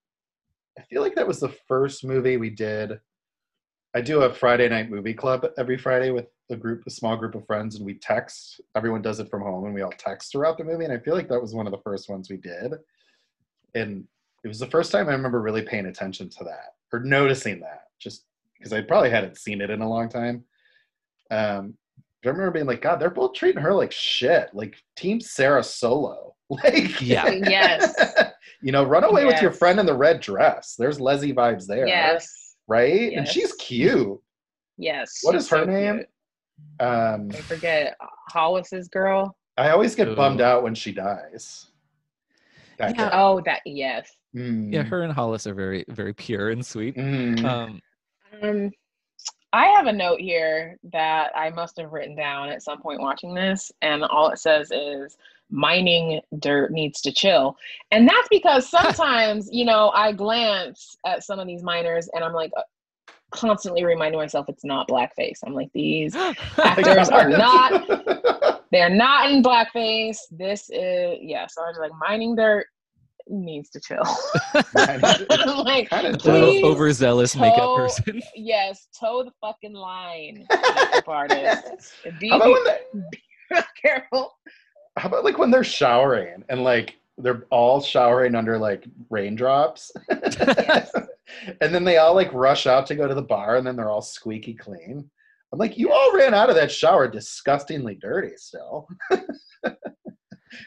I 0.78 0.84
feel 0.84 1.02
like 1.02 1.16
that 1.16 1.28
was 1.28 1.40
the 1.40 1.50
first 1.68 2.06
movie 2.06 2.38
we 2.38 2.50
did. 2.52 3.00
I 3.96 4.02
do 4.02 4.22
a 4.22 4.34
Friday 4.34 4.70
night 4.70 4.90
movie 4.90 5.14
club 5.14 5.48
every 5.58 5.78
Friday 5.78 6.12
with 6.12 6.28
a 6.52 6.56
group, 6.56 6.84
a 6.86 6.92
small 6.92 7.18
group 7.18 7.36
of 7.36 7.46
friends, 7.46 7.76
and 7.76 7.86
we 7.86 7.96
text. 7.96 8.62
Everyone 8.76 9.02
does 9.02 9.20
it 9.20 9.30
from 9.30 9.42
home, 9.42 9.66
and 9.66 9.74
we 9.74 9.82
all 9.82 9.94
text 9.98 10.32
throughout 10.32 10.58
the 10.58 10.64
movie. 10.64 10.86
And 10.86 10.94
I 10.94 11.00
feel 11.00 11.16
like 11.16 11.28
that 11.30 11.42
was 11.42 11.54
one 11.54 11.66
of 11.66 11.72
the 11.72 11.80
first 11.80 12.10
ones 12.10 12.30
we 12.30 12.38
did, 12.38 12.74
and 13.74 14.06
it 14.44 14.48
was 14.48 14.60
the 14.60 14.68
first 14.68 14.92
time 14.92 15.10
I 15.10 15.14
remember 15.14 15.42
really 15.42 15.64
paying 15.64 15.88
attention 15.88 16.30
to 16.30 16.44
that 16.46 16.76
or 16.94 17.00
noticing 17.00 17.60
that, 17.62 17.88
just 18.00 18.26
because 18.58 18.74
I 18.74 18.82
probably 18.82 19.10
hadn't 19.10 19.38
seen 19.38 19.62
it 19.62 19.70
in 19.70 19.82
a 19.82 19.90
long 19.90 20.10
time. 20.10 20.44
Um, 21.32 21.76
but 22.22 22.30
I 22.30 22.32
remember 22.32 22.52
being 22.52 22.66
like, 22.66 22.82
God, 22.82 23.00
they're 23.00 23.10
both 23.10 23.34
treating 23.34 23.62
her 23.62 23.74
like 23.74 23.92
shit, 23.92 24.50
like 24.54 24.76
Team 24.96 25.20
Sarah 25.22 25.64
Solo. 25.64 26.26
Like, 26.52 27.00
Yeah. 27.00 27.30
Yes. 27.30 27.94
you 28.64 28.72
know, 28.72 28.84
run 28.84 29.04
away 29.04 29.24
with 29.26 29.40
your 29.40 29.52
friend 29.52 29.80
in 29.80 29.86
the 29.86 29.94
red 29.94 30.20
dress. 30.20 30.74
There's 30.76 31.00
Leslie 31.00 31.32
vibes 31.32 31.68
there. 31.68 31.86
Yes. 31.86 32.49
Right? 32.70 33.14
And 33.14 33.28
she's 33.28 33.54
cute. 33.54 34.20
Yes. 34.78 35.20
What 35.24 35.36
is 35.36 35.50
her 35.50 35.66
so 35.66 35.66
name? 35.66 35.96
cute. 35.96 36.08
Um, 36.80 37.30
I 37.34 37.42
forget 37.42 37.98
Hollis's 38.30 38.88
girl. 38.88 39.36
I 39.58 39.72
always 39.72 39.96
get 39.96 40.08
Ooh. 40.08 40.16
bummed 40.16 40.40
out 40.40 40.64
when 40.64 40.76
she 40.76 40.92
dies. 40.92 41.68
That 42.78 42.96
Yeah. 42.96 43.10
Oh, 43.12 43.42
that 43.42 43.62
yes. 43.66 44.10
Mm. 44.36 44.72
Yeah, 44.74 44.84
her 44.84 45.02
and 45.02 45.12
Hollis 45.12 45.48
are 45.48 45.54
very, 45.54 45.84
very 45.90 46.14
pure 46.14 46.52
and 46.52 46.66
sweet. 46.66 46.96
Mm. 46.96 47.44
Um, 47.44 47.82
Um, 48.42 48.72
I 49.52 49.66
have 49.66 49.88
a 49.88 49.94
note 49.94 50.22
here 50.22 50.78
that 50.94 51.32
I 51.36 51.50
must 51.50 51.78
have 51.80 51.92
written 51.92 52.16
down 52.16 52.50
at 52.50 52.62
some 52.62 52.80
point 52.80 53.02
watching 53.02 53.34
this, 53.34 53.72
and 53.82 54.04
all 54.04 54.30
it 54.30 54.38
says 54.38 54.70
is 54.72 55.18
mining 55.50 56.22
dirt 56.40 56.72
needs 56.72 57.02
to 57.02 57.12
chill. 57.12 57.56
And 57.92 58.08
that's 58.08 58.28
because 58.30 58.70
sometimes, 58.70 59.50
you 59.52 59.66
know, 59.66 59.92
I 59.94 60.12
glance 60.12 60.96
at 61.06 61.24
some 61.24 61.40
of 61.40 61.48
these 61.48 61.64
miners 61.64 62.10
and 62.14 62.24
I'm 62.24 62.34
like 62.34 62.52
uh, 62.58 62.62
constantly 63.32 63.84
reminding 63.84 64.20
myself 64.20 64.48
it's 64.50 64.66
not 64.66 64.88
blackface. 64.88 65.40
I'm 65.46 65.54
like, 65.54 65.70
these 65.74 66.16
actors 66.64 67.10
are 67.10 67.30
not 67.30 68.64
they're 68.72 68.90
not 68.90 69.32
in 69.32 69.42
blackface. 69.44 70.18
This 70.32 70.70
is 70.70 71.18
yeah, 71.22 71.48
so 71.48 71.64
I 71.64 71.70
was 71.70 71.78
like 71.80 71.92
mining 72.00 72.36
dirt 72.36 72.68
needs 73.32 73.70
to 73.70 73.80
chill. 73.80 74.02
Like, 74.74 75.90
Kinda 75.90 76.10
a 76.10 76.12
dope. 76.14 76.26
little 76.26 76.50
please 76.52 76.64
overzealous 76.64 77.36
makeup 77.36 77.78
person. 77.78 78.22
yes, 78.36 78.88
toe 79.00 79.24
the 79.24 79.32
fucking 79.40 79.74
line, 79.74 80.48
makeup 80.50 81.08
artist. 81.08 81.94
Be 82.20 82.30
How 82.30 82.38
about 82.38 82.52
when 82.52 83.04
they, 83.54 83.62
careful. 83.82 84.32
How 85.00 85.08
about 85.08 85.24
like 85.24 85.38
when 85.38 85.52
they're 85.52 85.64
showering 85.64 86.44
and 86.50 86.64
like 86.64 86.98
they're 87.18 87.46
all 87.50 87.82
showering 87.82 88.36
under 88.36 88.58
like 88.58 88.86
raindrops? 89.10 89.92
And 91.62 91.74
then 91.74 91.84
they 91.84 91.98
all 91.98 92.16
like 92.16 92.34
rush 92.34 92.66
out 92.66 92.88
to 92.88 92.96
go 92.96 93.08
to 93.08 93.14
the 93.14 93.22
bar 93.22 93.58
and 93.58 93.66
then 93.66 93.76
they're 93.76 93.90
all 93.90 94.02
squeaky 94.02 94.56
clean. 94.56 95.10
I'm 95.54 95.60
like 95.60 95.78
you 95.78 95.92
all 95.92 96.16
ran 96.16 96.34
out 96.34 96.50
of 96.50 96.56
that 96.56 96.72
shower 96.72 97.08
disgustingly 97.08 97.96
dirty 97.96 98.36
still. 98.36 98.88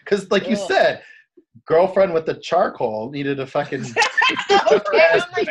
Because 0.04 0.30
like 0.30 0.48
you 0.48 0.54
said 0.54 1.02
girlfriend 1.66 2.12
with 2.12 2.26
the 2.26 2.34
charcoal 2.34 3.10
needed 3.10 3.38
a 3.40 3.46
fucking 3.46 3.80
okay, 4.72 5.08
I'm 5.12 5.20
like. 5.32 5.48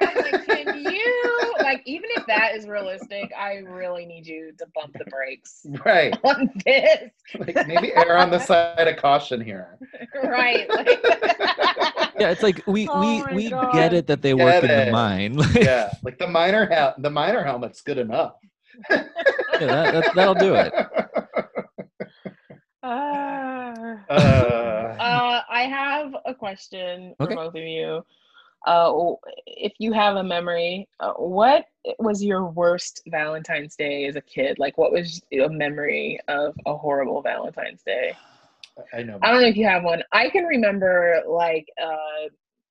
I'm 0.00 0.14
like, 0.16 0.46
can 0.46 0.78
you 0.84 1.54
like 1.60 1.82
even 1.86 2.08
if 2.16 2.26
that 2.26 2.54
is 2.54 2.66
realistic, 2.66 3.30
I 3.38 3.56
really 3.66 4.06
need 4.06 4.26
you 4.26 4.52
to 4.58 4.66
bump 4.74 4.92
the 4.98 5.04
brakes 5.06 5.66
right 5.84 6.16
on 6.24 6.50
this. 6.64 7.10
like 7.38 7.66
maybe 7.66 7.94
err 7.94 8.18
on 8.18 8.30
the 8.30 8.38
side 8.38 8.86
of 8.88 8.96
caution 8.96 9.40
here 9.40 9.78
right. 10.24 10.68
Like, 10.70 10.88
Yeah, 12.18 12.30
it's 12.30 12.42
like 12.42 12.62
we 12.66 12.86
Oh 12.88 13.00
we 13.00 13.34
we 13.34 13.50
God. 13.50 13.72
get 13.72 13.92
it 13.92 14.06
that 14.08 14.22
they 14.22 14.34
work 14.34 14.62
Get 14.62 14.70
in 14.70 14.86
the 14.86 14.92
mine. 14.92 15.38
Yeah 15.54 15.92
like 16.02 16.18
the 16.18 16.26
minor 16.28 16.66
hel- 16.66 16.94
the 16.98 17.10
minor 17.10 17.42
helmet's 17.42 17.80
good 17.82 17.98
enough 17.98 18.34
yeah, 18.88 19.04
that, 19.60 19.92
that, 19.92 20.14
that'll 20.14 20.34
do 20.34 20.54
it. 20.54 20.72
Ah. 22.82 23.74
uh, 24.08 24.79
Uh, 24.98 25.42
I 25.48 25.62
have 25.62 26.14
a 26.24 26.34
question 26.34 27.14
for 27.18 27.28
both 27.28 27.54
of 27.54 27.62
you. 27.62 28.04
Uh, 28.66 28.92
if 29.46 29.72
you 29.78 29.92
have 29.92 30.16
a 30.16 30.22
memory, 30.22 30.88
uh, 31.00 31.12
what 31.14 31.64
was 31.98 32.22
your 32.22 32.46
worst 32.46 33.02
Valentine's 33.08 33.74
Day 33.74 34.04
as 34.04 34.16
a 34.16 34.20
kid? 34.20 34.58
Like, 34.58 34.76
what 34.76 34.92
was 34.92 35.22
a 35.32 35.48
memory 35.48 36.20
of 36.28 36.54
a 36.66 36.76
horrible 36.76 37.22
Valentine's 37.22 37.82
Day? 37.82 38.14
i 38.94 39.02
know 39.02 39.18
I 39.22 39.30
don't 39.30 39.42
know 39.42 39.48
if 39.48 39.56
you 39.56 39.66
have 39.66 39.82
one. 39.82 40.02
I 40.12 40.28
can 40.28 40.44
remember 40.44 41.22
like 41.26 41.66
uh, 41.82 42.28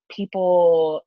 people 0.09 1.01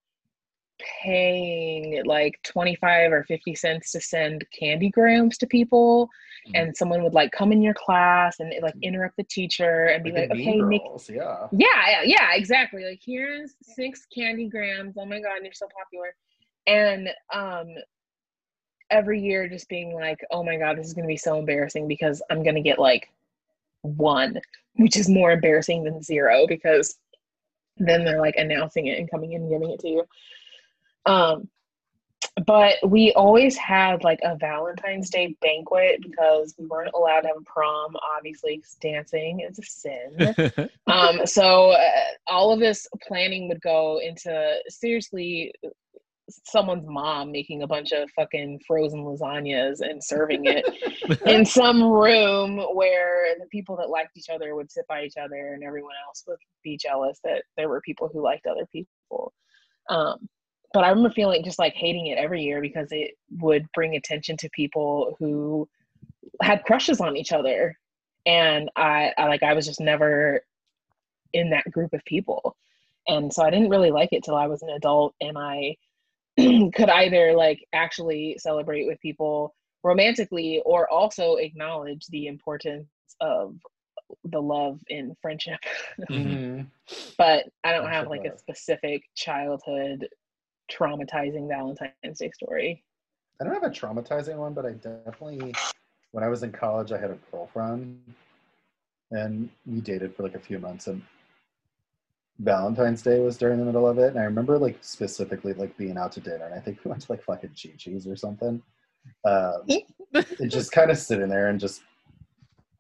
paying 1.02 2.02
like 2.04 2.38
25 2.44 3.12
or 3.12 3.24
50 3.24 3.54
cents 3.54 3.92
to 3.92 4.00
send 4.00 4.44
candy 4.58 4.90
grams 4.90 5.38
to 5.38 5.46
people 5.46 6.08
Mhm. 6.46 6.50
and 6.54 6.76
someone 6.76 7.02
would 7.02 7.14
like 7.14 7.30
come 7.32 7.52
in 7.52 7.62
your 7.62 7.74
class 7.74 8.40
and 8.40 8.52
like 8.62 8.74
interrupt 8.82 9.16
the 9.16 9.24
teacher 9.24 9.86
and 9.86 10.02
be 10.02 10.10
like, 10.10 10.30
like, 10.30 10.40
okay 10.40 10.60
make 10.60 10.82
yeah 11.08 11.48
yeah, 11.52 11.90
yeah, 11.90 12.02
yeah, 12.02 12.34
exactly. 12.34 12.84
Like 12.84 13.00
here's 13.04 13.54
six 13.62 14.06
candy 14.14 14.48
grams. 14.48 14.96
Oh 14.98 15.06
my 15.06 15.20
god, 15.20 15.42
you're 15.42 15.52
so 15.52 15.68
popular. 15.68 16.14
And 16.66 17.08
um 17.32 17.68
every 18.90 19.20
year 19.20 19.48
just 19.48 19.68
being 19.68 19.94
like, 19.94 20.18
oh 20.30 20.42
my 20.42 20.56
god, 20.56 20.76
this 20.78 20.86
is 20.86 20.94
gonna 20.94 21.06
be 21.06 21.16
so 21.16 21.38
embarrassing 21.38 21.88
because 21.88 22.22
I'm 22.30 22.42
gonna 22.42 22.60
get 22.60 22.78
like 22.78 23.10
one, 23.82 24.40
which 24.74 24.96
is 24.96 25.08
more 25.08 25.32
embarrassing 25.32 25.84
than 25.84 26.02
zero 26.02 26.46
because 26.46 26.98
then 27.78 28.04
they're 28.04 28.20
like 28.20 28.36
announcing 28.36 28.86
it 28.86 28.98
and 28.98 29.10
coming 29.10 29.32
in 29.32 29.42
and 29.42 29.50
giving 29.50 29.70
it 29.70 29.80
to 29.80 29.88
you. 29.88 30.04
Um 31.06 31.48
but 32.46 32.76
we 32.88 33.12
always 33.12 33.56
had 33.56 34.02
like 34.04 34.20
a 34.24 34.36
Valentine's 34.36 35.10
Day 35.10 35.36
banquet 35.40 36.00
because 36.02 36.54
we 36.58 36.66
weren't 36.66 36.90
allowed 36.94 37.20
to 37.20 37.28
have 37.28 37.36
a 37.36 37.44
prom. 37.44 37.94
Obviously, 38.16 38.58
'cause 38.58 38.76
dancing 38.80 39.40
is 39.40 39.58
a 39.58 39.62
sin 39.62 40.70
um 40.86 41.26
so 41.26 41.70
uh, 41.70 41.80
all 42.26 42.52
of 42.52 42.60
this 42.60 42.86
planning 43.06 43.48
would 43.48 43.60
go 43.60 44.00
into 44.02 44.56
seriously 44.68 45.52
someone's 46.44 46.86
mom 46.86 47.30
making 47.30 47.62
a 47.62 47.66
bunch 47.66 47.92
of 47.92 48.08
fucking 48.12 48.60
frozen 48.66 49.04
lasagnas 49.04 49.80
and 49.80 50.02
serving 50.02 50.46
it 50.46 50.64
in 51.26 51.44
some 51.44 51.82
room 51.82 52.58
where 52.74 53.34
the 53.38 53.46
people 53.46 53.76
that 53.76 53.90
liked 53.90 54.16
each 54.16 54.30
other 54.30 54.54
would 54.54 54.70
sit 54.70 54.86
by 54.88 55.02
each 55.02 55.16
other 55.16 55.54
and 55.54 55.62
everyone 55.62 55.94
else 56.06 56.24
would 56.26 56.38
be 56.62 56.76
jealous 56.76 57.18
that 57.24 57.42
there 57.56 57.68
were 57.68 57.80
people 57.80 58.08
who 58.12 58.22
liked 58.22 58.46
other 58.46 58.66
people 58.72 59.32
um 59.90 60.28
but 60.72 60.84
i 60.84 60.88
remember 60.88 61.10
feeling 61.10 61.44
just 61.44 61.58
like 61.58 61.74
hating 61.74 62.06
it 62.06 62.18
every 62.18 62.42
year 62.42 62.60
because 62.60 62.88
it 62.90 63.12
would 63.40 63.66
bring 63.74 63.96
attention 63.96 64.36
to 64.36 64.48
people 64.50 65.16
who 65.18 65.68
had 66.40 66.64
crushes 66.64 67.00
on 67.00 67.16
each 67.16 67.32
other 67.32 67.76
and 68.26 68.70
I, 68.76 69.12
I 69.18 69.26
like 69.26 69.42
i 69.42 69.54
was 69.54 69.66
just 69.66 69.80
never 69.80 70.40
in 71.32 71.50
that 71.50 71.70
group 71.70 71.92
of 71.92 72.04
people 72.04 72.56
and 73.08 73.32
so 73.32 73.42
i 73.42 73.50
didn't 73.50 73.70
really 73.70 73.90
like 73.90 74.10
it 74.12 74.22
till 74.24 74.36
i 74.36 74.46
was 74.46 74.62
an 74.62 74.70
adult 74.70 75.14
and 75.20 75.36
i 75.38 75.76
could 76.38 76.88
either 76.88 77.34
like 77.34 77.66
actually 77.72 78.36
celebrate 78.38 78.86
with 78.86 79.00
people 79.00 79.54
romantically 79.84 80.62
or 80.64 80.88
also 80.90 81.36
acknowledge 81.36 82.06
the 82.08 82.26
importance 82.26 82.86
of 83.20 83.56
the 84.24 84.40
love 84.40 84.78
in 84.88 85.14
friendship 85.20 85.58
Mhm. 86.10 86.26
Mhm. 86.26 86.66
but 87.18 87.44
i 87.64 87.72
don't 87.72 87.88
have 87.88 88.08
like 88.08 88.24
a 88.24 88.38
specific 88.38 89.02
childhood 89.14 90.08
traumatizing 90.78 91.48
valentine's 91.48 92.18
day 92.18 92.30
story 92.30 92.82
I 93.42 93.44
don't 93.44 93.54
have 93.54 93.64
a 93.64 93.70
traumatizing 93.70 94.36
one, 94.36 94.52
but 94.52 94.64
I 94.64 94.72
definitely, 94.72 95.52
when 96.12 96.22
I 96.22 96.28
was 96.28 96.44
in 96.44 96.52
college, 96.52 96.92
I 96.92 96.98
had 96.98 97.10
a 97.10 97.18
girlfriend, 97.32 98.00
and 99.10 99.50
we 99.66 99.80
dated 99.80 100.14
for 100.14 100.22
like 100.22 100.36
a 100.36 100.38
few 100.38 100.60
months, 100.60 100.86
and 100.86 101.02
Valentine's 102.38 103.02
Day 103.02 103.18
was 103.18 103.36
during 103.36 103.58
the 103.58 103.64
middle 103.64 103.88
of 103.88 103.98
it, 103.98 104.10
and 104.10 104.18
I 104.20 104.24
remember 104.24 104.58
like 104.58 104.78
specifically 104.80 105.54
like 105.54 105.76
being 105.76 105.98
out 105.98 106.12
to 106.12 106.20
dinner, 106.20 106.44
and 106.44 106.54
I 106.54 106.60
think 106.60 106.84
we 106.84 106.90
went 106.90 107.02
to 107.02 107.10
like 107.12 107.24
fucking 107.24 107.50
Chi 107.60 107.70
Chi's 107.76 108.06
or 108.06 108.14
something, 108.14 108.62
um, 109.24 109.62
and 110.14 110.48
just 110.50 110.70
kind 110.70 110.92
of 110.92 110.98
sitting 110.98 111.28
there 111.28 111.48
and 111.48 111.58
just 111.58 111.82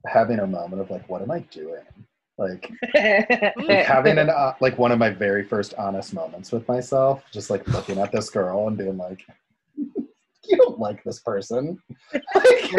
having 0.06 0.38
a 0.38 0.46
moment 0.46 0.80
of 0.80 0.90
like, 0.90 1.08
what 1.08 1.22
am 1.22 1.32
I 1.32 1.40
doing? 1.40 1.82
Like 2.38 2.72
having 2.94 4.18
an 4.18 4.30
uh, 4.30 4.54
like 4.60 4.78
one 4.78 4.90
of 4.90 4.98
my 4.98 5.10
very 5.10 5.44
first 5.44 5.74
honest 5.74 6.14
moments 6.14 6.50
with 6.50 6.66
myself, 6.66 7.24
just 7.32 7.50
like 7.50 7.66
looking 7.68 7.98
at 7.98 8.10
this 8.10 8.30
girl 8.30 8.68
and 8.68 8.76
being 8.76 8.96
like, 8.96 9.24
"You 9.76 10.56
don't 10.56 10.78
like 10.78 11.04
this 11.04 11.20
person. 11.20 11.80
like, 12.34 12.72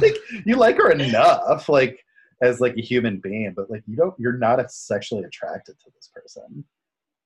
like, 0.00 0.16
you 0.46 0.56
like 0.56 0.76
her 0.76 0.92
enough, 0.92 1.68
like 1.68 2.04
as 2.42 2.60
like 2.60 2.76
a 2.76 2.80
human 2.80 3.18
being, 3.18 3.52
but 3.56 3.70
like 3.70 3.82
you 3.86 3.96
don't. 3.96 4.14
You're 4.18 4.38
not 4.38 4.70
sexually 4.70 5.24
attracted 5.24 5.78
to 5.80 5.90
this 5.94 6.10
person." 6.14 6.64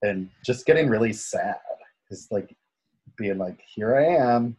And 0.02 0.30
just 0.44 0.66
getting 0.66 0.88
really 0.88 1.12
sad 1.12 1.56
is 2.10 2.28
like 2.30 2.56
being 3.16 3.38
like, 3.38 3.60
"Here 3.66 3.96
I 3.96 4.34
am, 4.34 4.56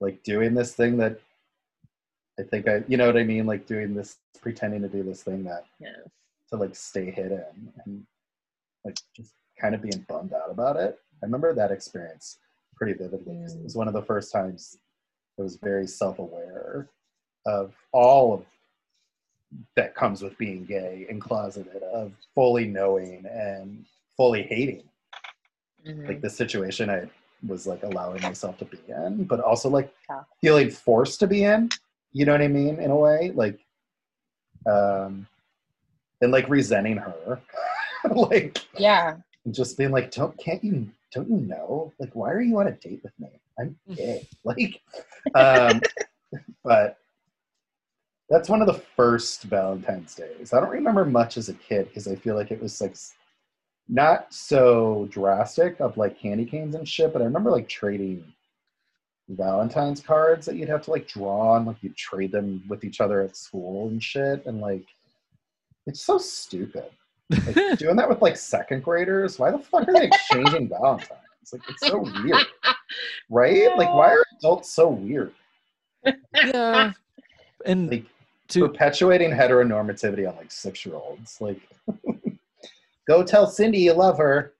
like 0.00 0.22
doing 0.22 0.54
this 0.54 0.74
thing 0.74 0.98
that 0.98 1.18
I 2.38 2.42
think 2.42 2.68
I, 2.68 2.82
you 2.86 2.96
know 2.96 3.06
what 3.06 3.16
I 3.16 3.24
mean, 3.24 3.46
like 3.46 3.66
doing 3.66 3.94
this, 3.94 4.18
pretending 4.40 4.82
to 4.82 4.88
do 4.88 5.02
this 5.02 5.22
thing 5.22 5.44
that 5.44 5.64
Yes. 5.80 5.96
To 6.50 6.56
like 6.56 6.74
stay 6.74 7.10
hidden 7.10 7.72
and 7.84 8.06
like 8.84 8.96
just 9.14 9.32
kind 9.58 9.74
of 9.74 9.82
being 9.82 10.04
bummed 10.08 10.32
out 10.32 10.50
about 10.50 10.76
it. 10.76 10.98
I 11.22 11.26
remember 11.26 11.54
that 11.54 11.70
experience 11.72 12.38
pretty 12.76 12.92
vividly 12.92 13.36
'cause 13.42 13.54
it 13.54 13.62
was 13.62 13.74
one 13.76 13.88
of 13.88 13.94
the 13.94 14.02
first 14.02 14.32
times 14.32 14.78
I 15.38 15.42
was 15.42 15.56
very 15.56 15.86
self-aware 15.86 16.88
of 17.46 17.74
all 17.92 18.34
of 18.34 18.46
that 19.76 19.94
comes 19.94 20.22
with 20.22 20.36
being 20.38 20.64
gay 20.66 21.06
and 21.08 21.20
closeted, 21.20 21.82
of 21.82 22.12
fully 22.34 22.66
knowing 22.66 23.24
and 23.26 23.86
fully 24.16 24.42
hating 24.42 24.88
Mhm. 25.84 26.08
like 26.08 26.20
the 26.20 26.30
situation 26.30 26.90
I 26.90 27.08
was 27.46 27.66
like 27.66 27.82
allowing 27.82 28.20
myself 28.22 28.58
to 28.58 28.64
be 28.64 28.78
in, 28.88 29.24
but 29.24 29.40
also 29.40 29.68
like 29.68 29.94
Yeah. 30.10 30.24
feeling 30.40 30.70
forced 30.70 31.20
to 31.20 31.26
be 31.26 31.44
in. 31.44 31.70
You 32.12 32.24
know 32.26 32.32
what 32.32 32.42
I 32.42 32.48
mean? 32.48 32.80
In 32.80 32.90
a 32.90 32.96
way, 32.96 33.30
like, 33.32 33.60
um, 34.66 35.28
and 36.20 36.32
like 36.32 36.48
resenting 36.48 36.96
her, 36.96 37.40
like 38.10 38.58
yeah. 38.78 39.16
just 39.50 39.76
being 39.76 39.90
like, 39.90 40.10
don't 40.10 40.36
can't 40.38 40.62
you 40.62 40.88
don't 41.12 41.30
you 41.30 41.36
know? 41.36 41.92
Like, 41.98 42.14
why 42.14 42.30
are 42.30 42.40
you 42.40 42.58
on 42.58 42.68
a 42.68 42.72
date 42.72 43.00
with 43.02 43.12
me? 43.18 43.28
I'm 43.58 43.76
gay. 43.94 44.26
like, 44.44 44.80
um, 45.34 45.80
but 46.64 46.98
that's 48.28 48.48
one 48.48 48.60
of 48.60 48.66
the 48.66 48.82
first 48.96 49.44
Valentine's 49.44 50.14
days. 50.14 50.52
I 50.52 50.60
don't 50.60 50.70
remember 50.70 51.04
much 51.04 51.36
as 51.36 51.48
a 51.48 51.54
kid 51.54 51.88
because 51.88 52.08
I 52.08 52.16
feel 52.16 52.34
like 52.34 52.50
it 52.50 52.60
was 52.60 52.80
like 52.80 52.96
not 53.88 54.32
so 54.32 55.08
drastic 55.10 55.80
of 55.80 55.96
like 55.96 56.18
candy 56.18 56.44
canes 56.44 56.74
and 56.74 56.88
shit, 56.88 57.12
but 57.12 57.22
I 57.22 57.24
remember 57.24 57.50
like 57.50 57.68
trading 57.68 58.24
Valentine's 59.28 60.00
cards 60.00 60.46
that 60.46 60.56
you'd 60.56 60.68
have 60.68 60.82
to 60.82 60.90
like 60.90 61.08
draw 61.08 61.56
and 61.56 61.66
like 61.66 61.82
you'd 61.82 61.96
trade 61.96 62.32
them 62.32 62.62
with 62.68 62.84
each 62.84 63.00
other 63.00 63.22
at 63.22 63.36
school 63.36 63.88
and 63.88 64.02
shit. 64.02 64.44
And 64.46 64.60
like, 64.60 64.86
it's 65.86 66.02
so 66.02 66.18
stupid. 66.18 66.84
Like, 67.30 67.54
doing 67.78 67.96
that 67.96 68.08
with 68.08 68.22
like 68.22 68.36
second 68.36 68.82
graders. 68.82 69.38
Why 69.38 69.50
the 69.50 69.58
fuck 69.58 69.88
are 69.88 69.92
they 69.92 70.06
exchanging 70.06 70.68
Valentines? 70.68 71.10
Like, 71.52 71.62
it's 71.68 71.86
so 71.86 71.98
weird, 72.00 72.46
right? 73.30 73.76
Like, 73.76 73.88
why 73.88 74.12
are 74.12 74.24
adults 74.38 74.70
so 74.70 74.88
weird? 74.88 75.32
yeah. 76.34 76.92
And 77.64 77.90
Like, 77.90 78.04
to 78.48 78.68
perpetuating 78.68 79.30
heteronormativity 79.30 80.28
on 80.28 80.36
like 80.36 80.50
six 80.52 80.84
year 80.84 80.94
olds. 80.94 81.40
Like, 81.40 81.60
go 83.08 83.22
tell 83.22 83.46
Cindy 83.46 83.78
you 83.78 83.92
love 83.92 84.18
her, 84.18 84.52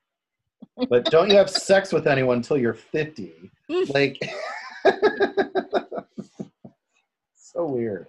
but 0.89 1.05
don't 1.07 1.31
you 1.31 1.36
have 1.36 1.51
sex 1.51 1.93
with 1.93 2.07
anyone 2.07 2.39
until 2.39 2.57
you're 2.59 2.74
50. 2.74 3.51
Like, 3.89 4.19
so 7.36 7.66
weird. 7.66 8.07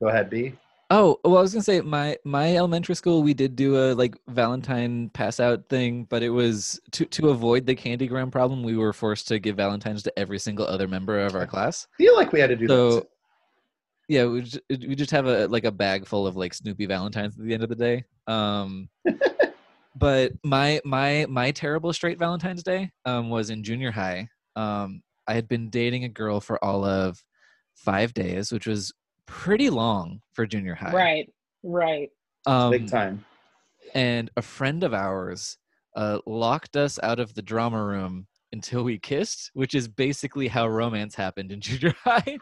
Go 0.00 0.08
ahead, 0.08 0.30
B. 0.30 0.54
Oh, 0.90 1.20
well, 1.22 1.36
I 1.36 1.42
was 1.42 1.52
gonna 1.52 1.62
say 1.62 1.82
my 1.82 2.16
my 2.24 2.56
elementary 2.56 2.94
school 2.94 3.22
we 3.22 3.34
did 3.34 3.56
do 3.56 3.76
a 3.76 3.92
like 3.92 4.16
Valentine 4.28 5.10
pass 5.10 5.38
out 5.38 5.68
thing, 5.68 6.04
but 6.04 6.22
it 6.22 6.30
was 6.30 6.80
to 6.92 7.04
to 7.04 7.28
avoid 7.28 7.66
the 7.66 7.76
candygram 7.76 8.32
problem. 8.32 8.62
We 8.62 8.76
were 8.76 8.94
forced 8.94 9.28
to 9.28 9.38
give 9.38 9.56
Valentines 9.56 10.02
to 10.04 10.18
every 10.18 10.38
single 10.38 10.66
other 10.66 10.88
member 10.88 11.20
of 11.20 11.34
our 11.34 11.46
class. 11.46 11.86
I 11.94 12.02
feel 12.02 12.16
like 12.16 12.32
we 12.32 12.40
had 12.40 12.48
to 12.50 12.56
do 12.56 12.66
that. 12.66 12.72
So 12.72 13.00
too. 13.00 13.06
yeah, 14.08 14.26
we 14.26 14.40
just, 14.40 14.60
we 14.70 14.94
just 14.94 15.10
have 15.10 15.26
a 15.26 15.46
like 15.48 15.64
a 15.64 15.72
bag 15.72 16.06
full 16.06 16.26
of 16.26 16.36
like 16.36 16.54
Snoopy 16.54 16.86
Valentines 16.86 17.38
at 17.38 17.44
the 17.44 17.52
end 17.52 17.62
of 17.62 17.68
the 17.68 17.76
day. 17.76 18.04
Um, 18.26 18.88
but 19.94 20.32
my 20.42 20.80
my 20.86 21.26
my 21.28 21.50
terrible 21.50 21.92
straight 21.92 22.18
Valentine's 22.18 22.62
Day 22.62 22.90
um 23.04 23.28
was 23.28 23.50
in 23.50 23.62
junior 23.62 23.90
high. 23.90 24.30
Um, 24.56 25.02
I 25.26 25.34
had 25.34 25.48
been 25.48 25.68
dating 25.68 26.04
a 26.04 26.08
girl 26.08 26.40
for 26.40 26.62
all 26.64 26.82
of 26.86 27.22
five 27.74 28.14
days, 28.14 28.50
which 28.50 28.66
was 28.66 28.92
pretty 29.28 29.70
long 29.70 30.20
for 30.32 30.46
junior 30.46 30.74
high. 30.74 30.92
Right. 30.92 31.32
Right. 31.62 32.08
Um, 32.46 32.70
Big 32.70 32.90
time. 32.90 33.24
and 33.94 34.30
a 34.36 34.42
friend 34.42 34.82
of 34.82 34.94
ours 34.94 35.58
uh, 35.94 36.18
locked 36.26 36.76
us 36.76 36.98
out 37.02 37.20
of 37.20 37.34
the 37.34 37.42
drama 37.42 37.82
room 37.84 38.26
until 38.52 38.82
we 38.82 38.98
kissed, 38.98 39.50
which 39.52 39.74
is 39.74 39.86
basically 39.86 40.48
how 40.48 40.66
romance 40.66 41.14
happened 41.14 41.52
in 41.52 41.60
junior 41.60 41.94
high. 42.02 42.38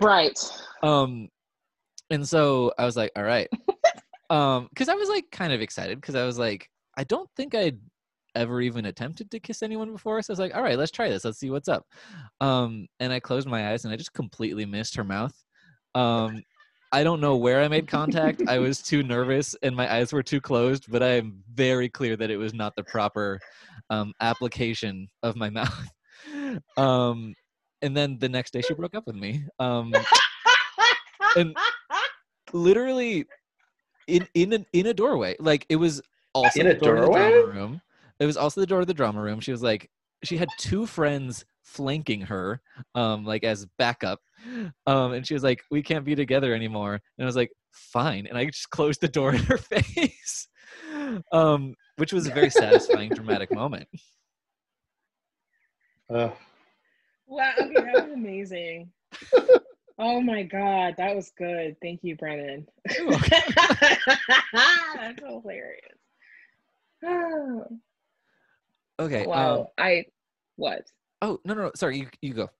Right. 0.00 0.38
Um, 0.82 1.28
and 2.10 2.26
so 2.26 2.72
I 2.78 2.84
was 2.84 2.96
like, 2.96 3.12
all 3.14 3.22
right, 3.22 3.48
um, 4.30 4.68
because 4.70 4.88
I 4.88 4.94
was 4.94 5.08
like 5.08 5.26
kind 5.30 5.52
of 5.52 5.60
excited 5.60 6.00
because 6.00 6.14
I 6.14 6.24
was 6.24 6.38
like, 6.38 6.68
I 6.96 7.04
don't 7.04 7.28
think 7.36 7.54
I'd 7.54 7.78
ever 8.34 8.62
even 8.62 8.86
attempted 8.86 9.30
to 9.32 9.40
kiss 9.40 9.62
anyone 9.62 9.92
before, 9.92 10.22
so 10.22 10.30
I 10.30 10.34
was 10.34 10.38
like, 10.38 10.54
all 10.54 10.62
right, 10.62 10.78
let's 10.78 10.90
try 10.90 11.10
this, 11.10 11.24
let's 11.24 11.38
see 11.38 11.50
what's 11.50 11.68
up. 11.68 11.84
Um, 12.40 12.86
and 12.98 13.12
I 13.12 13.20
closed 13.20 13.46
my 13.46 13.72
eyes 13.72 13.84
and 13.84 13.92
I 13.92 13.96
just 13.96 14.14
completely 14.14 14.64
missed 14.64 14.96
her 14.96 15.04
mouth. 15.04 15.34
Um, 15.98 16.42
I 16.92 17.02
don't 17.02 17.20
know 17.20 17.36
where 17.36 17.60
I 17.60 17.68
made 17.68 17.86
contact. 17.88 18.42
I 18.46 18.58
was 18.58 18.80
too 18.80 19.02
nervous 19.02 19.54
and 19.62 19.74
my 19.76 19.92
eyes 19.92 20.12
were 20.12 20.22
too 20.22 20.40
closed, 20.40 20.90
but 20.90 21.02
I 21.02 21.08
am 21.18 21.42
very 21.52 21.88
clear 21.88 22.16
that 22.16 22.30
it 22.30 22.36
was 22.36 22.54
not 22.54 22.74
the 22.76 22.84
proper 22.84 23.38
um, 23.90 24.12
application 24.20 25.08
of 25.22 25.36
my 25.36 25.50
mouth. 25.58 25.88
Um, 26.76 27.34
and 27.82 27.96
then 27.96 28.18
the 28.18 28.28
next 28.28 28.52
day 28.52 28.62
she 28.62 28.74
broke 28.74 28.94
up 28.94 29.06
with 29.06 29.16
me. 29.16 29.44
Um, 29.58 29.92
And- 31.36 31.54
literally 32.52 33.26
in 34.06 34.26
in 34.34 34.52
a, 34.54 34.66
in 34.72 34.86
a 34.86 34.94
doorway. 34.94 35.36
Like 35.38 35.66
it 35.68 35.76
was 35.76 36.00
also 36.32 36.60
In 36.60 36.66
the 36.66 36.72
a 36.72 36.78
door 36.78 36.94
to 36.94 37.00
the 37.02 37.06
doorway? 37.06 37.30
drama 37.30 37.46
room. 37.46 37.80
It 38.18 38.26
was 38.26 38.36
also 38.36 38.60
the 38.60 38.66
door 38.66 38.80
to 38.80 38.86
the 38.86 38.94
drama 38.94 39.20
room. 39.20 39.40
She 39.40 39.52
was 39.52 39.62
like 39.62 39.90
she 40.24 40.36
had 40.36 40.56
two 40.56 40.86
friends 40.86 41.44
flanking 41.62 42.22
her 42.22 42.60
um 42.94 43.24
like 43.24 43.44
as 43.44 43.66
backup 43.78 44.20
um 44.86 45.12
and 45.12 45.26
she 45.26 45.34
was 45.34 45.42
like 45.42 45.62
we 45.70 45.82
can't 45.82 46.04
be 46.04 46.14
together 46.14 46.54
anymore 46.54 46.94
and 46.94 47.24
i 47.24 47.26
was 47.26 47.36
like 47.36 47.50
fine 47.72 48.26
and 48.26 48.38
i 48.38 48.44
just 48.46 48.70
closed 48.70 49.00
the 49.00 49.08
door 49.08 49.30
in 49.34 49.42
her 49.42 49.58
face 49.58 50.48
um 51.32 51.74
which 51.96 52.12
was 52.12 52.26
a 52.26 52.30
very 52.30 52.50
satisfying 52.50 53.10
dramatic 53.10 53.52
moment 53.52 53.88
Ugh. 56.10 56.32
Wow. 57.26 57.52
Okay, 57.60 57.74
that 57.74 58.04
was 58.04 58.12
amazing. 58.14 58.90
Oh 59.98 60.20
my 60.20 60.44
god, 60.44 60.94
that 60.96 61.14
was 61.14 61.32
good. 61.36 61.76
Thank 61.82 62.04
you, 62.04 62.16
Brennan. 62.16 62.66
That's 62.88 63.08
hilarious. 65.20 65.98
Oh, 67.04 67.64
okay 68.98 69.24
um, 69.24 69.28
wow. 69.28 69.70
I 69.78 70.06
what? 70.56 70.86
oh 71.22 71.40
no 71.44 71.54
no 71.54 71.62
no 71.62 71.70
sorry 71.74 71.98
you, 71.98 72.08
you 72.22 72.34
go 72.34 72.50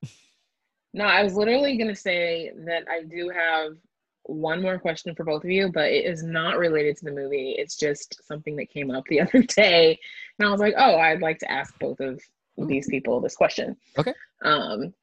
No, 0.95 1.05
I 1.05 1.23
was 1.23 1.35
literally 1.35 1.77
gonna 1.77 1.95
say 1.95 2.51
that 2.67 2.85
I 2.91 3.03
do 3.03 3.29
have 3.29 3.77
one 4.25 4.61
more 4.61 4.79
question 4.79 5.15
for 5.15 5.25
both 5.25 5.43
of 5.45 5.51
you, 5.51 5.71
but 5.73 5.91
it 5.91 6.05
is 6.05 6.23
not 6.23 6.59
related 6.59 6.97
to 6.99 7.05
the 7.07 7.11
movie. 7.11 7.55
It's 7.59 7.77
just 7.77 8.23
something 8.27 8.57
that 8.57 8.71
came 8.71 8.91
up 8.91 9.05
the 9.09 9.21
other 9.23 9.43
day, 9.43 9.99
and 10.39 10.49
I 10.49 10.51
was 10.51 10.61
like, 10.61 10.75
"Oh, 10.77 10.97
I'd 10.97 11.23
like 11.23 11.39
to 11.41 11.51
ask 11.51 11.79
both 11.79 12.01
of 12.01 12.21
these 12.57 12.89
people 12.89 13.21
this 13.21 13.37
question." 13.37 13.77
Okay. 13.99 14.15
Um. 14.43 14.95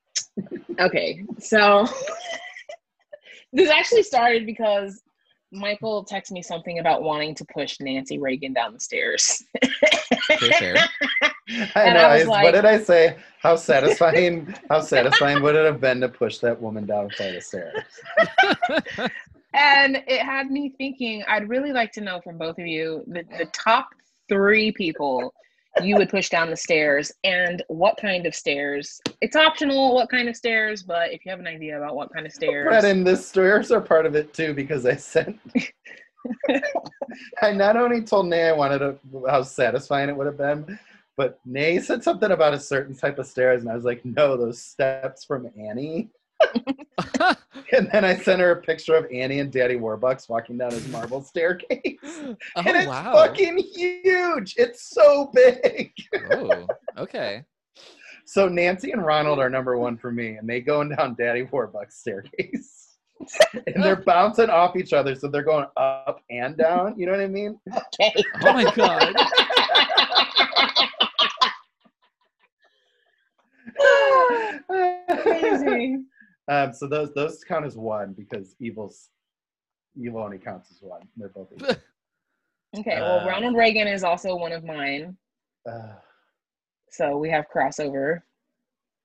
Okay, 0.81 1.23
so 1.39 1.87
this 3.53 3.69
actually 3.69 4.03
started 4.03 4.45
because 4.45 5.01
Michael 5.51 6.05
texted 6.05 6.31
me 6.31 6.41
something 6.41 6.79
about 6.79 7.03
wanting 7.03 7.35
to 7.35 7.45
push 7.45 7.79
Nancy 7.79 8.17
Reagan 8.19 8.53
down 8.53 8.73
the 8.73 8.79
stairs. 8.79 9.43
I 9.63 10.87
know. 11.93 12.01
I 12.01 12.19
I- 12.19 12.23
like- 12.23 12.43
what 12.43 12.53
did 12.55 12.65
I 12.65 12.79
say? 12.79 13.17
How 13.39 13.55
satisfying? 13.55 14.53
how 14.69 14.81
satisfying 14.81 15.41
would 15.43 15.55
it 15.55 15.65
have 15.65 15.79
been 15.79 16.01
to 16.01 16.09
push 16.09 16.39
that 16.39 16.59
woman 16.59 16.85
down 16.85 17.05
a 17.05 17.09
flight 17.09 17.35
of 17.35 17.43
stairs? 17.43 17.75
and 19.53 19.97
it 20.07 20.21
had 20.21 20.51
me 20.51 20.73
thinking 20.77 21.23
i'd 21.29 21.47
really 21.47 21.71
like 21.71 21.89
to 21.93 22.01
know 22.01 22.19
from 22.21 22.37
both 22.37 22.59
of 22.59 22.67
you 22.67 23.01
the, 23.07 23.23
the 23.37 23.45
top 23.53 23.87
three 24.27 24.69
people 24.73 25.33
you 25.83 25.95
would 25.97 26.09
push 26.09 26.29
down 26.29 26.49
the 26.49 26.55
stairs 26.55 27.11
and 27.23 27.61
what 27.67 27.97
kind 27.97 28.25
of 28.25 28.33
stairs 28.33 29.01
it's 29.21 29.35
optional 29.35 29.93
what 29.93 30.09
kind 30.09 30.29
of 30.29 30.35
stairs 30.35 30.83
but 30.83 31.11
if 31.11 31.25
you 31.25 31.29
have 31.29 31.39
an 31.39 31.47
idea 31.47 31.77
about 31.77 31.95
what 31.95 32.13
kind 32.13 32.25
of 32.25 32.31
stairs 32.31 32.65
Brett 32.65 32.85
and 32.85 33.05
the 33.05 33.17
stairs 33.17 33.71
are 33.71 33.81
part 33.81 34.05
of 34.05 34.15
it 34.15 34.33
too 34.33 34.53
because 34.53 34.85
I 34.85 34.95
sent. 34.95 35.39
I 37.41 37.51
not 37.51 37.77
only 37.77 38.01
told 38.01 38.27
Nay 38.27 38.49
I 38.49 38.51
wanted 38.51 38.79
to, 38.79 38.97
how 39.29 39.43
satisfying 39.43 40.09
it 40.09 40.15
would 40.15 40.25
have 40.25 40.37
been, 40.37 40.79
but 41.17 41.39
Nay 41.45 41.79
said 41.79 42.03
something 42.03 42.31
about 42.31 42.53
a 42.53 42.59
certain 42.59 42.95
type 42.95 43.19
of 43.19 43.27
stairs, 43.27 43.61
and 43.61 43.71
I 43.71 43.75
was 43.75 43.85
like, 43.85 44.03
"No, 44.03 44.35
those 44.35 44.61
steps 44.61 45.23
from 45.23 45.49
Annie." 45.57 46.09
And 47.71 47.89
then 47.91 48.05
I 48.05 48.15
sent 48.15 48.39
her 48.41 48.51
a 48.51 48.61
picture 48.61 48.95
of 48.95 49.05
Annie 49.11 49.39
and 49.39 49.51
Daddy 49.51 49.75
Warbucks 49.75 50.29
walking 50.29 50.57
down 50.57 50.71
his 50.71 50.87
marble 50.87 51.21
staircase, 51.21 51.97
oh 52.03 52.35
and 52.55 52.67
it's 52.67 52.87
wow 52.87 53.11
fucking 53.13 53.57
huge. 53.57 54.53
It's 54.55 54.89
so 54.91 55.31
big. 55.33 55.91
oh 56.31 56.67
okay 56.97 57.43
So 58.25 58.47
Nancy 58.47 58.91
and 58.91 59.05
Ronald 59.05 59.39
are 59.39 59.49
number 59.49 59.77
one 59.77 59.97
for 59.97 60.11
me, 60.11 60.35
and 60.35 60.47
they 60.47 60.61
going 60.61 60.89
down 60.95 61.15
Daddy 61.15 61.43
Warbucks 61.45 61.93
staircase. 61.93 62.97
and 63.53 63.83
they're 63.83 63.95
bouncing 63.95 64.49
off 64.49 64.75
each 64.75 64.93
other, 64.93 65.15
so 65.15 65.27
they're 65.27 65.41
going 65.41 65.67
up 65.75 66.21
and 66.29 66.55
down. 66.55 66.97
You 66.99 67.07
know 67.07 67.13
what 67.13 67.21
I 67.21 67.27
mean? 67.27 67.59
okay 67.67 68.13
oh 68.43 68.53
my 68.53 68.71
god 68.75 69.15
me. 75.65 76.03
Um, 76.47 76.73
so 76.73 76.87
those 76.87 77.13
those 77.13 77.43
count 77.43 77.65
as 77.65 77.75
one 77.77 78.13
because 78.13 78.55
evil's 78.59 79.09
evil 79.95 80.21
only 80.21 80.37
counts 80.37 80.71
as 80.71 80.77
one. 80.81 81.01
They're 81.17 81.29
both. 81.29 81.51
Evil. 81.53 81.75
Okay, 82.77 82.99
well, 82.99 83.21
Uh, 83.21 83.27
Ronald 83.27 83.55
Reagan 83.55 83.87
is 83.87 84.03
also 84.03 84.35
one 84.35 84.51
of 84.51 84.63
mine. 84.63 85.15
Uh, 85.69 85.93
So 86.89 87.17
we 87.17 87.29
have 87.29 87.45
crossover. 87.53 88.21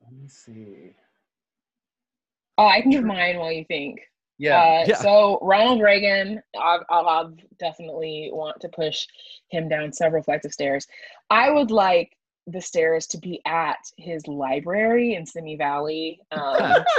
let 0.03 0.13
me 0.13 0.29
see. 0.29 0.93
Oh, 2.59 2.67
I 2.67 2.81
can 2.83 2.91
give 2.91 3.05
mine 3.05 3.39
while 3.39 3.53
you 3.53 3.65
think. 3.65 4.01
Yeah. 4.39 4.59
Uh, 4.61 4.85
Yeah. 4.89 4.97
So 4.97 5.39
Ronald 5.41 5.81
Reagan, 5.81 6.43
I'll, 6.59 6.85
I'll, 6.91 7.09
I'll 7.09 7.37
definitely 7.59 8.31
want 8.33 8.61
to 8.61 8.69
push 8.69 9.07
him 9.51 9.69
down 9.69 9.93
several 9.93 10.23
flights 10.23 10.45
of 10.47 10.53
stairs. 10.53 10.87
I 11.31 11.51
would 11.51 11.71
like 11.71 12.17
the 12.49 12.61
stairs 12.61 13.07
to 13.09 13.19
be 13.19 13.41
at 13.47 13.79
his 13.97 14.27
library 14.27 15.15
in 15.15 15.25
Simi 15.25 15.57
Valley. 15.57 16.21
Um, 16.33 16.85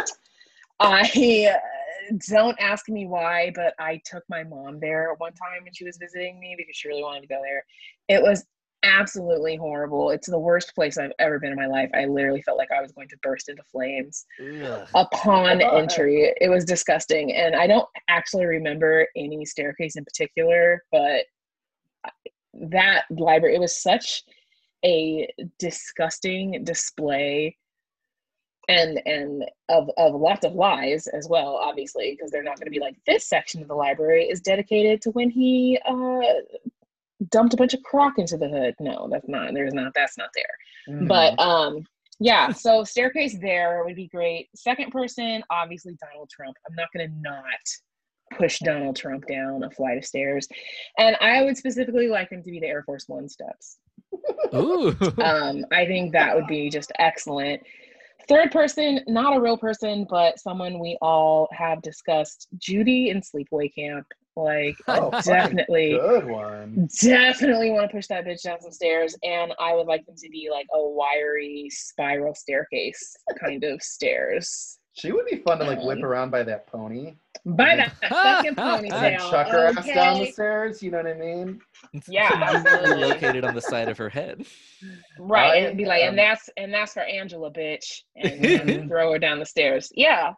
I 0.82 1.53
uh, 1.53 2.16
don't 2.30 2.60
ask 2.60 2.90
me 2.90 3.06
why, 3.06 3.52
but 3.56 3.74
I 3.80 4.02
took 4.06 4.24
my 4.30 4.44
mom 4.44 4.80
there 4.80 5.14
one 5.18 5.34
time 5.34 5.64
when 5.64 5.74
she 5.74 5.86
was 5.86 5.98
visiting 5.98 6.40
me 6.40 6.56
because 6.58 6.76
she 6.76 6.88
really 6.88 7.03
wanted 7.03 7.22
to 7.22 7.28
go 7.28 7.41
there. 7.44 7.64
It 8.08 8.22
was 8.22 8.45
absolutely 8.84 9.56
horrible. 9.56 10.10
It's 10.10 10.28
the 10.30 10.40
worst 10.40 10.74
place 10.74 10.98
I've 10.98 11.12
ever 11.20 11.40
been 11.40 11.52
in 11.52 11.56
my 11.56 11.68
life. 11.68 11.90
I 11.94 12.06
literally 12.06 12.41
felt 12.41 12.58
like 12.58 12.72
I 12.72 12.82
was 12.82 12.91
going 12.91 13.10
to 13.10 13.18
burst 13.22 13.49
into 13.49 13.64
flames 13.72 14.26
Ugh. 14.40 14.88
upon 14.95 15.60
God. 15.60 15.74
entry. 15.78 16.34
It 16.41 16.49
was 16.49 16.66
disgusting. 16.66 17.34
And 17.34 17.56
I 17.56 17.68
don't 17.68 17.88
actually 18.08 18.45
remember 18.45 19.08
any 19.16 19.45
staircase 19.45 19.95
in 19.95 20.03
particular, 20.03 20.84
but 20.91 21.26
that 22.53 23.03
library, 23.12 23.56
it 23.56 23.62
was 23.62 23.82
such 23.82 24.24
a 24.84 25.32
disgusting 25.60 26.64
display 26.64 27.56
and 28.72 29.02
and 29.06 29.43
of 29.69 29.89
of 29.98 30.14
lots 30.14 30.45
of 30.45 30.53
lies 30.53 31.07
as 31.07 31.27
well 31.30 31.56
obviously 31.56 32.11
because 32.11 32.31
they're 32.31 32.43
not 32.43 32.57
going 32.57 32.65
to 32.65 32.72
be 32.72 32.80
like 32.80 32.95
this 33.06 33.27
section 33.27 33.61
of 33.61 33.68
the 33.68 33.76
library 33.76 34.26
is 34.26 34.39
dedicated 34.41 35.02
to 35.02 35.11
when 35.11 35.30
he 35.30 35.77
uh 35.85 36.22
dumped 37.30 37.53
a 37.53 37.57
bunch 37.57 37.73
of 37.76 37.84
crock 37.84 38.18
into 38.18 38.38
the 38.38 38.48
hood. 38.49 38.73
No 38.80 39.07
that's 39.11 39.27
not 39.27 39.53
there's 39.53 39.73
not 39.73 39.91
that's 39.93 40.18
not 40.18 40.30
there. 40.34 40.95
Mhm. 40.95 41.07
but 41.07 41.38
um 41.39 41.85
yeah 42.19 42.52
so 42.52 42.84
staircase 42.84 43.38
there 43.39 43.84
would 43.85 43.95
be 43.95 44.07
great. 44.07 44.49
Second 44.56 44.91
person 44.91 45.43
obviously 45.49 45.95
donald 46.02 46.30
trump. 46.30 46.56
I'm 46.68 46.76
not 46.76 46.88
going 46.95 47.10
to 47.10 47.15
not 47.22 48.38
push 48.38 48.60
donald 48.60 48.95
trump 48.95 49.27
down 49.27 49.64
a 49.64 49.69
flight 49.69 49.98
of 49.98 50.06
stairs. 50.06 50.48
And 50.98 51.18
i 51.19 51.43
would 51.43 51.57
specifically 51.57 52.07
like 52.07 52.31
him 52.31 52.41
to 52.43 52.52
be 52.52 52.60
the 52.61 52.68
air 52.68 52.84
force 52.84 53.03
one 53.07 53.27
steps. 53.27 53.77
Ooh. 54.56 54.95
um 55.22 55.65
i 55.72 55.85
think 55.85 56.14
that 56.14 56.35
would 56.35 56.48
be 56.48 56.69
just 56.69 56.91
excellent 56.99 57.61
third 58.27 58.52
person 58.52 59.02
not 59.07 59.35
a 59.35 59.39
real 59.41 59.57
person 59.57 60.06
but 60.10 60.39
someone 60.39 60.80
we 60.80 60.98
all 61.02 61.48
have 61.52 61.81
discussed 61.81 62.48
judy 62.57 63.10
in 63.10 63.22
sleepaway 63.22 63.73
camp. 63.73 64.06
Like 64.38 64.77
Oh, 64.88 65.11
definitely 65.23 65.91
good 65.91 66.26
one. 66.26 66.88
definitely 67.02 67.72
want 67.72 67.89
to 67.89 67.95
push 67.95 68.07
that 68.07 68.26
bitch 68.26 68.43
down 68.43 68.61
some 68.61 68.72
stairs 68.72 69.14
and 69.23 69.52
i 69.60 69.76
would 69.76 69.88
like 69.88 70.06
them 70.06 70.15
to 70.15 70.30
be 70.30 70.48
like 70.49 70.68
a 70.73 70.80
wiry 70.81 71.68
spiral 71.69 72.34
staircase 72.34 73.15
kind 73.43 73.64
of 73.65 73.81
stairs. 73.81 74.80
She 74.93 75.11
would 75.11 75.26
be 75.26 75.38
fun 75.38 75.60
to 75.60 75.65
like 75.65 75.81
whip 75.84 76.03
around 76.03 76.31
by 76.31 76.43
that 76.43 76.68
pony 76.68 77.15
by 77.45 77.76
that 77.76 77.93
fucking 78.09 78.55
ponytail 78.55 79.18
chuck 79.31 79.47
her 79.49 79.68
ass 79.68 79.85
down 79.88 80.19
the 80.19 80.31
stairs. 80.31 80.81
You 80.84 80.91
know 80.91 80.97
what 80.97 81.07
I 81.07 81.13
mean? 81.13 81.59
Yeah, 82.07 82.30
absolutely. 82.34 83.03
located 83.09 83.43
on 83.45 83.55
the 83.55 83.61
side 83.61 83.89
of 83.89 83.97
her 83.97 84.09
head. 84.09 84.45
right 85.19 85.65
and 85.68 85.77
be 85.77 85.85
like 85.85 86.01
am- 86.03 86.09
and 86.09 86.18
that's 86.19 86.49
and 86.57 86.73
that's 86.73 86.93
for 86.93 87.01
angela 87.01 87.51
bitch 87.51 88.01
and 88.15 88.31
Mhm. 88.41 88.88
throw 88.89 89.11
her 89.11 89.19
down 89.19 89.39
the 89.39 89.45
stairs 89.45 89.91
yeah 89.95 90.34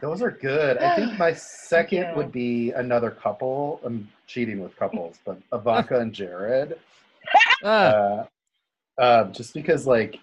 Those 0.00 0.22
are 0.22 0.30
good. 0.30 0.78
I 0.78 0.96
think 0.96 1.18
my 1.18 1.32
second 1.34 1.98
Yeah. 2.02 2.14
would 2.16 2.30
be 2.30 2.72
another 2.72 3.10
couple. 3.10 3.80
I'm 3.84 4.08
cheating 4.26 4.60
with 4.60 4.76
couples, 4.76 5.18
but 5.24 5.38
Ivanka 5.52 5.98
and 6.00 6.12
Jared. 6.12 6.78
Ah, 7.64 7.68
Uh, 7.68 8.26
uh, 9.00 9.24
just 9.32 9.54
because, 9.54 9.86
like, 9.86 10.18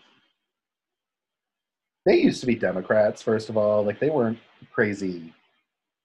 they 2.06 2.18
used 2.18 2.42
to 2.42 2.46
be 2.48 2.56
Democrats, 2.56 3.22
first 3.22 3.50
of 3.50 3.58
all. 3.58 3.84
Like, 3.84 4.00
they 4.00 4.10
weren't 4.10 4.38
crazy. 4.72 5.34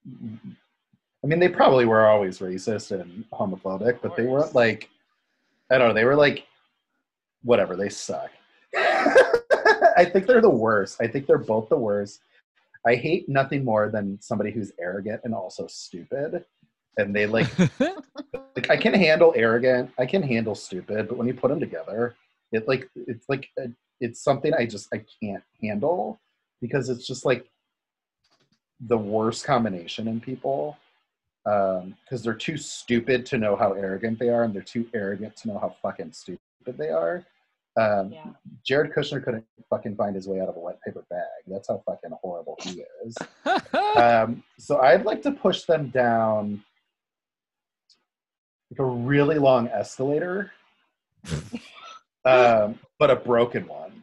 I 0.06 1.26
mean, 1.26 1.40
they 1.40 1.48
probably 1.48 1.86
were 1.86 2.06
always 2.06 2.38
racist 2.38 2.98
and 2.98 3.24
homophobic, 3.32 3.98
but 4.02 4.16
they 4.16 4.24
weren't 4.24 4.54
like, 4.54 4.88
I 5.70 5.78
don't 5.78 5.88
know, 5.88 5.94
they 5.94 6.04
were 6.04 6.14
like, 6.14 6.46
whatever, 7.42 7.76
they 7.76 7.88
suck. 7.88 8.30
I 8.76 10.04
think 10.04 10.26
they're 10.26 10.40
the 10.40 10.50
worst. 10.50 10.98
I 11.00 11.06
think 11.08 11.26
they're 11.26 11.38
both 11.38 11.68
the 11.68 11.76
worst. 11.76 12.20
I 12.86 12.94
hate 12.94 13.28
nothing 13.28 13.64
more 13.64 13.90
than 13.90 14.20
somebody 14.20 14.52
who's 14.52 14.72
arrogant 14.78 15.22
and 15.24 15.34
also 15.34 15.66
stupid. 15.66 16.44
And 16.98 17.14
they 17.14 17.26
like 17.26 17.48
like 18.56 18.70
I 18.70 18.76
can 18.76 18.94
handle 18.94 19.32
arrogant, 19.36 19.90
I 19.98 20.06
can 20.06 20.22
handle 20.22 20.54
stupid, 20.54 21.08
but 21.08 21.18
when 21.18 21.26
you 21.26 21.34
put 21.34 21.48
them 21.48 21.60
together, 21.60 22.14
it 22.52 22.68
like 22.68 22.88
it's 22.94 23.28
like 23.28 23.48
a, 23.58 23.68
it's 24.00 24.22
something 24.22 24.54
I 24.54 24.66
just 24.66 24.88
I 24.94 25.02
can't 25.20 25.42
handle 25.60 26.20
because 26.60 26.88
it's 26.88 27.06
just 27.06 27.24
like 27.24 27.50
the 28.80 28.98
worst 28.98 29.44
combination 29.44 30.08
in 30.08 30.20
people 30.20 30.76
Um 31.46 31.94
because 32.04 32.22
they're 32.22 32.34
too 32.34 32.56
stupid 32.56 33.24
to 33.26 33.38
know 33.38 33.56
how 33.56 33.72
arrogant 33.72 34.18
they 34.18 34.28
are, 34.28 34.42
and 34.44 34.54
they're 34.54 34.62
too 34.62 34.86
arrogant 34.94 35.36
to 35.36 35.48
know 35.48 35.58
how 35.58 35.74
fucking 35.82 36.12
stupid 36.12 36.40
they 36.76 36.90
are. 36.90 37.24
Um, 37.78 38.10
yeah 38.10 38.30
Jared 38.64 38.92
Kushner 38.92 39.22
couldn't 39.22 39.44
fucking 39.70 39.96
find 39.96 40.14
his 40.16 40.26
way 40.26 40.40
out 40.40 40.48
of 40.48 40.56
a 40.56 40.60
wet 40.60 40.80
paper 40.84 41.04
bag. 41.10 41.20
That's 41.46 41.68
how 41.68 41.82
fucking 41.86 42.10
horrible 42.22 42.56
he 42.62 42.84
is. 43.04 43.16
um, 43.96 44.42
so 44.58 44.80
I'd 44.80 45.04
like 45.04 45.22
to 45.22 45.30
push 45.30 45.62
them 45.62 45.88
down 45.90 46.62
like 48.70 48.80
a 48.80 48.84
really 48.84 49.38
long 49.38 49.68
escalator, 49.68 50.50
um, 52.24 52.78
but 52.98 53.10
a 53.10 53.16
broken 53.16 53.66
one. 53.68 54.02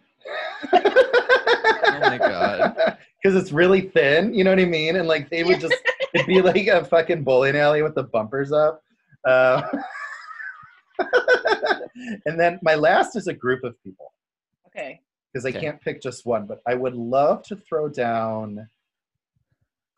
oh 0.73 1.99
my 1.99 2.17
God. 2.17 2.97
Because 3.23 3.41
it's 3.41 3.53
really 3.53 3.81
thin, 3.81 4.33
you 4.33 4.43
know 4.43 4.49
what 4.51 4.59
I 4.59 4.65
mean? 4.65 4.97
And 4.97 5.07
like 5.07 5.29
they 5.29 5.43
would 5.43 5.59
just, 5.61 5.75
it'd 6.13 6.27
be 6.27 6.41
like 6.41 6.67
a 6.67 6.83
fucking 6.83 7.23
bowling 7.23 7.55
alley 7.55 7.81
with 7.81 7.95
the 7.95 8.03
bumpers 8.03 8.51
up. 8.51 8.81
Uh, 9.25 9.61
and 12.25 12.37
then 12.39 12.59
my 12.61 12.75
last 12.75 13.15
is 13.15 13.27
a 13.27 13.33
group 13.33 13.63
of 13.63 13.81
people 13.83 14.11
okay 14.67 14.99
because 15.31 15.45
I 15.45 15.49
Okay. 15.49 15.59
can't 15.61 15.81
pick 15.81 16.01
just 16.01 16.25
one, 16.25 16.45
but 16.45 16.59
I 16.67 16.75
would 16.75 16.93
love 16.95 17.43
to 17.43 17.55
throw 17.55 17.87
down 17.89 18.67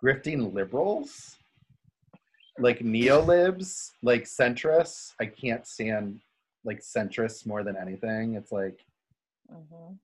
grifting 0.01 0.53
liberals, 0.53 1.35
like 2.59 2.79
neolibs, 2.79 3.89
like 4.03 4.23
centrists. 4.23 5.11
I 5.19 5.25
can't 5.25 5.65
stand 5.67 6.21
like 6.63 6.79
centrists 6.81 7.45
more 7.45 7.63
than 7.63 7.75
anything. 7.75 8.35
It's 8.35 8.51
like 8.51 8.85
Mhm. 9.51 9.97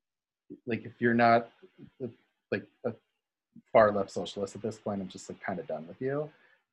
like 0.66 0.84
if 0.86 1.00
you're 1.00 1.14
not 1.14 1.50
like 2.52 2.68
a 2.86 2.94
far 3.72 3.92
left 3.92 4.12
socialist 4.12 4.56
at 4.56 4.62
this 4.62 4.78
point, 4.78 5.02
I'm 5.02 5.08
just 5.08 5.30
like 5.30 5.42
kind 5.42 5.60
of 5.60 5.68
done 5.68 5.88
with 5.88 6.02
you. 6.02 6.30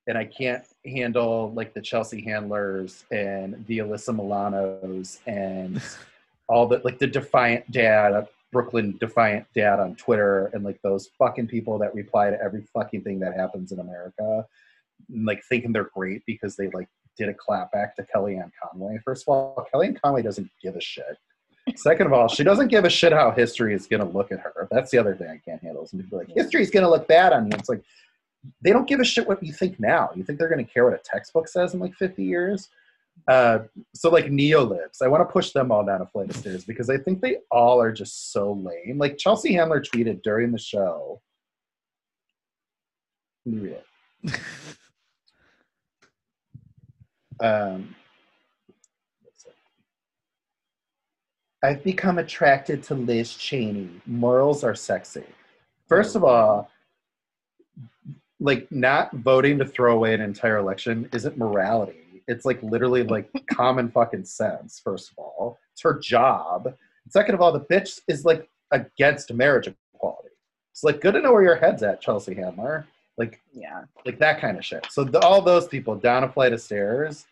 And 0.07 0.17
I 0.17 0.25
can't 0.25 0.63
handle 0.85 1.51
like 1.53 1.73
the 1.73 1.81
Chelsea 1.81 2.21
handlers 2.21 3.03
and 3.11 3.63
the 3.67 3.79
Alyssa 3.79 4.15
Milanos 4.15 5.19
and 5.27 5.81
all 6.49 6.67
the 6.67 6.81
like 6.83 6.99
the 6.99 7.07
defiant 7.07 7.69
dad 7.71 8.11
uh, 8.13 8.25
brooklyn 8.51 8.97
defiant 8.99 9.45
dad 9.55 9.79
on 9.79 9.95
twitter 9.95 10.47
and 10.47 10.65
like 10.65 10.81
those 10.81 11.07
fucking 11.17 11.47
people 11.47 11.77
that 11.77 11.93
reply 11.93 12.29
to 12.29 12.41
every 12.41 12.63
fucking 12.73 13.01
thing 13.01 13.19
that 13.19 13.35
happens 13.35 13.71
in 13.71 13.79
america 13.79 14.45
and, 15.09 15.25
like 15.25 15.41
thinking 15.45 15.71
they're 15.71 15.89
great 15.95 16.23
because 16.25 16.55
they 16.55 16.67
like 16.71 16.89
did 17.17 17.29
a 17.29 17.33
clapback 17.33 17.93
to 17.95 18.05
kellyanne 18.13 18.51
conway 18.61 18.97
first 19.05 19.23
of 19.23 19.29
all 19.29 19.67
kellyanne 19.73 19.99
conway 20.01 20.21
doesn't 20.21 20.49
give 20.61 20.75
a 20.75 20.81
shit 20.81 21.17
second 21.75 22.07
of 22.07 22.13
all 22.13 22.27
she 22.27 22.43
doesn't 22.43 22.67
give 22.67 22.85
a 22.85 22.89
shit 22.89 23.13
how 23.13 23.31
history 23.31 23.73
is 23.73 23.87
going 23.87 24.01
to 24.01 24.17
look 24.17 24.31
at 24.31 24.39
her 24.39 24.67
that's 24.71 24.91
the 24.91 24.97
other 24.97 25.15
thing 25.15 25.29
i 25.29 25.37
can't 25.37 25.61
handle 25.61 25.83
is 25.83 25.91
people 25.91 26.19
are 26.19 26.23
like 26.23 26.35
history's 26.35 26.71
going 26.71 26.83
to 26.83 26.89
look 26.89 27.07
bad 27.07 27.33
on 27.33 27.45
you 27.45 27.51
it's 27.53 27.69
like 27.69 27.83
they 28.61 28.71
don't 28.71 28.87
give 28.87 28.99
a 28.99 29.05
shit 29.05 29.27
what 29.27 29.41
you 29.43 29.53
think 29.53 29.79
now 29.79 30.09
you 30.15 30.23
think 30.23 30.39
they're 30.39 30.49
going 30.49 30.63
to 30.63 30.71
care 30.71 30.85
what 30.85 30.93
a 30.93 31.01
textbook 31.03 31.47
says 31.47 31.73
in 31.73 31.79
like 31.79 31.93
50 31.95 32.23
years 32.23 32.69
uh, 33.27 33.59
so 33.93 34.09
like 34.09 34.25
neolibs, 34.25 35.01
I 35.01 35.07
want 35.07 35.27
to 35.27 35.31
push 35.31 35.51
them 35.51 35.71
all 35.71 35.85
down 35.85 36.01
a 36.01 36.05
flight 36.05 36.29
of 36.29 36.35
stairs 36.37 36.65
because 36.65 36.89
I 36.89 36.97
think 36.97 37.21
they 37.21 37.37
all 37.51 37.81
are 37.81 37.91
just 37.91 38.31
so 38.31 38.53
lame. 38.53 38.97
Like 38.97 39.17
Chelsea 39.17 39.53
Handler 39.53 39.81
tweeted 39.81 40.23
during 40.23 40.51
the 40.51 40.57
show. 40.57 41.21
Let 43.45 43.55
me 43.55 43.61
read 43.61 43.81
it. 44.23 44.39
Um, 47.41 47.95
I've 51.61 51.83
become 51.83 52.19
attracted 52.19 52.83
to 52.83 52.95
Liz 52.95 53.33
Cheney. 53.33 53.89
Morals 54.05 54.63
are 54.63 54.75
sexy. 54.75 55.23
First 55.87 56.15
of 56.15 56.23
all, 56.23 56.69
like 58.39 58.71
not 58.71 59.11
voting 59.13 59.59
to 59.59 59.65
throw 59.65 59.93
away 59.95 60.13
an 60.13 60.21
entire 60.21 60.57
election 60.57 61.09
isn't 61.11 61.37
morality. 61.37 62.23
It's 62.27 62.45
like 62.45 62.61
literally 62.63 63.03
like 63.03 63.29
common 63.51 63.89
fucking 63.91 64.23
sense, 64.25 64.79
first 64.81 65.11
of 65.11 65.17
all. 65.17 65.59
It's 65.73 65.81
her 65.81 65.99
job. 65.99 66.73
Second 67.09 67.35
of 67.35 67.41
all, 67.41 67.51
the 67.51 67.61
bitch 67.61 67.99
is 68.07 68.23
like 68.23 68.47
against 68.71 69.33
marriage 69.33 69.67
equality. 69.67 70.29
It's 70.71 70.83
like 70.83 71.01
good 71.01 71.13
to 71.15 71.21
know 71.21 71.33
where 71.33 71.43
your 71.43 71.55
head's 71.55 71.83
at, 71.83 72.01
Chelsea 72.01 72.35
Handler. 72.35 72.85
Like 73.17 73.41
Yeah. 73.51 73.83
like 74.05 74.19
that 74.19 74.39
kind 74.39 74.57
of 74.57 74.63
shit. 74.63 74.87
So 74.91 75.03
the, 75.03 75.19
all 75.19 75.41
those 75.41 75.67
people 75.67 75.95
down 75.95 76.23
a 76.23 76.29
flight 76.31 76.53
of 76.53 76.61
stairs, 76.61 77.25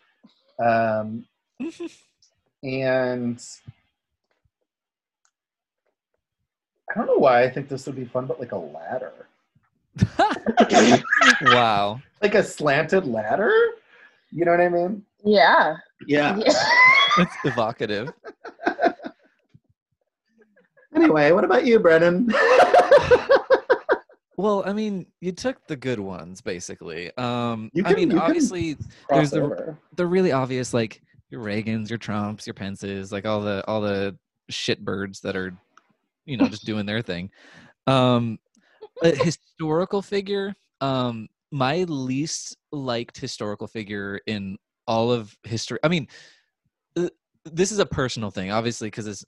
um, 0.58 1.24
and 2.62 3.42
I 6.90 6.94
don't 6.94 7.06
know 7.06 7.18
why 7.18 7.42
I 7.42 7.50
think 7.50 7.68
this 7.68 7.86
would 7.86 7.96
be 7.96 8.04
fun, 8.04 8.26
but 8.26 8.40
like 8.40 8.52
a 8.52 8.56
ladder, 8.58 9.12
wow. 11.42 12.00
like 12.22 12.34
a 12.34 12.42
slanted 12.42 13.06
ladder. 13.06 13.52
You 14.30 14.44
know 14.44 14.50
what 14.52 14.60
I 14.60 14.68
mean? 14.68 15.04
Yeah. 15.24 15.76
Yeah. 16.06 16.38
That's 17.16 17.34
evocative. 17.44 18.12
Anyway, 20.94 21.32
what 21.32 21.44
about 21.44 21.66
you, 21.66 21.78
Brennan? 21.78 22.32
Well, 24.38 24.62
I 24.64 24.72
mean, 24.72 25.06
you 25.20 25.32
took 25.32 25.66
the 25.66 25.74
good 25.74 25.98
ones 25.98 26.40
basically. 26.40 27.10
Um 27.18 27.70
You 27.74 27.82
I 27.84 27.92
mean, 27.92 28.12
you 28.12 28.20
obviously 28.20 28.76
there's 29.10 29.32
the 29.32 29.76
the 29.96 30.06
really 30.06 30.30
obvious 30.30 30.72
like 30.72 31.02
your 31.28 31.42
Reagans, 31.42 31.90
your 31.90 31.98
Trumps, 31.98 32.46
your 32.46 32.54
Pences, 32.54 33.10
like 33.10 33.26
all 33.26 33.40
the 33.40 33.64
all 33.66 33.80
the 33.80 34.16
shitbirds 34.50 35.20
that 35.22 35.34
are, 35.34 35.52
you 36.28 36.36
know, 36.36 36.48
just 36.48 36.66
doing 36.66 36.86
their 36.86 37.02
thing. 37.02 37.30
Um, 37.86 38.38
a 39.02 39.10
historical 39.14 40.02
figure. 40.02 40.54
Um, 40.80 41.28
my 41.50 41.84
least 41.84 42.56
liked 42.70 43.18
historical 43.18 43.66
figure 43.66 44.20
in 44.26 44.58
all 44.86 45.10
of 45.10 45.36
history. 45.44 45.78
I 45.82 45.88
mean, 45.88 46.06
uh, 46.96 47.08
this 47.44 47.72
is 47.72 47.78
a 47.78 47.86
personal 47.86 48.30
thing, 48.30 48.50
obviously, 48.50 48.88
because 48.88 49.06
it's, 49.06 49.24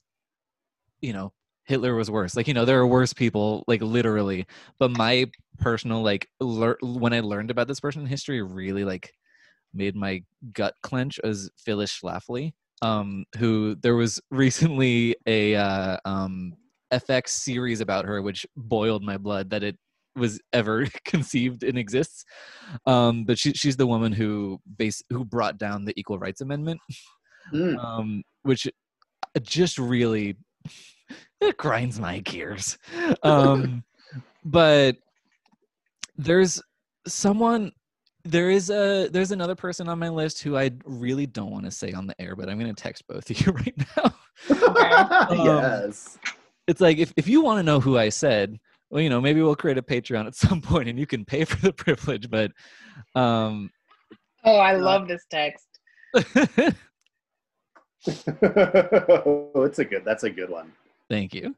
you 1.01 1.13
know, 1.13 1.33
Hitler 1.65 1.95
was 1.95 2.11
worse. 2.11 2.35
Like, 2.35 2.47
you 2.47 2.53
know, 2.53 2.65
there 2.65 2.79
are 2.79 2.87
worse 2.87 3.13
people, 3.13 3.63
like 3.67 3.81
literally. 3.81 4.45
But 4.79 4.91
my 4.91 5.29
personal, 5.59 6.03
like, 6.03 6.27
lear- 6.39 6.77
when 6.81 7.13
I 7.13 7.21
learned 7.21 7.49
about 7.49 7.67
this 7.67 7.79
person 7.79 8.01
in 8.01 8.07
history, 8.07 8.41
really 8.41 8.83
like 8.83 9.11
made 9.73 9.95
my 9.95 10.23
gut 10.53 10.75
clench 10.83 11.19
as 11.23 11.49
Phyllis 11.57 11.99
Schlafly, 11.99 12.53
um, 12.81 13.25
who 13.37 13.75
there 13.75 13.95
was 13.95 14.19
recently 14.31 15.15
a 15.25 15.55
uh, 15.55 15.97
um, 16.05 16.53
FX 16.91 17.29
series 17.29 17.81
about 17.81 18.05
her, 18.05 18.21
which 18.21 18.45
boiled 18.55 19.03
my 19.03 19.17
blood 19.17 19.49
that 19.49 19.63
it 19.63 19.77
was 20.15 20.39
ever 20.53 20.85
conceived 21.05 21.63
and 21.63 21.77
exists. 21.77 22.25
Um, 22.85 23.23
but 23.23 23.37
she, 23.39 23.53
she's 23.53 23.77
the 23.77 23.87
woman 23.87 24.11
who 24.11 24.59
base 24.77 25.01
who 25.09 25.23
brought 25.25 25.57
down 25.57 25.85
the 25.85 25.93
Equal 25.99 26.19
Rights 26.19 26.41
Amendment, 26.41 26.79
Mm. 27.53 27.83
um, 27.83 28.23
which 28.43 28.67
just 29.41 29.79
really 29.79 30.35
it 31.41 31.57
grinds 31.57 31.99
my 31.99 32.19
gears. 32.19 32.77
Um, 33.23 33.83
but 34.45 34.95
there's 36.17 36.61
someone 37.07 37.71
there 38.23 38.51
is 38.51 38.69
a 38.69 39.09
there's 39.11 39.31
another 39.31 39.55
person 39.55 39.89
on 39.89 39.97
my 39.97 40.09
list 40.09 40.43
who 40.43 40.55
I 40.55 40.71
really 40.85 41.25
don't 41.25 41.49
want 41.49 41.65
to 41.65 41.71
say 41.71 41.91
on 41.93 42.05
the 42.05 42.19
air, 42.21 42.35
but 42.35 42.47
I'm 42.49 42.59
gonna 42.59 42.73
text 42.73 43.07
both 43.07 43.29
of 43.29 43.41
you 43.41 43.51
right 43.53 43.87
now. 43.97 44.13
Um, 45.29 45.45
yes. 45.45 46.19
It's 46.67 46.81
like 46.81 46.97
if, 46.97 47.13
if 47.17 47.27
you 47.27 47.41
want 47.41 47.59
to 47.59 47.63
know 47.63 47.79
who 47.79 47.97
I 47.97 48.09
said, 48.09 48.59
well, 48.89 49.01
you 49.01 49.09
know, 49.09 49.21
maybe 49.21 49.41
we'll 49.41 49.55
create 49.55 49.77
a 49.77 49.81
Patreon 49.81 50.27
at 50.27 50.35
some 50.45 50.61
point 50.61 50.89
and 50.89 50.99
you 50.99 51.05
can 51.07 51.25
pay 51.25 51.45
for 51.45 51.57
the 51.57 51.73
privilege, 51.73 52.29
but 52.29 52.51
um 53.15 53.69
Oh, 54.43 54.57
I 54.57 54.73
love 54.75 55.07
this 55.07 55.23
text. 55.29 55.67
oh, 56.15 56.23
it's 59.65 59.79
a 59.79 59.85
good. 59.85 60.03
That's 60.05 60.23
a 60.23 60.29
good 60.29 60.49
one. 60.49 60.71
thank 61.09 61.33
you. 61.33 61.55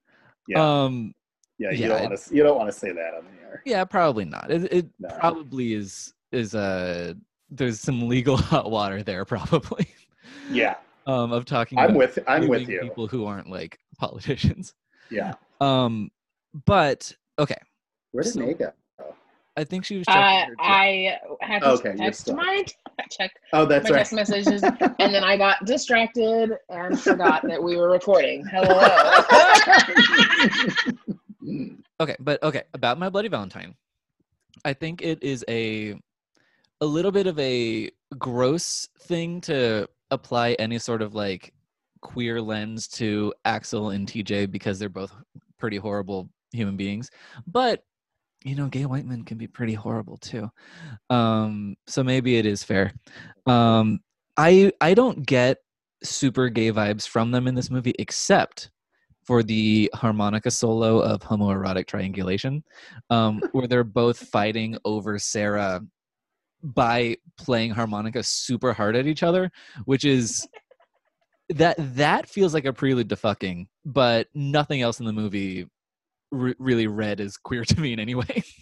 Yeah. 0.48 0.84
Um 0.84 1.14
yeah. 1.58 1.72
You 1.72 1.78
yeah, 1.78 1.88
don't 1.90 2.04
want 2.10 2.20
to. 2.20 2.36
You 2.36 2.44
don't 2.44 2.58
want 2.58 2.72
to 2.72 2.78
say 2.78 2.92
that 2.92 3.14
on 3.14 3.24
the 3.26 3.42
air. 3.48 3.62
yeah, 3.66 3.84
probably 3.86 4.26
not. 4.26 4.52
It, 4.52 4.74
it 4.74 4.88
No. 5.00 5.10
probably 5.20 5.74
is 5.74 6.14
is 6.32 6.56
uh 6.56 7.14
there's 7.50 7.80
some 7.80 8.08
legal 8.08 8.36
hot 8.38 8.70
water 8.72 9.04
there 9.04 9.26
probably. 9.26 9.88
Yeah. 10.52 10.76
Um 11.08 11.32
of 11.32 11.46
talking 11.46 11.78
I'm 11.78 11.86
about 11.92 11.98
with. 11.98 12.20
I'm 12.28 12.48
with 12.48 12.68
you. 12.68 12.82
people 12.82 13.08
who 13.08 13.26
aren't 13.26 13.50
like 13.50 13.80
politicians. 13.98 14.74
Yeah. 15.14 15.34
Um 15.62 16.12
but 16.66 17.16
okay. 17.40 17.56
Where 18.12 18.24
did 18.24 18.34
So- 18.34 18.40
Nay 18.42 18.54
go? 18.54 18.72
I 19.56 19.64
think 19.64 19.86
she 19.86 19.98
was 20.00 20.06
Uh, 20.08 20.14
her 20.14 20.48
I 20.58 21.20
had 21.42 21.60
to 21.60 21.70
Okay, 21.74 21.90
you're 21.90 21.98
text 21.98 22.34
my 22.34 22.64
check 23.12 23.32
Oh, 23.54 23.68
that's 23.68 23.84
my 23.88 23.92
right. 23.92 23.98
text 24.00 24.14
messages, 24.14 24.64
and 25.00 25.14
then 25.14 25.24
I 25.24 25.38
got 25.38 25.64
distracted 25.66 26.58
and 26.70 27.00
forgot 27.00 27.44
that 27.48 27.62
we 27.62 27.78
were 27.78 27.92
recording. 27.92 28.44
Hello. 28.48 28.80
Okay 32.00 32.16
but 32.20 32.42
okay 32.42 32.64
about 32.74 32.98
my 32.98 33.10
bloody 33.10 33.28
valentine 33.28 33.76
i 34.66 34.74
think 34.74 35.02
it 35.02 35.22
is 35.22 35.44
a 35.50 35.96
a 36.82 36.86
little 36.86 37.12
bit 37.12 37.28
of 37.28 37.38
a 37.40 37.90
gross 38.18 38.88
thing 39.02 39.40
to 39.42 39.88
apply 40.12 40.54
any 40.54 40.80
sort 40.80 41.02
of 41.02 41.14
like 41.16 41.54
queer 42.04 42.40
lens 42.42 42.88
to 42.88 43.34
axel 43.46 43.92
and 43.92 44.08
tj 44.08 44.52
because 44.52 44.78
they're 44.78 44.90
both 44.90 45.16
pretty 45.58 45.78
horrible 45.78 46.30
human 46.52 46.78
beings. 46.78 47.10
But 47.48 47.84
you 48.44 48.56
know 48.56 48.68
gay 48.68 48.86
white 48.86 49.06
men 49.06 49.24
can 49.24 49.38
be 49.38 49.48
pretty 49.48 49.74
horrible 49.74 50.18
too. 50.18 50.52
Um 51.10 51.76
so 51.88 52.04
maybe 52.04 52.38
it 52.38 52.46
is 52.46 52.64
fair. 52.64 52.94
Um 53.48 54.00
i 54.38 54.72
i 54.82 54.94
don't 54.94 55.26
get 55.26 55.58
super 56.04 56.50
gay 56.50 56.72
vibes 56.72 57.08
from 57.08 57.32
them 57.32 57.48
in 57.48 57.56
this 57.56 57.70
movie 57.70 57.94
except 57.98 58.70
for 59.26 59.42
the 59.42 59.90
harmonica 59.94 60.52
solo 60.52 61.00
of 61.00 61.22
homoerotic 61.22 61.88
triangulation, 61.88 62.62
um, 63.10 63.42
where 63.54 63.68
they're 63.68 63.86
both 63.86 64.18
fighting 64.18 64.78
over 64.84 65.18
Sarah 65.18 65.82
by 66.64 67.16
playing 67.38 67.72
harmonica 67.72 68.24
super 68.24 68.74
hard 68.74 68.96
at 68.96 69.08
each 69.08 69.24
other, 69.24 69.52
which 69.86 70.06
is 70.06 70.48
that 71.50 71.76
that 71.96 72.30
feels 72.30 72.54
like 72.54 72.66
a 72.66 72.74
prelude 72.74 73.10
to 73.10 73.16
fucking, 73.16 73.68
but 73.86 74.28
nothing 74.34 74.82
else 74.82 75.00
in 75.00 75.06
the 75.06 75.14
movie 75.14 75.68
re- 76.32 76.56
really 76.58 76.88
read 76.88 77.20
as 77.20 77.38
queer 77.38 77.64
to 77.66 77.80
me 77.80 77.94
in 77.94 78.00
any 78.00 78.16
way. 78.16 78.44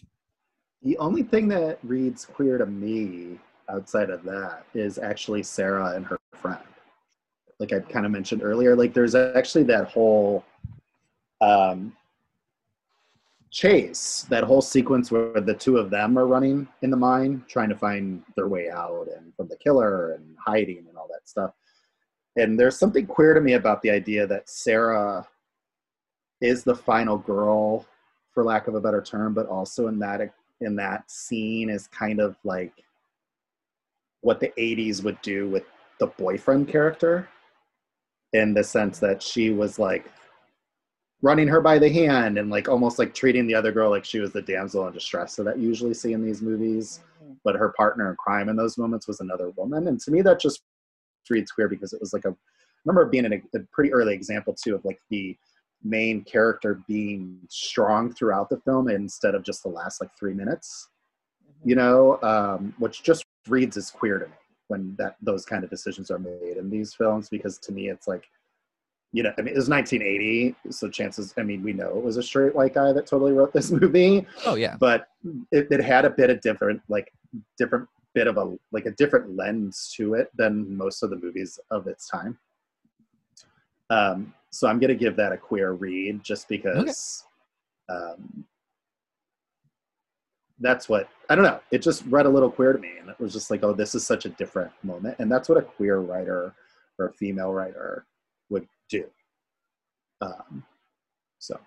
The 0.83 0.97
only 0.97 1.21
thing 1.21 1.47
that 1.49 1.77
reads 1.83 2.25
queer 2.25 2.57
to 2.57 2.65
me 2.65 3.37
outside 3.69 4.09
of 4.09 4.23
that 4.23 4.65
is 4.73 4.97
actually 4.97 5.43
Sarah 5.43 5.93
and 5.95 6.03
her 6.07 6.19
friend. 6.33 6.57
Like 7.59 7.71
I 7.71 7.81
kind 7.81 8.03
of 8.03 8.11
mentioned 8.11 8.41
earlier, 8.41 8.75
like 8.75 8.91
there's 8.91 9.13
actually 9.13 9.65
that 9.65 9.89
whole 9.89 10.43
um, 11.39 11.95
chase, 13.51 14.25
that 14.29 14.43
whole 14.43 14.61
sequence 14.61 15.11
where 15.11 15.39
the 15.39 15.53
two 15.53 15.77
of 15.77 15.89
them 15.91 16.17
are 16.17 16.25
running 16.25 16.67
in 16.81 16.89
the 16.89 16.97
mine, 16.97 17.43
trying 17.47 17.69
to 17.69 17.75
find 17.75 18.23
their 18.35 18.47
way 18.47 18.71
out 18.71 19.07
and 19.15 19.35
from 19.35 19.49
the 19.49 19.57
killer 19.57 20.13
and 20.13 20.35
hiding 20.43 20.85
and 20.87 20.97
all 20.97 21.07
that 21.11 21.29
stuff. 21.29 21.51
And 22.37 22.59
there's 22.59 22.77
something 22.77 23.05
queer 23.05 23.33
to 23.33 23.41
me 23.41 23.53
about 23.53 23.81
the 23.81 23.91
idea 23.91 24.25
that 24.27 24.49
Sarah 24.49 25.27
is 26.39 26.63
the 26.63 26.75
final 26.75 27.17
girl, 27.17 27.85
for 28.33 28.43
lack 28.43 28.67
of 28.67 28.75
a 28.75 28.81
better 28.81 29.01
term, 29.01 29.33
but 29.33 29.47
also 29.47 29.87
in 29.87 29.99
that 29.99 30.33
in 30.61 30.75
that 30.75 31.09
scene 31.09 31.69
is 31.69 31.87
kind 31.87 32.19
of 32.19 32.35
like 32.43 32.83
what 34.21 34.39
the 34.39 34.53
80s 34.57 35.03
would 35.03 35.19
do 35.21 35.49
with 35.49 35.63
the 35.99 36.07
boyfriend 36.07 36.67
character 36.67 37.27
in 38.33 38.53
the 38.53 38.63
sense 38.63 38.99
that 38.99 39.21
she 39.21 39.49
was 39.49 39.79
like 39.79 40.05
running 41.23 41.47
her 41.47 41.61
by 41.61 41.77
the 41.77 41.89
hand 41.89 42.37
and 42.37 42.49
like 42.49 42.69
almost 42.69 42.99
like 42.99 43.13
treating 43.13 43.47
the 43.47 43.55
other 43.55 43.71
girl 43.71 43.89
like 43.89 44.05
she 44.05 44.19
was 44.19 44.31
the 44.31 44.41
damsel 44.41 44.87
in 44.87 44.93
distress. 44.93 45.33
So 45.33 45.43
that 45.43 45.57
you 45.57 45.67
usually 45.67 45.93
see 45.93 46.13
in 46.13 46.23
these 46.23 46.41
movies 46.41 47.01
mm-hmm. 47.21 47.33
but 47.43 47.55
her 47.55 47.73
partner 47.75 48.09
in 48.09 48.15
crime 48.15 48.49
in 48.49 48.55
those 48.55 48.77
moments 48.77 49.07
was 49.07 49.19
another 49.19 49.49
woman. 49.51 49.87
And 49.87 49.99
to 50.01 50.11
me 50.11 50.21
that 50.21 50.39
just 50.39 50.61
reads 51.29 51.51
queer 51.51 51.67
because 51.67 51.93
it 51.93 51.99
was 51.99 52.13
like 52.13 52.25
a 52.25 52.29
I 52.29 52.89
remember 52.89 53.09
being 53.09 53.25
an, 53.25 53.33
a 53.55 53.59
pretty 53.71 53.93
early 53.93 54.13
example 54.13 54.55
too 54.55 54.75
of 54.75 54.83
like 54.85 54.99
the 55.09 55.37
main 55.83 56.23
character 56.23 56.81
being 56.87 57.37
strong 57.49 58.13
throughout 58.13 58.49
the 58.49 58.57
film 58.61 58.89
instead 58.89 59.35
of 59.35 59.43
just 59.43 59.63
the 59.63 59.69
last 59.69 60.01
like 60.01 60.11
three 60.17 60.33
minutes 60.33 60.89
you 61.63 61.75
know 61.75 62.19
um, 62.23 62.73
which 62.79 63.03
just 63.03 63.25
reads 63.47 63.77
as 63.77 63.89
queer 63.89 64.19
to 64.19 64.25
me 64.25 64.33
when 64.67 64.95
that 64.97 65.15
those 65.21 65.45
kind 65.45 65.63
of 65.63 65.69
decisions 65.69 66.11
are 66.11 66.19
made 66.19 66.57
in 66.57 66.69
these 66.69 66.93
films 66.93 67.29
because 67.29 67.57
to 67.57 67.71
me 67.71 67.89
it's 67.89 68.07
like 68.07 68.25
you 69.11 69.23
know 69.23 69.33
i 69.37 69.41
mean 69.41 69.53
it 69.53 69.57
was 69.57 69.69
1980 69.69 70.55
so 70.69 70.89
chances 70.89 71.33
i 71.37 71.43
mean 71.43 71.61
we 71.61 71.73
know 71.73 71.89
it 71.97 72.03
was 72.03 72.17
a 72.17 72.23
straight 72.23 72.55
white 72.55 72.73
guy 72.73 72.93
that 72.93 73.05
totally 73.05 73.33
wrote 73.33 73.53
this 73.53 73.71
movie. 73.81 74.25
Oh 74.45 74.55
yeah, 74.55 74.77
but 74.79 75.07
it, 75.51 75.67
it 75.71 75.83
had 75.83 76.05
a 76.05 76.09
bit 76.09 76.29
of 76.29 76.41
different 76.41 76.81
like 76.87 77.11
different 77.57 77.87
bit 78.13 78.27
of 78.27 78.37
a 78.37 78.57
like 78.71 78.85
a 78.85 78.91
different 78.91 79.35
lens 79.35 79.93
to 79.95 80.15
it 80.15 80.29
than 80.35 80.75
most 80.75 81.03
of 81.03 81.09
the 81.09 81.15
movies 81.15 81.59
of 81.69 81.87
its 81.87 82.07
time. 82.07 82.37
Um 83.89 84.33
so 84.51 84.67
i'm 84.67 84.79
gonna 84.79 84.93
give 84.95 85.15
that 85.15 85.31
a 85.31 85.37
queer 85.37 85.71
read 85.73 86.23
just 86.23 86.47
because 86.47 87.23
um 87.89 88.45
that's 90.59 90.87
what 90.87 91.09
i 91.29 91.35
don't 91.35 91.45
know 91.45 91.59
it 91.71 91.81
just 91.81 92.03
read 92.07 92.25
a 92.25 92.29
little 92.29 92.51
queer 92.51 92.73
to 92.73 92.79
me 92.79 92.91
and 92.99 93.09
it 93.09 93.19
was 93.19 93.33
just 93.33 93.49
like 93.49 93.63
oh 93.63 93.73
this 93.73 93.95
is 93.95 94.05
such 94.05 94.25
a 94.25 94.29
different 94.29 94.71
moment. 94.83 95.15
And 95.19 95.31
that's 95.31 95.49
what 95.49 95.57
a 95.57 95.61
queer 95.61 95.99
writer 95.99 96.53
or 96.99 97.07
a 97.07 97.13
female 97.13 97.51
writer 97.51 98.05
would 98.49 98.67
do. 98.89 99.05
Um 100.21 100.63
so 101.39 101.59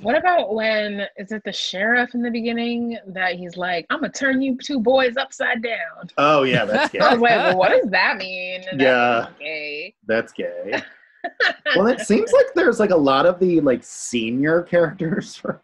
What 0.00 0.16
about 0.16 0.54
when 0.54 1.06
is 1.16 1.32
it 1.32 1.42
the 1.44 1.52
sheriff 1.52 2.14
in 2.14 2.22
the 2.22 2.30
beginning 2.30 2.98
that 3.08 3.36
he's 3.36 3.56
like, 3.56 3.86
"I'm 3.90 4.00
gonna 4.00 4.12
turn 4.12 4.42
you 4.42 4.56
two 4.56 4.80
boys 4.80 5.16
upside 5.16 5.62
down"? 5.62 6.08
Oh 6.18 6.42
yeah, 6.42 6.64
that's 6.64 6.90
gay. 6.92 6.98
I 7.00 7.12
was 7.12 7.20
like, 7.20 7.36
well, 7.36 7.58
"What 7.58 7.68
does 7.68 7.90
that 7.90 8.16
mean?" 8.16 8.62
That 8.72 8.80
Yeah. 8.80 9.28
Gay. 9.38 9.94
That's 10.06 10.32
gay. 10.32 10.82
well, 11.76 11.86
it 11.86 12.00
seems 12.00 12.32
like 12.32 12.46
there's 12.54 12.80
like 12.80 12.90
a 12.90 12.96
lot 12.96 13.26
of 13.26 13.38
the 13.38 13.60
like 13.60 13.84
senior 13.84 14.62
characters 14.62 15.36
for 15.36 15.62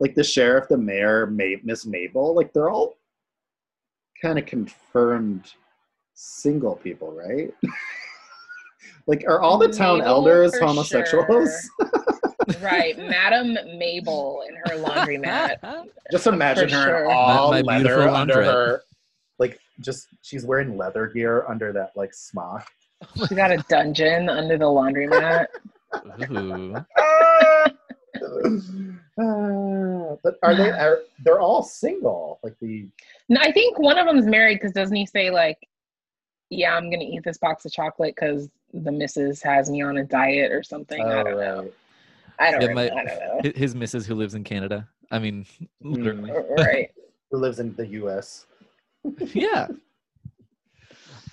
like 0.00 0.14
the 0.14 0.24
sheriff, 0.24 0.68
the 0.68 0.76
mayor, 0.76 1.26
Ma- 1.26 1.60
Miss 1.62 1.86
Mabel. 1.86 2.34
Like 2.34 2.52
they're 2.52 2.68
all 2.68 2.98
kind 4.20 4.38
of 4.38 4.46
confirmed 4.46 5.52
single 6.14 6.76
people, 6.76 7.12
right? 7.12 7.54
like, 9.06 9.24
are 9.26 9.40
all 9.40 9.58
the 9.58 9.68
town 9.68 9.98
Mabel 9.98 10.14
elders 10.14 10.58
homosexuals? 10.58 11.70
Right, 12.60 12.98
Madam 12.98 13.54
Mabel 13.78 14.42
in 14.48 14.54
her 14.56 14.82
laundromat. 14.82 15.86
Just 16.12 16.26
imagine 16.26 16.68
her 16.68 16.82
sure. 16.84 17.10
all 17.10 17.50
My- 17.50 17.62
my 17.62 17.78
leather 17.78 18.08
under 18.08 18.34
laundrette. 18.34 18.52
her. 18.52 18.82
Like, 19.38 19.60
just 19.80 20.08
she's 20.22 20.46
wearing 20.46 20.78
leather 20.78 21.06
gear 21.08 21.44
under 21.46 21.72
that 21.72 21.92
like 21.94 22.14
smock. 22.14 22.66
She 23.28 23.34
got 23.34 23.52
a 23.52 23.58
dungeon 23.68 24.30
under 24.30 24.56
the 24.56 24.64
laundromat. 24.64 25.46
Ooh. 26.30 26.74
Uh, 29.18 30.16
but 30.22 30.38
are 30.42 30.54
they? 30.54 30.70
Are, 30.70 31.00
they're 31.22 31.40
all 31.40 31.62
single. 31.62 32.38
Like 32.42 32.58
the 32.60 32.86
No, 33.28 33.40
I 33.40 33.52
think 33.52 33.78
one 33.78 33.98
of 33.98 34.06
them's 34.06 34.26
married 34.26 34.56
because 34.56 34.72
doesn't 34.72 34.96
he 34.96 35.06
say 35.06 35.30
like, 35.30 35.58
"Yeah, 36.50 36.74
I'm 36.74 36.90
gonna 36.90 37.04
eat 37.04 37.22
this 37.24 37.38
box 37.38 37.64
of 37.64 37.72
chocolate 37.72 38.14
because 38.14 38.48
the 38.72 38.92
missus 38.92 39.42
has 39.42 39.70
me 39.70 39.82
on 39.82 39.98
a 39.98 40.04
diet 40.04 40.52
or 40.52 40.62
something." 40.62 41.02
I 41.02 41.20
oh, 41.20 41.24
don't 41.24 41.38
know. 41.38 41.68
Right. 42.40 42.48
I 42.48 42.50
don't. 42.52 42.62
Yeah, 42.62 42.74
my- 42.74 42.84
I 42.90 43.04
don't 43.04 43.44
know. 43.44 43.52
His 43.54 43.74
missus 43.74 44.06
who 44.06 44.14
lives 44.14 44.34
in 44.34 44.44
Canada. 44.44 44.88
I 45.10 45.18
mean, 45.18 45.46
literally. 45.82 46.32
right. 46.58 46.90
who 47.30 47.38
lives 47.38 47.58
in 47.60 47.74
the 47.76 47.86
U.S. 47.88 48.46
Yeah. 49.34 49.68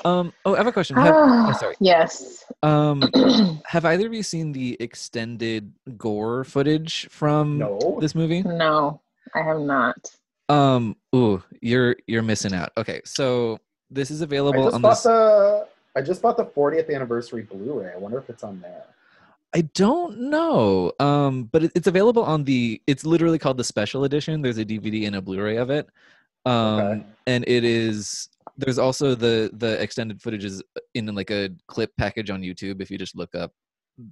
Um. 0.05 0.33
Oh, 0.45 0.53
I 0.53 0.57
have 0.57 0.67
a 0.67 0.71
question. 0.71 0.95
Have, 0.97 1.13
oh, 1.17 1.51
sorry. 1.59 1.75
Yes. 1.79 2.43
Um. 2.61 3.03
Have 3.65 3.85
either 3.85 4.05
of 4.07 4.13
you 4.13 4.23
seen 4.23 4.51
the 4.51 4.75
extended 4.79 5.71
gore 5.97 6.43
footage 6.43 7.07
from 7.09 7.57
No. 7.59 7.97
this 8.01 8.13
movie? 8.13 8.43
no, 8.43 9.01
I 9.33 9.41
have 9.41 9.59
not. 9.61 10.11
Um. 10.49 10.95
Ooh, 11.15 11.41
you're 11.61 11.95
you're 12.07 12.21
missing 12.21 12.53
out. 12.53 12.71
Okay, 12.77 13.01
so 13.05 13.59
this 13.89 14.11
is 14.11 14.21
I 14.21 14.25
available 14.25 14.63
just 14.65 14.75
on 14.75 14.81
bought 14.81 14.89
this. 14.91 15.03
the. 15.03 15.67
I 15.95 16.01
just 16.01 16.21
bought 16.23 16.37
the 16.37 16.45
40th 16.45 16.93
anniversary 16.93 17.43
Blu-ray. 17.43 17.91
I 17.93 17.97
wonder 17.97 18.17
if 18.17 18.27
it's 18.27 18.43
on 18.43 18.59
there. 18.61 18.83
I 19.55 19.61
don't 19.61 20.19
know. 20.31 20.91
Um, 20.99 21.43
but 21.51 21.65
it, 21.65 21.71
it's 21.75 21.87
available 21.87 22.23
on 22.23 22.43
the. 22.43 22.81
It's 22.87 23.05
literally 23.05 23.39
called 23.39 23.57
the 23.57 23.63
special 23.63 24.03
edition. 24.03 24.41
There's 24.41 24.57
a 24.57 24.65
DVD 24.65 25.07
and 25.07 25.15
a 25.15 25.21
Blu-ray 25.21 25.57
of 25.57 25.69
it. 25.69 25.87
Um, 26.45 26.79
Okay. 26.79 27.03
and 27.27 27.43
it 27.47 27.63
is. 27.63 28.29
There's 28.57 28.77
also 28.79 29.15
the 29.15 29.49
the 29.53 29.81
extended 29.81 30.21
footage 30.21 30.43
is 30.43 30.61
in 30.93 31.05
like 31.13 31.31
a 31.31 31.49
clip 31.67 31.91
package 31.97 32.29
on 32.29 32.41
YouTube. 32.41 32.81
If 32.81 32.91
you 32.91 32.97
just 32.97 33.15
look 33.15 33.33
up, 33.35 33.51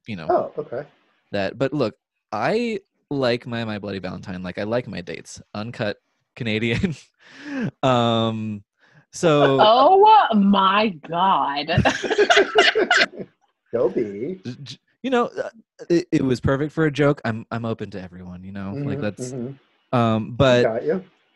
you 0.08 0.16
know 0.16 0.28
Oh, 0.30 0.52
okay. 0.58 0.86
that. 1.32 1.58
But 1.58 1.74
look, 1.74 1.96
I 2.32 2.80
like 3.10 3.46
my 3.46 3.66
My 3.66 3.80
Bloody 3.80 4.00
Valentine. 4.00 4.44
Like 4.44 4.58
I 4.58 4.64
like 4.64 4.88
my 4.88 5.02
dates, 5.02 5.42
uncut 5.54 5.98
Canadian. 6.36 6.96
um, 7.84 8.64
so 9.12 9.58
Oh 9.60 10.34
my 10.36 10.90
god. 11.10 11.68
Go 13.74 13.90
be. 13.90 14.40
j- 14.46 14.56
j- 14.64 14.78
you 15.03 15.10
know, 15.10 15.28
uh, 15.28 15.49
it, 15.90 16.07
it 16.11 16.23
was 16.23 16.40
perfect 16.40 16.72
for 16.73 16.86
a 16.86 16.91
joke. 16.91 17.22
I'm 17.26 17.45
I'm 17.52 17.65
open 17.65 17.90
to 17.91 18.02
everyone. 18.02 18.44
You 18.44 18.52
know, 18.52 18.78
like 18.86 18.99
Mhm, 18.99 19.02
that's. 19.02 19.32
mhm. 19.32 19.60
Um, 19.94 20.36
but 20.36 20.65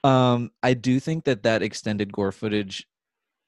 um, 0.04 0.52
I 0.64 0.74
do 0.74 1.00
think 1.00 1.26
that 1.26 1.44
that 1.44 1.62
extended 1.62 2.14
gore 2.14 2.32
footage 2.32 2.88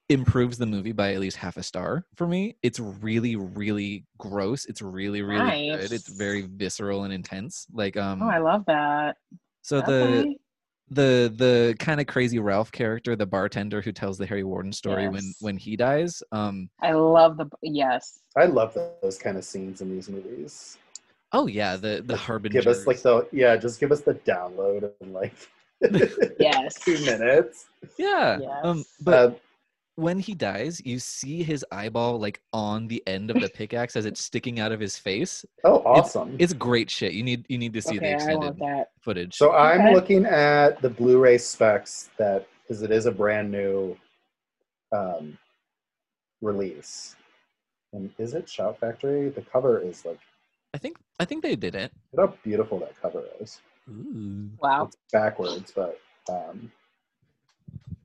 improves 0.10 0.58
the 0.58 0.66
movie 0.66 0.92
by 0.94 1.14
at 1.14 1.20
least 1.20 1.38
half 1.38 1.58
a 1.58 1.64
star 1.64 2.06
for 2.16 2.28
me. 2.28 2.56
It's 2.64 2.80
really, 2.80 3.36
really 3.36 4.06
gross. 4.18 4.66
It's 4.66 4.82
really, 4.82 5.22
really 5.22 5.70
good. 5.70 5.92
It's 5.92 6.08
very 6.10 6.42
visceral 6.44 7.04
and 7.04 7.14
intense. 7.14 7.68
Like 7.72 7.98
um, 7.98 8.22
oh, 8.22 8.30
I 8.30 8.40
love 8.40 8.66
that. 8.68 9.18
so 9.62 9.82
the 9.82 9.92
Okay. 10.26 10.38
The 10.90 11.34
the 11.36 11.76
kind 11.80 12.00
of 12.00 12.08
crazy 12.08 12.40
Ralph 12.40 12.72
character, 12.72 13.16
the 13.16 13.26
bartender 13.26 13.82
who 13.82 13.92
tells 13.92 14.18
the 14.18 14.26
Harry 14.26 14.44
Warden 14.44 14.72
story 14.74 15.08
when 15.08 15.24
Yes. 15.24 15.38
when 15.42 15.58
he 15.58 15.76
dies. 15.76 16.24
Um, 16.32 16.70
I 16.82 16.92
love 16.94 17.38
the 17.38 17.50
yes. 17.62 18.20
I 18.36 18.46
love 18.46 18.78
those 19.02 19.18
kind 19.18 19.38
of 19.38 19.44
scenes 19.44 19.82
in 19.82 19.90
these 19.90 20.10
movies. 20.10 20.78
oh 21.34 21.48
yeah, 21.48 21.76
the 21.76 22.02
the 22.06 22.14
Like, 22.14 22.22
harbinger. 22.22 22.60
Give 22.60 22.68
us 22.68 22.88
like 22.88 23.02
the 23.02 23.28
yeah, 23.32 23.56
just 23.58 23.80
give 23.80 23.92
us 23.92 24.02
the 24.02 24.14
download 24.16 24.92
and 25.02 25.14
like 25.14 25.34
Yes. 26.40 26.76
two 26.84 26.98
minutes. 27.06 27.66
yeah. 27.98 28.40
Um, 28.64 28.86
but 29.02 29.14
Uh, 29.32 29.36
when 29.98 30.20
he 30.20 30.36
dies, 30.36 30.80
you 30.86 31.00
see 31.00 31.42
his 31.42 31.66
eyeball 31.72 32.20
like 32.20 32.40
on 32.54 32.88
the 32.88 33.02
end 33.08 33.32
of 33.32 33.42
the 33.42 33.50
pickaxe 33.54 33.96
as 33.96 34.06
it's 34.06 34.22
sticking 34.24 34.60
out 34.60 34.72
of 34.72 34.80
his 34.80 34.96
face. 34.98 35.44
oh, 35.64 35.80
awesome! 35.80 36.36
It's 36.40 36.54
great 36.54 36.90
shit. 36.90 37.14
You 37.14 37.24
need 37.24 37.46
you 37.50 37.58
need 37.58 37.74
to 37.74 37.82
see 37.82 37.98
the 37.98 38.06
Okay, 38.06 38.12
I 38.12 38.16
extended 38.16 38.60
that. 38.60 38.92
footage. 39.02 39.36
so 39.36 39.54
I'm 39.54 39.94
looking 39.94 40.26
at 40.26 40.82
the 40.84 40.90
Blu-ray 40.90 41.40
specs 41.40 42.12
that 42.18 42.48
because 42.62 42.84
it 42.84 42.92
is 42.92 43.08
a 43.08 43.12
brand 43.12 43.52
new 43.52 43.98
um, 44.96 45.38
release. 46.42 47.16
And 47.94 48.12
is 48.20 48.36
it 48.36 48.48
Shout 48.48 48.80
Factory? 48.80 49.30
The 49.30 49.42
cover 49.42 49.80
is 49.80 50.06
like 50.06 50.20
I 50.76 50.78
think 50.78 50.98
I 51.20 51.26
think 51.26 51.42
they 51.42 51.56
did 51.56 51.74
it. 51.74 51.92
look 52.14 52.30
how 52.30 52.36
beautiful 52.44 52.80
that 52.82 53.02
cover 53.02 53.24
is. 53.42 53.62
Ooh. 53.90 54.48
Wow. 54.62 54.86
It's 54.86 54.98
backwards, 55.12 55.74
but 55.76 56.00
um, 56.30 56.72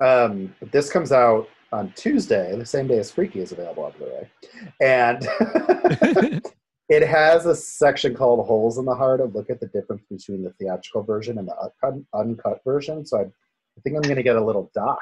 um, 0.00 0.54
but 0.58 0.72
this 0.72 0.90
comes 0.90 1.12
out 1.12 1.48
on 1.72 1.92
Tuesday, 1.96 2.54
the 2.56 2.66
same 2.66 2.86
day 2.86 2.98
as 2.98 3.10
Freaky 3.10 3.40
is 3.40 3.52
available 3.52 3.84
on 3.84 3.92
Blu-ray, 3.98 4.28
and 4.80 5.26
it 6.88 7.02
has 7.06 7.46
a 7.46 7.54
section 7.54 8.14
called 8.14 8.46
"Holes 8.46 8.78
in 8.78 8.84
the 8.84 8.94
Heart" 8.94 9.20
of 9.20 9.34
look 9.34 9.50
at 9.50 9.60
the 9.60 9.66
difference 9.68 10.02
between 10.10 10.42
the 10.42 10.50
theatrical 10.60 11.02
version 11.02 11.38
and 11.38 11.48
the 11.48 11.56
uncut, 11.58 12.02
uncut 12.14 12.60
version. 12.64 13.06
So 13.06 13.18
I, 13.18 13.22
I 13.22 13.80
think 13.82 13.96
I'm 13.96 14.02
going 14.02 14.16
to 14.16 14.22
get 14.22 14.36
a 14.36 14.44
little 14.44 14.70
doc, 14.74 15.00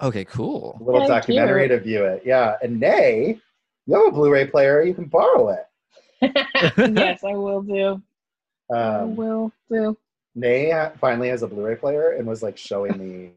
okay, 0.00 0.24
cool. 0.24 0.78
a 0.80 0.84
little 0.84 1.00
Thank 1.00 1.10
documentary 1.10 1.62
you. 1.62 1.68
to 1.68 1.80
view 1.80 2.04
it. 2.04 2.22
Yeah, 2.24 2.56
and 2.62 2.78
Nay, 2.78 3.38
you 3.86 3.94
have 3.94 4.12
a 4.12 4.16
Blu-ray 4.16 4.46
player, 4.46 4.82
you 4.82 4.94
can 4.94 5.06
borrow 5.06 5.48
it. 5.48 5.66
yes, 6.96 7.24
I 7.24 7.34
will 7.34 7.62
do. 7.62 8.00
I 8.72 8.78
Um, 9.00 9.16
will 9.16 9.52
do. 9.70 9.98
Nay 10.36 10.72
finally 11.00 11.28
has 11.28 11.42
a 11.42 11.48
Blu-ray 11.48 11.76
player 11.76 12.12
and 12.12 12.26
was 12.26 12.42
like 12.42 12.56
showing 12.56 12.96
me 12.96 13.32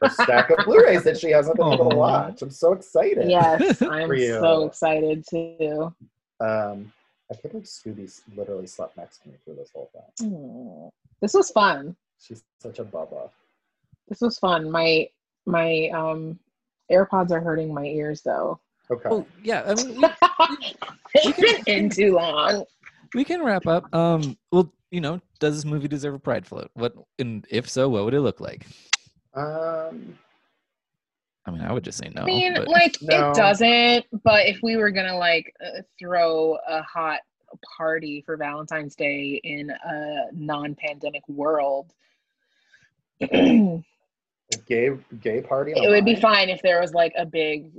her 0.00 0.08
stack 0.08 0.50
of 0.50 0.64
Blu-rays 0.64 1.04
that 1.04 1.18
she 1.18 1.30
hasn't 1.30 1.56
been 1.56 1.72
able 1.72 1.90
to 1.90 1.96
watch. 1.96 2.42
I'm 2.42 2.50
so 2.50 2.72
excited. 2.72 3.28
Yes, 3.28 3.82
I'm 3.82 4.08
so 4.18 4.66
excited 4.66 5.24
too. 5.28 5.94
Um, 6.40 6.92
I 7.30 7.34
can't 7.34 7.52
believe 7.52 7.66
Scooby 7.66 8.20
literally 8.36 8.66
slept 8.66 8.96
next 8.96 9.22
to 9.22 9.28
me 9.28 9.34
through 9.44 9.54
this 9.54 9.70
whole 9.74 9.90
thing. 9.92 10.28
Hmm. 10.30 10.88
This 11.20 11.34
was 11.34 11.50
fun. 11.50 11.96
She's 12.20 12.42
such 12.60 12.78
a 12.78 12.84
bubba. 12.84 13.30
This 14.08 14.20
was 14.20 14.38
fun. 14.38 14.70
My 14.70 15.08
my 15.46 15.88
um 15.94 16.38
AirPods 16.90 17.30
are 17.30 17.40
hurting 17.40 17.72
my 17.72 17.84
ears 17.84 18.22
though. 18.22 18.60
Okay. 18.90 19.08
Oh 19.10 19.26
yeah, 19.42 19.62
I 19.66 19.74
mean 19.74 20.00
we, 20.00 20.08
it's 21.14 21.40
been 21.40 21.62
in 21.66 21.88
too 21.88 22.14
long. 22.14 22.64
we 23.14 23.24
can 23.24 23.42
wrap 23.42 23.66
up. 23.66 23.92
Um, 23.94 24.36
well, 24.50 24.72
you 24.90 25.00
know, 25.00 25.20
does 25.40 25.54
this 25.56 25.64
movie 25.64 25.88
deserve 25.88 26.14
a 26.14 26.18
pride 26.18 26.46
float? 26.46 26.70
What, 26.74 26.94
and 27.18 27.46
if 27.50 27.68
so, 27.68 27.88
what 27.88 28.04
would 28.04 28.14
it 28.14 28.20
look 28.20 28.40
like? 28.40 28.66
Um, 29.34 30.18
I 31.44 31.50
mean, 31.50 31.62
I 31.62 31.72
would 31.72 31.82
just 31.84 31.98
say 31.98 32.10
no. 32.14 32.22
I 32.22 32.24
mean, 32.26 32.54
but- 32.54 32.68
like 32.68 32.96
No. 33.02 33.30
it 33.30 33.34
doesn't. 33.34 34.06
But 34.22 34.46
if 34.46 34.60
we 34.62 34.76
were 34.76 34.90
gonna 34.90 35.16
like 35.16 35.54
uh, 35.64 35.82
throw 35.98 36.56
a 36.68 36.82
hot 36.82 37.20
party 37.76 38.22
for 38.24 38.36
Valentine's 38.36 38.94
Day 38.94 39.40
in 39.44 39.70
a 39.70 40.26
non-pandemic 40.32 41.22
world, 41.28 41.92
a 43.20 43.82
gay 44.66 44.90
gay 45.20 45.40
party. 45.40 45.72
it 45.76 45.88
would 45.88 46.04
be 46.04 46.16
fine 46.16 46.48
if 46.48 46.60
there 46.62 46.80
was 46.80 46.92
like 46.94 47.12
a 47.16 47.26
big, 47.26 47.70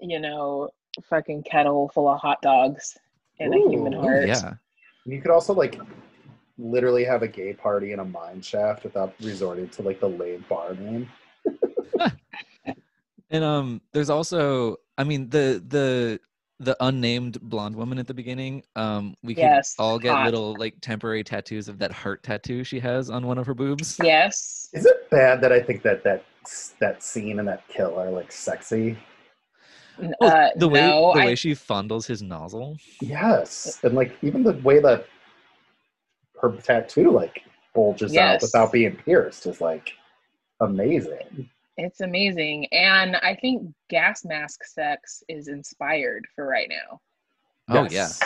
you 0.00 0.20
know, 0.20 0.68
fucking 1.08 1.42
kettle 1.44 1.88
full 1.94 2.08
of 2.08 2.20
hot 2.20 2.40
dogs 2.42 2.96
and 3.40 3.54
a 3.54 3.58
human 3.70 3.92
heart. 3.92 4.26
yeah. 4.26 4.54
You 5.06 5.20
could 5.22 5.30
also 5.30 5.54
like 5.54 5.78
literally 6.58 7.04
have 7.04 7.22
a 7.22 7.28
gay 7.28 7.52
party 7.54 7.92
in 7.92 8.00
a 8.00 8.04
mine 8.04 8.42
shaft 8.42 8.84
without 8.84 9.14
resorting 9.20 9.68
to 9.70 9.82
like 9.82 10.00
the 10.00 10.08
lame 10.08 10.44
bar 10.48 10.74
name. 10.74 11.08
And 13.30 13.44
um, 13.44 13.82
there's 13.92 14.08
also, 14.08 14.76
I 14.96 15.04
mean, 15.04 15.28
the 15.28 15.62
the 15.68 16.18
the 16.60 16.74
unnamed 16.80 17.38
blonde 17.42 17.76
woman 17.76 17.98
at 17.98 18.06
the 18.06 18.14
beginning. 18.14 18.62
Um, 18.74 19.14
we 19.22 19.34
could 19.34 19.42
Yes, 19.42 19.74
all 19.78 19.98
get 19.98 20.12
hot. 20.12 20.24
little 20.24 20.54
like 20.54 20.76
temporary 20.80 21.22
tattoos 21.22 21.68
of 21.68 21.78
that 21.80 21.92
heart 21.92 22.22
tattoo 22.22 22.64
she 22.64 22.80
has 22.80 23.10
on 23.10 23.26
one 23.26 23.36
of 23.36 23.46
her 23.46 23.52
boobs. 23.52 23.98
Yes. 24.02 24.70
Is 24.72 24.86
it 24.86 25.10
bad 25.10 25.42
that 25.42 25.52
I 25.52 25.60
think 25.60 25.82
that 25.82 26.02
that 26.04 26.24
that 26.80 27.02
scene 27.02 27.38
and 27.38 27.46
that 27.48 27.68
kill 27.68 27.98
are 28.00 28.10
like 28.10 28.32
sexy? 28.32 28.96
N- 30.02 30.14
Oh, 30.22 30.26
uh, 30.28 30.48
the 30.56 30.68
way 30.68 30.80
no, 30.80 31.12
the 31.12 31.20
I- 31.20 31.24
way 31.26 31.34
she 31.34 31.52
fondles 31.54 32.06
his 32.06 32.22
nozzle. 32.22 32.78
Yes, 33.02 33.78
and 33.82 33.92
like 33.94 34.12
even 34.22 34.42
the 34.42 34.54
way 34.54 34.80
that 34.80 35.06
her 36.40 36.52
tattoo 36.62 37.10
like 37.10 37.42
bulges 37.74 38.16
out 38.16 38.42
without 38.42 38.72
being 38.72 38.96
pierced 38.96 39.46
is 39.46 39.60
like 39.60 39.92
amazing. 40.60 41.48
It's 41.76 42.00
amazing. 42.00 42.66
And 42.72 43.16
I 43.16 43.36
think 43.36 43.72
gas 43.88 44.24
mask 44.24 44.64
sex 44.64 45.22
is 45.28 45.48
inspired 45.48 46.26
for 46.34 46.46
right 46.46 46.68
now. 46.68 47.00
Oh 47.68 47.88
Yes. 47.90 48.20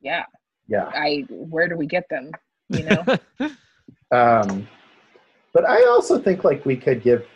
Yeah. 0.00 0.24
Yeah. 0.68 0.90
I 0.94 1.24
where 1.30 1.68
do 1.68 1.76
we 1.76 1.86
get 1.86 2.08
them? 2.10 2.30
You 2.68 2.84
know? 2.84 3.04
Um, 4.10 4.68
but 5.52 5.64
I 5.64 5.86
also 5.86 6.20
think 6.20 6.44
like 6.44 6.64
we 6.64 6.76
could 6.76 7.02
give. 7.02 7.26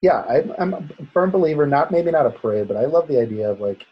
Yeah, 0.00 0.22
I'm, 0.22 0.52
I'm 0.58 0.74
a 0.74 1.06
firm 1.12 1.30
believer. 1.30 1.66
Not 1.66 1.90
maybe 1.90 2.10
not 2.10 2.26
a 2.26 2.30
parade, 2.30 2.68
but 2.68 2.76
I 2.76 2.84
love 2.84 3.08
the 3.08 3.20
idea 3.20 3.50
of 3.50 3.60
like 3.60 3.86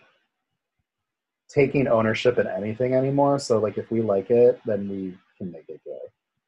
taking 1.53 1.87
ownership 1.87 2.39
in 2.39 2.47
anything 2.47 2.95
anymore. 2.95 3.39
So 3.39 3.59
like 3.59 3.77
if 3.79 3.91
we 3.91 4.01
like 4.01 4.31
it, 4.31 4.61
then 4.65 4.89
we 4.89 5.17
can 5.37 5.53
make 5.53 5.69
it 5.69 5.81
gay. 5.85 5.99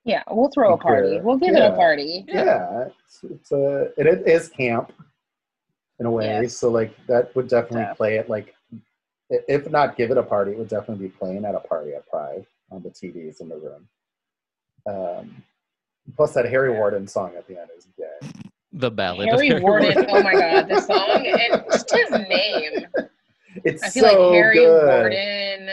yeah, 0.05 0.23
we'll 0.31 0.51
throw 0.51 0.75
a 0.75 0.79
party. 0.79 1.21
We'll 1.21 1.39
give 1.39 1.55
it 1.55 1.63
a 1.63 1.73
party. 1.75 2.25
Yeah. 2.29 2.45
Yeah, 2.45 2.85
it's, 2.89 3.21
it's 3.25 3.53
a 3.53 3.89
it 3.97 4.27
is 4.27 4.49
camp 4.49 4.93
in 5.99 6.07
a 6.07 6.11
way. 6.11 6.27
Yes. 6.27 6.57
So 6.57 6.71
like 6.71 6.95
that 7.07 7.35
would 7.37 7.49
definitely 7.49 7.83
Def. 7.87 7.97
play 7.97 8.17
it 8.17 8.29
like 8.29 8.55
if 9.31 9.69
not 9.71 9.97
give 9.97 10.11
it 10.11 10.19
a 10.19 10.23
party, 10.23 10.53
it 10.53 10.59
would 10.59 10.69
definitely 10.69 11.07
be 11.07 11.13
playing 11.13 11.45
at 11.45 11.55
a 11.55 11.61
party 11.61 11.95
at 11.95 12.07
Pride 12.09 12.47
on 12.71 12.83
the 12.83 12.91
TVs 12.91 13.41
in 13.41 13.49
the 13.49 13.57
room. 13.57 13.89
Um, 14.87 15.43
plus 16.15 16.35
that 16.35 16.45
Harry 16.47 16.71
Warden 16.71 17.07
song 17.07 17.33
at 17.37 17.47
the 17.49 17.59
end 17.59 17.71
is 17.77 17.87
gay. 17.97 18.29
The 18.73 18.91
ballad. 18.91 19.29
Harry 19.29 19.49
of 19.51 19.63
Warden. 19.63 20.05
Oh 20.09 20.23
my 20.23 20.33
god, 20.33 20.69
the 20.69 20.81
song 20.81 21.27
and 21.27 21.65
just 21.71 21.91
his 21.91 22.11
name. 22.29 22.87
It's 23.65 23.83
I 23.83 23.89
feel 23.91 24.05
so 24.05 24.23
like 24.29 24.35
Harry 24.35 24.57
good. 24.57 24.87
Warden 24.87 25.69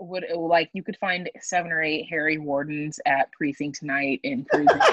would 0.00 0.24
like 0.36 0.70
you 0.72 0.82
could 0.82 0.96
find 0.98 1.28
seven 1.40 1.72
or 1.72 1.82
eight 1.82 2.06
Harry 2.08 2.38
Wardens 2.38 3.00
at 3.06 3.30
precinct 3.32 3.82
night 3.82 4.20
in 4.22 4.44
prison. 4.44 4.80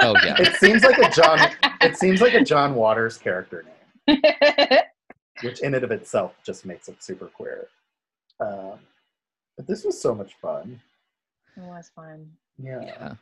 Oh 0.00 0.14
yeah. 0.24 0.36
It 0.38 0.54
seems 0.54 0.84
like 0.84 0.96
a 0.98 1.10
John. 1.10 1.40
it 1.80 1.96
seems 1.96 2.20
like 2.22 2.32
a 2.34 2.44
John 2.44 2.76
Waters 2.76 3.18
character 3.18 3.64
name, 4.06 4.20
which 5.42 5.58
in 5.60 5.74
and 5.74 5.82
of 5.82 5.90
itself 5.90 6.34
just 6.44 6.64
makes 6.64 6.88
it 6.88 7.02
super 7.02 7.26
queer. 7.26 7.66
Um, 8.38 8.78
but 9.56 9.66
this 9.66 9.82
was 9.84 10.00
so 10.00 10.14
much 10.14 10.34
fun. 10.40 10.80
it 11.56 11.62
was 11.64 11.90
fun. 11.96 12.30
Yeah. 12.58 12.80
yeah 12.84 13.12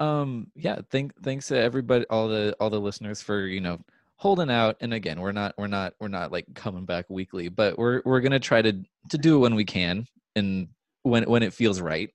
um 0.00 0.50
yeah 0.56 0.78
thank 0.90 1.14
thanks 1.22 1.48
to 1.48 1.56
everybody 1.58 2.06
all 2.08 2.28
the 2.28 2.56
all 2.58 2.70
the 2.70 2.80
listeners 2.80 3.20
for 3.22 3.46
you 3.46 3.60
know 3.60 3.78
holding 4.22 4.52
out 4.52 4.76
and 4.80 4.94
again 4.94 5.20
we're 5.20 5.32
not 5.32 5.52
we're 5.58 5.66
not 5.66 5.94
we're 5.98 6.06
not 6.06 6.30
like 6.30 6.46
coming 6.54 6.84
back 6.84 7.04
weekly 7.10 7.48
but 7.48 7.76
we're 7.76 8.00
we're 8.04 8.20
gonna 8.20 8.38
try 8.38 8.62
to 8.62 8.72
to 9.08 9.18
do 9.18 9.34
it 9.34 9.40
when 9.40 9.56
we 9.56 9.64
can 9.64 10.06
and 10.36 10.68
when 11.02 11.24
when 11.24 11.42
it 11.42 11.52
feels 11.52 11.80
right 11.80 12.08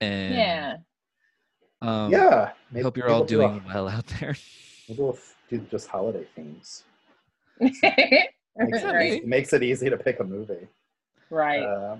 and 0.00 0.34
Yeah. 0.34 0.76
um 1.82 2.10
yeah. 2.10 2.52
I 2.74 2.80
hope 2.80 2.96
you're 2.96 3.10
all 3.10 3.26
doing 3.26 3.62
well 3.68 3.88
out 3.88 4.06
there 4.06 4.34
Maybe 4.88 5.02
we'll 5.02 5.18
do 5.50 5.58
just 5.70 5.86
holiday 5.86 6.26
themes. 6.34 6.82
Makes, 7.60 7.82
right. 8.82 9.12
it 9.12 9.26
makes 9.26 9.52
it 9.52 9.62
easy 9.62 9.88
to 9.88 9.96
pick 9.96 10.18
a 10.18 10.24
movie. 10.24 10.66
Right. 11.30 11.62
Uh, 11.62 11.96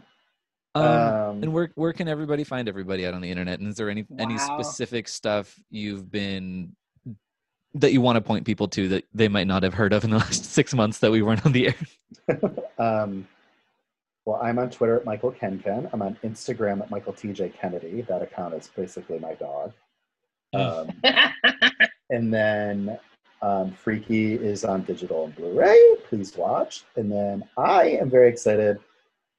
um, 0.74 0.84
um, 0.84 1.42
and 1.42 1.52
where 1.52 1.70
where 1.74 1.92
can 1.92 2.08
everybody 2.08 2.44
find 2.44 2.68
everybody 2.68 3.06
out 3.06 3.14
on 3.14 3.20
the 3.20 3.30
internet 3.30 3.60
and 3.60 3.68
is 3.68 3.76
there 3.76 3.90
any 3.90 4.06
any 4.18 4.38
specific 4.38 5.06
stuff 5.06 5.54
you've 5.70 6.10
been 6.10 6.74
that 7.74 7.92
you 7.92 8.00
want 8.00 8.16
to 8.16 8.20
point 8.20 8.44
people 8.44 8.68
to 8.68 8.88
that 8.88 9.04
they 9.14 9.28
might 9.28 9.46
not 9.46 9.62
have 9.62 9.74
heard 9.74 9.92
of 9.92 10.04
in 10.04 10.10
the 10.10 10.18
last 10.24 10.44
six 10.44 10.74
months 10.74 10.98
that 10.98 11.10
we 11.10 11.22
weren't 11.22 11.44
on 11.46 11.52
the 11.52 11.68
air 11.68 12.38
um, 12.78 13.26
well, 14.26 14.40
I'm 14.42 14.58
on 14.58 14.70
Twitter 14.70 14.96
at 14.96 15.04
Michael 15.04 15.32
Kenken. 15.32 15.88
I'm 15.92 16.02
on 16.02 16.16
Instagram 16.22 16.80
at 16.82 16.90
Michael 16.90 17.12
TJ 17.12 17.54
Kennedy. 17.58 18.02
That 18.02 18.22
account 18.22 18.54
is 18.54 18.68
basically 18.68 19.18
my 19.18 19.34
dog. 19.34 19.72
Um, 20.52 20.90
and 22.10 22.32
then 22.32 22.98
um, 23.42 23.72
Freaky 23.72 24.34
is 24.34 24.64
on 24.64 24.82
digital 24.82 25.24
and 25.24 25.34
Blu-ray. 25.34 25.96
Please 26.08 26.36
watch. 26.36 26.84
And 26.96 27.10
then 27.10 27.44
I 27.56 27.88
am 27.88 28.10
very 28.10 28.28
excited. 28.28 28.78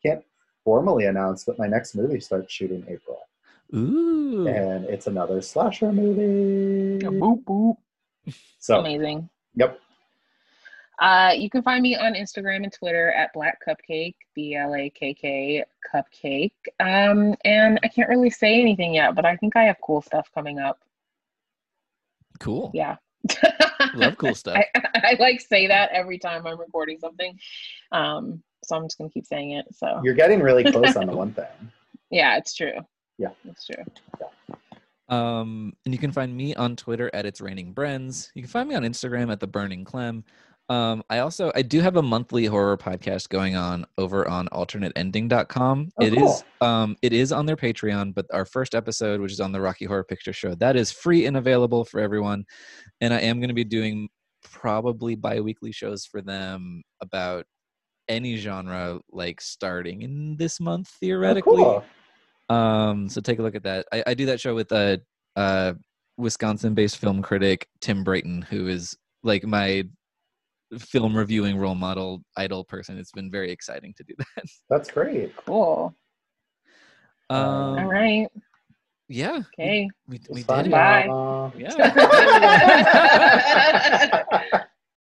Can't 0.03 0.23
formally 0.63 1.05
announce, 1.05 1.43
but 1.43 1.59
my 1.59 1.67
next 1.67 1.95
movie 1.95 2.19
starts 2.19 2.51
shooting 2.51 2.83
April, 2.89 3.19
Ooh. 3.75 4.47
and 4.47 4.85
it's 4.85 5.07
another 5.07 5.41
slasher 5.41 5.91
movie. 5.91 7.05
boop 7.05 7.43
boop. 7.43 7.77
So, 8.59 8.79
Amazing. 8.79 9.29
yep. 9.55 9.79
Uh, 10.99 11.33
you 11.35 11.49
can 11.49 11.63
find 11.63 11.81
me 11.81 11.95
on 11.95 12.13
Instagram 12.13 12.57
and 12.63 12.71
Twitter 12.71 13.11
at 13.13 13.33
Blakk 13.33 13.53
Cupcake, 13.67 14.13
B 14.35 14.55
L 14.55 14.75
A 14.75 14.89
K 14.91 15.15
K 15.15 15.65
Cupcake. 15.93 16.51
Um, 16.79 17.35
and 17.43 17.79
I 17.83 17.87
can't 17.87 18.07
really 18.07 18.29
say 18.29 18.61
anything 18.61 18.93
yet, 18.93 19.15
but 19.15 19.25
I 19.25 19.35
think 19.35 19.55
I 19.55 19.63
have 19.63 19.77
cool 19.81 20.03
stuff 20.03 20.29
coming 20.33 20.59
up. 20.59 20.79
Cool. 22.39 22.69
Yeah. 22.73 22.97
Love 23.95 24.17
cool 24.17 24.35
stuff. 24.35 24.57
I, 24.57 24.65
I 24.95 25.17
like 25.19 25.41
say 25.41 25.67
that 25.67 25.89
every 25.91 26.19
time 26.19 26.45
I'm 26.45 26.59
recording 26.59 26.99
something. 26.99 27.37
Um, 27.91 28.43
so 28.63 28.75
I'm 28.75 28.83
just 28.83 28.99
gonna 28.99 29.09
keep 29.09 29.25
saying 29.25 29.51
it. 29.53 29.65
So 29.75 30.01
You're 30.03 30.13
getting 30.13 30.39
really 30.39 30.63
close 30.71 30.95
on 30.95 31.07
the 31.07 31.15
one 31.17 31.33
thing. 31.33 31.45
yeah, 32.11 32.37
it's 32.37 32.53
true. 32.53 32.73
Yeah. 33.17 33.29
it's 33.45 33.65
true. 33.65 33.83
Um, 35.11 35.73
and 35.85 35.93
you 35.93 35.99
can 35.99 36.11
find 36.11 36.35
me 36.35 36.55
on 36.55 36.75
Twitter 36.75 37.11
at 37.13 37.25
It's 37.25 37.41
Raining 37.41 37.73
Brens. 37.73 38.29
You 38.33 38.41
can 38.41 38.49
find 38.49 38.67
me 38.69 38.75
on 38.75 38.83
Instagram 38.83 39.31
at 39.31 39.39
The 39.39 39.47
Burning 39.47 39.83
Clem. 39.83 40.23
Um, 40.69 41.03
I 41.09 41.19
also 41.19 41.51
I 41.53 41.63
do 41.63 41.81
have 41.81 41.97
a 41.97 42.01
monthly 42.01 42.45
horror 42.45 42.77
podcast 42.77 43.27
going 43.27 43.57
on 43.57 43.85
over 43.97 44.25
on 44.29 44.47
alternateending.com. 44.53 45.89
Oh, 45.99 46.05
It 46.05 46.13
cool. 46.15 46.29
is 46.29 46.43
um 46.61 46.95
it 47.01 47.11
is 47.11 47.33
on 47.33 47.45
their 47.45 47.57
Patreon, 47.57 48.13
but 48.13 48.25
our 48.31 48.45
first 48.45 48.73
episode, 48.73 49.19
which 49.19 49.33
is 49.33 49.41
on 49.41 49.51
the 49.51 49.59
Rocky 49.59 49.83
Horror 49.83 50.05
Picture 50.05 50.31
Show, 50.31 50.55
that 50.55 50.77
is 50.77 50.89
free 50.91 51.25
and 51.25 51.35
available 51.35 51.83
for 51.83 51.99
everyone. 51.99 52.45
And 53.01 53.13
I 53.13 53.19
am 53.19 53.41
gonna 53.41 53.53
be 53.53 53.65
doing 53.65 54.07
probably 54.43 55.15
bi-weekly 55.15 55.73
shows 55.73 56.05
for 56.05 56.21
them 56.21 56.83
about 57.01 57.45
any 58.07 58.37
genre 58.37 58.99
like 59.11 59.41
starting 59.41 60.03
in 60.03 60.37
this 60.37 60.59
month 60.61 60.89
Oh, 60.93 60.97
theoretically. 61.01 61.55
cool. 61.63 61.83
Um, 62.51 63.07
so 63.09 63.21
take 63.21 63.39
a 63.39 63.41
look 63.41 63.55
at 63.55 63.63
that. 63.63 63.85
I, 63.91 64.03
I 64.07 64.13
do 64.13 64.25
that 64.27 64.39
show 64.39 64.55
with 64.55 64.71
a, 64.71 65.01
uh 65.35 65.73
Wisconsin-based 66.17 66.97
film 66.97 67.21
critic 67.21 67.67
Tim 67.79 68.03
Brayton, 68.03 68.41
who 68.43 68.67
is 68.67 68.95
like 69.23 69.43
my 69.45 69.83
film 70.77 71.15
reviewing 71.15 71.57
role 71.57 71.75
model, 71.75 72.21
idol 72.37 72.63
person. 72.63 72.97
It's 72.97 73.11
been 73.11 73.31
very 73.31 73.51
exciting 73.51 73.93
to 73.97 74.03
do 74.03 74.13
that. 74.17 74.45
That's 74.69 74.91
great. 74.91 75.35
Cool. 75.37 75.95
Um, 77.29 77.79
All 77.79 77.85
right. 77.85 78.27
Yeah. 79.07 79.41
Okay. 79.59 79.89
We, 80.07 80.17
It 80.17 80.27
we 80.29 80.43
did 80.43 80.67
it. 80.67 80.71
Bye. 80.71 81.05
y'all. 81.05 81.53
Yeah. 81.57 81.77